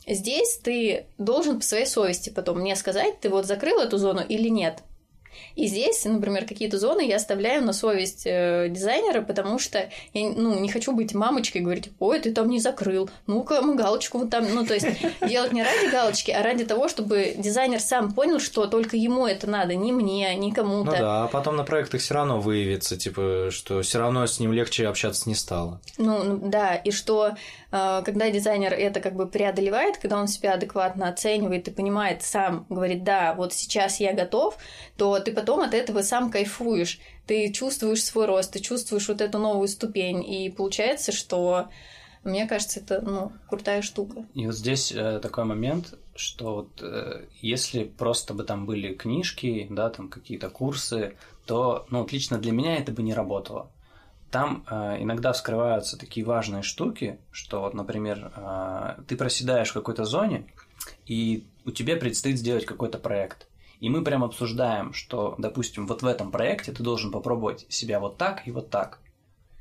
Здесь 0.08 0.60
ты 0.64 1.06
должен 1.20 1.60
по 1.60 1.64
своей 1.64 1.86
совести 1.86 2.32
потом 2.32 2.60
мне 2.60 2.76
сказать, 2.76 3.20
ты 3.20 3.30
вот 3.30 3.46
закрыл 3.46 3.80
эту 3.80 3.98
зону 3.98 4.22
или 4.28 4.50
нет. 4.50 4.80
И 5.56 5.68
здесь, 5.68 6.04
например, 6.06 6.46
какие-то 6.46 6.78
зоны 6.78 7.08
я 7.08 7.18
оставляю 7.18 7.64
на 7.64 7.74
совесть 7.74 8.24
э, 8.26 8.68
дизайнера, 8.70 9.22
потому 9.22 9.60
что 9.60 9.90
я 10.14 10.30
ну, 10.30 10.60
не 10.60 10.70
хочу 10.70 10.94
быть 10.94 11.14
мамочкой 11.14 11.62
и 11.62 11.64
говорить, 11.64 11.90
ой, 12.00 12.20
ты 12.20 12.32
там 12.32 12.50
не 12.50 12.60
закрыл, 12.60 13.10
ну-ка 13.28 13.62
мы 13.62 13.76
галочку 13.76 14.20
вот 14.20 14.30
там. 14.30 14.46
Ну, 14.54 14.66
то 14.66 14.74
есть 14.74 14.88
делать 15.28 15.52
не 15.52 15.64
ради 15.64 15.92
галочки, 15.92 16.32
а 16.32 16.44
ради 16.44 16.66
того, 16.66 16.88
чтобы 16.88 17.34
дизайнер 17.38 17.80
сам 17.80 18.14
понял, 18.14 18.40
что 18.40 18.68
только 18.68 18.98
ему 18.98 19.28
это 19.28 19.48
надо, 19.48 19.76
не 19.76 19.92
мне, 19.92 20.36
не 20.36 20.52
кому-то. 20.52 20.92
Ну 20.92 20.98
да, 20.98 21.24
а 21.24 21.28
потом 21.28 21.56
на 21.56 21.64
проектах 21.64 22.02
все 22.02 22.14
равно 22.14 22.40
выявится, 22.40 22.98
типа, 22.98 23.50
что 23.52 23.82
все 23.82 24.00
равно 24.00 24.26
с 24.26 24.40
ним 24.40 24.54
легче 24.54 24.88
общаться 24.88 25.28
не 25.28 25.36
стало. 25.36 25.80
Ну, 25.98 26.38
да, 26.38 26.76
и 26.76 26.92
что 26.92 27.36
когда 27.72 28.30
дизайнер 28.30 28.74
это 28.74 29.00
как 29.00 29.16
бы 29.16 29.28
преодолевает, 29.28 29.98
когда 29.98 30.20
он 30.20 30.28
себя 30.28 30.54
адекватно 30.54 31.08
оценивает 31.08 31.68
и 31.68 31.72
понимает 31.72 32.22
сам, 32.22 32.66
говорит, 32.70 33.04
да, 33.04 33.34
вот 33.34 33.54
сейчас 33.54 34.00
я 34.00 34.14
готов, 34.14 34.58
то 34.98 35.20
ты 35.20 35.32
потом 35.32 35.62
от 35.62 35.74
этого 35.74 36.02
сам 36.02 36.30
кайфуешь. 36.30 37.00
Ты 37.26 37.52
чувствуешь 37.52 38.04
свой 38.04 38.26
рост, 38.26 38.52
ты 38.52 38.60
чувствуешь 38.60 39.08
вот 39.08 39.22
эту 39.22 39.40
новую 39.40 39.70
ступень. 39.70 40.24
И 40.24 40.50
получается, 40.50 41.12
что 41.14 41.70
мне 42.24 42.46
кажется, 42.46 42.80
это 42.80 43.02
ну, 43.02 43.32
крутая 43.50 43.82
штука. 43.82 44.26
И 44.36 44.46
вот 44.46 44.56
здесь 44.56 44.92
э, 44.92 45.20
такой 45.20 45.46
момент, 45.46 45.98
что 46.16 46.56
вот 46.56 46.82
э, 46.82 47.26
если 47.42 47.84
просто 47.84 48.34
бы 48.34 48.44
там 48.44 48.66
были 48.66 48.94
книжки, 48.94 49.68
да, 49.70 49.90
там 49.90 50.10
какие-то 50.10 50.50
курсы, 50.50 51.16
то, 51.46 51.86
ну, 51.90 52.02
вот 52.02 52.12
лично 52.12 52.38
для 52.38 52.52
меня 52.52 52.78
это 52.78 52.92
бы 52.92 53.02
не 53.02 53.14
работало. 53.14 53.72
Там 54.32 54.66
э, 54.70 55.04
иногда 55.04 55.34
вскрываются 55.34 56.00
такие 56.00 56.26
важные 56.26 56.64
штуки, 56.64 57.20
что 57.32 57.62
вот, 57.62 57.74
например, 57.74 58.32
э, 58.34 59.02
ты 59.08 59.18
проседаешь 59.18 59.70
в 59.70 59.74
какой-то 59.74 60.06
зоне, 60.06 60.48
и 61.06 61.46
у 61.66 61.72
тебя 61.72 61.98
предстоит 61.98 62.38
сделать 62.38 62.66
какой-то 62.66 62.98
проект. 62.98 63.48
И 63.82 63.90
мы 63.90 64.04
прям 64.04 64.24
обсуждаем, 64.24 64.94
что, 64.94 65.36
допустим, 65.38 65.86
вот 65.86 66.02
в 66.02 66.06
этом 66.06 66.32
проекте 66.32 66.72
ты 66.72 66.82
должен 66.82 67.12
попробовать 67.12 67.66
себя 67.68 68.00
вот 68.00 68.18
так 68.18 68.48
и 68.48 68.52
вот 68.52 68.70
так. 68.70 69.00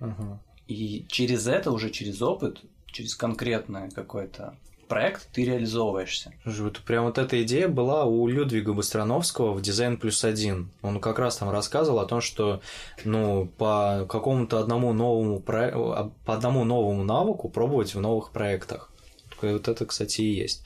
Угу. 0.01 0.39
И 0.69 1.05
через 1.09 1.49
это, 1.49 1.73
уже 1.73 1.91
через 1.91 2.23
опыт, 2.23 2.61
через 2.87 3.17
конкретный 3.17 3.91
какой-то 3.91 4.57
проект 4.91 5.29
ты 5.33 5.45
реализовываешься. 5.45 6.35
Вот 6.45 6.81
прям 6.81 7.07
вот 7.07 7.17
эта 7.17 7.43
идея 7.45 7.69
была 7.69 8.05
у 8.05 8.27
Людвига 8.27 8.75
Быстрановского 8.75 9.53
в 9.53 9.63
«Дизайн 9.63 9.97
плюс 9.97 10.23
один». 10.25 10.71
Он 10.83 11.01
как 11.01 11.19
раз 11.19 11.37
там 11.37 11.49
рассказывал 11.49 12.01
о 12.01 12.07
том, 12.07 12.21
что 12.21 12.61
ну, 13.05 13.47
по 13.57 14.07
какому-то 14.09 14.59
одному 14.59 14.93
новому, 14.93 15.41
про... 15.41 16.11
по 16.27 16.35
одному 16.35 16.65
новому 16.65 17.05
навыку 17.05 17.49
пробовать 17.49 17.95
в 17.95 18.01
новых 18.01 18.33
проектах. 18.33 18.91
Вот 19.41 19.69
это, 19.69 19.87
кстати, 19.87 20.21
и 20.21 20.35
есть. 20.35 20.63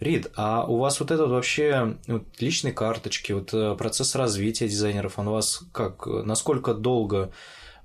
Рид, 0.00 0.30
а 0.34 0.64
у 0.66 0.78
вас 0.78 0.98
вот 1.00 1.10
этот 1.10 1.28
вообще 1.28 1.96
вот, 2.06 2.22
личные 2.38 2.72
карточки, 2.72 3.32
вот 3.32 3.52
э, 3.52 3.74
процесс 3.76 4.14
развития 4.14 4.68
дизайнеров, 4.68 5.18
он 5.18 5.28
у 5.28 5.32
вас 5.32 5.62
как, 5.72 6.06
насколько 6.06 6.74
долго 6.74 7.32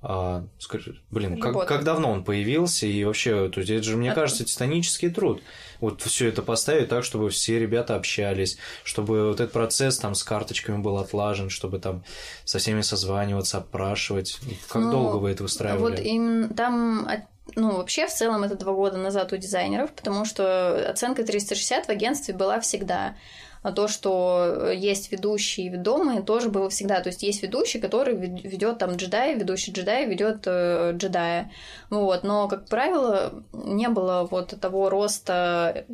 а, 0.02 0.46
скажи, 0.60 1.02
блин, 1.12 1.42
как, 1.42 1.68
как 1.68 1.84
давно 1.84 2.12
он 2.12 2.24
появился 2.24 2.86
и 2.86 3.04
вообще, 3.04 3.50
то 3.50 3.60
есть 3.60 3.70
это 3.70 3.84
же, 3.84 3.98
мне 3.98 4.14
кажется, 4.14 4.46
титанический 4.46 5.10
труд. 5.10 5.42
Вот 5.82 6.02
все 6.02 6.30
это 6.30 6.42
поставить 6.42 6.88
так, 6.88 7.04
чтобы 7.04 7.30
все 7.30 7.60
ребята 7.60 7.96
общались, 7.96 8.58
чтобы 8.84 9.28
вот 9.28 9.42
этот 9.42 9.52
процесс 9.52 9.98
там 9.98 10.16
с 10.16 10.24
карточками 10.24 10.78
был 10.78 10.98
отлажен, 10.98 11.50
чтобы 11.50 11.80
там 11.80 12.04
со 12.46 12.60
всеми 12.60 12.82
созваниваться, 12.82 13.58
опрашивать. 13.58 14.40
Как 14.70 14.84
ну, 14.84 14.92
долго 14.92 15.16
вы 15.18 15.32
это 15.32 15.44
выстраивали? 15.44 15.92
Вот 15.92 16.00
именно 16.00 16.50
там 16.50 17.08
ну, 17.56 17.78
вообще, 17.78 18.08
в 18.08 18.14
целом, 18.14 18.44
это 18.44 18.56
два 18.56 18.74
года 18.74 18.98
назад 18.98 19.34
у 19.34 19.38
дизайнеров, 19.38 19.92
потому 19.92 20.24
что 20.26 20.90
оценка 20.90 21.24
360 21.24 21.88
в 21.88 21.90
агентстве 21.90 22.34
была 22.34 22.60
всегда. 22.60 23.16
А 23.62 23.72
то, 23.72 23.88
что 23.88 24.70
есть 24.72 25.12
ведущие 25.12 25.68
и 25.68 25.70
ведомые, 25.70 26.22
тоже 26.22 26.50
было 26.50 26.70
всегда. 26.70 27.02
То 27.02 27.10
есть 27.10 27.24
есть 27.24 27.44
ведущий, 27.44 27.80
который 27.80 28.16
ведет 28.16 28.78
там 28.78 28.92
джедая, 28.92 29.36
ведущий 29.36 29.72
джедая 29.72 30.06
ведет 30.06 30.44
э, 30.46 30.94
джедая. 30.96 31.52
Вот. 31.90 32.24
Но, 32.24 32.48
как 32.48 32.66
правило, 32.68 33.44
не 33.54 33.90
было 33.90 34.28
вот 34.30 34.60
того 34.60 34.90
роста, 34.90 35.86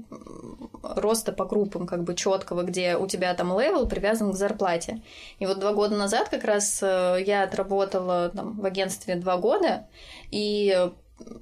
роста 0.84 1.32
по 1.32 1.46
группам, 1.46 1.88
как 1.88 2.04
бы 2.04 2.14
четкого, 2.14 2.64
где 2.64 2.98
у 2.98 3.08
тебя 3.08 3.34
там 3.34 3.58
level 3.60 3.88
привязан 3.88 4.32
к 4.32 4.36
зарплате. 4.36 5.02
И 5.40 5.46
вот 5.46 5.60
два 5.60 5.74
года 5.74 5.96
назад 5.96 6.30
как 6.30 6.44
раз 6.44 6.80
э, 6.84 7.24
я 7.26 7.44
отработала 7.44 8.30
там, 8.30 8.60
в 8.60 8.66
агентстве 8.66 9.16
два 9.16 9.38
года, 9.38 9.88
и 10.32 10.90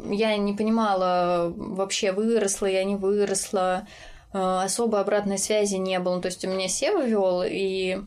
я 0.09 0.38
не 0.38 0.53
понимала 0.53 1.51
вообще, 1.55 2.11
выросла 2.11 2.67
я, 2.67 2.84
не 2.84 2.95
выросла, 2.95 3.88
э, 3.88 4.12
особо 4.34 5.00
обратной 5.00 5.38
связи 5.38 5.76
не 5.76 6.00
было. 6.00 6.22
То 6.22 6.28
есть 6.28 6.44
у 6.44 6.50
меня 6.50 6.68
Сева 6.68 7.06
вел, 7.06 7.44
и 7.46 8.00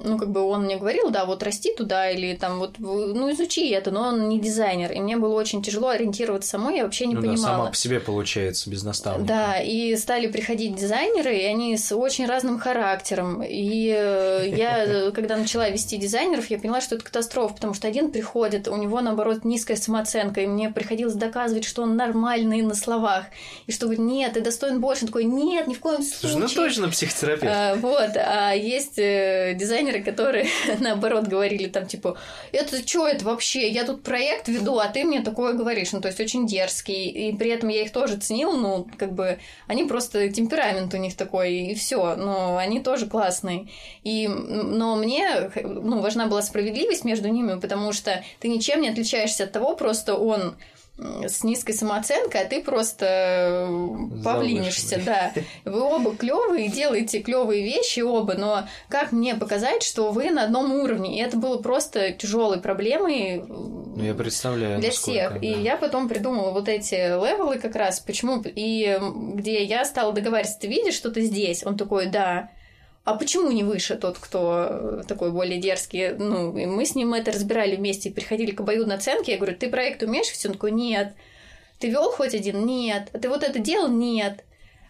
ну, 0.00 0.18
как 0.18 0.30
бы 0.30 0.42
он 0.42 0.64
мне 0.64 0.76
говорил, 0.76 1.10
да, 1.10 1.24
вот 1.24 1.42
расти 1.42 1.74
туда 1.74 2.10
или 2.10 2.34
там 2.34 2.58
вот, 2.58 2.78
ну, 2.78 3.30
изучи 3.32 3.68
это, 3.70 3.90
но 3.90 4.08
он 4.08 4.28
не 4.28 4.40
дизайнер, 4.40 4.92
и 4.92 5.00
мне 5.00 5.16
было 5.16 5.34
очень 5.34 5.62
тяжело 5.62 5.88
ориентироваться 5.88 6.50
самой, 6.50 6.76
я 6.76 6.84
вообще 6.84 7.06
не 7.06 7.14
ну, 7.14 7.20
понимала. 7.20 7.42
Да, 7.42 7.52
сама 7.52 7.66
по 7.66 7.76
себе 7.76 8.00
получается, 8.00 8.70
без 8.70 8.82
наставника. 8.82 9.28
Да, 9.28 9.60
и 9.60 9.94
стали 9.96 10.26
приходить 10.26 10.74
дизайнеры, 10.76 11.36
и 11.36 11.44
они 11.44 11.76
с 11.76 11.94
очень 11.94 12.26
разным 12.26 12.58
характером, 12.58 13.42
и 13.42 13.94
э, 13.96 14.48
я, 14.48 15.10
когда 15.14 15.36
начала 15.36 15.68
вести 15.68 15.96
дизайнеров, 15.96 16.50
я 16.50 16.58
поняла, 16.58 16.80
что 16.80 16.96
это 16.96 17.04
катастрофа, 17.04 17.54
потому 17.54 17.74
что 17.74 17.86
один 17.86 18.10
приходит, 18.10 18.68
у 18.68 18.76
него, 18.76 19.00
наоборот, 19.00 19.44
низкая 19.44 19.76
самооценка, 19.76 20.40
и 20.40 20.46
мне 20.46 20.70
приходилось 20.70 21.14
доказывать, 21.14 21.64
что 21.64 21.82
он 21.82 21.96
нормальный 21.96 22.62
на 22.62 22.74
словах, 22.74 23.26
и 23.66 23.72
что, 23.72 23.92
нет, 23.92 24.34
ты 24.34 24.40
достоин 24.40 24.80
больше, 24.80 25.02
он 25.02 25.08
такой, 25.08 25.24
нет, 25.24 25.66
ни 25.66 25.74
в 25.74 25.80
коем 25.80 26.02
случае. 26.02 26.18
Слушай, 26.20 26.40
ну 26.40 26.48
точно 26.48 26.88
психотерапевт. 26.88 27.52
А, 27.54 27.74
вот, 27.76 28.10
а 28.16 28.52
есть 28.52 28.98
э, 28.98 29.54
дизайнер 29.58 29.81
дизайнеры, 29.82 30.02
которые 30.02 30.46
наоборот 30.80 31.26
говорили 31.26 31.68
там 31.68 31.86
типа, 31.86 32.16
это 32.52 32.86
что 32.86 33.06
это 33.06 33.24
вообще, 33.24 33.68
я 33.68 33.84
тут 33.84 34.02
проект 34.02 34.48
веду, 34.48 34.78
а 34.78 34.88
ты 34.88 35.04
мне 35.04 35.22
такое 35.22 35.52
говоришь, 35.52 35.92
ну 35.92 36.00
то 36.00 36.08
есть 36.08 36.20
очень 36.20 36.46
дерзкий, 36.46 37.08
и 37.08 37.36
при 37.36 37.50
этом 37.50 37.68
я 37.68 37.82
их 37.82 37.92
тоже 37.92 38.16
ценил, 38.16 38.52
ну 38.52 38.86
как 38.96 39.12
бы 39.12 39.38
они 39.66 39.84
просто 39.84 40.28
темперамент 40.30 40.94
у 40.94 40.96
них 40.96 41.16
такой 41.16 41.54
и 41.54 41.74
все, 41.74 42.16
но 42.16 42.56
они 42.56 42.80
тоже 42.80 43.06
классные, 43.06 43.68
и 44.04 44.28
но 44.28 44.96
мне 44.96 45.50
ну 45.62 46.00
важна 46.00 46.26
была 46.26 46.42
справедливость 46.42 47.04
между 47.04 47.28
ними, 47.28 47.58
потому 47.58 47.92
что 47.92 48.22
ты 48.40 48.48
ничем 48.48 48.80
не 48.80 48.88
отличаешься 48.88 49.44
от 49.44 49.52
того, 49.52 49.76
просто 49.76 50.14
он 50.14 50.56
с 51.26 51.44
низкой 51.44 51.72
самооценкой, 51.72 52.42
а 52.42 52.44
ты 52.44 52.62
просто 52.62 53.06
э, 53.06 54.22
павлинишься, 54.24 55.00
да. 55.04 55.32
Вы 55.64 55.80
оба 55.80 56.16
клевые, 56.16 56.68
делаете 56.68 57.20
клевые 57.20 57.62
вещи 57.62 58.00
оба, 58.00 58.34
но 58.34 58.64
как 58.88 59.12
мне 59.12 59.34
показать, 59.34 59.82
что 59.82 60.10
вы 60.10 60.30
на 60.30 60.44
одном 60.44 60.72
уровне? 60.72 61.18
И 61.18 61.22
это 61.22 61.36
было 61.36 61.58
просто 61.58 62.12
тяжелой 62.12 62.60
проблемой 62.60 63.42
ну, 63.46 64.02
я 64.02 64.14
представляю, 64.14 64.80
для 64.80 64.90
всех. 64.90 65.34
Да. 65.34 65.38
И 65.38 65.60
я 65.60 65.76
потом 65.76 66.08
придумала 66.08 66.50
вот 66.50 66.68
эти 66.68 66.94
левелы 66.94 67.58
как 67.58 67.76
раз, 67.76 68.00
почему, 68.00 68.42
и 68.44 68.98
где 69.34 69.62
я 69.64 69.84
стала 69.84 70.12
договариваться, 70.12 70.58
ты 70.60 70.66
видишь, 70.68 70.94
что 70.94 71.10
ты 71.10 71.22
здесь? 71.22 71.64
Он 71.64 71.76
такой, 71.76 72.06
да 72.06 72.50
а 73.04 73.14
почему 73.14 73.50
не 73.50 73.64
выше 73.64 73.96
тот, 73.96 74.16
кто 74.18 74.68
э, 74.70 75.02
такой 75.08 75.32
более 75.32 75.60
дерзкий? 75.60 76.10
Ну, 76.10 76.56
и 76.56 76.66
мы 76.66 76.84
с 76.86 76.94
ним 76.94 77.14
это 77.14 77.32
разбирали 77.32 77.74
вместе 77.74 78.08
и 78.08 78.12
приходили 78.12 78.52
к 78.52 78.60
обоюдной 78.60 78.94
оценке. 78.94 79.32
Я 79.32 79.38
говорю, 79.38 79.56
ты 79.56 79.68
проект 79.68 80.04
умеешь? 80.04 80.26
Все, 80.26 80.48
он 80.48 80.54
такой, 80.54 80.70
нет. 80.70 81.14
Ты 81.80 81.88
вел 81.88 82.12
хоть 82.12 82.34
один? 82.34 82.64
Нет. 82.64 83.08
А 83.12 83.18
ты 83.18 83.28
вот 83.28 83.42
это 83.42 83.58
делал? 83.58 83.88
Нет. 83.88 84.44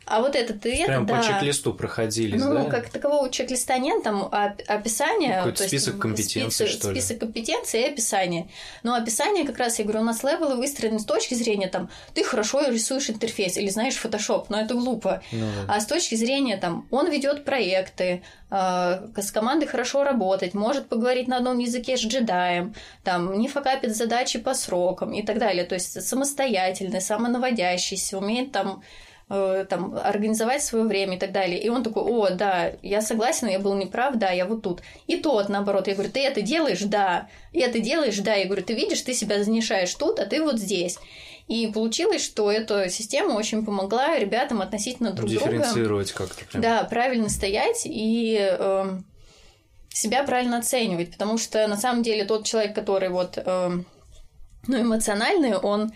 А 0.04 0.20
вот 0.20 0.34
это 0.34 0.54
ты 0.54 0.74
это, 0.74 0.86
Прям 0.86 1.06
да. 1.06 1.18
по 1.18 1.24
чек-листу 1.24 1.74
проходили, 1.74 2.36
ну, 2.36 2.52
да? 2.52 2.62
Ну, 2.62 2.70
как 2.70 2.88
такового 2.88 3.30
чек-листа 3.30 3.78
нет, 3.78 4.02
там 4.02 4.28
описание. 4.32 5.36
Какой-то 5.38 5.64
список 5.64 5.98
компетенций, 5.98 6.66
список, 6.66 6.80
что 6.80 6.90
ли? 6.90 7.00
Список 7.00 7.20
компетенций 7.20 7.82
и 7.82 7.84
описание. 7.86 8.48
Но 8.82 8.94
описание 8.94 9.44
как 9.44 9.58
раз, 9.58 9.78
я 9.78 9.84
говорю, 9.84 10.00
у 10.00 10.04
нас 10.04 10.22
левелы 10.24 10.56
выстроены 10.56 10.98
с 10.98 11.04
точки 11.04 11.34
зрения, 11.34 11.68
там, 11.68 11.88
ты 12.14 12.24
хорошо 12.24 12.66
рисуешь 12.68 13.10
интерфейс 13.10 13.56
или 13.56 13.68
знаешь 13.68 13.94
фотошоп, 13.94 14.50
но 14.50 14.60
это 14.60 14.74
глупо. 14.74 15.22
Ну, 15.32 15.46
да. 15.66 15.74
А 15.74 15.80
с 15.80 15.86
точки 15.86 16.14
зрения, 16.14 16.56
там, 16.56 16.86
он 16.90 17.10
ведет 17.10 17.44
проекты, 17.44 18.22
э, 18.50 19.08
с 19.16 19.30
командой 19.30 19.66
хорошо 19.66 20.04
работать, 20.04 20.54
может 20.54 20.88
поговорить 20.88 21.28
на 21.28 21.36
одном 21.36 21.58
языке 21.58 21.96
с 21.96 22.00
джедаем, 22.00 22.74
там, 23.04 23.38
не 23.38 23.48
факапит 23.48 23.96
задачи 23.96 24.38
по 24.38 24.54
срокам 24.54 25.12
и 25.12 25.22
так 25.22 25.38
далее. 25.38 25.64
То 25.64 25.74
есть 25.74 26.06
самостоятельный, 26.06 27.00
самонаводящийся, 27.00 28.18
умеет 28.18 28.52
там 28.52 28.82
Э, 29.34 29.64
там, 29.66 29.94
организовать 29.94 30.62
свое 30.62 30.84
время 30.84 31.16
и 31.16 31.18
так 31.18 31.32
далее. 31.32 31.58
И 31.58 31.70
он 31.70 31.82
такой, 31.82 32.02
о, 32.02 32.28
да, 32.28 32.72
я 32.82 33.00
согласен, 33.00 33.48
я 33.48 33.58
был 33.58 33.74
неправ, 33.74 34.16
да, 34.16 34.30
я 34.30 34.44
вот 34.44 34.60
тут. 34.60 34.82
И 35.06 35.16
тот, 35.16 35.48
наоборот, 35.48 35.88
я 35.88 35.94
говорю, 35.94 36.10
ты 36.10 36.20
это 36.20 36.42
делаешь, 36.42 36.82
да, 36.82 37.28
и 37.50 37.60
это 37.60 37.80
делаешь, 37.80 38.18
да. 38.18 38.34
Я 38.34 38.44
говорю, 38.44 38.62
ты 38.62 38.74
видишь, 38.74 39.00
ты 39.00 39.14
себя 39.14 39.42
занишаешь 39.42 39.94
тут, 39.94 40.20
а 40.20 40.26
ты 40.26 40.42
вот 40.42 40.58
здесь. 40.58 40.98
И 41.48 41.66
получилось, 41.68 42.22
что 42.22 42.52
эта 42.52 42.90
система 42.90 43.32
очень 43.32 43.64
помогла 43.64 44.18
ребятам 44.18 44.60
относительно 44.60 45.12
друг 45.12 45.30
друга. 45.30 45.46
Дифференцировать 45.46 46.12
как-то. 46.12 46.44
Прям. 46.44 46.62
Да, 46.62 46.84
правильно 46.84 47.30
стоять 47.30 47.84
и 47.86 48.36
э, 48.38 48.98
себя 49.88 50.24
правильно 50.24 50.58
оценивать, 50.58 51.10
потому 51.10 51.38
что 51.38 51.66
на 51.68 51.78
самом 51.78 52.02
деле 52.02 52.26
тот 52.26 52.44
человек, 52.44 52.74
который 52.74 53.08
вот, 53.08 53.38
э, 53.38 53.70
ну, 54.66 54.78
эмоциональный, 54.78 55.56
он 55.56 55.94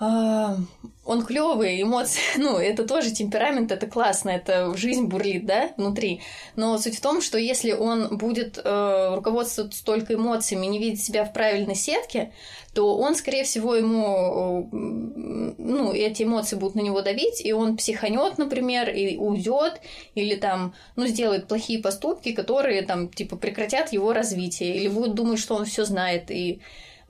он 0.00 1.26
клевый, 1.26 1.82
эмоции, 1.82 2.22
ну, 2.38 2.56
это 2.56 2.86
тоже 2.86 3.10
темперамент, 3.10 3.70
это 3.70 3.86
классно, 3.86 4.30
это 4.30 4.74
жизнь 4.76 5.04
бурлит, 5.06 5.44
да, 5.44 5.72
внутри. 5.76 6.22
Но 6.56 6.78
суть 6.78 6.96
в 6.96 7.00
том, 7.02 7.20
что 7.20 7.36
если 7.36 7.72
он 7.72 8.16
будет 8.16 8.58
э, 8.62 9.14
руководствоваться 9.14 9.84
только 9.84 10.14
эмоциями, 10.14 10.66
не 10.66 10.78
видеть 10.78 11.02
себя 11.02 11.24
в 11.24 11.34
правильной 11.34 11.74
сетке, 11.74 12.32
то 12.72 12.96
он, 12.96 13.14
скорее 13.14 13.44
всего, 13.44 13.74
ему, 13.74 14.68
э, 14.72 15.54
ну, 15.58 15.92
эти 15.92 16.22
эмоции 16.22 16.56
будут 16.56 16.76
на 16.76 16.80
него 16.80 17.02
давить, 17.02 17.44
и 17.44 17.52
он 17.52 17.76
психанет, 17.76 18.38
например, 18.38 18.88
и 18.88 19.18
уйдет, 19.18 19.82
или 20.14 20.34
там, 20.34 20.72
ну, 20.96 21.06
сделает 21.06 21.46
плохие 21.46 21.80
поступки, 21.80 22.32
которые 22.32 22.82
там, 22.82 23.08
типа, 23.08 23.36
прекратят 23.36 23.92
его 23.92 24.14
развитие, 24.14 24.76
или 24.76 24.88
будет 24.88 25.14
думать, 25.14 25.40
что 25.40 25.56
он 25.56 25.66
все 25.66 25.84
знает, 25.84 26.30
и 26.30 26.60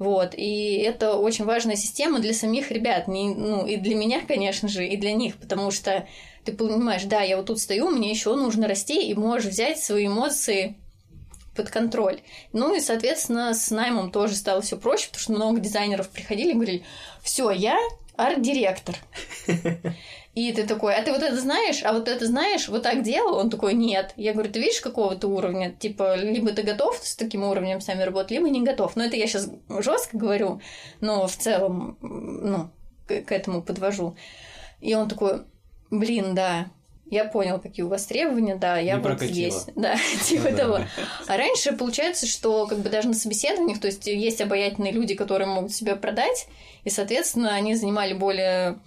вот, 0.01 0.34
и 0.34 0.78
это 0.78 1.14
очень 1.16 1.44
важная 1.44 1.76
система 1.76 2.20
для 2.20 2.32
самих 2.32 2.70
ребят, 2.70 3.07
не, 3.07 3.34
ну, 3.34 3.66
и 3.66 3.76
для 3.76 3.94
меня, 3.94 4.22
конечно 4.26 4.66
же, 4.66 4.88
и 4.88 4.96
для 4.96 5.12
них, 5.12 5.36
потому 5.36 5.70
что 5.70 6.09
ты 6.42 6.53
понимаешь, 6.53 7.05
да, 7.05 7.20
я 7.20 7.36
вот 7.36 7.46
тут 7.46 7.61
стою, 7.61 7.90
мне 7.90 8.11
еще 8.11 8.34
нужно 8.34 8.66
расти, 8.66 9.07
и 9.07 9.14
можешь 9.14 9.51
взять 9.51 9.78
свои 9.78 10.07
эмоции 10.07 10.78
под 11.55 11.68
контроль. 11.68 12.20
Ну 12.55 12.74
и, 12.74 12.80
соответственно, 12.80 13.53
с 13.53 13.70
наймом 13.70 14.11
тоже 14.11 14.36
стало 14.36 14.62
все 14.62 14.78
проще, 14.78 15.09
потому 15.09 15.20
что 15.20 15.32
много 15.32 15.61
дизайнеров 15.61 16.09
приходили 16.09 16.53
и 16.53 16.55
говорили, 16.55 16.84
все, 17.22 17.51
я 17.51 17.78
арт-директор. 18.16 18.96
И 20.41 20.53
ты 20.53 20.66
такой, 20.66 20.95
а 20.95 21.03
ты 21.03 21.12
вот 21.12 21.22
это 21.22 21.38
знаешь, 21.38 21.82
а 21.84 21.93
вот 21.93 22.09
это 22.09 22.24
знаешь, 22.26 22.68
вот 22.68 22.82
так 22.82 23.03
делал? 23.03 23.36
Он 23.36 23.51
такой, 23.51 23.74
нет. 23.74 24.14
Я 24.16 24.32
говорю, 24.32 24.51
ты 24.51 24.59
видишь 24.59 24.80
какого 24.80 25.14
то 25.14 25.28
уровня? 25.28 25.72
Типа, 25.78 26.16
либо 26.16 26.53
ты 26.53 26.62
готов 26.62 26.99
с 27.03 27.14
таким 27.14 27.43
уровнем 27.43 27.82
с 27.82 27.86
нами 27.86 28.05
работать, 28.05 28.30
либо 28.30 28.49
не 28.49 28.62
готов. 28.62 28.97
Но 28.97 29.05
это 29.05 29.16
я 29.16 29.26
сейчас 29.26 29.51
жестко 29.68 30.16
говорю, 30.16 30.62
но 31.03 31.26
в 31.26 31.36
целом, 31.36 31.99
ну, 32.01 32.70
к, 33.07 33.20
к 33.20 33.32
этому 33.32 33.61
подвожу. 33.61 34.16
И 34.80 34.95
он 34.95 35.11
такой, 35.11 35.43
блин, 35.91 36.34
да, 36.34 36.68
я 37.11 37.26
понял, 37.26 37.61
какие 37.61 37.84
у 37.84 37.88
вас 37.88 38.07
требования, 38.07 38.57
да, 38.57 38.78
я 38.78 38.95
не 38.95 39.01
вот 39.01 39.09
прокатило. 39.09 39.32
здесь. 39.32 39.66
Да, 39.76 39.97
типа 40.24 40.49
ну, 40.53 40.57
того. 40.57 40.78
Да. 40.78 40.86
А 41.26 41.36
раньше 41.36 41.72
получается, 41.72 42.26
что 42.26 42.66
как 42.66 42.78
бы 42.78 42.88
даже 42.88 43.09
на 43.09 43.14
собеседованиях, 43.14 43.78
то 43.78 43.88
есть 43.88 44.07
есть 44.07 44.41
обаятельные 44.41 44.93
люди, 44.93 45.14
которые 45.14 45.49
могут 45.49 45.72
себя 45.72 45.97
продать, 45.97 46.47
и, 46.84 46.88
соответственно, 46.88 47.53
они 47.55 47.74
занимали 47.74 48.14
более 48.14 48.78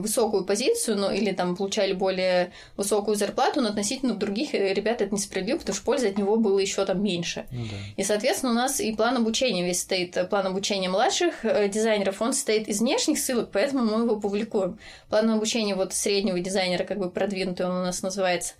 высокую 0.00 0.44
позицию, 0.44 0.98
ну, 0.98 1.10
или 1.10 1.32
там 1.32 1.56
получали 1.56 1.92
более 1.92 2.52
высокую 2.76 3.16
зарплату, 3.16 3.60
но 3.60 3.68
относительно 3.68 4.14
других 4.14 4.54
э, 4.54 4.72
ребят 4.74 5.00
это 5.00 5.14
несправедливо, 5.14 5.58
потому 5.58 5.74
что 5.74 5.84
пользы 5.84 6.08
от 6.08 6.18
него 6.18 6.36
было 6.36 6.58
еще 6.58 6.84
там 6.84 7.02
меньше. 7.02 7.46
Ну, 7.50 7.64
да. 7.64 7.76
И, 7.96 8.04
соответственно, 8.04 8.52
у 8.52 8.54
нас 8.54 8.80
и 8.80 8.94
план 8.94 9.16
обучения 9.16 9.64
весь 9.64 9.80
стоит, 9.80 10.16
э, 10.16 10.24
план 10.24 10.46
обучения 10.46 10.88
младших 10.88 11.44
дизайнеров, 11.70 12.20
он 12.20 12.32
состоит 12.32 12.68
из 12.68 12.80
внешних 12.80 13.18
ссылок, 13.18 13.50
поэтому 13.52 13.84
мы 13.84 14.04
его 14.04 14.16
публикуем. 14.16 14.78
План 15.08 15.30
обучения 15.30 15.74
вот 15.74 15.92
среднего 15.92 16.38
дизайнера, 16.40 16.84
как 16.84 16.98
бы 16.98 17.10
продвинутый 17.10 17.66
он 17.66 17.72
у 17.72 17.82
нас 17.82 18.02
называется, 18.02 18.54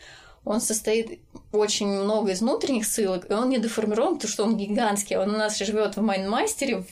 он 0.44 0.60
состоит 0.60 1.20
очень 1.52 1.88
много 1.88 2.32
из 2.32 2.40
внутренних 2.40 2.86
ссылок, 2.86 3.30
и 3.30 3.34
он 3.34 3.50
не 3.50 3.58
деформирован, 3.58 4.14
потому 4.14 4.30
что 4.30 4.44
он 4.44 4.56
гигантский. 4.56 5.16
Он 5.16 5.34
у 5.34 5.38
нас 5.38 5.58
живет 5.58 5.96
в 5.96 6.00
Майнмастере. 6.00 6.84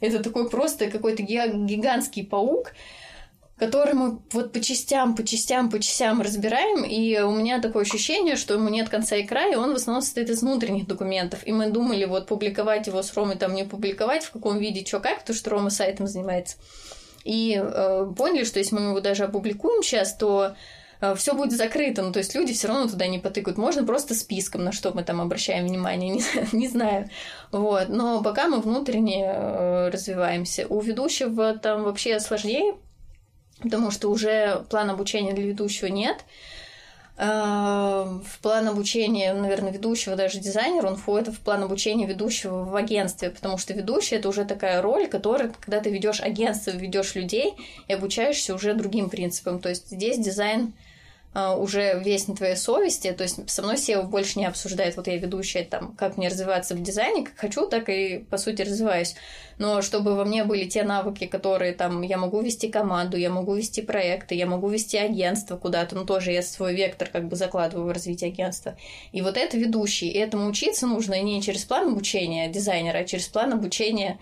Это 0.00 0.22
такой 0.22 0.48
просто 0.48 0.90
какой-то 0.90 1.22
гигантский 1.22 2.24
паук, 2.24 2.72
который 3.58 3.94
мы 3.94 4.18
вот 4.32 4.52
по 4.52 4.60
частям, 4.60 5.14
по 5.14 5.24
частям, 5.24 5.70
по 5.70 5.78
частям 5.78 6.20
разбираем, 6.20 6.84
и 6.84 7.20
у 7.20 7.30
меня 7.30 7.60
такое 7.60 7.82
ощущение, 7.82 8.36
что 8.36 8.54
ему 8.54 8.68
нет 8.68 8.88
конца 8.88 9.16
и 9.16 9.24
края, 9.24 9.52
и 9.52 9.56
он 9.56 9.72
в 9.72 9.76
основном 9.76 10.02
состоит 10.02 10.28
из 10.28 10.42
внутренних 10.42 10.86
документов. 10.86 11.46
И 11.46 11.52
мы 11.52 11.70
думали 11.70 12.04
вот 12.04 12.26
публиковать 12.26 12.88
его 12.88 13.02
с 13.02 13.14
Ромой, 13.14 13.36
там 13.36 13.54
не 13.54 13.64
публиковать, 13.64 14.24
в 14.24 14.32
каком 14.32 14.58
виде, 14.58 14.84
что 14.84 14.98
как, 14.98 15.20
потому 15.20 15.36
что 15.36 15.50
Рома 15.50 15.70
сайтом 15.70 16.08
занимается. 16.08 16.56
И 17.22 17.56
э, 17.56 18.12
поняли, 18.16 18.44
что 18.44 18.58
если 18.58 18.74
мы 18.74 18.82
его 18.90 19.00
даже 19.00 19.24
опубликуем 19.24 19.82
сейчас, 19.84 20.16
то 20.16 20.56
э, 21.00 21.14
все 21.14 21.32
будет 21.34 21.52
закрыто, 21.52 22.02
ну, 22.02 22.12
то 22.12 22.18
есть 22.18 22.34
люди 22.34 22.52
все 22.52 22.66
равно 22.68 22.88
туда 22.88 23.06
не 23.06 23.20
потыкают. 23.20 23.56
Можно 23.56 23.84
просто 23.84 24.14
списком, 24.14 24.64
на 24.64 24.72
что 24.72 24.92
мы 24.92 25.04
там 25.04 25.20
обращаем 25.20 25.66
внимание, 25.66 26.10
не, 26.14 26.22
не 26.52 26.68
знаю. 26.68 27.08
Вот. 27.52 27.88
Но 27.88 28.20
пока 28.20 28.48
мы 28.48 28.60
внутренне 28.60 29.24
э, 29.24 29.90
развиваемся. 29.90 30.66
У 30.68 30.80
ведущего 30.80 31.56
там 31.56 31.84
вообще 31.84 32.18
сложнее, 32.18 32.74
потому 33.62 33.90
что 33.90 34.10
уже 34.10 34.64
план 34.70 34.90
обучения 34.90 35.32
для 35.32 35.46
ведущего 35.46 35.88
нет. 35.88 36.24
А, 37.16 38.20
в 38.26 38.40
план 38.40 38.66
обучения, 38.66 39.32
наверное, 39.32 39.70
ведущего, 39.70 40.16
даже 40.16 40.40
дизайнера, 40.40 40.88
он 40.88 40.96
входит 40.96 41.28
в 41.28 41.40
план 41.40 41.62
обучения 41.62 42.06
ведущего 42.06 42.64
в 42.64 42.74
агентстве, 42.74 43.30
потому 43.30 43.56
что 43.56 43.72
ведущий 43.72 44.16
это 44.16 44.28
уже 44.28 44.44
такая 44.44 44.82
роль, 44.82 45.06
которая, 45.06 45.52
когда 45.60 45.80
ты 45.80 45.90
ведешь 45.90 46.20
агентство, 46.20 46.72
ведешь 46.72 47.14
людей 47.14 47.54
и 47.86 47.92
обучаешься 47.92 48.54
уже 48.54 48.74
другим 48.74 49.10
принципам. 49.10 49.60
То 49.60 49.68
есть 49.68 49.90
здесь 49.90 50.18
дизайн 50.18 50.72
уже 51.34 52.00
весь 52.04 52.28
на 52.28 52.36
твоей 52.36 52.54
совести, 52.54 53.10
то 53.10 53.24
есть 53.24 53.50
со 53.50 53.62
мной 53.62 53.74
SEO 53.74 54.04
больше 54.04 54.38
не 54.38 54.46
обсуждает, 54.46 54.96
вот 54.96 55.08
я 55.08 55.16
ведущая, 55.16 55.64
там, 55.64 55.94
как 55.96 56.16
мне 56.16 56.28
развиваться 56.28 56.76
в 56.76 56.82
дизайне, 56.82 57.24
как 57.24 57.36
хочу, 57.36 57.66
так 57.66 57.88
и, 57.88 58.24
по 58.30 58.38
сути, 58.38 58.62
развиваюсь. 58.62 59.16
Но 59.58 59.82
чтобы 59.82 60.14
во 60.14 60.24
мне 60.24 60.44
были 60.44 60.64
те 60.64 60.84
навыки, 60.84 61.26
которые, 61.26 61.72
там, 61.72 62.02
я 62.02 62.18
могу 62.18 62.40
вести 62.40 62.68
команду, 62.68 63.16
я 63.16 63.30
могу 63.30 63.54
вести 63.54 63.82
проекты, 63.82 64.36
я 64.36 64.46
могу 64.46 64.68
вести 64.68 64.96
агентство 64.96 65.56
куда-то, 65.56 65.96
ну, 65.96 66.04
тоже 66.04 66.30
я 66.30 66.42
свой 66.42 66.74
вектор 66.74 67.08
как 67.08 67.26
бы 67.26 67.34
закладываю 67.34 67.88
в 67.88 67.92
развитие 67.92 68.30
агентства. 68.30 68.76
И 69.10 69.20
вот 69.20 69.36
это 69.36 69.56
ведущий, 69.56 70.08
и 70.08 70.18
этому 70.18 70.48
учиться 70.48 70.86
нужно 70.86 71.20
не 71.20 71.42
через 71.42 71.64
план 71.64 71.88
обучения 71.88 72.48
дизайнера, 72.48 72.98
а 72.98 73.04
через 73.04 73.26
план 73.26 73.52
обучения 73.52 74.20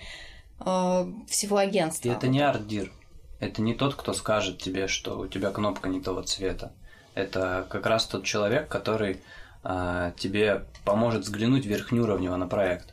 э, 0.60 1.12
всего 1.28 1.58
агентства. 1.58 2.08
И 2.08 2.12
это 2.12 2.28
не 2.28 2.40
ардир. 2.40 2.90
Это 3.38 3.60
не 3.60 3.74
тот, 3.74 3.96
кто 3.96 4.14
скажет 4.14 4.62
тебе, 4.62 4.86
что 4.86 5.18
у 5.18 5.26
тебя 5.26 5.50
кнопка 5.50 5.88
не 5.88 6.00
того 6.00 6.22
цвета 6.22 6.72
это 7.14 7.66
как 7.70 7.86
раз 7.86 8.06
тот 8.06 8.24
человек, 8.24 8.68
который 8.68 9.20
э, 9.64 10.12
тебе 10.18 10.64
поможет 10.84 11.22
взглянуть 11.22 11.66
верхнеуровнево 11.66 12.36
на 12.36 12.46
проект. 12.46 12.88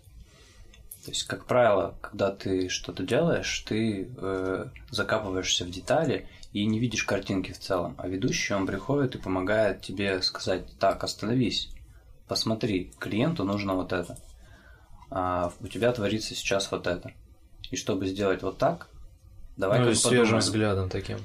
То 1.05 1.11
есть, 1.11 1.24
как 1.24 1.45
правило, 1.45 1.95
когда 2.01 2.32
ты 2.32 2.70
что-то 2.70 3.03
делаешь, 3.03 3.63
ты 3.67 4.09
э, 4.17 4.65
закапываешься 4.91 5.65
в 5.65 5.72
детали 5.72 6.28
и 6.51 6.65
не 6.65 6.80
видишь 6.80 7.03
картинки 7.03 7.51
в 7.51 7.59
целом. 7.59 7.95
А 7.97 8.07
ведущий, 8.07 8.53
он 8.53 8.67
приходит 8.67 9.15
и 9.15 9.20
помогает 9.20 9.82
тебе 9.82 10.22
сказать, 10.22 10.65
так, 10.78 11.03
остановись, 11.03 11.70
посмотри, 12.28 12.91
клиенту 12.99 13.43
нужно 13.43 13.76
вот 13.76 13.93
это. 13.93 14.17
А 15.09 15.51
у 15.61 15.67
тебя 15.67 15.91
творится 15.91 16.36
сейчас 16.36 16.70
вот 16.72 16.86
это. 16.86 17.11
И 17.72 17.76
чтобы 17.76 18.07
сделать 18.07 18.41
вот 18.41 18.57
так, 18.57 18.89
давай 19.57 19.80
ну, 19.80 19.93
свежим 19.93 20.39
взглядом 20.39 20.89
таким. 20.89 21.20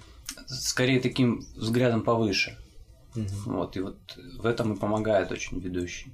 Скорее 0.47 1.01
таким 1.01 1.45
взглядом 1.57 2.03
повыше. 2.03 2.57
Угу. 3.15 3.27
Вот, 3.47 3.77
и 3.77 3.81
вот 3.81 3.97
в 4.39 4.47
этом 4.47 4.75
и 4.75 4.79
помогает 4.79 5.31
очень 5.33 5.61
ведущий. 5.61 6.13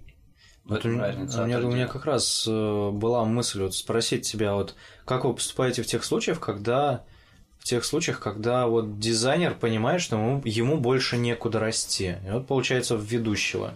В 0.64 0.70
вот 0.70 0.80
этом 0.80 1.00
разница. 1.00 1.42
У 1.42 1.46
меня, 1.46 1.58
у 1.58 1.70
меня 1.70 1.86
как 1.86 2.04
раз 2.04 2.44
э, 2.46 2.90
была 2.90 3.24
мысль 3.24 3.62
вот 3.62 3.74
спросить 3.74 4.30
тебя, 4.30 4.54
вот 4.54 4.74
как 5.04 5.24
вы 5.24 5.34
поступаете 5.34 5.82
в 5.82 5.86
тех 5.86 6.04
случаях, 6.04 6.38
когда 6.40 7.04
в 7.58 7.64
тех 7.64 7.84
случаях, 7.84 8.20
когда 8.20 8.66
вот 8.66 8.98
дизайнер 8.98 9.54
понимает, 9.54 10.00
что 10.00 10.16
ему, 10.16 10.42
ему 10.44 10.78
больше 10.78 11.16
некуда 11.18 11.58
расти. 11.58 12.16
И 12.26 12.30
вот 12.30 12.46
получается 12.46 12.96
в 12.96 13.04
ведущего. 13.04 13.74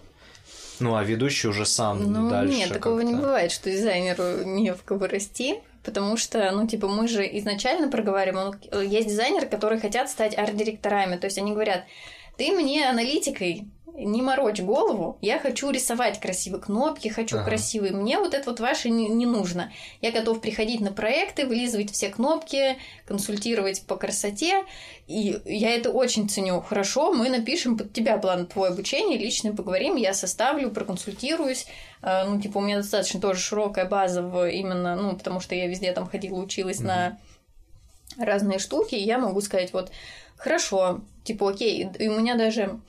Ну, 0.79 0.95
а 0.95 1.03
ведущий 1.03 1.47
уже 1.47 1.65
сам 1.65 2.11
ну, 2.11 2.29
дальше. 2.29 2.57
Нет, 2.57 2.69
такого 2.69 2.99
не 2.99 3.13
бывает, 3.13 3.51
что 3.51 3.71
дизайнеру 3.71 4.43
не 4.43 4.73
в 4.73 4.83
кого 4.83 5.07
расти. 5.07 5.59
Потому 5.83 6.17
что, 6.17 6.51
ну, 6.51 6.67
типа, 6.67 6.87
мы 6.87 7.07
же 7.07 7.23
изначально 7.37 7.89
проговариваем, 7.89 8.59
есть 8.89 9.07
дизайнеры, 9.07 9.45
которые 9.45 9.79
хотят 9.79 10.09
стать 10.09 10.35
арт-директорами. 10.35 11.17
То 11.17 11.25
есть 11.25 11.37
они 11.37 11.51
говорят, 11.51 11.83
ты 12.37 12.51
мне 12.51 12.87
аналитикой 12.87 13.67
не 13.97 14.21
морочь 14.21 14.59
голову, 14.59 15.17
я 15.21 15.39
хочу 15.39 15.69
рисовать 15.71 16.19
красивые 16.19 16.61
кнопки, 16.61 17.07
хочу 17.07 17.37
ага. 17.37 17.45
красивые. 17.45 17.93
Мне 17.93 18.19
вот 18.19 18.33
это 18.33 18.49
вот 18.49 18.59
ваше 18.59 18.89
не, 18.89 19.07
не 19.07 19.25
нужно. 19.25 19.71
Я 20.01 20.11
готов 20.11 20.41
приходить 20.41 20.81
на 20.81 20.91
проекты, 20.91 21.45
вылизывать 21.45 21.91
все 21.91 22.09
кнопки, 22.09 22.77
консультировать 23.05 23.83
по 23.83 23.95
красоте. 23.95 24.65
И 25.07 25.39
я 25.45 25.73
это 25.75 25.91
очень 25.91 26.27
ценю. 26.27 26.61
Хорошо, 26.61 27.13
мы 27.13 27.29
напишем 27.29 27.77
под 27.77 27.93
тебя 27.93 28.17
план 28.17 28.47
твоего 28.47 28.73
обучения, 28.73 29.17
лично 29.17 29.55
поговорим, 29.55 29.95
я 29.95 30.13
составлю, 30.13 30.71
проконсультируюсь. 30.71 31.67
А, 32.01 32.25
ну, 32.25 32.41
типа, 32.41 32.57
у 32.57 32.61
меня 32.61 32.77
достаточно 32.77 33.21
тоже 33.21 33.39
широкая 33.39 33.85
база 33.85 34.21
в 34.21 34.49
именно, 34.49 34.95
ну, 34.95 35.15
потому 35.15 35.39
что 35.39 35.55
я 35.55 35.67
везде 35.67 35.91
там 35.93 36.07
ходила, 36.07 36.39
училась 36.39 36.79
угу. 36.79 36.87
на 36.87 37.17
разные 38.17 38.59
штуки, 38.59 38.95
и 38.95 39.03
я 39.03 39.17
могу 39.17 39.41
сказать, 39.41 39.73
вот, 39.73 39.91
хорошо, 40.37 41.01
типа, 41.23 41.49
окей, 41.49 41.89
и 41.99 42.07
у 42.07 42.19
меня 42.19 42.35
даже 42.35 42.79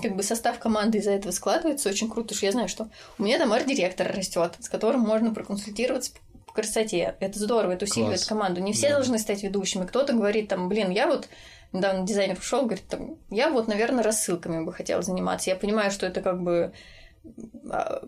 как 0.00 0.16
бы 0.16 0.22
состав 0.22 0.58
команды 0.58 0.98
из-за 0.98 1.10
этого 1.10 1.32
складывается 1.32 1.88
очень 1.88 2.08
круто, 2.10 2.34
что 2.34 2.46
я 2.46 2.52
знаю, 2.52 2.68
что 2.68 2.88
у 3.18 3.22
меня 3.22 3.38
там 3.38 3.52
арт-директор 3.52 4.10
растет, 4.10 4.54
с 4.58 4.68
которым 4.68 5.00
можно 5.00 5.34
проконсультироваться 5.34 6.12
по 6.46 6.52
красоте. 6.54 7.14
Это 7.20 7.38
здорово, 7.38 7.72
это 7.72 7.84
усиливает 7.84 8.20
Класс. 8.20 8.28
команду. 8.28 8.60
Не 8.62 8.72
все 8.72 8.88
да. 8.88 8.94
должны 8.96 9.18
стать 9.18 9.42
ведущими. 9.42 9.86
Кто-то 9.86 10.14
говорит 10.14 10.48
там, 10.48 10.68
блин, 10.68 10.90
я 10.90 11.06
вот 11.06 11.28
недавно 11.72 12.06
дизайнер 12.06 12.36
пришел, 12.36 12.62
говорит, 12.62 12.86
там, 12.88 13.16
я 13.30 13.50
вот, 13.50 13.68
наверное, 13.68 14.02
рассылками 14.02 14.64
бы 14.64 14.72
хотел 14.72 15.02
заниматься. 15.02 15.50
Я 15.50 15.56
понимаю, 15.56 15.90
что 15.90 16.06
это 16.06 16.22
как 16.22 16.42
бы 16.42 16.72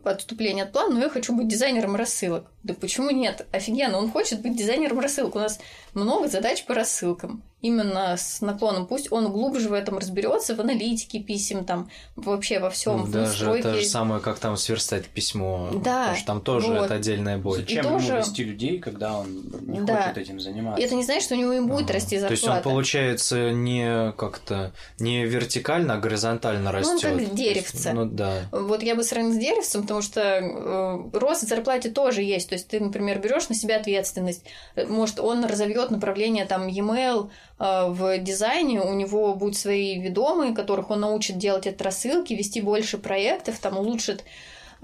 отступление 0.04 0.64
от 0.64 0.72
плана, 0.72 0.94
но 0.94 1.00
я 1.00 1.08
хочу 1.08 1.34
быть 1.34 1.48
дизайнером 1.48 1.96
рассылок. 1.96 2.50
Да 2.62 2.74
почему 2.74 3.10
нет? 3.10 3.46
Офигенно, 3.52 3.98
он 3.98 4.10
хочет 4.10 4.42
быть 4.42 4.56
дизайнером 4.56 5.00
рассылок. 5.00 5.36
У 5.36 5.38
нас 5.38 5.60
много 5.94 6.28
задач 6.28 6.64
по 6.64 6.74
рассылкам. 6.74 7.42
Именно 7.64 8.16
с 8.18 8.42
наклоном. 8.42 8.86
Пусть 8.86 9.10
он 9.10 9.32
глубже 9.32 9.70
в 9.70 9.72
этом 9.72 9.96
разберется, 9.96 10.54
в 10.54 10.60
аналитике 10.60 11.18
писем, 11.18 11.64
там, 11.64 11.88
вообще 12.14 12.58
во 12.58 12.68
всем. 12.68 12.98
Ну, 12.98 13.06
даже 13.06 13.62
то 13.62 13.74
же 13.74 13.84
самое, 13.84 14.20
как 14.20 14.38
там 14.38 14.58
сверстать 14.58 15.06
письмо. 15.06 15.70
Да. 15.72 16.00
Потому 16.00 16.16
что 16.16 16.26
там 16.26 16.40
тоже 16.42 16.66
вот. 16.68 16.84
это 16.84 16.94
отдельная 16.96 17.38
боль. 17.38 17.60
Зачем 17.60 17.84
И 17.84 17.88
ему 17.88 17.98
тоже... 17.98 18.18
вести 18.18 18.44
людей, 18.44 18.78
когда 18.78 19.18
он 19.18 19.44
не 19.62 19.80
да. 19.80 20.02
хочет 20.02 20.18
этим 20.18 20.40
заниматься? 20.40 20.82
И 20.82 20.84
это 20.84 20.94
не 20.94 21.04
значит, 21.04 21.22
что 21.22 21.36
у 21.36 21.38
него 21.38 21.54
и 21.54 21.60
будет 21.60 21.86
ага. 21.86 21.94
расти 21.94 22.18
зарплата. 22.18 22.42
То 22.42 22.48
есть 22.48 22.56
он, 22.58 22.62
получается, 22.62 23.50
не 23.52 24.12
как-то 24.12 24.72
не 24.98 25.24
вертикально, 25.24 25.94
а 25.94 25.96
горизонтально 25.96 26.70
растет. 26.70 27.00
Ну, 27.02 27.12
он 27.12 27.24
как 27.24 27.34
деревце. 27.34 27.92
Ну, 27.94 28.04
да. 28.04 28.42
Вот 28.52 28.82
я 28.82 28.94
бы 28.94 29.02
сравнил 29.02 29.32
с 29.32 29.38
деревцем, 29.38 29.82
потому 29.82 30.02
что 30.02 30.20
э, 30.20 31.18
рост 31.18 31.44
в 31.44 31.48
зарплате 31.48 31.88
тоже 31.88 32.22
есть. 32.22 32.50
То 32.50 32.56
есть 32.56 32.68
ты, 32.68 32.78
например, 32.78 33.20
берешь 33.20 33.48
на 33.48 33.54
себя 33.54 33.76
ответственность. 33.76 34.44
Может, 34.76 35.18
он 35.18 35.44
разовьет 35.46 35.90
направление 35.90 36.44
там 36.44 36.66
e-mail 36.66 37.30
э, 37.53 37.53
в 37.58 38.18
дизайне, 38.18 38.80
у 38.80 38.92
него 38.94 39.34
будут 39.34 39.56
свои 39.56 40.00
ведомые, 40.00 40.54
которых 40.54 40.90
он 40.90 41.00
научит 41.00 41.38
делать 41.38 41.66
от 41.66 41.80
рассылки, 41.80 42.34
вести 42.34 42.60
больше 42.60 42.98
проектов, 42.98 43.58
там 43.58 43.78
улучшит 43.78 44.24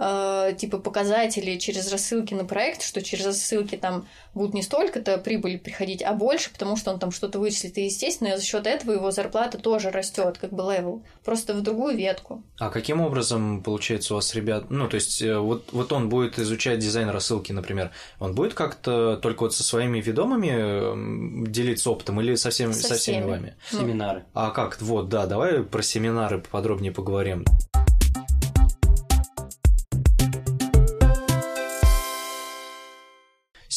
э, 0.00 0.54
типа 0.56 0.78
показатели 0.78 1.58
через 1.58 1.92
рассылки 1.92 2.34
на 2.34 2.44
проект, 2.44 2.82
что 2.82 3.02
через 3.02 3.26
рассылки 3.26 3.76
там 3.76 4.08
будут 4.34 4.54
не 4.54 4.62
столько-то 4.62 5.18
прибыли 5.18 5.56
приходить, 5.56 6.02
а 6.02 6.14
больше, 6.14 6.50
потому 6.50 6.76
что 6.76 6.90
он 6.90 6.98
там 6.98 7.10
что-то 7.10 7.38
вычислит. 7.38 7.76
И, 7.78 7.84
естественно, 7.84 8.36
за 8.36 8.44
счет 8.44 8.66
этого 8.66 8.92
его 8.92 9.10
зарплата 9.10 9.58
тоже 9.58 9.90
растет, 9.90 10.38
как 10.38 10.52
бы 10.52 10.62
level, 10.72 11.04
просто 11.24 11.52
в 11.52 11.60
другую 11.60 11.96
ветку. 11.96 12.42
А 12.58 12.70
каким 12.70 13.00
образом, 13.00 13.62
получается, 13.62 14.14
у 14.14 14.16
вас 14.16 14.34
ребят, 14.34 14.70
ну, 14.70 14.88
то 14.88 14.94
есть, 14.94 15.20
э, 15.20 15.38
вот, 15.38 15.68
вот 15.72 15.92
он 15.92 16.08
будет 16.08 16.38
изучать 16.38 16.78
дизайн 16.78 17.10
рассылки, 17.10 17.52
например, 17.52 17.90
он 18.18 18.34
будет 18.34 18.54
как-то 18.54 19.18
только 19.18 19.42
вот 19.42 19.54
со 19.54 19.62
своими 19.62 20.00
ведомыми 20.00 21.46
делиться 21.50 21.90
опытом 21.90 22.20
или 22.20 22.34
со 22.36 22.50
всеми, 22.50 22.72
со, 22.72 22.88
со 22.88 22.94
всеми 22.94 23.24
вами? 23.24 23.54
Семинары. 23.70 24.24
А 24.32 24.50
как? 24.50 24.80
Вот, 24.80 25.08
да, 25.08 25.26
давай 25.26 25.62
про 25.62 25.82
семинары 25.82 26.42
подробнее 26.50 26.92
поговорим. 26.92 27.44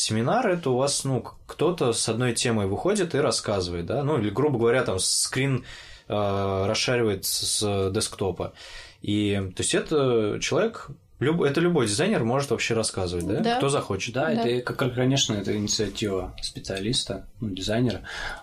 Семинар 0.03 0.47
это 0.47 0.69
у 0.69 0.77
вас, 0.77 1.03
ну, 1.03 1.23
кто-то 1.45 1.93
с 1.93 2.07
одной 2.09 2.33
темой 2.33 2.67
выходит 2.67 3.15
и 3.15 3.19
рассказывает, 3.19 3.85
да, 3.85 4.03
ну, 4.03 4.19
или, 4.19 4.29
грубо 4.29 4.59
говоря, 4.59 4.83
там 4.83 4.99
скрин 4.99 5.65
э, 6.07 6.65
расшаривает 6.67 7.25
с 7.25 7.91
десктопа. 7.91 8.53
И, 9.01 9.51
то 9.55 9.61
есть, 9.61 9.75
это 9.75 10.39
человек 10.41 10.89
Люб... 11.23 11.41
Это 11.41 11.61
любой 11.61 11.87
дизайнер 11.87 12.23
может 12.23 12.51
вообще 12.51 12.73
рассказывать, 12.73 13.25
да? 13.25 13.39
да. 13.39 13.57
Кто 13.57 13.69
захочет. 13.69 14.13
Да, 14.13 14.25
да, 14.25 14.45
это, 14.45 14.73
как, 14.73 14.93
конечно, 14.93 15.33
это 15.33 15.55
инициатива 15.55 16.35
специалиста, 16.41 17.27
ну, 17.39 17.49
дизайнера. 17.49 18.01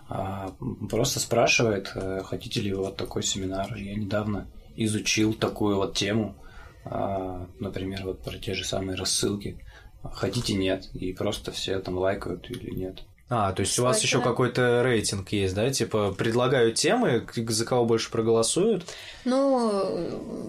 А, 0.09 0.53
просто 0.89 1.21
спрашивает, 1.21 1.93
э, 1.95 2.23
хотите 2.25 2.61
ли 2.61 2.73
вы 2.73 2.85
вот 2.85 2.97
такой 2.97 3.23
семинар. 3.23 3.75
Я 3.77 3.95
недавно 3.95 4.47
изучил 4.77 5.35
такую 5.35 5.77
вот 5.77 5.95
тему, 5.95 6.37
а, 6.85 7.47
например, 7.59 8.05
вот 8.05 8.23
про 8.23 8.39
те 8.39 8.55
же 8.55 8.65
самые 8.65 8.97
рассылки 8.97 9.59
хотите 10.03 10.55
нет, 10.55 10.89
и 10.95 11.13
просто 11.13 11.53
все 11.53 11.79
там 11.81 11.99
лайкают 11.99 12.51
или 12.51 12.71
нет. 12.71 13.03
А, 13.33 13.53
то 13.53 13.61
есть 13.61 13.79
у 13.79 13.85
вас 13.85 14.03
еще 14.03 14.21
какой-то 14.21 14.83
рейтинг 14.83 15.29
есть, 15.31 15.55
да? 15.55 15.71
Типа 15.71 16.13
предлагают 16.13 16.75
темы, 16.75 17.25
за 17.33 17.65
кого 17.65 17.85
больше 17.85 18.11
проголосуют? 18.11 18.85
Ну, 19.25 20.40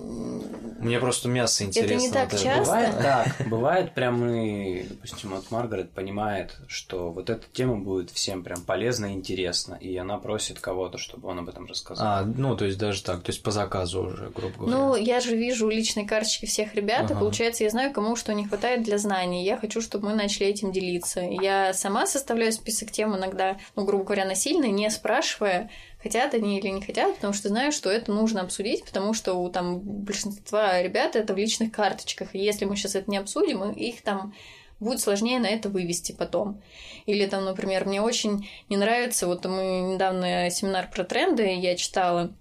мне 0.82 1.00
просто 1.00 1.28
мясо 1.28 1.64
интересно. 1.64 1.94
Это 1.94 2.04
не 2.04 2.12
так 2.12 2.32
вот 2.32 2.42
часто. 2.42 2.64
Бывает 2.64 2.98
так. 2.98 3.48
Бывает 3.48 3.94
прям 3.94 4.26
и, 4.30 4.84
допустим, 4.84 5.32
вот 5.32 5.50
Маргарет 5.52 5.92
понимает, 5.92 6.58
что 6.68 7.12
вот 7.12 7.30
эта 7.30 7.44
тема 7.54 7.78
будет 7.78 8.12
всем 8.12 8.44
прям 8.44 8.62
полезна 8.62 9.08
и 9.08 9.14
интересна, 9.14 9.76
и 9.76 9.96
она 9.98 10.18
просит 10.18 10.60
кого-то, 10.60 10.98
чтобы 10.98 11.30
он 11.30 11.40
об 11.40 11.50
этом 11.50 11.66
рассказал. 11.66 12.06
А, 12.08 12.24
ну, 12.24 12.56
то 12.56 12.66
есть 12.66 12.78
даже 12.78 13.04
так, 13.04 13.22
то 13.24 13.32
есть 13.32 13.44
по 13.44 13.52
заказу 13.52 14.04
уже, 14.04 14.30
грубо 14.30 14.58
говоря. 14.58 14.78
Ну, 14.78 14.96
я 14.96 15.20
же 15.20 15.36
вижу 15.36 15.70
личные 15.70 16.08
карточки 16.08 16.46
всех 16.46 16.76
ребят, 16.76 17.06
ага. 17.06 17.14
и 17.14 17.18
получается, 17.18 17.64
я 17.64 17.70
знаю, 17.70 17.94
кому 17.94 18.16
что 18.16 18.34
не 18.34 18.48
хватает 18.48 18.84
для 18.84 18.98
знаний. 18.98 19.44
Я 19.44 19.58
хочу, 19.58 19.82
чтобы 19.82 20.10
мы 20.10 20.16
начали 20.16 20.48
этим 20.48 20.72
делиться. 20.72 21.22
Я 21.22 21.74
сама 21.74 22.08
составляю 22.08 22.52
список 22.52 22.92
тем 22.92 23.16
иногда, 23.16 23.58
ну, 23.76 23.86
грубо 23.86 24.04
говоря, 24.04 24.26
насильно, 24.26 24.66
не 24.66 24.90
спрашивая, 24.90 25.70
хотят 26.02 26.34
они 26.34 26.58
или 26.58 26.68
не 26.68 26.82
хотят, 26.82 27.16
потому 27.16 27.34
что 27.34 27.50
знаю, 27.50 27.72
что 27.72 27.90
это 27.90 28.12
нужно 28.12 28.42
обсудить, 28.42 28.84
потому 28.86 29.14
что 29.14 29.36
у 29.36 29.50
там 29.50 29.80
большинства 29.80 30.82
ребят 30.82 31.16
это 31.16 31.34
в 31.34 31.38
личных 31.38 31.72
карточках. 31.72 32.36
И 32.36 32.40
если 32.40 32.66
мы 32.66 32.76
сейчас 32.76 32.96
это 32.96 33.10
не 33.10 33.18
обсудим, 33.18 33.72
их 33.72 34.02
там 34.02 34.34
будет 34.80 35.00
сложнее 35.00 35.40
на 35.40 35.48
это 35.48 35.70
вывести 35.70 36.12
потом. 36.12 36.62
Или 37.06 37.26
там, 37.28 37.46
например, 37.46 37.86
мне 37.86 38.02
очень 38.02 38.50
не 38.68 38.78
нравится, 38.78 39.28
вот 39.28 39.46
мы 39.46 39.94
недавно 39.94 40.50
семинар 40.50 40.90
про 40.90 41.04
тренды 41.04 41.56
я 41.56 41.76
читала, 41.76 42.34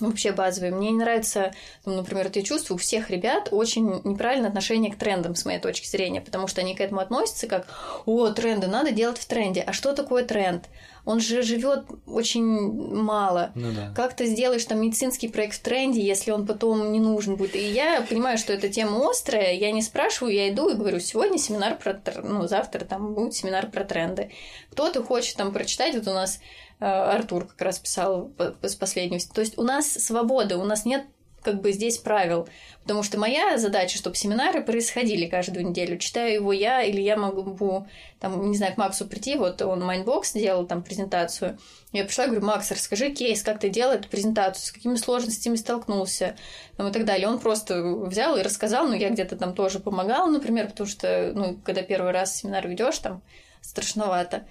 вообще 0.00 0.32
базовые. 0.32 0.74
Мне 0.74 0.90
не 0.90 0.98
нравится, 0.98 1.52
ну, 1.84 1.94
например, 1.94 2.24
вот 2.24 2.36
я 2.36 2.42
чувствую, 2.42 2.76
у 2.76 2.78
всех 2.78 3.10
ребят 3.10 3.48
очень 3.50 4.00
неправильное 4.04 4.48
отношение 4.48 4.92
к 4.92 4.96
трендам, 4.96 5.34
с 5.36 5.44
моей 5.44 5.60
точки 5.60 5.86
зрения, 5.86 6.20
потому 6.20 6.48
что 6.48 6.60
они 6.60 6.74
к 6.74 6.80
этому 6.80 7.00
относятся 7.00 7.46
как 7.46 7.66
«О, 8.06 8.28
тренды, 8.30 8.66
надо 8.66 8.90
делать 8.90 9.18
в 9.18 9.26
тренде». 9.26 9.60
А 9.60 9.72
что 9.72 9.92
такое 9.92 10.24
тренд? 10.24 10.64
Он 11.04 11.20
же 11.20 11.42
живет 11.42 11.84
очень 12.06 12.44
мало. 12.44 13.52
Ну, 13.54 13.72
да. 13.72 13.92
Как 13.94 14.16
ты 14.16 14.24
сделаешь 14.24 14.64
там 14.64 14.80
медицинский 14.80 15.28
проект 15.28 15.56
в 15.56 15.60
тренде, 15.60 16.00
если 16.00 16.30
он 16.30 16.46
потом 16.46 16.92
не 16.92 16.98
нужен 16.98 17.36
будет? 17.36 17.54
И 17.56 17.72
я 17.72 18.00
понимаю, 18.00 18.38
что 18.38 18.54
эта 18.54 18.70
тема 18.70 19.10
острая, 19.10 19.52
я 19.52 19.70
не 19.70 19.82
спрашиваю, 19.82 20.34
я 20.34 20.50
иду 20.50 20.70
и 20.70 20.74
говорю, 20.74 21.00
сегодня 21.00 21.38
семинар 21.38 21.76
про... 21.76 22.00
Ну, 22.22 22.48
завтра 22.48 22.86
там 22.86 23.12
будет 23.12 23.34
семинар 23.34 23.70
про 23.70 23.84
тренды. 23.84 24.30
Кто-то 24.70 25.04
хочет 25.04 25.36
там 25.36 25.52
прочитать, 25.52 25.94
вот 25.94 26.08
у 26.08 26.14
нас 26.14 26.40
Артур 26.78 27.46
как 27.46 27.60
раз 27.62 27.78
писал 27.78 28.30
с 28.62 28.74
последнего. 28.74 29.20
То 29.32 29.40
есть 29.40 29.58
у 29.58 29.62
нас 29.62 29.86
свобода, 29.86 30.58
у 30.58 30.64
нас 30.64 30.84
нет 30.84 31.04
как 31.44 31.60
бы 31.60 31.72
здесь 31.72 31.98
правил. 31.98 32.48
Потому 32.82 33.02
что 33.02 33.18
моя 33.18 33.58
задача, 33.58 33.98
чтобы 33.98 34.16
семинары 34.16 34.62
происходили 34.62 35.26
каждую 35.26 35.68
неделю. 35.68 35.98
Читаю 35.98 36.32
его 36.32 36.52
я, 36.52 36.82
или 36.82 37.00
я 37.00 37.16
могу, 37.16 37.86
там, 38.18 38.50
не 38.50 38.56
знаю, 38.56 38.74
к 38.74 38.78
Максу 38.78 39.06
прийти, 39.06 39.36
вот 39.36 39.60
он 39.62 39.84
Mindbox 39.84 40.32
делал 40.32 40.66
там 40.66 40.82
презентацию. 40.82 41.58
Я 41.92 42.04
пришла 42.04 42.26
говорю, 42.26 42.44
Макс, 42.44 42.70
расскажи 42.70 43.10
кейс, 43.10 43.42
как 43.42 43.60
ты 43.60 43.68
делал 43.68 43.92
эту 43.92 44.08
презентацию, 44.08 44.66
с 44.66 44.72
какими 44.72 44.96
сложностями 44.96 45.56
столкнулся, 45.56 46.34
там, 46.76 46.88
и 46.88 46.92
так 46.92 47.04
далее. 47.04 47.28
Он 47.28 47.38
просто 47.38 47.82
взял 47.82 48.36
и 48.36 48.42
рассказал, 48.42 48.88
ну, 48.88 48.94
я 48.94 49.10
где-то 49.10 49.36
там 49.36 49.54
тоже 49.54 49.78
помогала, 49.80 50.28
например, 50.28 50.68
потому 50.68 50.88
что, 50.88 51.32
ну, 51.34 51.58
когда 51.62 51.82
первый 51.82 52.12
раз 52.12 52.36
семинар 52.36 52.66
ведешь, 52.66 52.98
там 52.98 53.22
страшновато. 53.60 54.46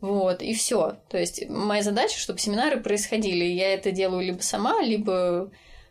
Вот, 0.00 0.42
и 0.42 0.54
все. 0.54 0.96
То 1.08 1.18
есть 1.18 1.48
моя 1.48 1.82
задача, 1.82 2.18
чтобы 2.18 2.38
семинары 2.38 2.80
происходили. 2.80 3.44
Я 3.44 3.74
это 3.74 3.90
делаю 3.90 4.24
либо 4.24 4.40
сама, 4.40 4.80
либо 4.80 5.50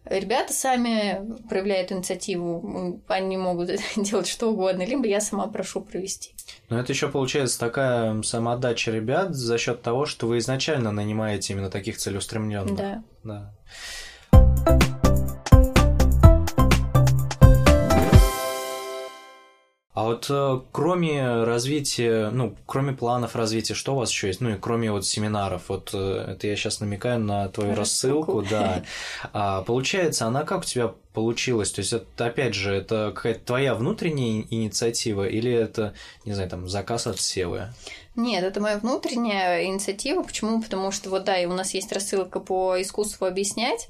ребята 0.10 0.53
сами 0.53 1.22
проявляют 1.49 1.91
инициативу, 1.91 3.01
они 3.08 3.38
могут 3.38 3.70
делать 3.97 4.28
что 4.28 4.51
угодно, 4.51 4.86
либо 4.86 5.05
я 5.08 5.22
сама 5.22 5.47
прошу 5.47 5.82
провести. 5.82 6.34
Но 6.70 6.80
это 6.80 6.93
еще 6.93 7.10
получается 7.10 7.60
такая 7.60 8.22
самоотдача 8.22 8.91
ребят 8.91 9.36
за 9.36 9.58
счет 9.58 9.82
того, 9.82 10.05
что 10.05 10.28
вы 10.28 10.38
изначально 10.39 10.91
нанимаете 10.91 11.53
именно 11.53 11.70
таких 11.70 11.97
целеустремленных. 11.97 12.76
Да. 12.76 13.03
да. 13.24 13.53
А 19.98 20.04
вот 20.04 20.28
э, 20.30 20.60
кроме 20.72 21.43
развития, 21.43 22.30
ну, 22.30 22.56
кроме 22.68 22.93
планов 22.93 23.36
развития, 23.36 23.74
что 23.74 23.93
у 23.93 23.98
вас 23.98 24.12
еще 24.12 24.28
есть? 24.28 24.41
Ну, 24.41 24.52
и 24.52 24.56
кроме 24.56 24.91
вот 24.91 25.08
семинаров, 25.08 25.70
вот 25.70 25.89
э, 25.91 26.34
это 26.34 26.45
я 26.45 26.56
сейчас 26.56 26.82
намекаю 26.82 27.20
на 27.20 27.50
твою 27.50 27.74
рассылку, 27.74 28.41
рассылку 28.41 28.48
да. 28.48 28.84
А, 29.34 29.64
получается, 29.64 30.28
она 30.28 30.43
как 30.43 30.60
у 30.60 30.66
тебя 30.66 30.93
получилась? 31.14 31.72
То 31.72 31.80
есть, 31.80 31.93
это, 31.93 32.28
опять 32.28 32.54
же, 32.54 32.76
это 32.76 33.12
какая-то 33.16 33.39
твоя 33.43 33.74
внутренняя 33.74 34.45
инициатива 34.52 35.28
или 35.28 35.52
это, 35.52 35.95
не 36.26 36.34
знаю, 36.34 36.48
там, 36.52 36.70
заказ 36.70 37.08
от 37.08 37.20
Севы? 37.20 37.74
Нет, 38.16 38.43
это 38.43 38.62
моя 38.62 38.78
внутренняя 38.78 39.64
инициатива. 39.64 40.22
Почему? 40.22 40.62
Потому 40.62 40.91
что 40.91 41.10
вот 41.10 41.24
да, 41.24 41.39
и 41.39 41.48
у 41.48 41.54
нас 41.54 41.74
есть 41.74 41.91
рассылка 41.91 42.39
по 42.39 42.80
искусству 42.80 43.26
объяснять. 43.26 43.89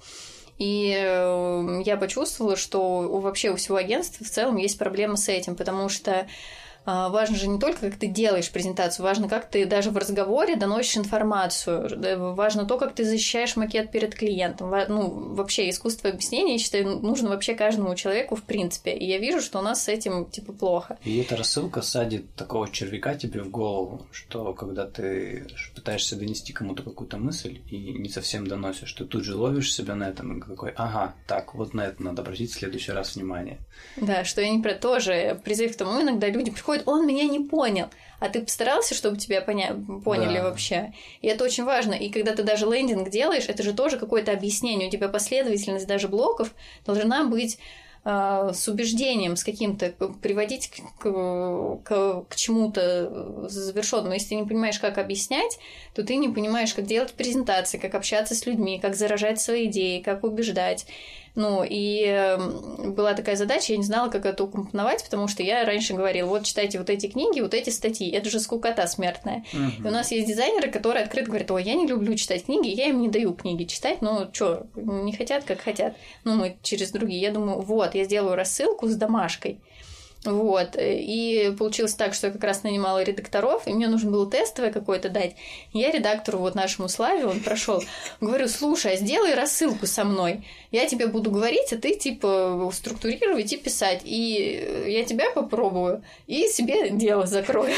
И 0.57 0.91
эм, 0.91 1.81
я 1.81 1.97
почувствовала, 1.97 2.55
что 2.55 3.07
вообще 3.19 3.51
у 3.51 3.55
всего 3.55 3.77
агентства 3.77 4.25
в 4.25 4.29
целом 4.29 4.57
есть 4.57 4.77
проблема 4.77 5.15
с 5.15 5.29
этим, 5.29 5.55
потому 5.55 5.87
что 5.87 6.27
важно 6.87 7.35
же 7.35 7.47
не 7.47 7.59
только, 7.59 7.81
как 7.81 7.95
ты 7.97 8.07
делаешь 8.07 8.51
презентацию, 8.51 9.03
важно, 9.03 9.27
как 9.27 9.49
ты 9.49 9.65
даже 9.65 9.91
в 9.91 9.97
разговоре 9.97 10.55
доносишь 10.55 10.97
информацию, 10.97 12.33
важно 12.33 12.65
то, 12.65 12.77
как 12.77 12.95
ты 12.95 13.03
защищаешь 13.03 13.55
макет 13.55 13.91
перед 13.91 14.15
клиентом. 14.15 14.73
Ну, 14.87 15.35
вообще, 15.35 15.69
искусство 15.69 16.09
объяснения, 16.09 16.53
я 16.53 16.59
считаю, 16.59 16.99
нужно 16.99 17.29
вообще 17.29 17.53
каждому 17.55 17.93
человеку 17.95 18.35
в 18.35 18.43
принципе. 18.43 18.91
И 18.91 19.05
я 19.05 19.17
вижу, 19.17 19.41
что 19.41 19.59
у 19.59 19.61
нас 19.61 19.83
с 19.83 19.87
этим, 19.87 20.25
типа, 20.25 20.53
плохо. 20.53 20.97
И 21.03 21.17
эта 21.17 21.35
рассылка 21.35 21.81
садит 21.81 22.33
такого 22.35 22.69
червяка 22.69 23.15
тебе 23.15 23.41
в 23.41 23.49
голову, 23.49 24.05
что 24.11 24.53
когда 24.53 24.85
ты 24.85 25.47
пытаешься 25.75 26.15
донести 26.15 26.53
кому-то 26.53 26.83
какую-то 26.83 27.17
мысль 27.17 27.59
и 27.69 27.93
не 27.93 28.09
совсем 28.09 28.47
доносишь, 28.47 28.93
ты 28.93 29.05
тут 29.05 29.23
же 29.23 29.35
ловишь 29.35 29.73
себя 29.73 29.95
на 29.95 30.09
этом 30.09 30.37
и 30.37 30.41
какой, 30.41 30.71
ага, 30.75 31.15
так, 31.27 31.53
вот 31.53 31.73
на 31.73 31.81
это 31.81 32.01
надо 32.01 32.21
обратить 32.21 32.51
в 32.51 32.57
следующий 32.57 32.91
раз 32.93 33.15
внимание. 33.15 33.59
Да, 33.97 34.23
что 34.23 34.41
я 34.41 34.49
не 34.49 34.61
про 34.61 34.73
то 34.73 34.99
же 34.99 35.39
призыв 35.43 35.73
к 35.73 35.77
тому, 35.77 36.01
иногда 36.01 36.29
люди 36.29 36.51
приходят 36.51 36.76
приходит, 36.77 36.87
он 36.87 37.07
меня 37.07 37.25
не 37.25 37.39
понял. 37.39 37.87
А 38.19 38.29
ты 38.29 38.41
постарался, 38.41 38.95
чтобы 38.95 39.17
тебя 39.17 39.41
поня... 39.41 39.75
поняли 40.03 40.37
да. 40.37 40.43
вообще? 40.43 40.93
И 41.21 41.27
это 41.27 41.43
очень 41.43 41.65
важно. 41.65 41.93
И 41.93 42.09
когда 42.09 42.33
ты 42.33 42.43
даже 42.43 42.65
лендинг 42.65 43.09
делаешь, 43.09 43.45
это 43.47 43.63
же 43.63 43.73
тоже 43.73 43.97
какое-то 43.97 44.31
объяснение. 44.31 44.87
У 44.87 44.91
тебя 44.91 45.07
последовательность 45.07 45.87
даже 45.87 46.07
блоков 46.07 46.53
должна 46.85 47.25
быть 47.25 47.59
а, 48.03 48.53
с 48.53 48.67
убеждением, 48.67 49.35
с 49.35 49.43
каким-то, 49.43 49.91
приводить 50.21 50.71
к, 50.97 51.03
к, 51.83 52.25
к 52.27 52.35
чему-то 52.35 53.47
завершенному. 53.49 54.13
Если 54.13 54.29
ты 54.29 54.35
не 54.35 54.47
понимаешь, 54.47 54.79
как 54.79 54.97
объяснять, 54.97 55.59
то 55.93 56.03
ты 56.03 56.15
не 56.15 56.29
понимаешь, 56.29 56.73
как 56.73 56.85
делать 56.85 57.13
презентации, 57.13 57.77
как 57.77 57.93
общаться 57.93 58.33
с 58.33 58.45
людьми, 58.47 58.79
как 58.79 58.95
заражать 58.95 59.39
свои 59.39 59.65
идеи, 59.65 60.01
как 60.01 60.23
убеждать. 60.23 60.87
Ну, 61.37 61.63
и 61.63 62.35
была 62.83 63.13
такая 63.13 63.35
задача, 63.35 63.71
я 63.71 63.77
не 63.77 63.83
знала, 63.83 64.09
как 64.09 64.25
это 64.25 64.43
укомпоновать, 64.43 65.03
потому 65.03 65.27
что 65.27 65.43
я 65.43 65.65
раньше 65.65 65.93
говорила, 65.93 66.27
вот 66.27 66.45
читайте 66.45 66.79
вот 66.79 66.89
эти 66.89 67.05
книги, 67.05 67.41
вот 67.41 67.53
эти 67.53 67.69
статьи, 67.69 68.09
это 68.09 68.27
же 68.31 68.39
скукота 68.39 68.87
смертная. 68.87 69.45
Uh-huh. 69.53 69.83
И 69.83 69.87
у 69.87 69.91
нас 69.91 70.11
есть 70.11 70.27
дизайнеры, 70.27 70.71
которые 70.71 71.03
открыто 71.03 71.27
говорят, 71.27 71.51
ой, 71.51 71.63
я 71.63 71.75
не 71.75 71.85
люблю 71.85 72.15
читать 72.15 72.45
книги, 72.45 72.69
я 72.69 72.87
им 72.87 72.99
не 72.99 73.07
даю 73.07 73.35
книги 73.35 73.65
читать, 73.65 74.01
ну, 74.01 74.27
что, 74.33 74.65
не 74.75 75.13
хотят, 75.13 75.43
как 75.43 75.61
хотят. 75.61 75.95
Ну, 76.23 76.33
мы 76.33 76.57
через 76.63 76.89
другие. 76.89 77.21
Я 77.21 77.31
думаю, 77.31 77.61
вот, 77.61 77.93
я 77.93 78.05
сделаю 78.05 78.35
рассылку 78.35 78.87
с 78.87 78.95
домашкой. 78.95 79.61
Вот. 80.25 80.75
И 80.79 81.55
получилось 81.57 81.93
так, 81.93 82.13
что 82.13 82.27
я 82.27 82.33
как 82.33 82.43
раз 82.43 82.63
нанимала 82.63 83.03
редакторов, 83.03 83.67
и 83.67 83.73
мне 83.73 83.87
нужно 83.87 84.11
было 84.11 84.29
тестовое 84.29 84.71
какое-то 84.71 85.09
дать. 85.09 85.35
Я 85.73 85.91
редактору 85.91 86.39
вот 86.39 86.55
нашему 86.55 86.89
Славе, 86.89 87.25
он 87.25 87.39
прошел, 87.39 87.83
говорю, 88.19 88.47
слушай, 88.47 88.93
а 88.93 88.95
сделай 88.97 89.35
рассылку 89.35 89.85
со 89.85 90.03
мной. 90.03 90.45
Я 90.71 90.85
тебе 90.85 91.07
буду 91.07 91.31
говорить, 91.31 91.71
а 91.71 91.77
ты 91.77 91.95
типа 91.95 92.69
структурировать 92.73 93.53
и 93.53 93.57
писать. 93.57 94.01
И 94.03 94.85
я 94.87 95.03
тебя 95.03 95.31
попробую, 95.31 96.03
и 96.25 96.47
себе 96.47 96.89
дело 96.89 97.25
закрою. 97.25 97.73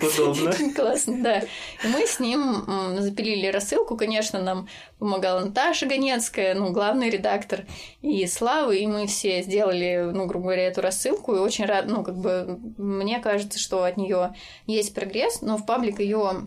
Удобно. 0.00 0.52
Классно, 0.74 1.22
да. 1.22 1.38
И 1.38 1.88
мы 1.88 2.06
с 2.06 2.20
ним 2.20 2.64
запилили 2.98 3.48
рассылку, 3.48 3.96
конечно, 3.96 4.40
нам 4.40 4.68
помогала 5.04 5.40
Наташа 5.40 5.84
Ганецкая, 5.84 6.54
ну, 6.54 6.72
главный 6.72 7.10
редактор, 7.10 7.66
и 8.00 8.26
Слава, 8.26 8.70
и 8.70 8.86
мы 8.86 9.06
все 9.06 9.42
сделали, 9.42 10.10
ну, 10.14 10.24
грубо 10.24 10.44
говоря, 10.44 10.66
эту 10.66 10.80
рассылку, 10.80 11.34
и 11.34 11.40
очень 11.40 11.66
рад, 11.66 11.84
ну, 11.88 12.02
как 12.02 12.16
бы, 12.16 12.58
мне 12.78 13.18
кажется, 13.18 13.58
что 13.58 13.84
от 13.84 13.98
нее 13.98 14.34
есть 14.66 14.94
прогресс, 14.94 15.42
но 15.42 15.58
в 15.58 15.66
паблик 15.66 16.00
ее 16.00 16.46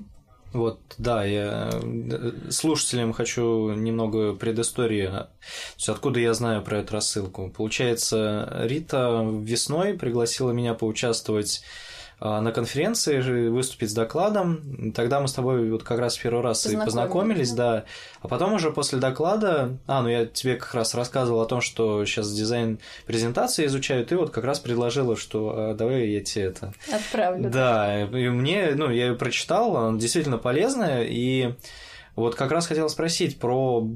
вот, 0.53 0.79
да, 0.97 1.23
я 1.23 1.69
э, 1.71 2.31
слушателям 2.49 3.13
хочу 3.13 3.73
немного 3.73 4.33
предыстории. 4.33 5.11
Откуда 5.85 6.19
я 6.19 6.33
знаю 6.33 6.63
про 6.63 6.79
эту 6.79 6.93
рассылку? 6.93 7.53
Получается, 7.55 8.49
Рита 8.63 9.23
весной 9.43 9.93
пригласила 9.93 10.51
меня 10.51 10.73
поучаствовать 10.73 11.61
на 12.19 12.51
конференции 12.51 13.49
выступить 13.49 13.91
с 13.91 13.93
докладом. 13.93 14.91
Тогда 14.93 15.19
мы 15.19 15.27
с 15.27 15.33
тобой 15.33 15.69
вот 15.69 15.83
как 15.83 15.99
раз 15.99 16.17
первый 16.17 16.41
раз 16.41 16.65
и 16.65 16.75
познакомились, 16.75 17.51
да. 17.51 17.85
А 18.21 18.27
потом 18.27 18.53
уже 18.53 18.71
после 18.71 18.97
доклада, 18.97 19.77
а, 19.85 20.01
ну 20.01 20.09
я 20.09 20.25
тебе 20.25 20.55
как 20.55 20.73
раз 20.73 20.95
рассказывал 20.95 21.41
о 21.41 21.45
том, 21.45 21.61
что 21.61 22.03
сейчас 22.05 22.33
дизайн 22.33 22.79
презентации 23.05 23.65
изучаю, 23.67 24.05
ты 24.05 24.17
вот 24.17 24.31
как 24.31 24.43
раз 24.43 24.59
предложила, 24.59 25.15
что 25.15 25.53
а, 25.55 25.73
давай 25.75 26.07
я 26.07 26.21
тебе 26.21 26.45
это... 26.45 26.73
Отправлю. 26.91 27.49
Да, 27.49 28.05
и 28.05 28.29
мне, 28.29 28.71
ну, 28.75 28.89
я 28.89 29.07
ее 29.07 29.15
прочитал, 29.15 29.77
она 29.77 29.99
действительно 29.99 30.37
полезная, 30.37 31.03
и 31.03 31.53
вот 32.15 32.35
как 32.35 32.51
раз 32.51 32.65
хотел 32.65 32.89
спросить 32.89 33.39
про 33.39 33.87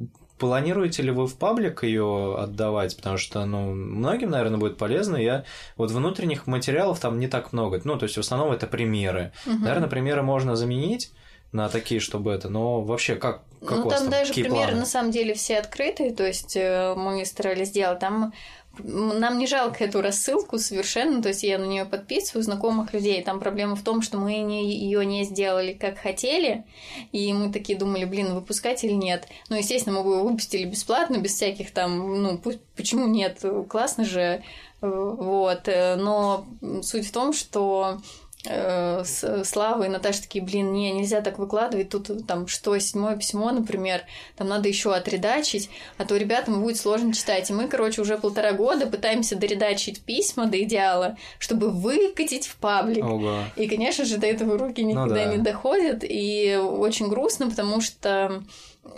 Планируете 0.42 1.04
ли 1.04 1.12
вы 1.12 1.28
в 1.28 1.36
паблик 1.36 1.84
ее 1.84 2.36
отдавать? 2.36 2.96
Потому 2.96 3.18
что, 3.18 3.46
ну, 3.46 3.76
многим, 3.76 4.32
наверное, 4.32 4.58
будет 4.58 4.76
полезно. 4.76 5.16
Я 5.18 5.44
вот 5.78 5.92
внутренних 5.92 6.48
материалов 6.48 7.00
там 7.00 7.20
не 7.20 7.28
так 7.28 7.54
много. 7.54 7.80
Ну, 7.84 7.96
то 7.96 8.06
есть, 8.06 8.18
в 8.18 8.22
основном 8.22 8.52
это 8.52 8.66
примеры. 8.66 9.34
Угу. 9.46 9.58
Наверное, 9.58 9.88
примеры 9.88 10.24
можно 10.24 10.56
заменить 10.56 11.12
на 11.52 11.70
такие, 11.70 12.00
чтобы 12.00 12.32
это, 12.32 12.50
но 12.50 12.82
вообще 12.82 13.16
как, 13.16 13.44
как 13.60 13.78
ну, 13.78 13.82
у 13.82 13.90
вас 13.90 14.02
там, 14.02 14.10
там 14.10 14.20
даже 14.20 14.34
примеры 14.34 14.56
планы? 14.56 14.80
на 14.80 14.86
самом 14.86 15.12
деле 15.12 15.36
все 15.36 15.60
открытые, 15.60 16.12
то 16.12 16.26
есть 16.26 16.56
э, 16.56 16.96
мы 16.96 17.24
старались 17.26 17.68
сделать 17.68 18.00
там 18.00 18.34
нам 18.80 19.38
не 19.38 19.48
жалко 19.48 19.84
эту 19.84 20.02
рассылку 20.02 20.58
совершенно, 20.58 21.22
то 21.22 21.30
есть 21.30 21.44
я 21.44 21.58
на 21.58 21.66
нее 21.66 21.86
подписываю 21.86 22.44
знакомых 22.44 22.94
людей. 22.94 23.22
Там 23.22 23.40
проблема 23.40 23.76
в 23.76 23.84
том, 23.84 24.02
что 24.02 24.18
мы 24.18 24.38
не, 24.38 24.74
ее 24.74 25.06
не 25.06 25.24
сделали 25.24 25.74
как 25.74 25.98
хотели, 25.98 26.64
и 27.12 27.34
мы 27.34 27.52
такие 27.52 27.78
думали, 27.78 28.06
блин, 28.06 28.34
выпускать 28.34 28.84
или 28.84 28.94
нет. 28.94 29.28
Ну, 29.50 29.58
естественно, 29.58 29.98
мы 29.98 30.04
бы 30.04 30.24
выпустили 30.24 30.66
бесплатно, 30.66 31.18
без 31.18 31.34
всяких 31.34 31.72
там, 31.72 32.24
ну, 32.24 32.42
почему 32.76 33.08
нет, 33.08 33.44
классно 33.70 34.06
же, 34.06 34.22
э, 34.22 34.42
вот. 34.82 35.68
Э, 35.68 35.96
но 35.96 36.46
суть 36.82 37.08
в 37.08 37.12
том, 37.12 37.34
что 37.34 38.00
э, 38.46 39.04
Слава 39.44 39.84
и 39.84 39.90
Наташа 39.90 40.22
такие, 40.24 40.44
блин, 40.44 40.74
не, 40.74 40.92
нельзя 40.92 41.22
так 41.22 41.40
выкладывать, 41.40 41.90
тут 41.90 42.26
там 42.28 42.48
что, 42.48 42.78
седьмое 42.80 43.16
письмо, 43.16 43.52
например, 43.52 44.02
там 44.36 44.48
надо 44.48 44.68
еще 44.68 44.94
отредачить, 44.94 45.70
а 45.98 46.06
то 46.06 46.16
ребятам 46.18 46.62
будет 46.62 46.78
сложно 46.78 47.14
читать. 47.14 47.50
И 47.50 47.54
мы, 47.54 47.68
короче, 47.68 48.02
уже 48.02 48.18
полтора 48.18 48.54
года 48.54 48.88
пытаемся 48.88 49.36
доредачить 49.36 50.02
письма 50.02 50.48
до 50.48 50.62
идеала, 50.64 51.18
чтобы 51.40 51.70
выкатить 51.70 52.48
в 52.48 52.56
паблик. 52.58 53.04
Ого. 53.04 53.44
И, 53.56 53.68
конечно 53.68 54.06
же, 54.06 54.18
до 54.18 54.28
этого 54.28 54.58
руки 54.58 54.84
никогда 54.84 55.26
ну, 55.26 55.32
да. 55.32 55.36
не 55.36 55.38
доходят, 55.38 56.04
и 56.04 56.56
очень 56.56 57.08
грустно, 57.10 57.50
потому 57.50 57.82
что 57.82 58.44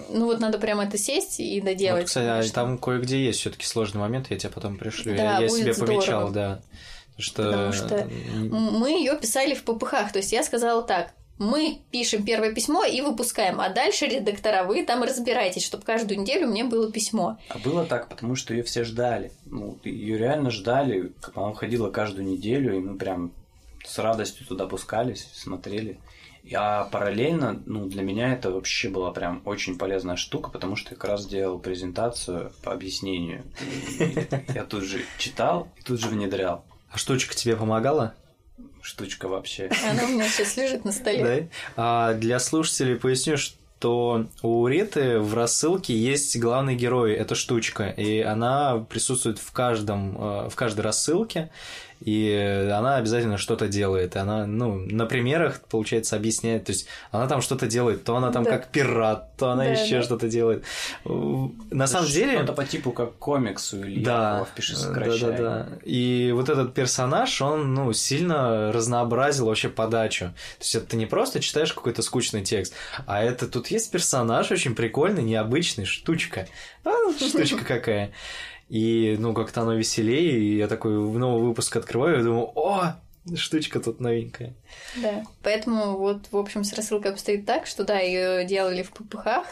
ну 0.09 0.25
вот 0.25 0.39
надо 0.39 0.59
прямо 0.59 0.85
это 0.85 0.97
сесть 0.97 1.39
и 1.39 1.59
доделать. 1.59 2.03
Вот, 2.03 2.07
кстати, 2.07 2.49
а 2.49 2.53
там 2.53 2.77
кое-где 2.77 3.23
есть 3.23 3.39
все-таки 3.39 3.65
сложный 3.65 3.99
момент, 3.99 4.27
я 4.29 4.37
тебе 4.37 4.51
потом 4.51 4.77
пришлю. 4.77 5.15
Да, 5.15 5.37
я, 5.37 5.39
я 5.39 5.49
себе 5.49 5.73
здорово. 5.73 5.95
помечал, 5.95 6.31
да. 6.31 6.61
Что... 7.17 7.43
Потому 7.43 7.73
что 7.73 8.07
мы 8.35 8.91
ее 8.91 9.17
писали 9.17 9.53
в 9.53 9.63
ППХ. 9.63 10.11
То 10.11 10.17
есть 10.17 10.31
я 10.31 10.43
сказала 10.43 10.83
так, 10.83 11.13
мы 11.39 11.81
пишем 11.91 12.23
первое 12.23 12.53
письмо 12.53 12.83
и 12.85 13.01
выпускаем, 13.01 13.59
а 13.59 13.69
дальше 13.69 14.05
редактора, 14.05 14.63
вы 14.63 14.85
там 14.85 15.03
разбирайтесь, 15.03 15.65
чтобы 15.65 15.83
каждую 15.83 16.21
неделю 16.21 16.47
мне 16.47 16.63
было 16.63 16.91
письмо. 16.91 17.37
А 17.49 17.57
было 17.57 17.85
так, 17.85 18.09
потому 18.09 18.35
что 18.35 18.53
ее 18.53 18.63
все 18.63 18.83
ждали. 18.83 19.31
Ну, 19.45 19.77
ее 19.83 20.17
реально 20.17 20.51
ждали, 20.51 21.11
она 21.33 21.47
выходила 21.47 21.89
каждую 21.89 22.27
неделю, 22.27 22.75
и 22.75 22.79
мы 22.79 22.97
прям 22.97 23.31
с 23.85 23.97
радостью 23.97 24.45
туда 24.45 24.67
пускались, 24.67 25.27
смотрели. 25.33 25.99
А 26.53 26.85
параллельно, 26.85 27.63
ну, 27.65 27.85
для 27.85 28.03
меня 28.03 28.33
это 28.33 28.51
вообще 28.51 28.89
была 28.89 29.11
прям 29.11 29.41
очень 29.45 29.77
полезная 29.77 30.17
штука, 30.17 30.49
потому 30.49 30.75
что 30.75 30.91
я 30.91 30.97
как 30.97 31.09
раз 31.09 31.25
делал 31.25 31.57
презентацию 31.57 32.51
по 32.63 32.73
объяснению. 32.73 33.43
Я 34.53 34.65
тут 34.65 34.83
же 34.83 35.03
читал 35.17 35.69
и 35.77 35.81
тут 35.81 35.99
же 35.99 36.09
внедрял. 36.09 36.65
А 36.93 36.97
штучка 36.97 37.33
тебе 37.33 37.55
помогала? 37.55 38.13
Штучка 38.81 39.27
вообще. 39.27 39.69
Она 39.89 40.03
у 40.03 40.09
меня 40.09 40.29
сейчас 40.29 40.55
лежит 40.57 40.85
на 40.85 40.91
столе. 40.91 41.23
Да? 41.23 41.47
А 41.75 42.13
для 42.13 42.39
слушателей 42.39 42.97
поясню, 42.97 43.35
что 43.37 44.27
у 44.43 44.67
Риты 44.67 45.17
в 45.19 45.33
рассылке 45.33 45.97
есть 45.97 46.37
главный 46.37 46.75
герой, 46.75 47.13
это 47.13 47.33
штучка, 47.33 47.89
и 47.89 48.19
она 48.21 48.77
присутствует 48.77 49.39
в 49.39 49.51
каждом, 49.51 50.15
э, 50.17 50.49
в 50.49 50.55
каждой 50.55 50.81
рассылке, 50.81 51.49
и 52.03 52.69
она 52.69 52.97
обязательно 52.97 53.37
что-то 53.37 53.69
делает. 53.69 54.17
Она, 54.17 54.45
ну, 54.45 54.75
на 54.75 55.05
примерах, 55.05 55.61
получается, 55.61 56.17
объясняет. 56.17 56.65
То 56.65 56.73
есть 56.73 56.87
она 57.11 57.27
там 57.27 57.41
что-то 57.41 57.65
делает, 57.65 58.03
то 58.03 58.17
она 58.17 58.29
там 58.31 58.43
да. 58.43 58.51
как 58.51 58.67
пират, 58.67 59.37
то 59.37 59.51
она 59.51 59.63
да, 59.63 59.69
еще 59.71 59.97
да. 59.97 60.03
что-то 60.03 60.27
делает. 60.27 60.65
На 61.05 61.87
самом 61.87 62.09
деле... 62.09 62.37
Что-то 62.37 62.53
по 62.53 62.65
типу 62.65 62.91
как 62.91 63.15
комиксу 63.15 63.81
или 63.85 64.03
да, 64.03 64.45
пиши 64.53 64.75
сокращай. 64.75 65.31
Да, 65.31 65.37
да, 65.37 65.43
да. 65.43 65.69
И 65.85 66.31
вот 66.35 66.49
этот 66.49 66.73
персонаж, 66.73 67.41
он, 67.41 67.73
ну, 67.73 67.93
сильно 67.93 68.73
разнообразил 68.73 69.45
вообще 69.45 69.69
подачу. 69.69 70.25
То 70.57 70.63
есть 70.63 70.75
это 70.75 70.97
не 70.97 71.05
просто 71.05 71.39
читаешь 71.39 71.71
какой-то 71.71 72.01
скучный 72.01 72.43
текст, 72.43 72.73
а 73.05 73.23
это 73.23 73.47
тут 73.47 73.67
есть 73.67 73.91
персонаж 73.91 74.51
очень 74.51 74.75
прикольный, 74.75 75.23
необычный, 75.23 75.85
штучка. 75.85 76.47
А, 76.83 76.91
штучка 77.17 77.63
какая. 77.63 78.11
И, 78.73 79.17
ну, 79.19 79.35
как-то 79.35 79.61
оно 79.61 79.75
веселее, 79.75 80.39
и 80.39 80.57
я 80.57 80.67
такой 80.67 80.93
новый 80.93 81.43
выпуск 81.43 81.75
открываю 81.75 82.19
и 82.19 82.23
думаю, 82.23 82.51
о, 82.55 82.95
штучка 83.35 83.79
тут 83.79 83.99
новенькая. 83.99 84.55
Да, 84.99 85.23
поэтому 85.43 85.95
вот, 85.95 86.25
в 86.31 86.37
общем, 86.37 86.63
с 86.63 86.73
рассылкой 86.73 87.11
обстоит 87.11 87.45
так, 87.45 87.67
что, 87.67 87.83
да, 87.83 87.99
ее 87.99 88.45
делали 88.45 88.81
в 88.81 88.89
ППХ, 88.89 89.45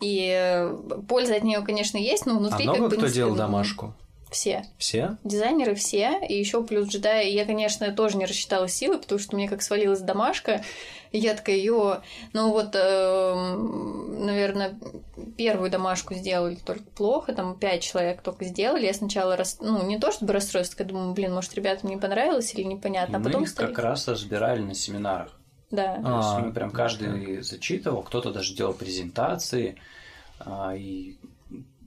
и 0.00 0.66
польза 1.06 1.36
от 1.36 1.44
нее, 1.44 1.60
конечно, 1.60 1.98
есть, 1.98 2.24
но 2.24 2.38
внутри 2.38 2.64
а 2.64 2.70
много 2.70 2.88
как 2.88 2.90
бы 2.92 2.96
кто 2.96 3.06
не 3.06 3.12
делал 3.12 3.34
домашку? 3.34 3.94
Все. 4.34 4.64
Все? 4.78 5.16
Дизайнеры 5.22 5.76
все, 5.76 6.18
и 6.28 6.36
еще 6.36 6.64
плюс 6.64 6.88
джедаи. 6.88 7.30
Я, 7.30 7.44
конечно, 7.44 7.92
тоже 7.92 8.16
не 8.16 8.26
рассчитала 8.26 8.66
силы, 8.66 8.98
потому 8.98 9.20
что 9.20 9.36
мне 9.36 9.48
как 9.48 9.62
свалилась 9.62 10.00
домашка, 10.00 10.64
и 11.12 11.18
я 11.18 11.34
такая, 11.34 11.54
ё, 11.54 12.00
ну 12.32 12.50
вот, 12.50 12.74
э, 12.74 13.54
наверное, 14.18 14.76
первую 15.36 15.70
домашку 15.70 16.14
сделали 16.14 16.56
только 16.56 16.82
плохо, 16.82 17.32
там 17.32 17.56
пять 17.56 17.84
человек 17.84 18.22
только 18.22 18.44
сделали. 18.44 18.86
Я 18.86 18.94
сначала, 18.94 19.36
рас... 19.36 19.58
ну, 19.60 19.86
не 19.86 20.00
то 20.00 20.10
чтобы 20.10 20.32
расстроилась, 20.32 20.70
такая 20.70 20.88
думаю, 20.88 21.14
блин, 21.14 21.32
может, 21.32 21.54
ребятам 21.54 21.90
не 21.90 21.96
понравилось 21.96 22.52
или 22.54 22.64
непонятно, 22.64 23.18
а 23.18 23.20
мы 23.20 23.26
потом 23.26 23.44
их 23.44 23.50
стали... 23.50 23.68
как 23.68 23.78
раз 23.84 24.08
разбирали 24.08 24.62
на 24.62 24.74
семинарах. 24.74 25.30
Да. 25.70 25.94
То 25.94 26.16
есть 26.16 26.28
А, 26.28 26.40
мы 26.40 26.52
прям 26.52 26.72
каждый 26.72 27.40
зачитывал, 27.42 28.02
кто-то 28.02 28.32
даже 28.32 28.56
делал 28.56 28.72
презентации, 28.72 29.76
а, 30.40 30.74
и, 30.74 31.14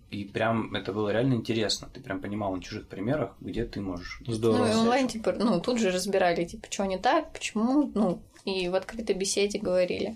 и 0.09 0.23
прям 0.23 0.73
это 0.73 0.93
было 0.93 1.09
реально 1.09 1.33
интересно. 1.33 1.89
Ты 1.93 1.99
прям 1.99 2.21
понимал 2.21 2.55
на 2.55 2.61
чужих 2.61 2.87
примерах, 2.87 3.31
где 3.41 3.65
ты 3.65 3.81
можешь. 3.81 4.21
Здорово. 4.25 4.65
Ну, 4.65 4.71
и 4.71 4.75
онлайн, 4.75 5.07
типа, 5.07 5.33
ну, 5.33 5.59
тут 5.59 5.79
же 5.79 5.91
разбирали, 5.91 6.45
типа, 6.45 6.67
что 6.69 6.85
не 6.85 6.97
так, 6.97 7.33
почему, 7.33 7.91
ну, 7.93 8.21
и 8.45 8.69
в 8.69 8.75
открытой 8.75 9.15
беседе 9.15 9.59
говорили. 9.59 10.15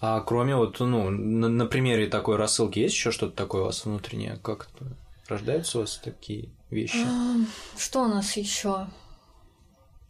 А 0.00 0.20
кроме 0.20 0.56
вот, 0.56 0.80
ну, 0.80 1.10
на, 1.10 1.48
на 1.48 1.66
примере 1.66 2.06
такой 2.06 2.36
рассылки 2.36 2.78
есть 2.78 2.94
еще 2.94 3.10
что-то 3.10 3.34
такое 3.34 3.62
у 3.62 3.64
вас 3.66 3.84
внутреннее? 3.84 4.38
Как 4.42 4.68
это? 4.74 4.96
Рождаются 5.28 5.78
у 5.78 5.80
вас 5.82 6.00
такие 6.02 6.50
вещи? 6.70 7.06
Что 7.78 8.02
у 8.02 8.08
нас 8.08 8.36
еще? 8.36 8.88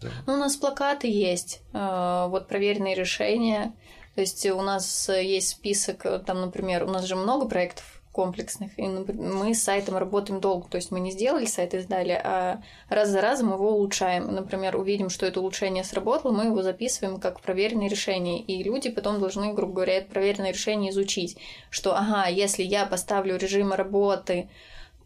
Да. 0.01 0.09
Ну, 0.27 0.35
у 0.35 0.37
нас 0.37 0.57
плакаты 0.57 1.09
есть, 1.09 1.61
э, 1.73 2.27
вот 2.29 2.49
проверенные 2.49 2.95
решения. 2.95 3.75
То 4.15 4.23
есть 4.23 4.45
у 4.47 4.63
нас 4.63 5.09
есть 5.09 5.49
список, 5.49 6.07
э, 6.07 6.19
там, 6.21 6.41
например, 6.41 6.85
у 6.85 6.89
нас 6.89 7.05
же 7.05 7.17
много 7.17 7.47
проектов 7.47 8.00
комплексных, 8.21 8.79
и 8.79 8.83
мы 8.83 9.55
с 9.55 9.63
сайтом 9.63 9.97
работаем 9.97 10.41
долго, 10.41 10.69
то 10.69 10.77
есть 10.77 10.91
мы 10.91 11.01
не 11.01 11.11
сделали 11.11 11.47
сайт 11.47 11.73
и 11.73 11.79
сдали, 11.79 12.21
а 12.23 12.61
раз 12.91 13.09
за 13.09 13.23
разом 13.23 13.51
его 13.55 13.71
улучшаем. 13.71 14.35
Например, 14.35 14.77
увидим, 14.77 15.09
что 15.09 15.25
это 15.25 15.41
улучшение 15.41 15.85
сработало, 15.85 16.33
мы 16.33 16.45
его 16.45 16.63
записываем 16.63 17.19
как 17.19 17.41
проверенное 17.41 17.89
решение, 17.89 18.43
и 18.43 18.63
люди 18.63 18.91
потом 18.91 19.21
должны, 19.21 19.55
грубо 19.55 19.73
говоря, 19.73 19.95
это 19.95 20.11
проверенное 20.11 20.53
решение 20.53 20.91
изучить, 20.91 21.39
что, 21.71 21.97
ага, 21.97 22.27
если 22.29 22.63
я 22.63 22.85
поставлю 22.85 23.39
режим 23.39 23.73
работы 23.73 24.51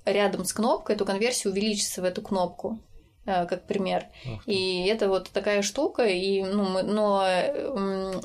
рядом 0.05 0.45
с 0.45 0.53
кнопкой, 0.53 0.97
то 0.97 1.05
конверсия 1.05 1.51
увеличится 1.51 2.03
в 2.03 2.05
эту 2.05 2.21
кнопку 2.21 2.81
э, 3.27 3.47
как 3.47 3.69
пример. 3.69 4.07
И 4.45 4.87
это 4.87 5.09
вот 5.09 5.31
такая 5.31 5.63
штука, 5.63 6.03
и, 6.03 6.43
ну, 6.43 6.65
мы, 6.65 6.83
но 6.83 7.25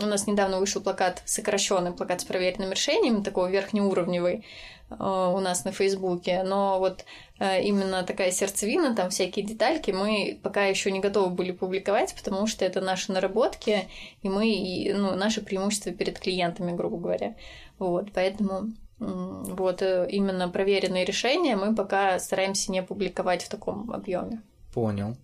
у 0.01 0.05
нас 0.07 0.25
недавно 0.25 0.59
вышел 0.59 0.81
плакат, 0.81 1.21
сокращенный 1.25 1.91
плакат 1.91 2.21
с 2.21 2.25
проверенными 2.25 2.73
решениями, 2.73 3.23
такой 3.23 3.51
верхнеуровневый 3.51 4.43
у 4.89 5.39
нас 5.39 5.65
на 5.65 5.71
Фейсбуке, 5.71 6.43
но 6.43 6.79
вот 6.79 7.05
э, 7.39 7.63
именно 7.63 8.03
такая 8.03 8.31
сердцевина, 8.31 8.95
там 8.95 9.09
всякие 9.11 9.45
детальки 9.45 9.91
мы 9.91 10.39
пока 10.41 10.65
еще 10.65 10.91
не 10.91 10.99
готовы 10.99 11.29
были 11.29 11.51
публиковать, 11.51 12.15
потому 12.15 12.47
что 12.47 12.65
это 12.65 12.81
наши 12.81 13.11
наработки, 13.11 13.87
и 14.23 14.29
мы, 14.29 14.91
ну, 14.95 15.15
наши 15.15 15.41
преимущества 15.41 15.91
перед 15.91 16.19
клиентами, 16.19 16.75
грубо 16.75 16.97
говоря. 16.97 17.35
Вот, 17.77 18.11
поэтому 18.13 18.73
вот 18.99 19.81
э, 19.81 20.07
именно 20.11 20.49
проверенные 20.49 21.05
решения 21.05 21.55
мы 21.55 21.75
пока 21.75 22.19
стараемся 22.19 22.71
не 22.71 22.83
публиковать 22.83 23.43
в 23.43 23.49
таком 23.49 23.91
объеме. 23.91 24.41
Понял. 24.73 25.15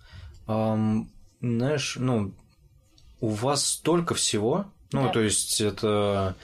Ам, 0.47 1.09
знаешь, 1.41 1.97
ну, 1.99 2.31
у 3.19 3.27
вас 3.29 3.65
столько 3.65 4.13
всего. 4.13 4.65
Ну, 4.91 5.05
Да. 5.05 5.09
то 5.09 5.19
есть 5.21 5.59
это 5.59 6.35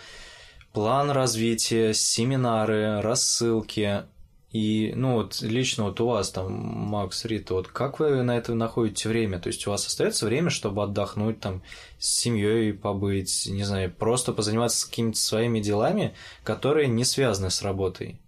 план 0.73 1.11
развития, 1.11 1.93
семинары, 1.93 3.01
рассылки. 3.01 4.03
И, 4.51 4.91
ну, 4.97 5.13
вот 5.13 5.41
лично 5.41 5.85
вот 5.85 6.01
у 6.01 6.07
вас 6.07 6.29
там, 6.29 6.51
Макс, 6.51 7.23
Рита, 7.23 7.53
вот 7.53 7.69
как 7.69 7.99
вы 7.99 8.21
на 8.21 8.37
это 8.37 8.53
находите 8.53 9.07
время? 9.07 9.39
То 9.39 9.47
есть 9.47 9.65
у 9.65 9.71
вас 9.71 9.87
остается 9.87 10.25
время, 10.25 10.49
чтобы 10.49 10.83
отдохнуть, 10.83 11.39
там, 11.39 11.63
с 11.99 12.07
семьей 12.19 12.73
побыть, 12.73 13.47
не 13.49 13.63
знаю, 13.63 13.93
просто 13.93 14.33
позаниматься 14.33 14.89
какими-то 14.89 15.17
своими 15.17 15.61
делами, 15.61 16.15
которые 16.43 16.89
не 16.89 17.05
связаны 17.05 17.49
с 17.49 17.61
работой? 17.61 18.19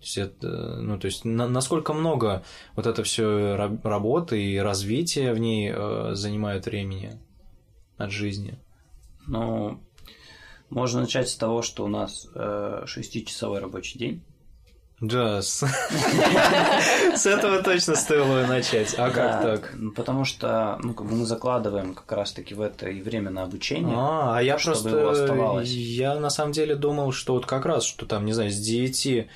То 0.00 0.04
есть, 0.04 0.18
это, 0.18 0.48
ну, 0.80 0.98
то 0.98 1.06
есть 1.06 1.24
на- 1.24 1.48
насколько 1.48 1.94
много 1.94 2.42
вот 2.76 2.86
это 2.86 3.02
все 3.02 3.56
работы 3.82 4.42
и 4.42 4.58
развитие 4.58 5.32
в 5.32 5.38
ней 5.38 5.72
э, 5.74 6.10
занимает 6.12 6.66
времени 6.66 7.18
от 7.96 8.10
жизни? 8.10 8.58
Ну, 9.26 9.80
можно 10.70 11.00
начать 11.00 11.28
с 11.28 11.36
того, 11.36 11.62
что 11.62 11.84
у 11.84 11.88
нас 11.88 12.26
э, 12.34 12.84
шестичасовой 12.86 13.58
рабочий 13.60 13.98
день. 13.98 14.22
Да, 15.00 15.40
с, 15.40 15.64
с 17.16 17.26
этого 17.26 17.62
точно 17.62 17.96
стоило 17.96 18.46
начать. 18.46 18.94
А 18.98 19.10
как 19.10 19.42
так? 19.42 19.72
ну, 19.74 19.92
Потому 19.92 20.26
что, 20.26 20.78
ну, 20.82 20.92
как 20.92 21.06
бы 21.06 21.16
мы 21.16 21.24
закладываем 21.24 21.94
как 21.94 22.12
раз-таки 22.12 22.54
в 22.54 22.60
это 22.60 22.86
и 22.90 23.00
время 23.00 23.30
на 23.30 23.44
обучение. 23.44 23.96
А, 23.96 24.36
а 24.36 24.42
я 24.42 24.58
чтобы 24.58 24.74
просто, 24.76 24.88
его 24.90 25.08
оставалось. 25.08 25.70
я 25.70 26.20
на 26.20 26.28
самом 26.28 26.52
деле 26.52 26.76
думал, 26.76 27.12
что 27.12 27.32
вот 27.32 27.46
как 27.46 27.64
раз, 27.64 27.84
что 27.84 28.04
там, 28.04 28.26
не 28.26 28.34
знаю, 28.34 28.50
с 28.50 28.58
9, 28.58 29.26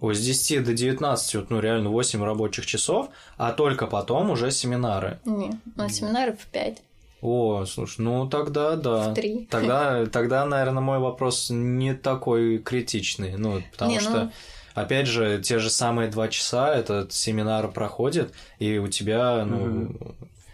ой, 0.00 0.14
с 0.14 0.20
10 0.20 0.62
до 0.62 0.74
19, 0.74 1.34
вот, 1.36 1.50
ну, 1.50 1.58
реально 1.58 1.88
8 1.88 2.22
рабочих 2.22 2.66
часов, 2.66 3.08
а 3.38 3.52
только 3.52 3.86
потом 3.86 4.30
уже 4.30 4.50
семинары. 4.50 5.20
Не, 5.24 5.58
у 5.74 5.78
нас 5.78 5.94
семинары 5.94 6.34
в 6.34 6.46
5, 6.48 6.82
О, 7.24 7.64
слушай, 7.64 8.02
ну 8.02 8.28
тогда 8.28 8.76
да. 8.76 9.08
в 9.08 9.14
3. 9.14 9.48
Тогда, 9.50 10.04
тогда, 10.04 10.44
наверное, 10.44 10.82
мой 10.82 10.98
вопрос 10.98 11.48
не 11.48 11.94
такой 11.94 12.58
критичный. 12.58 13.38
Ну, 13.38 13.62
потому 13.72 13.92
Не, 13.92 13.96
ну- 13.96 14.02
что, 14.02 14.32
опять 14.74 15.06
же, 15.06 15.40
те 15.42 15.58
же 15.58 15.70
самые 15.70 16.10
два 16.10 16.28
часа 16.28 16.74
этот 16.74 17.14
семинар 17.14 17.68
проходит, 17.68 18.34
и 18.58 18.76
у 18.76 18.88
тебя, 18.88 19.42
ну, 19.46 19.96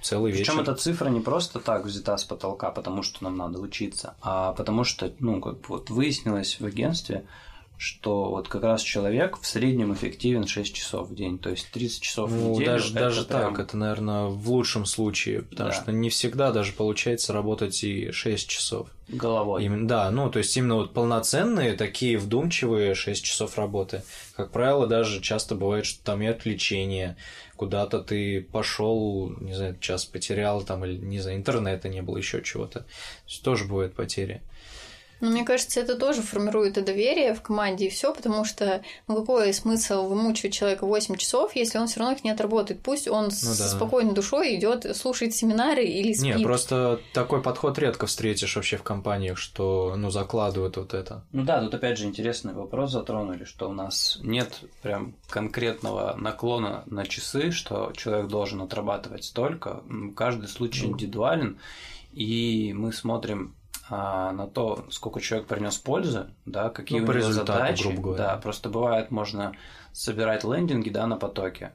целый 0.01 0.31
вечер. 0.31 0.53
Причем 0.53 0.61
эта 0.61 0.77
цифра 0.77 1.09
не 1.09 1.19
просто 1.19 1.59
так 1.59 1.85
взята 1.85 2.17
с 2.17 2.23
потолка, 2.23 2.71
потому 2.71 3.03
что 3.03 3.25
нам 3.25 3.37
надо 3.37 3.59
учиться, 3.59 4.15
а 4.23 4.53
потому 4.53 4.85
что, 4.85 5.13
ну, 5.19 5.41
как 5.41 5.69
вот 5.69 5.91
выяснилось 5.91 6.61
в 6.61 6.65
агентстве, 6.65 7.25
что 7.81 8.29
вот 8.29 8.47
как 8.47 8.63
раз 8.63 8.83
человек 8.83 9.39
в 9.41 9.47
среднем 9.47 9.95
эффективен 9.95 10.47
6 10.47 10.75
часов 10.75 11.09
в 11.09 11.15
день, 11.15 11.39
то 11.39 11.49
есть 11.49 11.71
30 11.71 12.03
часов 12.03 12.31
в 12.31 12.35
Ну, 12.35 12.51
неделю. 12.53 12.67
даже, 12.73 12.91
это 12.91 12.95
даже 13.01 13.25
прям- 13.25 13.55
так, 13.55 13.59
это, 13.65 13.77
наверное, 13.79 14.25
в 14.27 14.51
лучшем 14.51 14.85
случае, 14.85 15.43
потому 15.43 15.71
Да. 15.71 15.75
что 15.75 15.91
не 15.91 16.11
всегда 16.11 16.53
даже 16.53 16.73
получается 16.75 17.33
работать 17.33 17.83
и 17.83 18.11
6 18.13 18.49
часов. 18.49 18.89
головой. 19.09 19.65
Именно, 19.65 19.89
да, 19.89 20.11
ну, 20.13 20.31
то 20.31 20.39
есть 20.39 20.57
именно 20.57 20.77
вот 20.77 20.93
полноценные, 20.95 21.73
такие 21.73 22.17
вдумчивые 22.17 22.95
6 22.95 23.25
часов 23.25 23.59
работы. 23.59 24.05
Как 24.37 24.53
правило, 24.53 24.87
даже 24.87 25.21
часто 25.21 25.57
бывает, 25.57 25.85
что 25.85 26.05
там 26.05 26.23
и 26.23 26.27
отвлечение, 26.27 27.17
куда-то 27.57 27.99
ты 28.03 28.41
пошел, 28.41 29.33
не 29.41 29.53
знаю, 29.55 29.77
час 29.81 30.05
потерял 30.05 30.63
там, 30.63 30.85
или, 30.85 30.97
не 30.97 31.19
знаю, 31.19 31.39
интернета 31.39 31.89
не 31.89 32.03
было, 32.03 32.19
еще 32.19 32.41
чего-то. 32.41 32.81
То 32.81 32.87
есть 33.27 33.43
тоже 33.43 33.65
бывают 33.65 33.95
потери. 33.95 34.43
Но 35.21 35.31
мне 35.31 35.45
кажется, 35.45 35.81
это 35.81 35.97
тоже 35.97 36.23
формирует 36.23 36.79
и 36.79 36.81
доверие 36.81 37.35
в 37.35 37.43
команде, 37.43 37.87
и 37.87 37.91
все, 37.91 38.13
потому 38.15 38.45
что 38.45 38.83
ну 39.07 39.17
какой 39.17 39.53
смысл 39.53 40.07
вымучивать 40.09 40.55
человека 40.55 40.87
8 40.87 41.17
часов, 41.17 41.55
если 41.55 41.79
он 41.79 41.87
все 41.87 42.01
равно 42.01 42.15
их 42.17 42.25
не 42.25 42.31
отработает? 42.31 42.81
Пусть 42.83 43.07
он 43.09 43.31
с 43.31 43.43
Ну 43.43 43.51
да. 43.51 43.69
спокойной 43.69 44.15
душой 44.15 44.57
идет, 44.57 44.97
слушает 44.97 45.35
семинары 45.35 45.85
или 45.85 46.13
спит. 46.13 46.37
Не, 46.37 46.43
просто 46.43 47.01
такой 47.13 47.43
подход 47.43 47.79
редко 47.79 48.07
встретишь 48.07 48.57
вообще 48.57 48.77
в 48.77 48.83
компаниях, 48.83 49.39
что, 49.39 49.95
ну, 49.97 50.11
закладывают 50.11 50.77
вот 50.77 50.95
это. 50.95 51.25
Ну 51.33 51.45
да, 51.45 51.61
тут 51.61 51.75
опять 51.75 51.99
же 51.99 52.07
интересный 52.07 52.55
вопрос 52.55 52.93
затронули, 52.93 53.45
что 53.45 53.69
у 53.69 53.73
нас 53.73 54.19
нет 54.23 54.61
прям 54.83 55.15
конкретного 55.29 56.17
наклона 56.19 56.83
на 56.87 57.07
часы, 57.07 57.51
что 57.51 57.93
человек 57.97 58.29
должен 58.29 58.63
отрабатывать 58.63 59.25
столько. 59.25 59.83
Каждый 60.17 60.49
случай 60.49 60.87
Ну. 60.87 60.93
индивидуален, 60.95 61.59
и 62.13 62.73
мы 62.75 62.93
смотрим 62.93 63.55
а, 63.91 64.31
на 64.33 64.47
то, 64.47 64.87
сколько 64.91 65.21
человек 65.21 65.49
принес 65.49 65.77
пользы, 65.77 66.31
да, 66.47 66.71
какие 66.71 67.01
Ну, 67.01 67.07
у 67.07 67.13
него 67.13 67.33
задачи. 67.33 67.83
грубо 67.89 68.01
говоря. 68.03 68.23
Да, 68.25 68.37
просто 68.37 68.69
бывает, 68.71 69.11
можно 69.11 69.53
собирать 69.93 70.45
лендинги, 70.45 70.91
да, 70.91 71.07
на 71.09 71.17
потоке. 71.17 71.75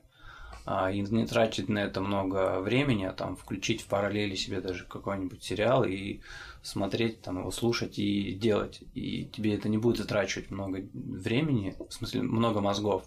а, 0.65 0.89
И 0.91 1.01
не 1.01 1.27
тратить 1.27 1.67
на 1.69 1.79
это 1.79 1.99
много 2.01 2.61
времени, 2.61 3.03
а 3.03 3.11
там 3.11 3.35
включить 3.35 3.81
в 3.81 3.87
параллели 3.87 4.35
себе 4.35 4.61
даже 4.61 4.85
какой-нибудь 4.85 5.43
сериал 5.43 5.83
и 5.83 6.21
смотреть, 6.63 7.21
там 7.21 7.39
его 7.39 7.51
слушать 7.51 7.99
и 7.99 8.33
делать. 8.33 8.81
И 8.95 9.25
тебе 9.25 9.53
это 9.53 9.69
не 9.69 9.77
будет 9.77 9.97
затрачивать 9.97 10.49
много 10.49 10.83
времени, 10.93 11.75
в 11.89 11.93
смысле 11.93 12.21
много 12.23 12.61
мозгов. 12.61 13.03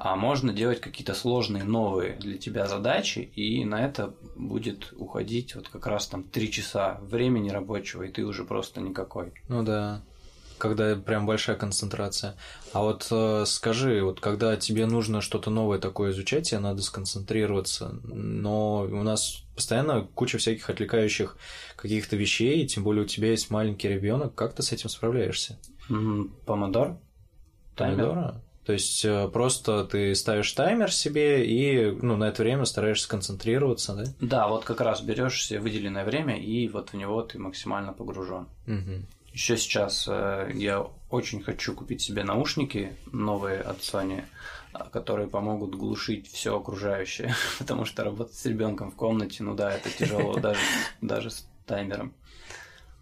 А 0.00 0.14
можно 0.14 0.52
делать 0.52 0.80
какие-то 0.80 1.12
сложные 1.12 1.64
новые 1.64 2.14
для 2.16 2.38
тебя 2.38 2.68
задачи, 2.68 3.18
и 3.18 3.64
на 3.64 3.84
это 3.84 4.14
будет 4.36 4.92
уходить 4.96 5.56
вот 5.56 5.68
как 5.68 5.88
раз 5.88 6.06
там 6.06 6.22
три 6.22 6.52
часа 6.52 7.00
времени 7.02 7.50
рабочего, 7.50 8.04
и 8.04 8.12
ты 8.12 8.24
уже 8.24 8.44
просто 8.44 8.80
никакой. 8.80 9.32
Ну 9.48 9.64
да, 9.64 10.02
когда 10.56 10.94
прям 10.94 11.26
большая 11.26 11.56
концентрация. 11.56 12.36
А 12.72 12.82
вот 12.82 13.08
э, 13.10 13.42
скажи, 13.44 14.00
вот 14.04 14.20
когда 14.20 14.56
тебе 14.56 14.86
нужно 14.86 15.20
что-то 15.20 15.50
новое 15.50 15.80
такое 15.80 16.12
изучать, 16.12 16.50
тебе 16.50 16.60
надо 16.60 16.80
сконцентрироваться, 16.82 17.98
но 18.04 18.82
у 18.82 19.02
нас 19.02 19.42
постоянно 19.56 20.02
куча 20.14 20.38
всяких 20.38 20.70
отвлекающих 20.70 21.36
каких-то 21.74 22.14
вещей, 22.14 22.64
тем 22.68 22.84
более 22.84 23.02
у 23.02 23.08
тебя 23.08 23.30
есть 23.30 23.50
маленький 23.50 23.88
ребенок, 23.88 24.36
как 24.36 24.54
ты 24.54 24.62
с 24.62 24.70
этим 24.70 24.90
справляешься? 24.90 25.58
Помодор? 26.46 26.98
Таймер? 27.74 27.96
Помидора? 27.96 28.42
То 28.68 28.74
есть 28.74 29.02
э, 29.02 29.28
просто 29.28 29.84
ты 29.84 30.14
ставишь 30.14 30.52
таймер 30.52 30.92
себе 30.92 31.46
и 31.46 31.90
ну, 31.90 32.18
на 32.18 32.24
это 32.24 32.42
время 32.42 32.66
стараешься 32.66 33.04
сконцентрироваться, 33.04 33.94
да? 33.94 34.04
Да, 34.20 34.48
вот 34.48 34.64
как 34.64 34.82
раз 34.82 35.00
берешь 35.00 35.42
себе 35.42 35.60
выделенное 35.60 36.04
время, 36.04 36.38
и 36.38 36.68
вот 36.68 36.90
в 36.90 36.94
него 36.94 37.22
ты 37.22 37.38
максимально 37.38 37.94
погружен. 37.94 38.46
Угу. 38.66 39.06
Еще 39.32 39.56
сейчас 39.56 40.06
э, 40.06 40.50
я 40.54 40.86
очень 41.08 41.42
хочу 41.42 41.72
купить 41.72 42.02
себе 42.02 42.24
наушники 42.24 42.94
новые 43.10 43.62
от 43.62 43.78
Sony, 43.78 44.24
а, 44.74 44.90
которые 44.90 45.28
помогут 45.28 45.74
глушить 45.74 46.30
все 46.30 46.54
окружающее, 46.54 47.34
потому 47.58 47.86
что 47.86 48.04
работать 48.04 48.34
с 48.34 48.44
ребенком 48.44 48.90
в 48.90 48.96
комнате, 48.96 49.44
ну 49.44 49.54
да, 49.54 49.72
это 49.72 49.88
тяжело 49.88 50.34
даже, 50.38 50.60
даже 51.00 51.30
с 51.30 51.48
таймером. 51.64 52.12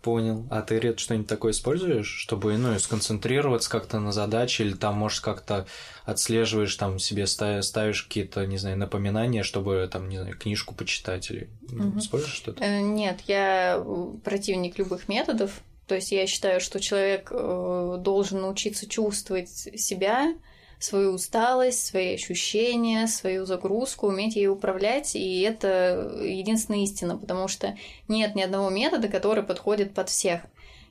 Понял. 0.07 0.47
А 0.53 0.63
ты, 0.63 0.79
Ред, 0.79 1.01
что-нибудь 1.01 1.27
такое 1.27 1.51
используешь, 1.51 2.07
чтобы, 2.07 2.57
ну, 2.57 2.79
сконцентрироваться 2.79 3.69
как-то 3.69 3.99
на 3.99 4.13
задаче, 4.13 4.63
или 4.63 4.75
там, 4.75 4.95
может, 4.95 5.19
как-то 5.19 5.67
отслеживаешь, 6.05 6.77
там, 6.77 7.01
себе 7.01 7.27
ставишь 7.27 8.05
какие-то, 8.05 8.47
не 8.47 8.57
знаю, 8.57 8.79
напоминания, 8.79 9.43
чтобы, 9.43 9.89
там, 9.91 10.09
не 10.09 10.19
знаю, 10.19 10.39
книжку 10.39 10.77
почитать, 10.77 11.29
или 11.33 11.51
угу. 11.73 11.99
используешь 11.99 12.35
что-то? 12.35 12.63
Э, 12.63 12.83
нет, 12.83 13.23
я 13.27 13.85
противник 14.23 14.79
любых 14.79 15.09
методов, 15.09 15.51
то 15.89 15.97
есть 15.97 16.13
я 16.13 16.29
считаю, 16.29 16.61
что 16.61 16.79
человек 16.79 17.33
э, 17.33 17.97
должен 17.99 18.43
научиться 18.43 18.89
чувствовать 18.89 19.49
себя, 19.49 20.37
свою 20.79 21.13
усталость, 21.13 21.87
свои 21.87 22.15
ощущения, 22.15 23.07
свою 23.07 23.47
загрузку, 23.47 24.09
уметь 24.09 24.37
ей 24.37 24.49
управлять, 24.49 25.17
и 25.17 25.41
это 25.41 26.21
единственная 26.23 26.81
истина, 26.81 27.17
потому 27.17 27.49
что 27.49 27.77
нет 28.09 28.35
ни 28.35 28.43
одного 28.43 28.71
метода, 28.71 29.09
который 29.09 29.43
подходит 29.43 29.95
под 29.95 30.09
всех. 30.09 30.43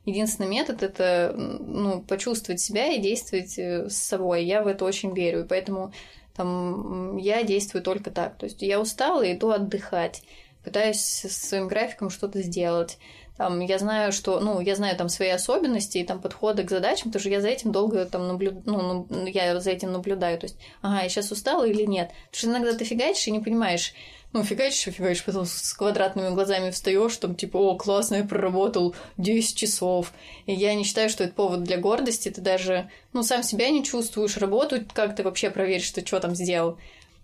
Единственный 0.06 0.48
метод 0.50 0.84
это 0.84 1.34
ну, 1.36 2.02
почувствовать 2.02 2.62
себя 2.62 2.94
и 2.94 3.02
действовать 3.02 3.58
э, 3.58 3.90
с 3.90 3.98
собой. 3.98 4.46
Я 4.46 4.62
в 4.62 4.68
это 4.68 4.86
очень 4.86 5.16
верю, 5.16 5.44
и 5.44 5.48
поэтому 5.48 5.94
там, 6.36 7.18
я 7.18 7.44
действую 7.44 7.82
только 7.82 8.12
так. 8.12 8.38
То 8.38 8.46
есть 8.46 8.62
я 8.62 8.80
устала 8.80 9.32
иду 9.32 9.50
отдыхать, 9.50 10.22
пытаюсь 10.64 11.00
своим 11.00 11.68
графиком 11.68 12.12
что-то 12.12 12.44
сделать 12.44 13.00
там, 13.38 13.60
я 13.60 13.78
знаю, 13.80 14.14
что, 14.14 14.40
ну, 14.40 14.62
я 14.62 14.76
знаю 14.76 14.96
там 14.96 15.10
свои 15.10 15.30
особенности 15.30 15.98
и 15.98 16.06
там 16.06 16.22
подходы 16.22 16.64
к 16.64 16.70
задачам, 16.70 17.10
потому 17.12 17.20
что 17.20 17.30
я 17.30 17.42
за 17.42 17.50
этим 17.50 17.72
долго 17.72 18.06
там 18.06 18.28
наблюдаю, 18.28 18.64
ну, 18.66 19.08
ну, 19.10 19.26
я 19.26 19.60
за 19.60 19.72
этим 19.72 19.92
наблюдаю, 19.92 20.40
то 20.40 20.46
есть, 20.46 20.58
ага, 20.82 21.04
я 21.04 21.10
сейчас 21.10 21.32
устала 21.32 21.66
или 21.68 21.84
нет. 21.84 22.12
Потому 22.32 22.38
что 22.40 22.48
иногда 22.48 22.78
ты 22.78 22.86
фигачишь 22.86 23.28
и 23.28 23.32
не 23.32 23.42
понимаешь, 23.42 23.94
ну, 24.32 24.44
фигачишь 24.44 24.94
фигачишь, 24.94 25.26
потом 25.26 25.46
с 25.46 25.74
квадратными 25.74 26.34
глазами 26.34 26.72
встаешь, 26.72 27.18
там, 27.18 27.36
типа, 27.36 27.58
о, 27.58 27.76
классно, 27.76 28.16
я 28.16 28.24
проработал 28.24 28.96
10 29.18 29.58
часов. 29.58 30.14
И 30.46 30.54
я 30.54 30.74
не 30.74 30.86
считаю, 30.86 31.10
что 31.10 31.26
это 31.26 31.34
повод 31.34 31.64
для 31.64 31.78
гордости, 31.78 32.30
ты 32.30 32.40
даже, 32.40 32.90
ну, 33.12 33.22
сам 33.24 33.44
себя 33.44 33.70
не 33.70 33.84
чувствуешь, 33.84 34.38
работу 34.38 34.84
как 34.94 35.16
ты 35.16 35.24
вообще 35.24 35.50
проверишь, 35.50 35.86
что 35.86 36.06
что 36.06 36.22
там 36.22 36.36
сделал. 36.36 36.78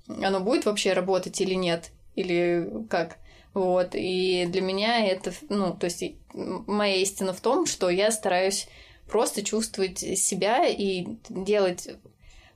Оно 0.07 0.41
будет 0.41 0.65
вообще 0.65 0.91
работать 0.91 1.39
или 1.39 1.53
нет? 1.53 1.91
Или 2.15 2.67
как? 2.89 3.17
Вот, 3.53 3.95
и 3.95 4.45
для 4.49 4.61
меня 4.61 5.05
это, 5.05 5.33
ну, 5.49 5.73
то 5.73 5.85
есть 5.85 6.03
моя 6.33 6.95
истина 6.97 7.33
в 7.33 7.41
том, 7.41 7.65
что 7.65 7.89
я 7.89 8.11
стараюсь 8.11 8.67
просто 9.09 9.43
чувствовать 9.43 9.99
себя 9.99 10.65
и 10.67 11.05
делать 11.29 11.89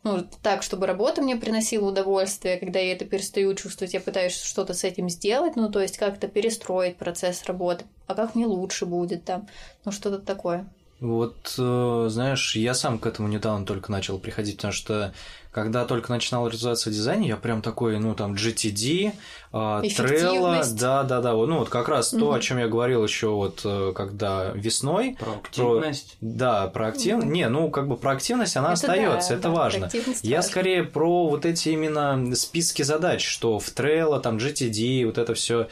ну, 0.06 0.24
так, 0.44 0.62
чтобы 0.62 0.86
работа 0.86 1.24
мне 1.24 1.36
приносила 1.36 1.90
удовольствие. 1.90 2.58
Когда 2.58 2.80
я 2.80 2.94
это 2.94 3.06
перестаю 3.06 3.56
чувствовать, 3.56 3.96
я 3.96 4.00
пытаюсь 4.00 4.40
что-то 4.40 4.76
с 4.76 4.84
этим 4.84 5.10
сделать, 5.10 5.56
ну, 5.56 5.70
то 5.70 5.82
есть 5.82 5.98
как-то 5.98 6.28
перестроить 6.28 6.96
процесс 6.96 7.44
работы. 7.46 7.86
А 8.06 8.14
как 8.14 8.36
мне 8.36 8.46
лучше 8.46 8.86
будет 8.86 9.26
там? 9.26 9.48
Ну, 9.84 9.92
что-то 9.92 10.20
такое. 10.20 10.70
Вот, 11.00 11.56
э, 11.58 12.06
знаешь, 12.10 12.56
я 12.56 12.74
сам 12.76 13.00
к 13.00 13.08
этому 13.08 13.28
недавно 13.28 13.66
только 13.66 13.92
начал 13.92 14.20
приходить, 14.20 14.58
потому 14.58 14.74
что 14.74 15.14
когда 15.56 15.86
только 15.86 16.12
начинал 16.12 16.50
развиваться 16.50 16.90
дизайн, 16.90 17.22
я 17.22 17.38
прям 17.38 17.62
такой, 17.62 17.98
ну, 17.98 18.14
там, 18.14 18.34
GTD, 18.34 19.14
а, 19.54 19.82
Trello, 19.84 20.62
да, 20.78 21.04
да, 21.04 21.22
да, 21.22 21.32
ну, 21.32 21.60
вот 21.60 21.70
как 21.70 21.88
раз 21.88 22.12
угу. 22.12 22.20
то, 22.20 22.34
о 22.34 22.42
чем 22.42 22.58
я 22.58 22.68
говорил 22.68 23.02
еще 23.06 23.30
вот 23.30 23.62
э, 23.64 23.94
когда 23.96 24.52
весной. 24.54 25.16
Про 25.18 25.36
активность. 25.36 26.18
Про, 26.20 26.28
да, 26.28 26.68
про 26.68 26.88
активность. 26.88 27.28
Угу. 27.28 27.34
Не, 27.34 27.48
ну, 27.48 27.70
как 27.70 27.88
бы 27.88 27.96
про 27.96 28.12
активность 28.12 28.58
она 28.58 28.74
остается, 28.74 29.30
да, 29.30 29.36
это 29.36 29.48
да, 29.48 29.56
важно. 29.56 29.90
Я 30.24 30.42
скорее 30.42 30.84
про 30.84 31.30
вот 31.30 31.46
эти 31.46 31.70
именно 31.70 32.36
списки 32.36 32.82
задач, 32.82 33.26
что 33.26 33.58
в 33.58 33.70
Trello, 33.70 34.20
там, 34.20 34.36
GTD, 34.36 35.06
вот 35.06 35.18
это 35.18 35.36
все 35.36 35.70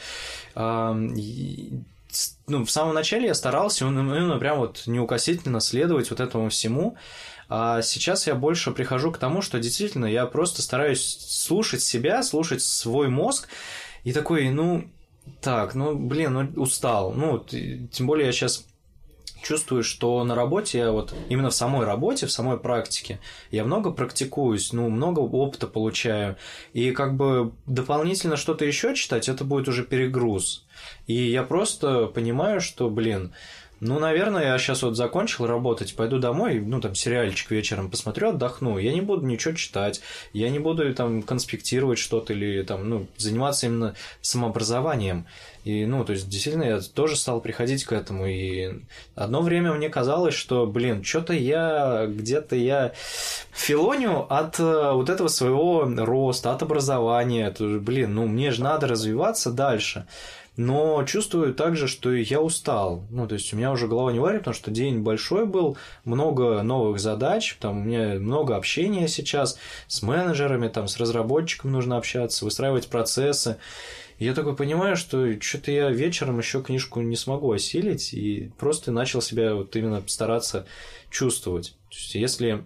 ну, 2.46 2.64
в 2.64 2.70
самом 2.70 2.94
начале 2.94 3.26
я 3.26 3.34
старался 3.34 3.86
именно 3.86 4.38
прям 4.38 4.58
вот 4.58 4.84
неукосительно 4.86 5.60
следовать 5.60 6.10
вот 6.10 6.20
этому 6.20 6.48
всему, 6.48 6.96
а 7.48 7.82
сейчас 7.82 8.26
я 8.26 8.34
больше 8.34 8.70
прихожу 8.70 9.12
к 9.12 9.18
тому, 9.18 9.42
что 9.42 9.58
действительно 9.58 10.06
я 10.06 10.26
просто 10.26 10.62
стараюсь 10.62 11.04
слушать 11.04 11.82
себя, 11.82 12.22
слушать 12.22 12.62
свой 12.62 13.08
мозг, 13.08 13.48
и 14.04 14.12
такой, 14.12 14.50
ну, 14.50 14.90
так, 15.40 15.74
ну, 15.74 15.96
блин, 15.96 16.34
ну, 16.34 16.62
устал. 16.62 17.12
Ну, 17.12 17.38
тем 17.38 18.06
более 18.06 18.26
я 18.26 18.32
сейчас 18.32 18.66
чувствую, 19.44 19.84
что 19.84 20.24
на 20.24 20.34
работе 20.34 20.78
я 20.78 20.90
вот 20.90 21.14
именно 21.28 21.50
в 21.50 21.54
самой 21.54 21.86
работе, 21.86 22.26
в 22.26 22.32
самой 22.32 22.58
практике, 22.58 23.20
я 23.50 23.64
много 23.64 23.90
практикуюсь, 23.90 24.72
ну, 24.72 24.88
много 24.88 25.20
опыта 25.20 25.66
получаю. 25.66 26.36
И 26.72 26.90
как 26.90 27.16
бы 27.16 27.52
дополнительно 27.66 28.36
что-то 28.36 28.64
еще 28.64 28.94
читать, 28.94 29.28
это 29.28 29.44
будет 29.44 29.68
уже 29.68 29.84
перегруз. 29.84 30.66
И 31.06 31.14
я 31.14 31.42
просто 31.42 32.06
понимаю, 32.06 32.60
что, 32.60 32.90
блин, 32.90 33.34
ну, 33.80 33.98
наверное, 33.98 34.44
я 34.44 34.58
сейчас 34.58 34.82
вот 34.82 34.96
закончил 34.96 35.46
работать, 35.46 35.94
пойду 35.96 36.18
домой, 36.18 36.60
ну, 36.60 36.80
там, 36.80 36.94
сериальчик 36.94 37.50
вечером 37.50 37.90
посмотрю, 37.90 38.30
отдохну. 38.30 38.78
Я 38.78 38.92
не 38.92 39.00
буду 39.00 39.26
ничего 39.26 39.54
читать, 39.54 40.00
я 40.32 40.48
не 40.50 40.58
буду 40.58 40.94
там 40.94 41.22
конспектировать 41.22 41.98
что-то 41.98 42.32
или 42.32 42.62
там, 42.62 42.88
ну, 42.88 43.06
заниматься 43.16 43.66
именно 43.66 43.94
самообразованием. 44.20 45.26
И, 45.64 45.86
ну, 45.86 46.04
то 46.04 46.12
есть, 46.12 46.28
действительно, 46.28 46.64
я 46.64 46.80
тоже 46.80 47.16
стал 47.16 47.40
приходить 47.40 47.84
к 47.84 47.92
этому. 47.92 48.26
И 48.26 48.80
одно 49.14 49.40
время 49.40 49.72
мне 49.72 49.88
казалось, 49.88 50.34
что, 50.34 50.66
блин, 50.66 51.02
что-то 51.02 51.32
я 51.32 52.06
где-то 52.06 52.54
я 52.54 52.92
филоню 53.52 54.26
от 54.28 54.60
э, 54.60 54.92
вот 54.92 55.08
этого 55.08 55.28
своего 55.28 55.84
роста, 55.84 56.52
от 56.52 56.62
образования. 56.62 57.50
То, 57.50 57.78
блин, 57.80 58.14
ну, 58.14 58.26
мне 58.26 58.50
же 58.50 58.62
надо 58.62 58.86
развиваться 58.86 59.50
дальше 59.50 60.06
но 60.56 61.02
чувствую 61.04 61.54
также, 61.54 61.88
что 61.88 62.12
я 62.12 62.40
устал. 62.40 63.04
Ну, 63.10 63.26
то 63.26 63.34
есть 63.34 63.52
у 63.52 63.56
меня 63.56 63.72
уже 63.72 63.88
голова 63.88 64.12
не 64.12 64.20
варит, 64.20 64.40
потому 64.40 64.54
что 64.54 64.70
день 64.70 65.00
большой 65.00 65.46
был, 65.46 65.76
много 66.04 66.62
новых 66.62 67.00
задач, 67.00 67.56
там 67.60 67.80
у 67.80 67.84
меня 67.84 68.20
много 68.20 68.56
общения 68.56 69.08
сейчас 69.08 69.58
с 69.88 70.02
менеджерами, 70.02 70.68
там 70.68 70.86
с 70.86 70.98
разработчиком 70.98 71.72
нужно 71.72 71.96
общаться, 71.96 72.44
выстраивать 72.44 72.88
процессы. 72.88 73.56
Я 74.18 74.32
такой 74.32 74.54
понимаю, 74.54 74.96
что 74.96 75.40
что-то 75.40 75.72
я 75.72 75.90
вечером 75.90 76.38
еще 76.38 76.62
книжку 76.62 77.00
не 77.00 77.16
смогу 77.16 77.50
осилить, 77.50 78.14
и 78.14 78.52
просто 78.58 78.92
начал 78.92 79.20
себя 79.20 79.54
вот 79.54 79.74
именно 79.74 80.02
стараться 80.06 80.66
чувствовать. 81.10 81.76
То 81.90 81.96
есть, 81.96 82.14
если 82.14 82.64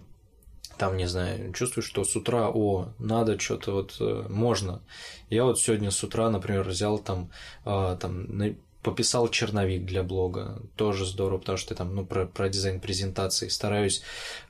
там, 0.79 0.97
не 0.97 1.07
знаю, 1.07 1.53
чувствую, 1.53 1.83
что 1.83 2.03
с 2.03 2.15
утра, 2.15 2.49
о, 2.49 2.93
надо 2.99 3.37
что-то 3.37 3.73
вот, 3.73 3.97
э, 3.99 4.25
можно. 4.29 4.81
Я 5.29 5.43
вот 5.43 5.59
сегодня 5.59 5.91
с 5.91 6.03
утра, 6.03 6.29
например, 6.29 6.63
взял 6.63 6.97
там, 6.97 7.29
э, 7.65 7.97
там 7.99 8.55
пописал 8.81 9.27
черновик 9.27 9.85
для 9.85 10.03
блога, 10.03 10.61
тоже 10.77 11.05
здорово, 11.05 11.39
потому 11.39 11.57
что 11.57 11.75
там, 11.75 11.93
ну, 11.93 12.05
про, 12.05 12.25
про 12.25 12.47
дизайн 12.47 12.79
презентации 12.79 13.49
стараюсь 13.49 14.01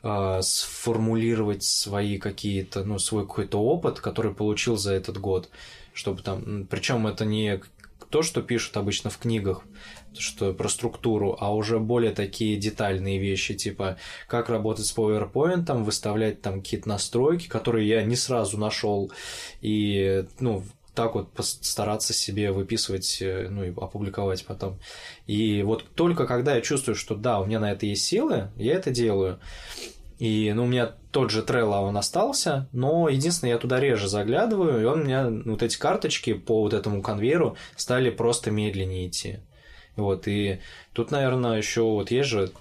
э, 0.04 0.40
сформулировать 0.44 1.64
свои 1.64 2.20
какие-то, 2.20 2.84
ну, 2.84 3.00
свой 3.00 3.24
какой-то 3.24 3.60
опыт, 3.60 4.00
который 4.00 4.34
получил 4.34 4.78
за 4.78 4.94
этот 4.94 5.18
год, 5.18 5.50
чтобы 5.94 6.22
там, 6.22 6.68
причем 6.70 7.08
это 7.08 7.26
не 7.26 7.60
то, 8.06 8.22
что 8.22 8.42
пишут 8.42 8.78
обычно 8.78 9.10
в 9.10 9.18
книгах, 9.18 9.64
что 10.18 10.54
про 10.54 10.70
структуру, 10.70 11.38
а 11.40 11.54
уже 11.54 11.80
более 11.80 12.12
такие 12.12 12.58
детальные 12.58 13.20
вещи, 13.20 13.54
типа 13.54 13.98
как 14.28 14.50
работать 14.50 14.86
с 14.86 14.96
PowerPoint, 14.96 15.72
выставлять 15.84 16.42
там 16.42 16.62
какие-то 16.62 16.90
настройки, 16.90 17.48
которые 17.48 17.88
я 17.88 18.04
не 18.04 18.16
сразу 18.16 18.58
нашел, 18.58 19.12
и 19.62 20.26
ну 20.40 20.64
так 20.96 21.16
вот 21.16 21.32
постараться 21.32 22.14
себе 22.14 22.52
выписывать, 22.52 23.22
э, 23.22 23.48
ну 23.50 23.64
и 23.64 23.70
опубликовать 23.70 24.46
потом. 24.46 24.80
И 25.28 25.62
вот 25.64 25.86
только 25.96 26.28
когда 26.28 26.56
я 26.56 26.62
чувствую, 26.62 26.96
что 26.96 27.16
да, 27.16 27.40
у 27.40 27.46
меня 27.46 27.60
на 27.60 27.72
это 27.72 27.86
есть 27.86 28.04
силы, 28.04 28.52
я 28.58 28.74
это 28.74 28.92
делаю. 28.92 29.40
И, 30.20 30.52
ну, 30.54 30.66
у 30.66 30.68
меня 30.68 30.92
тот 31.12 31.32
же 31.32 31.42
Trello, 31.42 31.80
он 31.80 31.98
остался, 31.98 32.68
но 32.74 33.08
единственное, 33.08 33.54
я 33.54 33.58
туда 33.58 33.80
реже 33.80 34.10
заглядываю, 34.10 34.82
и 34.82 34.84
он 34.84 35.02
у 35.02 35.04
меня, 35.06 35.30
вот 35.46 35.64
эти 35.64 35.78
карточки 35.78 36.34
по 36.34 36.62
вот 36.62 36.74
этому 36.74 37.02
конвейеру 37.02 37.56
стали 37.78 38.10
просто 38.10 38.52
медленнее 38.52 39.08
идти. 39.08 39.40
Вот, 39.96 40.28
и 40.28 40.60
тут, 40.94 41.12
наверное, 41.12 41.58
еще 41.58 41.84
вот 41.84 42.12
есть 42.12 42.30
же 42.30 42.52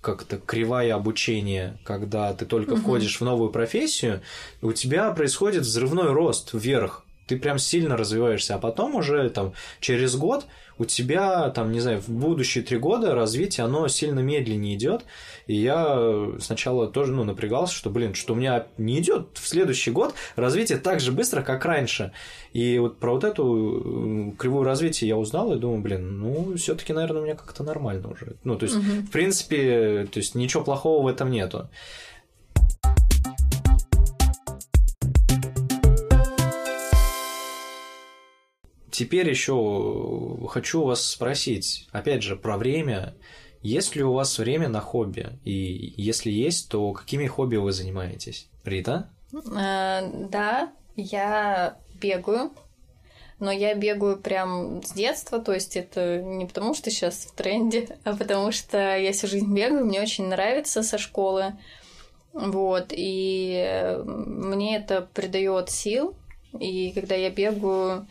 как-то 0.00 0.38
кривая 0.38 0.94
обучения, 0.94 1.78
когда 1.84 2.32
ты 2.32 2.46
только 2.46 2.72
угу. 2.72 2.80
входишь 2.80 3.20
в 3.20 3.24
новую 3.24 3.50
профессию, 3.50 4.22
у 4.62 4.72
тебя 4.72 5.10
происходит 5.12 5.62
взрывной 5.62 6.12
рост 6.12 6.52
вверх. 6.52 7.04
ты 7.26 7.38
прям 7.38 7.58
сильно 7.58 7.96
развиваешься, 7.96 8.54
а 8.54 8.58
потом 8.58 8.94
уже 8.94 9.28
там 9.30 9.54
через 9.80 10.14
год 10.16 10.46
у 10.78 10.84
тебя 10.84 11.50
там, 11.50 11.72
не 11.72 11.80
знаю, 11.80 12.00
в 12.00 12.08
будущие 12.08 12.64
три 12.64 12.78
года 12.78 13.14
развитие, 13.14 13.64
оно 13.64 13.88
сильно 13.88 14.20
медленнее 14.20 14.74
идет, 14.74 15.04
и 15.46 15.54
я 15.54 16.28
сначала 16.40 16.88
тоже, 16.88 17.12
ну, 17.12 17.24
напрягался, 17.24 17.74
что, 17.74 17.90
блин, 17.90 18.14
что 18.14 18.34
у 18.34 18.36
меня 18.36 18.66
не 18.78 18.98
идет 18.98 19.28
в 19.34 19.46
следующий 19.46 19.90
год 19.90 20.14
развитие 20.36 20.78
так 20.78 21.00
же 21.00 21.12
быстро, 21.12 21.42
как 21.42 21.64
раньше. 21.64 22.12
И 22.52 22.78
вот 22.78 22.98
про 22.98 23.12
вот 23.12 23.24
эту 23.24 24.34
кривую 24.38 24.64
развития 24.64 25.06
я 25.06 25.16
узнал 25.16 25.52
и 25.52 25.58
думаю, 25.58 25.80
блин, 25.80 26.20
ну, 26.20 26.56
все 26.56 26.74
таки 26.74 26.92
наверное, 26.92 27.22
у 27.22 27.24
меня 27.24 27.34
как-то 27.34 27.62
нормально 27.62 28.10
уже. 28.10 28.36
Ну, 28.44 28.56
то 28.56 28.64
есть, 28.64 28.76
угу. 28.76 28.84
в 28.84 29.10
принципе, 29.10 30.08
то 30.10 30.18
есть 30.18 30.34
ничего 30.34 30.62
плохого 30.62 31.02
в 31.02 31.06
этом 31.06 31.30
нету. 31.30 31.68
Теперь 38.94 39.28
еще 39.28 40.38
хочу 40.48 40.84
вас 40.84 41.04
спросить, 41.04 41.88
опять 41.90 42.22
же, 42.22 42.36
про 42.36 42.56
время. 42.56 43.16
Есть 43.60 43.96
ли 43.96 44.04
у 44.04 44.12
вас 44.12 44.38
время 44.38 44.68
на 44.68 44.80
хобби? 44.80 45.36
И 45.42 45.94
если 45.96 46.30
есть, 46.30 46.68
то 46.68 46.92
какими 46.92 47.26
хобби 47.26 47.56
вы 47.56 47.72
занимаетесь? 47.72 48.48
Рита? 48.64 49.10
А, 49.52 50.08
да, 50.30 50.72
я 50.94 51.76
бегаю, 52.00 52.52
но 53.40 53.50
я 53.50 53.74
бегаю 53.74 54.16
прям 54.16 54.80
с 54.84 54.92
детства, 54.92 55.40
то 55.40 55.52
есть 55.52 55.76
это 55.76 56.22
не 56.22 56.46
потому, 56.46 56.72
что 56.72 56.88
сейчас 56.92 57.16
в 57.26 57.34
тренде, 57.34 57.98
а 58.04 58.14
потому 58.14 58.52
что 58.52 58.96
я 58.96 59.10
всю 59.10 59.26
жизнь 59.26 59.52
бегаю, 59.52 59.86
мне 59.86 60.02
очень 60.02 60.28
нравится 60.28 60.84
со 60.84 60.98
школы, 60.98 61.54
вот, 62.32 62.92
и 62.92 63.98
мне 64.04 64.76
это 64.76 65.08
придает 65.14 65.70
сил, 65.70 66.14
и 66.60 66.92
когда 66.92 67.16
я 67.16 67.30
бегаю, 67.30 68.06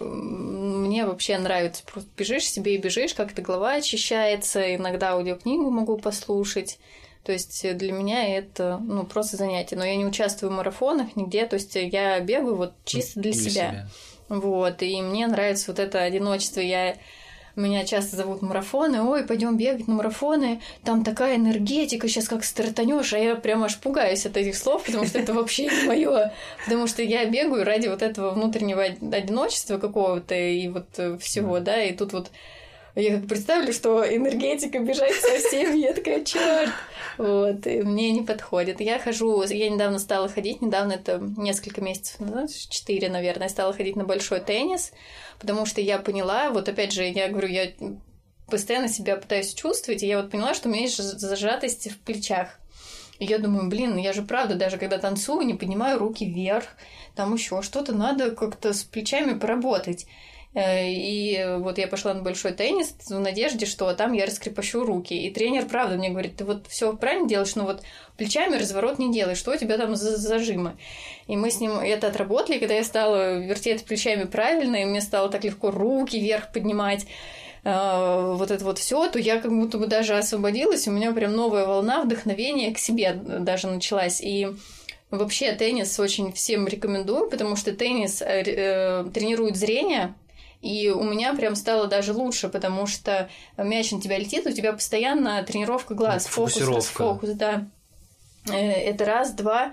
мне 0.00 1.06
вообще 1.06 1.38
нравится. 1.38 1.82
Просто 1.84 2.10
бежишь 2.16 2.44
себе 2.44 2.74
и 2.74 2.78
бежишь, 2.78 3.14
как-то 3.14 3.42
голова 3.42 3.74
очищается, 3.74 4.74
иногда 4.74 5.12
аудиокнигу 5.12 5.70
могу 5.70 5.98
послушать. 5.98 6.78
То 7.24 7.32
есть 7.32 7.76
для 7.76 7.92
меня 7.92 8.36
это 8.36 8.78
ну, 8.78 9.04
просто 9.04 9.36
занятие. 9.36 9.76
Но 9.76 9.84
я 9.84 9.96
не 9.96 10.06
участвую 10.06 10.50
в 10.50 10.56
марафонах 10.56 11.14
нигде, 11.14 11.46
то 11.46 11.54
есть 11.54 11.74
я 11.74 12.18
бегаю 12.20 12.56
вот 12.56 12.74
чисто 12.84 13.20
для, 13.20 13.32
для 13.32 13.40
себя. 13.40 13.50
себя. 13.50 13.88
Вот, 14.28 14.82
и 14.82 15.00
мне 15.02 15.26
нравится 15.26 15.70
вот 15.70 15.78
это 15.78 16.02
одиночество. 16.02 16.60
Я 16.60 16.96
меня 17.60 17.84
часто 17.84 18.16
зовут 18.16 18.42
марафоны, 18.42 19.02
ой, 19.02 19.24
пойдем 19.24 19.56
бегать 19.56 19.88
на 19.88 19.94
марафоны, 19.94 20.60
там 20.84 21.04
такая 21.04 21.36
энергетика, 21.36 22.08
сейчас 22.08 22.28
как 22.28 22.44
стартанешь, 22.44 23.12
а 23.12 23.18
я 23.18 23.36
прям 23.36 23.64
аж 23.64 23.78
пугаюсь 23.78 24.26
от 24.26 24.36
этих 24.36 24.56
слов, 24.56 24.84
потому 24.84 25.06
что 25.06 25.18
это 25.18 25.34
вообще 25.34 25.66
не 25.66 25.86
мое, 25.86 26.32
потому 26.64 26.86
что 26.86 27.02
я 27.02 27.24
бегаю 27.26 27.64
ради 27.64 27.88
вот 27.88 28.02
этого 28.02 28.30
внутреннего 28.30 28.82
одиночества 28.82 29.78
какого-то 29.78 30.34
и 30.34 30.68
вот 30.68 30.86
э, 30.96 31.18
всего, 31.18 31.60
да, 31.60 31.82
и 31.82 31.92
тут 31.92 32.12
вот 32.12 32.30
я 32.94 33.18
как 33.18 33.28
представлю, 33.28 33.72
что 33.72 34.02
энергетика 34.04 34.78
бежать 34.78 35.14
со 35.14 35.38
всеми, 35.38 35.78
я 35.78 35.94
такая, 35.94 36.24
черт, 36.24 36.70
вот, 37.18 37.66
и 37.66 37.82
мне 37.82 38.10
не 38.10 38.22
подходит. 38.22 38.80
Я 38.80 38.98
хожу, 38.98 39.42
я 39.42 39.70
недавно 39.70 39.98
стала 39.98 40.28
ходить, 40.28 40.60
недавно 40.62 40.92
это 40.92 41.18
несколько 41.18 41.80
месяцев 41.80 42.20
назад, 42.20 42.50
четыре, 42.68 43.08
наверное, 43.08 43.48
стала 43.48 43.72
ходить 43.72 43.96
на 43.96 44.04
большой 44.04 44.40
теннис, 44.40 44.92
потому 45.40 45.66
что 45.66 45.80
я 45.80 45.98
поняла, 45.98 46.50
вот 46.50 46.68
опять 46.68 46.92
же, 46.92 47.04
я 47.04 47.28
говорю, 47.28 47.48
я 47.48 47.72
постоянно 48.46 48.88
себя 48.88 49.16
пытаюсь 49.16 49.54
чувствовать, 49.54 50.02
и 50.02 50.06
я 50.06 50.20
вот 50.20 50.30
поняла, 50.30 50.52
что 50.52 50.68
у 50.68 50.72
меня 50.72 50.82
есть 50.82 50.98
зажатость 50.98 51.90
в 51.90 51.98
плечах. 52.00 52.58
И 53.18 53.24
я 53.24 53.38
думаю, 53.38 53.68
блин, 53.68 53.96
я 53.96 54.12
же 54.12 54.22
правда, 54.22 54.56
даже 54.56 54.78
когда 54.78 54.98
танцую, 54.98 55.46
не 55.46 55.54
поднимаю 55.54 55.98
руки 55.98 56.26
вверх, 56.26 56.66
там 57.14 57.32
еще 57.32 57.62
что-то 57.62 57.94
надо 57.94 58.32
как-то 58.32 58.72
с 58.72 58.82
плечами 58.82 59.38
поработать. 59.38 60.06
Э, 60.54 60.86
и 60.86 61.56
вот 61.58 61.78
я 61.78 61.88
пошла 61.88 62.12
на 62.14 62.22
большой 62.22 62.52
теннис 62.52 62.94
в 63.08 63.18
надежде, 63.18 63.64
что 63.66 63.92
там 63.94 64.12
я 64.12 64.26
раскрепощу 64.26 64.84
руки. 64.84 65.14
И 65.14 65.30
тренер, 65.30 65.66
правда, 65.66 65.96
мне 65.96 66.10
говорит, 66.10 66.36
ты 66.36 66.44
вот 66.44 66.66
все 66.68 66.94
правильно 66.94 67.28
делаешь, 67.28 67.54
но 67.54 67.64
вот 67.64 67.82
плечами 68.16 68.56
разворот 68.56 68.98
не 68.98 69.12
делаешь, 69.12 69.38
что 69.38 69.52
у 69.52 69.56
тебя 69.56 69.78
там 69.78 69.96
за 69.96 70.16
зажимы. 70.16 70.76
И 71.26 71.36
мы 71.36 71.50
с 71.50 71.60
ним 71.60 71.72
это 71.78 72.08
отработали, 72.08 72.58
когда 72.58 72.74
я 72.74 72.84
стала 72.84 73.38
вертеть 73.38 73.84
плечами 73.84 74.24
правильно, 74.24 74.76
и 74.76 74.84
мне 74.84 75.00
стало 75.00 75.28
так 75.28 75.44
легко 75.44 75.70
руки 75.70 76.18
вверх 76.20 76.52
поднимать, 76.52 77.06
э, 77.64 78.34
вот 78.36 78.50
это 78.50 78.64
вот 78.64 78.78
все, 78.78 79.08
то 79.08 79.18
я 79.18 79.38
как 79.38 79.50
будто 79.50 79.78
бы 79.78 79.86
даже 79.86 80.16
освободилась, 80.16 80.86
у 80.86 80.90
меня 80.90 81.12
прям 81.12 81.34
новая 81.34 81.66
волна 81.66 82.02
вдохновения 82.02 82.74
к 82.74 82.78
себе 82.78 83.14
даже 83.14 83.68
началась. 83.68 84.20
И 84.20 84.48
Вообще 85.12 85.52
теннис 85.52 86.00
очень 86.00 86.32
всем 86.32 86.66
рекомендую, 86.66 87.28
потому 87.28 87.54
что 87.54 87.72
теннис 87.72 88.22
э, 88.22 88.42
э 88.46 89.04
тренирует 89.12 89.56
зрение, 89.56 90.14
и 90.62 90.90
у 90.90 91.02
меня 91.02 91.34
прям 91.34 91.56
стало 91.56 91.88
даже 91.88 92.12
лучше, 92.12 92.48
потому 92.48 92.86
что 92.86 93.28
мяч 93.58 93.90
на 93.90 94.00
тебя 94.00 94.16
летит, 94.16 94.46
у 94.46 94.52
тебя 94.52 94.72
постоянно 94.72 95.42
тренировка 95.42 95.94
глаз, 95.94 96.26
фокус, 96.26 96.56
расфокус, 96.56 97.30
да. 97.30 97.68
Э, 98.48 98.54
это 98.54 99.04
раз, 99.04 99.32
два. 99.32 99.72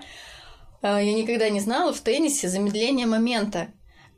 Э, 0.82 0.98
я 1.00 1.14
никогда 1.14 1.48
не 1.48 1.60
знала 1.60 1.92
в 1.92 2.00
теннисе 2.00 2.48
замедление 2.48 3.06
момента. 3.06 3.68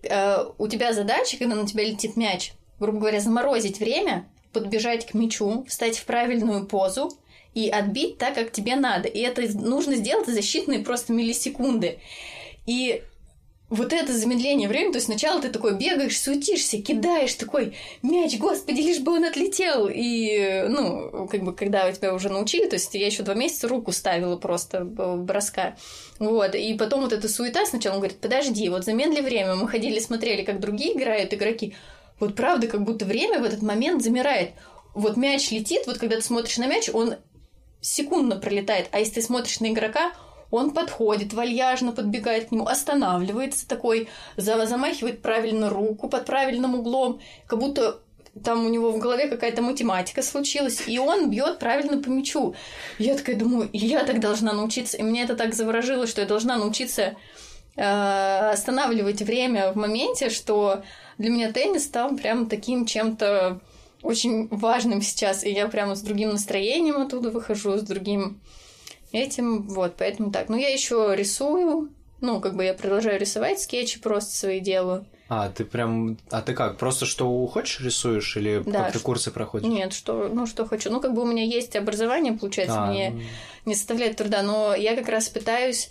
Э, 0.03 0.47
у 0.57 0.67
тебя 0.67 0.95
задача, 0.95 1.37
когда 1.37 1.55
на 1.57 1.67
тебя 1.67 1.85
летит 1.85 2.17
мяч, 2.17 2.55
грубо 2.81 3.01
говоря, 3.01 3.21
заморозить 3.21 3.79
время, 3.79 4.27
подбежать 4.55 5.07
к 5.07 5.13
мячу, 5.13 5.67
встать 5.69 5.99
в 5.99 6.07
правильную 6.07 6.67
позу, 6.67 7.11
и 7.55 7.69
отбить 7.69 8.17
так, 8.17 8.35
как 8.35 8.51
тебе 8.51 8.77
надо. 8.77 9.09
И 9.09 9.19
это 9.21 9.43
нужно 9.59 9.97
сделать 9.97 10.27
за 10.27 10.39
считанные 10.39 10.83
просто 10.83 11.13
миллисекунды. 11.13 11.99
И 12.65 13.03
вот 13.73 13.95
это 13.95 14.13
замедление 14.13 14.69
времени, 14.69 14.93
то 14.93 14.99
есть 14.99 15.07
сначала 15.07 15.41
ты 15.41 15.49
такой 15.49 15.75
бегаешь, 15.75 16.21
суетишься, 16.21 16.83
кидаешь 16.83 17.33
такой 17.35 17.75
мяч, 18.03 18.37
господи, 18.37 18.83
лишь 18.83 18.99
бы 18.99 19.13
он 19.13 19.25
отлетел. 19.25 19.89
И, 19.91 20.67
ну, 20.69 21.27
как 21.27 21.43
бы, 21.43 21.55
когда 21.55 21.91
тебя 21.91 22.13
уже 22.13 22.29
научили, 22.29 22.67
то 22.69 22.77
есть 22.77 22.95
я 22.95 23.07
еще 23.07 23.23
два 23.23 23.33
месяца 23.33 23.69
руку 23.69 23.91
ставила 23.91 24.37
просто 24.37 24.85
броска. 24.85 25.77
Вот, 26.19 26.55
и 26.55 26.75
потом 26.75 27.01
вот 27.01 27.15
эта 27.15 27.31
суета 27.31 27.65
сначала, 27.65 27.95
он 27.95 28.01
говорит, 28.01 28.19
подожди, 28.19 28.69
вот 28.69 28.85
замедли 28.85 29.23
время, 29.23 29.55
мы 29.55 29.67
ходили, 29.67 30.01
смотрели, 30.01 30.43
как 30.43 30.61
другие 30.61 30.95
играют 30.95 31.33
игроки, 31.33 31.75
вот 32.21 32.37
правда, 32.37 32.67
как 32.67 32.83
будто 32.83 33.07
время 33.07 33.41
в 33.41 33.45
этот 33.45 33.63
момент 33.63 34.03
замирает. 34.03 34.51
Вот 34.95 35.17
мяч 35.17 35.51
летит, 35.51 35.87
вот 35.87 35.97
когда 35.97 36.17
ты 36.17 36.23
смотришь 36.23 36.59
на 36.59 36.67
мяч, 36.67 36.91
он 36.93 37.15
секундно 37.81 38.37
пролетает, 38.37 38.89
а 38.93 38.99
если 38.99 39.15
ты 39.15 39.23
смотришь 39.23 39.61
на 39.61 39.73
игрока, 39.73 40.13
он 40.53 40.71
подходит, 40.71 41.33
вальяжно 41.33 41.93
подбегает 41.93 42.49
к 42.49 42.53
нему, 42.53 42.67
останавливается 42.67 43.67
такой, 43.67 44.09
замахивает 44.37 45.23
правильно 45.23 45.71
руку 45.71 46.09
под 46.09 46.27
правильным 46.27 46.75
углом, 46.75 47.21
как 47.47 47.59
будто 47.59 48.01
там 48.45 48.65
у 48.65 48.69
него 48.69 48.93
в 48.93 48.99
голове 48.99 49.29
какая-то 49.29 49.63
математика 49.63 50.23
случилась, 50.23 50.83
и 50.87 50.99
он 50.99 51.31
бьет 51.31 51.59
правильно 51.59 52.03
по 52.03 52.09
мячу. 52.09 52.55
Я 52.99 53.17
такая 53.17 53.37
думаю, 53.37 53.69
я 53.73 54.05
так 54.05 54.21
должна 54.21 54.53
научиться. 54.53 54.97
И 54.97 55.03
мне 55.03 55.23
это 55.23 55.37
так 55.37 55.55
заворожило, 55.55 56.07
что 56.07 56.23
я 56.23 56.27
должна 56.27 56.57
научиться 56.57 57.17
э, 57.77 58.51
останавливать 58.53 59.21
время 59.21 59.73
в 59.73 59.77
моменте, 59.77 60.31
что 60.31 60.83
для 61.19 61.31
меня 61.31 61.53
теннис 61.53 61.85
стал 61.85 62.17
прям 62.17 62.47
таким 62.47 62.87
чем-то 62.87 63.61
очень 64.03 64.49
важным 64.49 65.03
сейчас. 65.03 65.45
И 65.45 65.51
я 65.51 65.69
прямо 65.69 65.95
с 65.95 66.01
другим 66.01 66.31
настроением 66.31 67.03
оттуда 67.03 67.31
выхожу, 67.31 67.77
с 67.77 67.83
другим 67.83 68.41
этим, 69.13 69.69
вот, 69.69 69.95
поэтому 69.97 70.31
так. 70.31 70.49
Ну, 70.49 70.57
я 70.57 70.69
еще 70.69 71.13
рисую, 71.15 71.91
ну, 72.21 72.41
как 72.41 72.55
бы 72.55 72.65
я 72.65 72.75
продолжаю 72.75 73.21
рисовать, 73.21 73.61
скетчи 73.61 74.01
просто 74.01 74.35
свои 74.35 74.61
делаю. 74.61 75.07
А, 75.29 75.49
ты 75.49 75.65
прям... 75.65 76.19
А 76.31 76.43
ты 76.43 76.53
как, 76.53 76.77
просто 76.77 77.07
что 77.07 77.47
хочешь 77.47 77.81
рисуешь 77.81 78.37
или 78.37 78.63
да, 78.67 78.85
как 78.85 78.93
ты 78.93 78.99
курсы 78.99 79.31
проходишь? 79.31 79.67
Нет, 79.67 79.95
что, 79.95 80.29
ну, 80.29 80.47
что 80.47 80.67
хочу. 80.67 80.91
Ну, 80.91 81.01
как 81.01 81.15
бы 81.15 81.23
у 81.23 81.27
меня 81.27 81.43
есть 81.43 81.75
образование, 81.75 82.35
получается, 82.35 82.83
а, 82.83 82.87
мне 82.87 83.11
ну... 83.11 83.23
не 83.65 83.75
составляет 83.75 84.17
труда, 84.17 84.43
но 84.43 84.75
я 84.75 84.95
как 84.95 85.09
раз 85.09 85.29
пытаюсь 85.29 85.89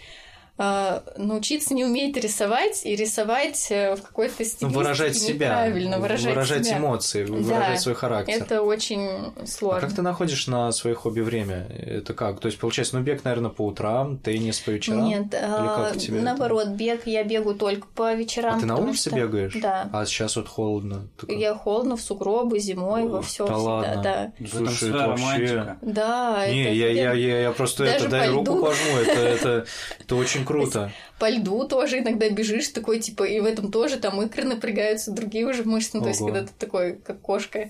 научиться 1.17 1.73
не 1.73 1.85
уметь 1.85 2.17
рисовать 2.17 2.85
и 2.85 2.95
рисовать 2.95 3.67
э, 3.69 3.95
в 3.95 4.01
какой-то 4.01 4.43
стилистике 4.45 4.67
выражать 4.67 5.17
себя, 5.17 5.49
правильно, 5.49 5.99
выражать, 5.99 6.33
выражать 6.33 6.65
себя. 6.65 6.77
эмоции, 6.77 7.23
выражать 7.23 7.75
да, 7.75 7.77
свой 7.77 7.95
характер. 7.95 8.43
Это 8.43 8.61
очень 8.61 9.33
сложно. 9.45 9.77
А 9.77 9.81
как 9.81 9.95
ты 9.95 10.01
находишь 10.01 10.47
на 10.47 10.71
свои 10.71 10.93
хобби 10.93 11.21
время? 11.21 11.67
Это 11.69 12.13
как? 12.13 12.39
То 12.39 12.47
есть, 12.47 12.59
получается, 12.59 12.97
ну, 12.97 13.03
бег, 13.03 13.23
наверное, 13.23 13.49
по 13.49 13.65
утрам, 13.67 14.17
теннис 14.17 14.59
по 14.59 14.71
вечерам? 14.71 15.05
Нет, 15.05 15.33
а, 15.33 15.93
наоборот, 16.09 16.67
это? 16.67 16.71
бег 16.71 17.07
я 17.07 17.23
бегу 17.23 17.53
только 17.53 17.87
по 17.95 18.13
вечерам. 18.13 18.57
А 18.57 18.59
ты 18.59 18.65
на 18.65 18.77
улице 18.77 19.09
что... 19.09 19.15
бегаешь? 19.15 19.53
Да. 19.61 19.89
А 19.91 20.05
сейчас 20.05 20.35
вот 20.35 20.47
холодно. 20.47 21.07
Только... 21.17 21.33
Я 21.33 21.55
холодно, 21.55 21.97
в 21.97 22.01
сугробы, 22.01 22.59
зимой, 22.59 23.03
О, 23.03 23.07
во 23.07 23.21
все 23.21 23.47
да 23.47 23.57
ладно. 23.57 24.01
да. 24.03 24.47
Слушай, 24.47 24.89
это 24.89 25.07
вообще... 25.07 25.77
Да, 25.81 26.47
Не, 26.47 26.63
это 26.63 26.73
я, 26.73 26.89
я, 26.89 27.13
я, 27.13 27.41
я 27.41 27.51
просто 27.51 27.85
это, 27.85 28.09
дай 28.09 28.29
руку 28.29 28.61
пожму, 28.61 28.97
это, 28.97 29.19
это, 29.19 29.65
это 29.99 30.15
очень 30.15 30.45
круто 30.51 30.91
по 31.19 31.29
льду 31.29 31.67
тоже 31.67 31.99
иногда 31.99 32.29
бежишь 32.29 32.69
такой, 32.69 32.99
типа, 32.99 33.23
и 33.23 33.39
в 33.39 33.45
этом 33.45 33.71
тоже 33.71 33.97
там 33.97 34.19
икры 34.21 34.43
напрягаются, 34.43 35.11
другие 35.11 35.45
уже 35.45 35.63
мышцы, 35.63 35.97
ну, 35.97 36.01
то 36.01 36.09
есть, 36.09 36.19
когда 36.19 36.41
ты 36.41 36.49
такой, 36.57 36.95
как 36.95 37.21
кошка. 37.21 37.69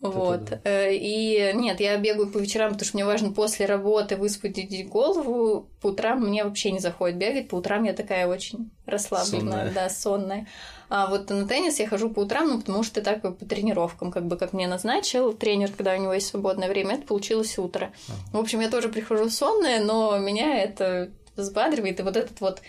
Вот. 0.00 0.44
да. 0.44 0.60
Э, 0.64 0.94
И 0.94 1.52
нет, 1.54 1.80
я 1.80 1.96
бегаю 1.96 2.30
по 2.30 2.38
вечерам, 2.38 2.72
потому 2.72 2.86
что 2.86 2.96
мне 2.96 3.04
важно 3.04 3.32
после 3.32 3.66
работы 3.66 4.16
высвободить 4.16 4.88
голову. 4.88 5.68
По 5.80 5.88
утрам 5.88 6.20
мне 6.20 6.44
вообще 6.44 6.70
не 6.70 6.78
заходит 6.78 7.16
бегать. 7.16 7.48
По 7.48 7.56
утрам 7.56 7.82
я 7.82 7.92
такая 7.94 8.28
очень 8.28 8.70
расслабленная, 8.86 9.52
Сонная. 9.52 9.72
да, 9.72 9.88
сонная. 9.88 10.46
А 10.88 11.08
вот 11.08 11.28
на 11.30 11.48
теннис 11.48 11.80
я 11.80 11.88
хожу 11.88 12.10
по 12.10 12.20
утрам, 12.20 12.48
ну, 12.48 12.60
потому 12.60 12.82
что 12.82 13.02
так 13.02 13.22
по 13.22 13.44
тренировкам, 13.44 14.12
как 14.12 14.26
бы 14.26 14.36
как 14.36 14.52
мне 14.52 14.68
назначил 14.68 15.32
тренер, 15.32 15.72
когда 15.76 15.94
у 15.94 16.00
него 16.00 16.14
есть 16.14 16.28
свободное 16.28 16.68
время, 16.68 16.94
это 16.94 17.06
получилось 17.06 17.58
утро. 17.58 17.90
В 18.32 18.38
общем, 18.38 18.60
я 18.60 18.70
тоже 18.70 18.88
прихожу 18.88 19.28
сонная, 19.28 19.80
но 19.82 20.16
меня 20.18 20.62
это 20.62 21.10
взбадривает. 21.42 22.00
И 22.00 22.02
вот 22.02 22.16
этот 22.16 22.40
вот 22.40 22.62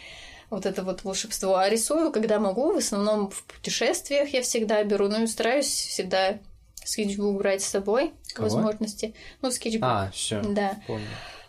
вот 0.49 0.65
это 0.65 0.83
вот 0.83 1.03
волшебство. 1.03 1.57
А 1.57 1.69
рисую, 1.69 2.11
когда 2.11 2.39
могу, 2.39 2.73
в 2.73 2.77
основном 2.77 3.29
в 3.29 3.43
путешествиях 3.43 4.29
я 4.29 4.41
всегда 4.41 4.83
беру, 4.83 5.07
ну 5.07 5.23
и 5.23 5.27
стараюсь 5.27 5.67
всегда 5.67 6.39
скетчбук 6.83 7.37
брать 7.37 7.61
с 7.61 7.67
собой, 7.67 8.13
к 8.31 8.37
Кого? 8.37 8.49
возможности. 8.49 9.13
Ну, 9.41 9.51
скетчбук. 9.51 9.83
А, 9.83 10.11
все. 10.11 10.41
Да. 10.41 10.79
Понял. 10.87 11.05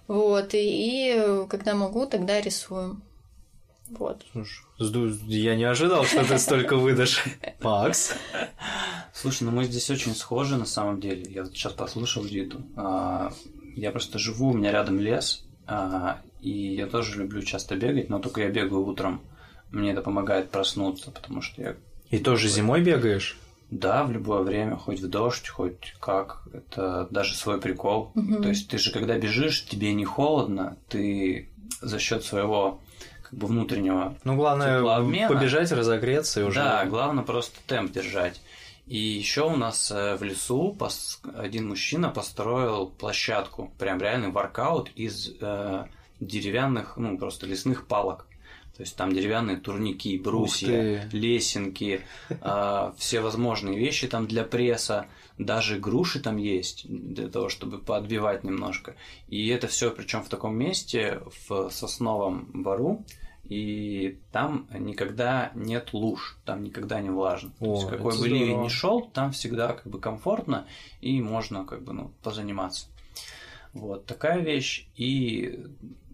Вот. 0.06 0.52
И, 0.54 0.58
и 0.58 1.46
когда 1.48 1.74
могу, 1.74 2.06
тогда 2.06 2.40
рисую. 2.40 3.00
Вот. 3.88 4.24
Слушай, 4.32 4.64
я 5.28 5.56
не 5.56 5.64
ожидал, 5.64 6.04
что 6.04 6.24
ты 6.24 6.38
столько 6.38 6.76
выдашь. 6.76 7.24
Макс? 7.60 8.12
Слушай, 9.12 9.44
ну 9.44 9.50
мы 9.50 9.64
здесь 9.64 9.90
очень 9.90 10.14
схожи 10.14 10.56
на 10.56 10.66
самом 10.66 11.00
деле. 11.00 11.30
Я 11.30 11.42
вот 11.42 11.52
сейчас 11.52 11.72
послушал 11.72 12.24
Диту. 12.24 12.62
А, 12.76 13.32
Я 13.74 13.90
просто 13.90 14.18
живу, 14.18 14.50
у 14.50 14.54
меня 14.54 14.70
рядом 14.72 15.00
лес, 15.00 15.44
а, 15.66 16.20
и 16.42 16.74
я 16.74 16.86
тоже 16.86 17.18
люблю 17.18 17.42
часто 17.42 17.76
бегать, 17.76 18.08
но 18.08 18.18
только 18.18 18.42
я 18.42 18.48
бегаю 18.48 18.84
утром. 18.86 19.20
Мне 19.70 19.92
это 19.92 20.02
помогает 20.02 20.50
проснуться, 20.50 21.10
потому 21.10 21.42
что 21.42 21.62
я 21.62 21.76
И 22.10 22.18
тоже 22.18 22.48
зимой 22.48 22.82
бегаешь? 22.82 23.36
Да, 23.70 24.02
в 24.02 24.10
любое 24.10 24.42
время, 24.42 24.76
хоть 24.76 25.00
в 25.00 25.08
дождь, 25.08 25.48
хоть 25.48 25.94
как. 26.00 26.42
Это 26.52 27.06
даже 27.10 27.34
свой 27.34 27.60
прикол. 27.60 28.10
Мгм. 28.14 28.42
То 28.42 28.48
есть 28.48 28.68
ты 28.68 28.78
же 28.78 28.90
когда 28.90 29.16
бежишь, 29.16 29.64
тебе 29.64 29.92
не 29.94 30.04
холодно, 30.04 30.76
ты 30.88 31.48
за 31.80 32.00
счет 32.00 32.24
своего 32.24 32.80
как 33.22 33.38
бы 33.38 33.46
внутреннего. 33.46 34.16
Ну, 34.24 34.34
главное, 34.34 34.78
Теплообмена. 34.78 35.28
побежать, 35.28 35.70
разогреться 35.70 36.40
и 36.40 36.42
уже... 36.42 36.58
Да, 36.58 36.84
главное 36.86 37.22
просто 37.22 37.58
темп 37.68 37.92
держать. 37.92 38.40
И 38.86 38.98
еще 38.98 39.42
у 39.42 39.54
нас 39.54 39.92
э, 39.92 40.16
в 40.16 40.24
лесу 40.24 40.76
один 41.36 41.68
мужчина 41.68 42.08
построил 42.08 42.88
площадку, 42.88 43.72
прям 43.78 44.00
реальный 44.00 44.32
воркаут 44.32 44.90
из 44.96 45.30
э, 45.40 45.84
деревянных, 46.20 46.96
ну 46.96 47.18
просто 47.18 47.46
лесных 47.46 47.86
палок. 47.86 48.26
То 48.76 48.82
есть 48.82 48.96
там 48.96 49.12
деревянные 49.12 49.58
турники, 49.58 50.16
брусья, 50.16 51.06
лесенки, 51.12 52.00
а, 52.40 52.94
все 52.96 53.20
возможные 53.20 53.78
вещи 53.78 54.06
там 54.06 54.26
для 54.26 54.42
пресса, 54.42 55.06
даже 55.36 55.78
груши 55.78 56.20
там 56.20 56.38
есть 56.38 56.86
для 56.88 57.28
того, 57.28 57.48
чтобы 57.50 57.78
поотбивать 57.78 58.42
немножко. 58.42 58.96
И 59.28 59.48
это 59.48 59.66
все 59.66 59.90
причем 59.90 60.22
в 60.22 60.28
таком 60.28 60.56
месте, 60.56 61.20
в 61.48 61.68
сосновом 61.70 62.48
бору, 62.54 63.04
и 63.44 64.18
там 64.32 64.68
никогда 64.72 65.50
нет 65.54 65.92
луж, 65.92 66.38
там 66.44 66.62
никогда 66.62 67.00
не 67.00 67.10
влажно. 67.10 67.50
То 67.58 67.64
О, 67.64 67.74
есть 67.74 67.88
какой 67.88 68.18
бы 68.18 68.28
ливень 68.28 68.62
ни 68.62 68.68
шел, 68.68 69.02
там 69.02 69.32
всегда 69.32 69.74
как 69.74 69.86
бы 69.88 69.98
комфортно 69.98 70.66
и 71.00 71.20
можно 71.20 71.64
как 71.64 71.82
бы 71.82 71.92
ну, 71.92 72.12
позаниматься. 72.22 72.86
Вот 73.72 74.06
такая 74.06 74.40
вещь. 74.40 74.88
И 74.96 75.66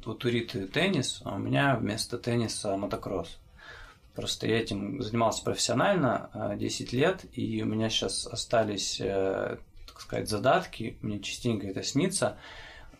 вот 0.07 0.24
у 0.24 0.28
Риты 0.28 0.66
теннис, 0.66 1.20
а 1.24 1.35
у 1.35 1.39
меня 1.39 1.77
вместо 1.77 2.19
тенниса 2.19 2.77
мотокросс. 2.77 3.39
Просто 4.15 4.47
я 4.47 4.59
этим 4.59 5.03
занимался 5.03 5.45
профессионально 5.45 6.31
э, 6.33 6.57
10 6.57 6.93
лет, 6.95 7.24
и 7.33 7.62
у 7.62 7.66
меня 7.66 7.91
сейчас 7.91 8.27
остались, 8.27 8.99
э, 9.01 9.59
так 9.87 10.01
сказать, 10.01 10.28
задатки, 10.28 10.97
мне 11.03 11.20
частенько 11.20 11.66
это 11.66 11.83
снится. 11.83 12.39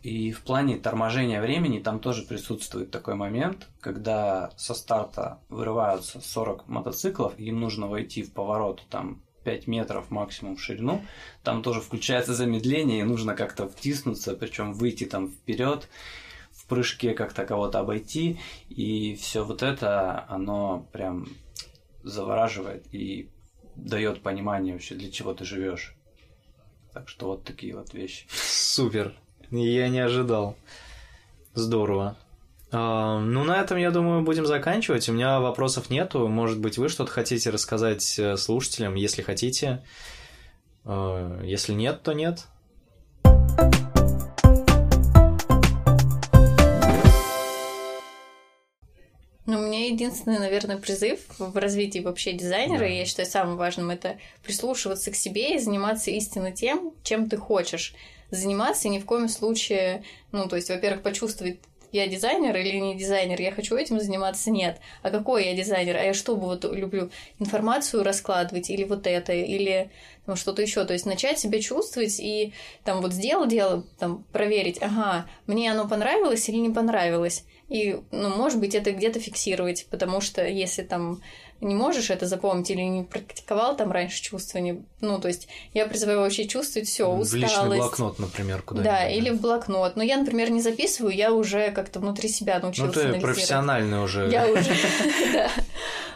И 0.03 0.31
в 0.31 0.43
плане 0.43 0.77
торможения 0.77 1.41
времени 1.41 1.79
там 1.79 2.01
тоже 2.01 2.23
присутствует 2.23 2.91
такой 2.91 3.15
момент, 3.15 3.67
когда 3.81 4.51
со 4.57 4.75
старта 4.75 5.41
вырываются 5.49 6.21
40 6.21 6.69
мотоциклов, 6.69 7.39
им 7.39 7.61
нужно 7.61 7.87
войти 7.87 8.23
в 8.23 8.33
поворот 8.33 8.83
там 8.91 9.23
5 9.45 9.67
метров 9.69 10.11
максимум 10.11 10.57
в 10.57 10.61
ширину, 10.61 11.03
там 11.43 11.63
тоже 11.63 11.81
включается 11.81 12.35
замедление, 12.35 13.01
и 13.01 13.05
нужно 13.05 13.35
как-то 13.35 13.69
втиснуться, 13.69 14.35
причем 14.35 14.75
выйти 14.75 15.05
там 15.05 15.31
вперед, 15.31 15.89
в 16.67 16.69
прыжке 16.69 17.15
как-то 17.15 17.47
кого-то 17.47 17.79
обойти, 17.79 18.41
и 18.69 19.15
все 19.15 19.45
вот 19.45 19.63
это, 19.63 20.25
оно 20.29 20.89
прям 20.93 21.29
завораживает 22.03 22.93
и 22.93 23.31
дает 23.77 24.21
понимание 24.21 24.73
вообще, 24.75 24.97
для 24.97 25.13
чего 25.13 25.33
ты 25.33 25.45
живешь. 25.45 25.95
Так 26.93 27.09
что 27.09 27.27
вот 27.27 27.45
такие 27.45 27.77
вот 27.77 27.95
вещи. 27.95 28.27
Супер. 28.31 29.15
Я 29.51 29.89
не 29.89 30.01
ожидал. 30.01 30.57
Здорово. 31.55 32.17
А, 32.73 33.21
Ну, 33.21 33.45
на 33.45 33.61
этом, 33.61 33.79
я 33.79 33.91
думаю, 33.91 34.23
будем 34.23 34.45
заканчивать. 34.45 35.09
У 35.09 35.13
меня 35.13 35.39
вопросов 35.39 35.89
нету. 35.89 36.27
Может 36.27 36.59
быть, 36.59 36.79
вы 36.79 36.89
что-то 36.89 37.13
хотите 37.13 37.51
рассказать 37.51 38.19
э, 38.19 38.37
слушателям, 38.37 38.95
если 38.95 39.23
хотите. 39.23 39.85
А, 40.85 41.41
Если 41.43 41.75
нет, 41.75 42.03
то 42.03 42.13
нет. 42.13 42.47
Меня 49.87 49.95
единственный, 49.95 50.39
наверное, 50.39 50.77
призыв 50.79 51.21
в 51.39 51.57
развитии 51.57 52.01
вообще 52.01 52.33
дизайнера, 52.33 52.81
Да. 52.81 52.87
и 52.87 52.99
я 52.99 53.05
считаю 53.05 53.29
самым 53.29 53.57
важным, 53.57 53.91
это 53.91 54.19
прислушиваться 54.43 55.11
к 55.11 55.17
себе 55.17 55.55
и 55.55 55.59
заниматься 55.59 56.11
истинно 56.11 56.53
тем, 56.53 56.93
чем 57.03 57.29
ты 57.29 57.37
хочешь 57.37 57.95
заниматься, 58.31 58.89
и 58.89 58.91
ни 58.91 58.99
в 58.99 59.05
коем 59.05 59.29
случае, 59.29 60.03
ну, 60.33 60.49
то 60.49 60.57
есть, 60.57 60.69
во-первых, 60.69 61.03
почувствовать, 61.03 61.59
я 61.93 62.09
дизайнер 62.09 62.55
или 62.57 62.77
не 62.77 62.97
дизайнер, 62.97 63.41
я 63.41 63.53
хочу 63.53 63.77
этим 63.77 64.01
заниматься, 64.01 64.51
нет. 64.51 64.81
А 65.03 65.11
какой 65.11 65.47
я 65.47 65.55
дизайнер? 65.55 65.97
А 65.97 66.03
я 66.03 66.15
что 66.15 66.35
бы 66.35 66.43
вот 66.47 66.65
люблю? 66.65 67.11
Информацию 67.39 68.03
раскладывать 68.03 68.69
или 68.71 68.83
вот 68.85 69.07
это, 69.07 69.33
или 69.33 69.91
там, 70.27 70.35
что-то 70.37 70.61
еще. 70.61 70.85
То 70.85 70.93
есть 70.93 71.07
начать 71.07 71.39
себя 71.39 71.61
чувствовать 71.61 72.19
и 72.19 72.53
там 72.85 73.01
вот 73.01 73.13
сделал 73.13 73.47
дело, 73.47 73.87
там 73.99 74.25
проверить, 74.33 74.79
ага, 74.83 75.27
мне 75.47 75.71
оно 75.71 75.89
понравилось 75.89 76.49
или 76.49 76.57
не 76.57 76.71
понравилось. 76.71 77.45
И, 77.69 77.99
ну, 78.13 78.29
может 78.29 78.61
быть, 78.61 78.75
это 78.77 78.93
где-то 78.93 79.19
фиксировать, 79.19 79.87
потому 79.91 80.21
что 80.21 80.47
если 80.47 80.83
там 80.83 81.21
не 81.61 81.75
можешь 81.75 82.11
это 82.11 82.27
запомнить 82.27 82.71
или 82.71 82.83
не 82.83 83.03
практиковал 83.03 83.77
там 83.77 83.91
раньше 83.91 84.23
чувствование, 84.23 84.83
ну, 85.01 85.19
то 85.19 85.27
есть 85.29 85.49
я 85.75 85.87
призываю 85.87 86.21
вообще 86.21 86.47
чувствовать 86.47 86.87
все, 86.87 87.11
В 87.11 87.21
усталость. 87.21 87.35
личный 87.55 87.77
блокнот, 87.79 88.19
например, 88.19 88.63
куда-нибудь. 88.63 88.93
Да, 88.93 89.09
или 89.09 89.31
в 89.31 89.41
блокнот. 89.41 89.97
Но 89.97 90.03
я, 90.03 90.19
например, 90.19 90.51
не 90.51 90.61
записываю, 90.61 91.13
я 91.15 91.33
уже 91.33 91.71
как-то 91.73 91.99
внутри 91.99 92.29
себя 92.29 92.57
Ну, 92.59 92.67
научилась 92.67 92.93
ты 92.95 93.01
анализировать. 93.01 93.35
профессиональный 93.37 94.01
уже. 94.05 94.29
Я 94.31 94.47
уже, 94.47 94.71
да. 95.33 95.51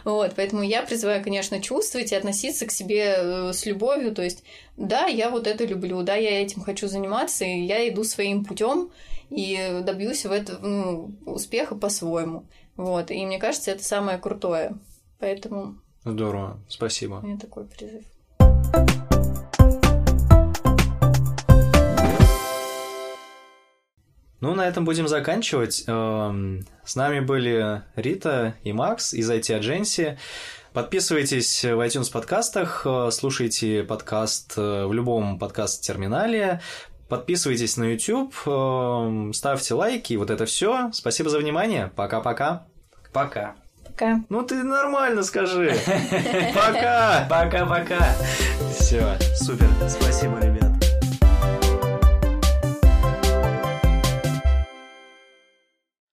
Вот, 0.05 0.33
поэтому 0.35 0.61
я 0.63 0.83
призываю, 0.83 1.23
конечно, 1.23 1.61
чувствовать 1.61 2.11
и 2.11 2.15
относиться 2.15 2.65
к 2.65 2.71
себе 2.71 3.15
э, 3.17 3.51
с 3.53 3.65
любовью. 3.65 4.13
То 4.13 4.21
есть, 4.21 4.43
да, 4.77 5.05
я 5.07 5.29
вот 5.29 5.47
это 5.47 5.65
люблю, 5.65 6.01
да, 6.03 6.15
я 6.15 6.41
этим 6.41 6.61
хочу 6.61 6.87
заниматься, 6.87 7.43
и 7.45 7.61
я 7.61 7.87
иду 7.89 8.03
своим 8.03 8.45
путем 8.45 8.89
и 9.31 9.81
добьюсь 9.83 10.25
в 10.25 10.31
этом 10.31 10.57
ну, 10.61 11.15
успеха 11.25 11.75
по-своему. 11.75 12.45
Вот, 12.75 13.11
и 13.11 13.25
мне 13.25 13.39
кажется, 13.39 13.71
это 13.71 13.83
самое 13.83 14.17
крутое. 14.17 14.77
Поэтому 15.19 15.75
Здорово, 16.03 16.59
спасибо. 16.67 17.21
у 17.23 17.25
меня 17.25 17.37
такой 17.37 17.65
призыв. 17.65 18.03
Ну, 24.41 24.55
на 24.55 24.67
этом 24.67 24.85
будем 24.85 25.07
заканчивать. 25.07 25.83
Эм, 25.85 26.65
С 26.83 26.95
нами 26.95 27.19
были 27.19 27.83
Рита 27.95 28.55
и 28.63 28.73
Макс 28.73 29.13
из 29.13 29.29
IT 29.29 29.61
Agency. 29.61 30.17
Подписывайтесь 30.73 31.65
в 31.65 31.79
iTunes 31.85 32.09
подкастах, 32.11 32.83
э, 32.85 33.09
слушайте 33.11 33.83
подкаст 33.83 34.53
э, 34.55 34.85
в 34.85 34.93
любом 34.93 35.37
подкаст-терминале, 35.37 36.61
подписывайтесь 37.11 37.75
на 37.75 37.91
YouTube, 37.91 38.33
эм, 38.45 39.33
ставьте 39.33 39.73
лайки, 39.73 40.13
и 40.13 40.17
вот 40.17 40.29
это 40.29 40.45
все. 40.45 40.91
Спасибо 40.93 41.29
за 41.29 41.39
внимание. 41.39 41.91
Пока-пока. 41.97 42.67
Пока. 43.11 43.55
Пока. 43.85 44.23
Ну 44.29 44.43
ты 44.43 44.63
нормально 44.63 45.21
скажи. 45.23 45.75
Пока. 46.55 47.27
Пока-пока. 47.29 48.15
Все, 48.73 49.17
супер. 49.35 49.67
Спасибо, 49.89 50.39
ребят. 50.39 50.71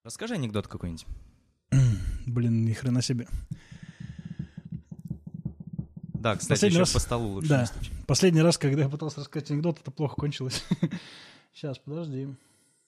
Расскажи 0.02 0.34
анекдот 0.34 0.66
какой-нибудь. 0.66 1.06
Блин, 2.26 2.64
ни 2.64 2.72
хрена 2.72 3.02
себе. 3.02 3.28
Да, 6.20 6.36
кстати, 6.36 6.48
Последний 6.50 6.74
еще 6.76 6.80
раз- 6.80 6.92
по 6.92 6.98
столу 6.98 7.28
лучше 7.34 7.48
да. 7.48 7.66
Последний 8.06 8.42
раз, 8.42 8.58
когда 8.58 8.82
я 8.82 8.88
пытался 8.88 9.20
рассказать 9.20 9.50
анекдот, 9.50 9.80
это 9.80 9.90
плохо 9.90 10.16
кончилось. 10.16 10.64
Сейчас, 11.54 11.78
подожди. 11.78 12.28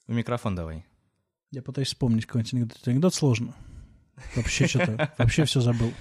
В 0.06 0.12
микрофон 0.12 0.54
давай. 0.54 0.84
Я 1.50 1.62
пытаюсь 1.62 1.88
вспомнить 1.88 2.26
какой-нибудь 2.26 2.54
анекдот. 2.54 2.88
Анекдот 2.88 3.14
сложно. 3.14 3.54
Вообще 4.36 4.66
что-то, 4.66 5.12
вообще 5.18 5.44
все 5.44 5.60
забыл. 5.60 5.92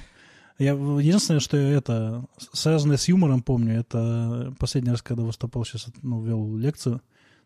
Я, 0.57 0.73
единственное, 0.73 1.39
что 1.39 1.55
это, 1.55 2.25
связанное 2.51 2.97
с 2.97 3.07
юмором 3.07 3.41
помню, 3.41 3.79
это 3.79 4.53
последний 4.59 4.91
раз, 4.91 5.01
когда 5.01 5.23
выступал, 5.23 5.63
сейчас 5.63 5.87
ну, 6.01 6.21
вел 6.21 6.57
лекцию, 6.57 7.01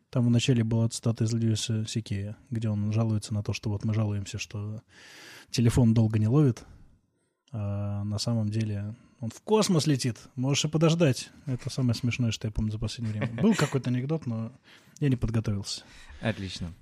там 0.10 0.26
вначале 0.26 0.64
была 0.64 0.90
цитата 0.90 1.24
из 1.24 1.34
Льюиса 1.34 1.86
Сикея, 1.86 2.38
где 2.50 2.70
он 2.70 2.92
жалуется 2.92 3.34
на 3.34 3.44
то, 3.44 3.54
что 3.54 3.70
вот 3.70 3.86
мы 3.86 3.94
жалуемся, 3.94 4.40
что 4.40 4.82
телефон 5.52 5.94
долго 5.94 6.18
не 6.18 6.28
ловит, 6.28 6.64
а 7.52 8.04
на 8.04 8.18
самом 8.18 8.50
деле 8.50 8.96
он 9.24 9.30
в 9.30 9.42
космос 9.42 9.88
летит. 9.88 10.18
Можешь 10.36 10.66
и 10.66 10.68
подождать. 10.68 11.30
Это 11.46 11.70
самое 11.70 11.96
смешное, 11.96 12.32
что 12.32 12.46
я 12.46 12.52
помню 12.52 12.72
за 12.72 12.78
последнее 12.78 13.22
время. 13.22 13.42
Был 13.42 13.56
какой-то 13.56 13.90
анекдот, 13.90 14.26
но 14.26 14.52
я 15.00 15.08
не 15.08 15.16
подготовился. 15.16 15.84
Отлично. 16.20 16.74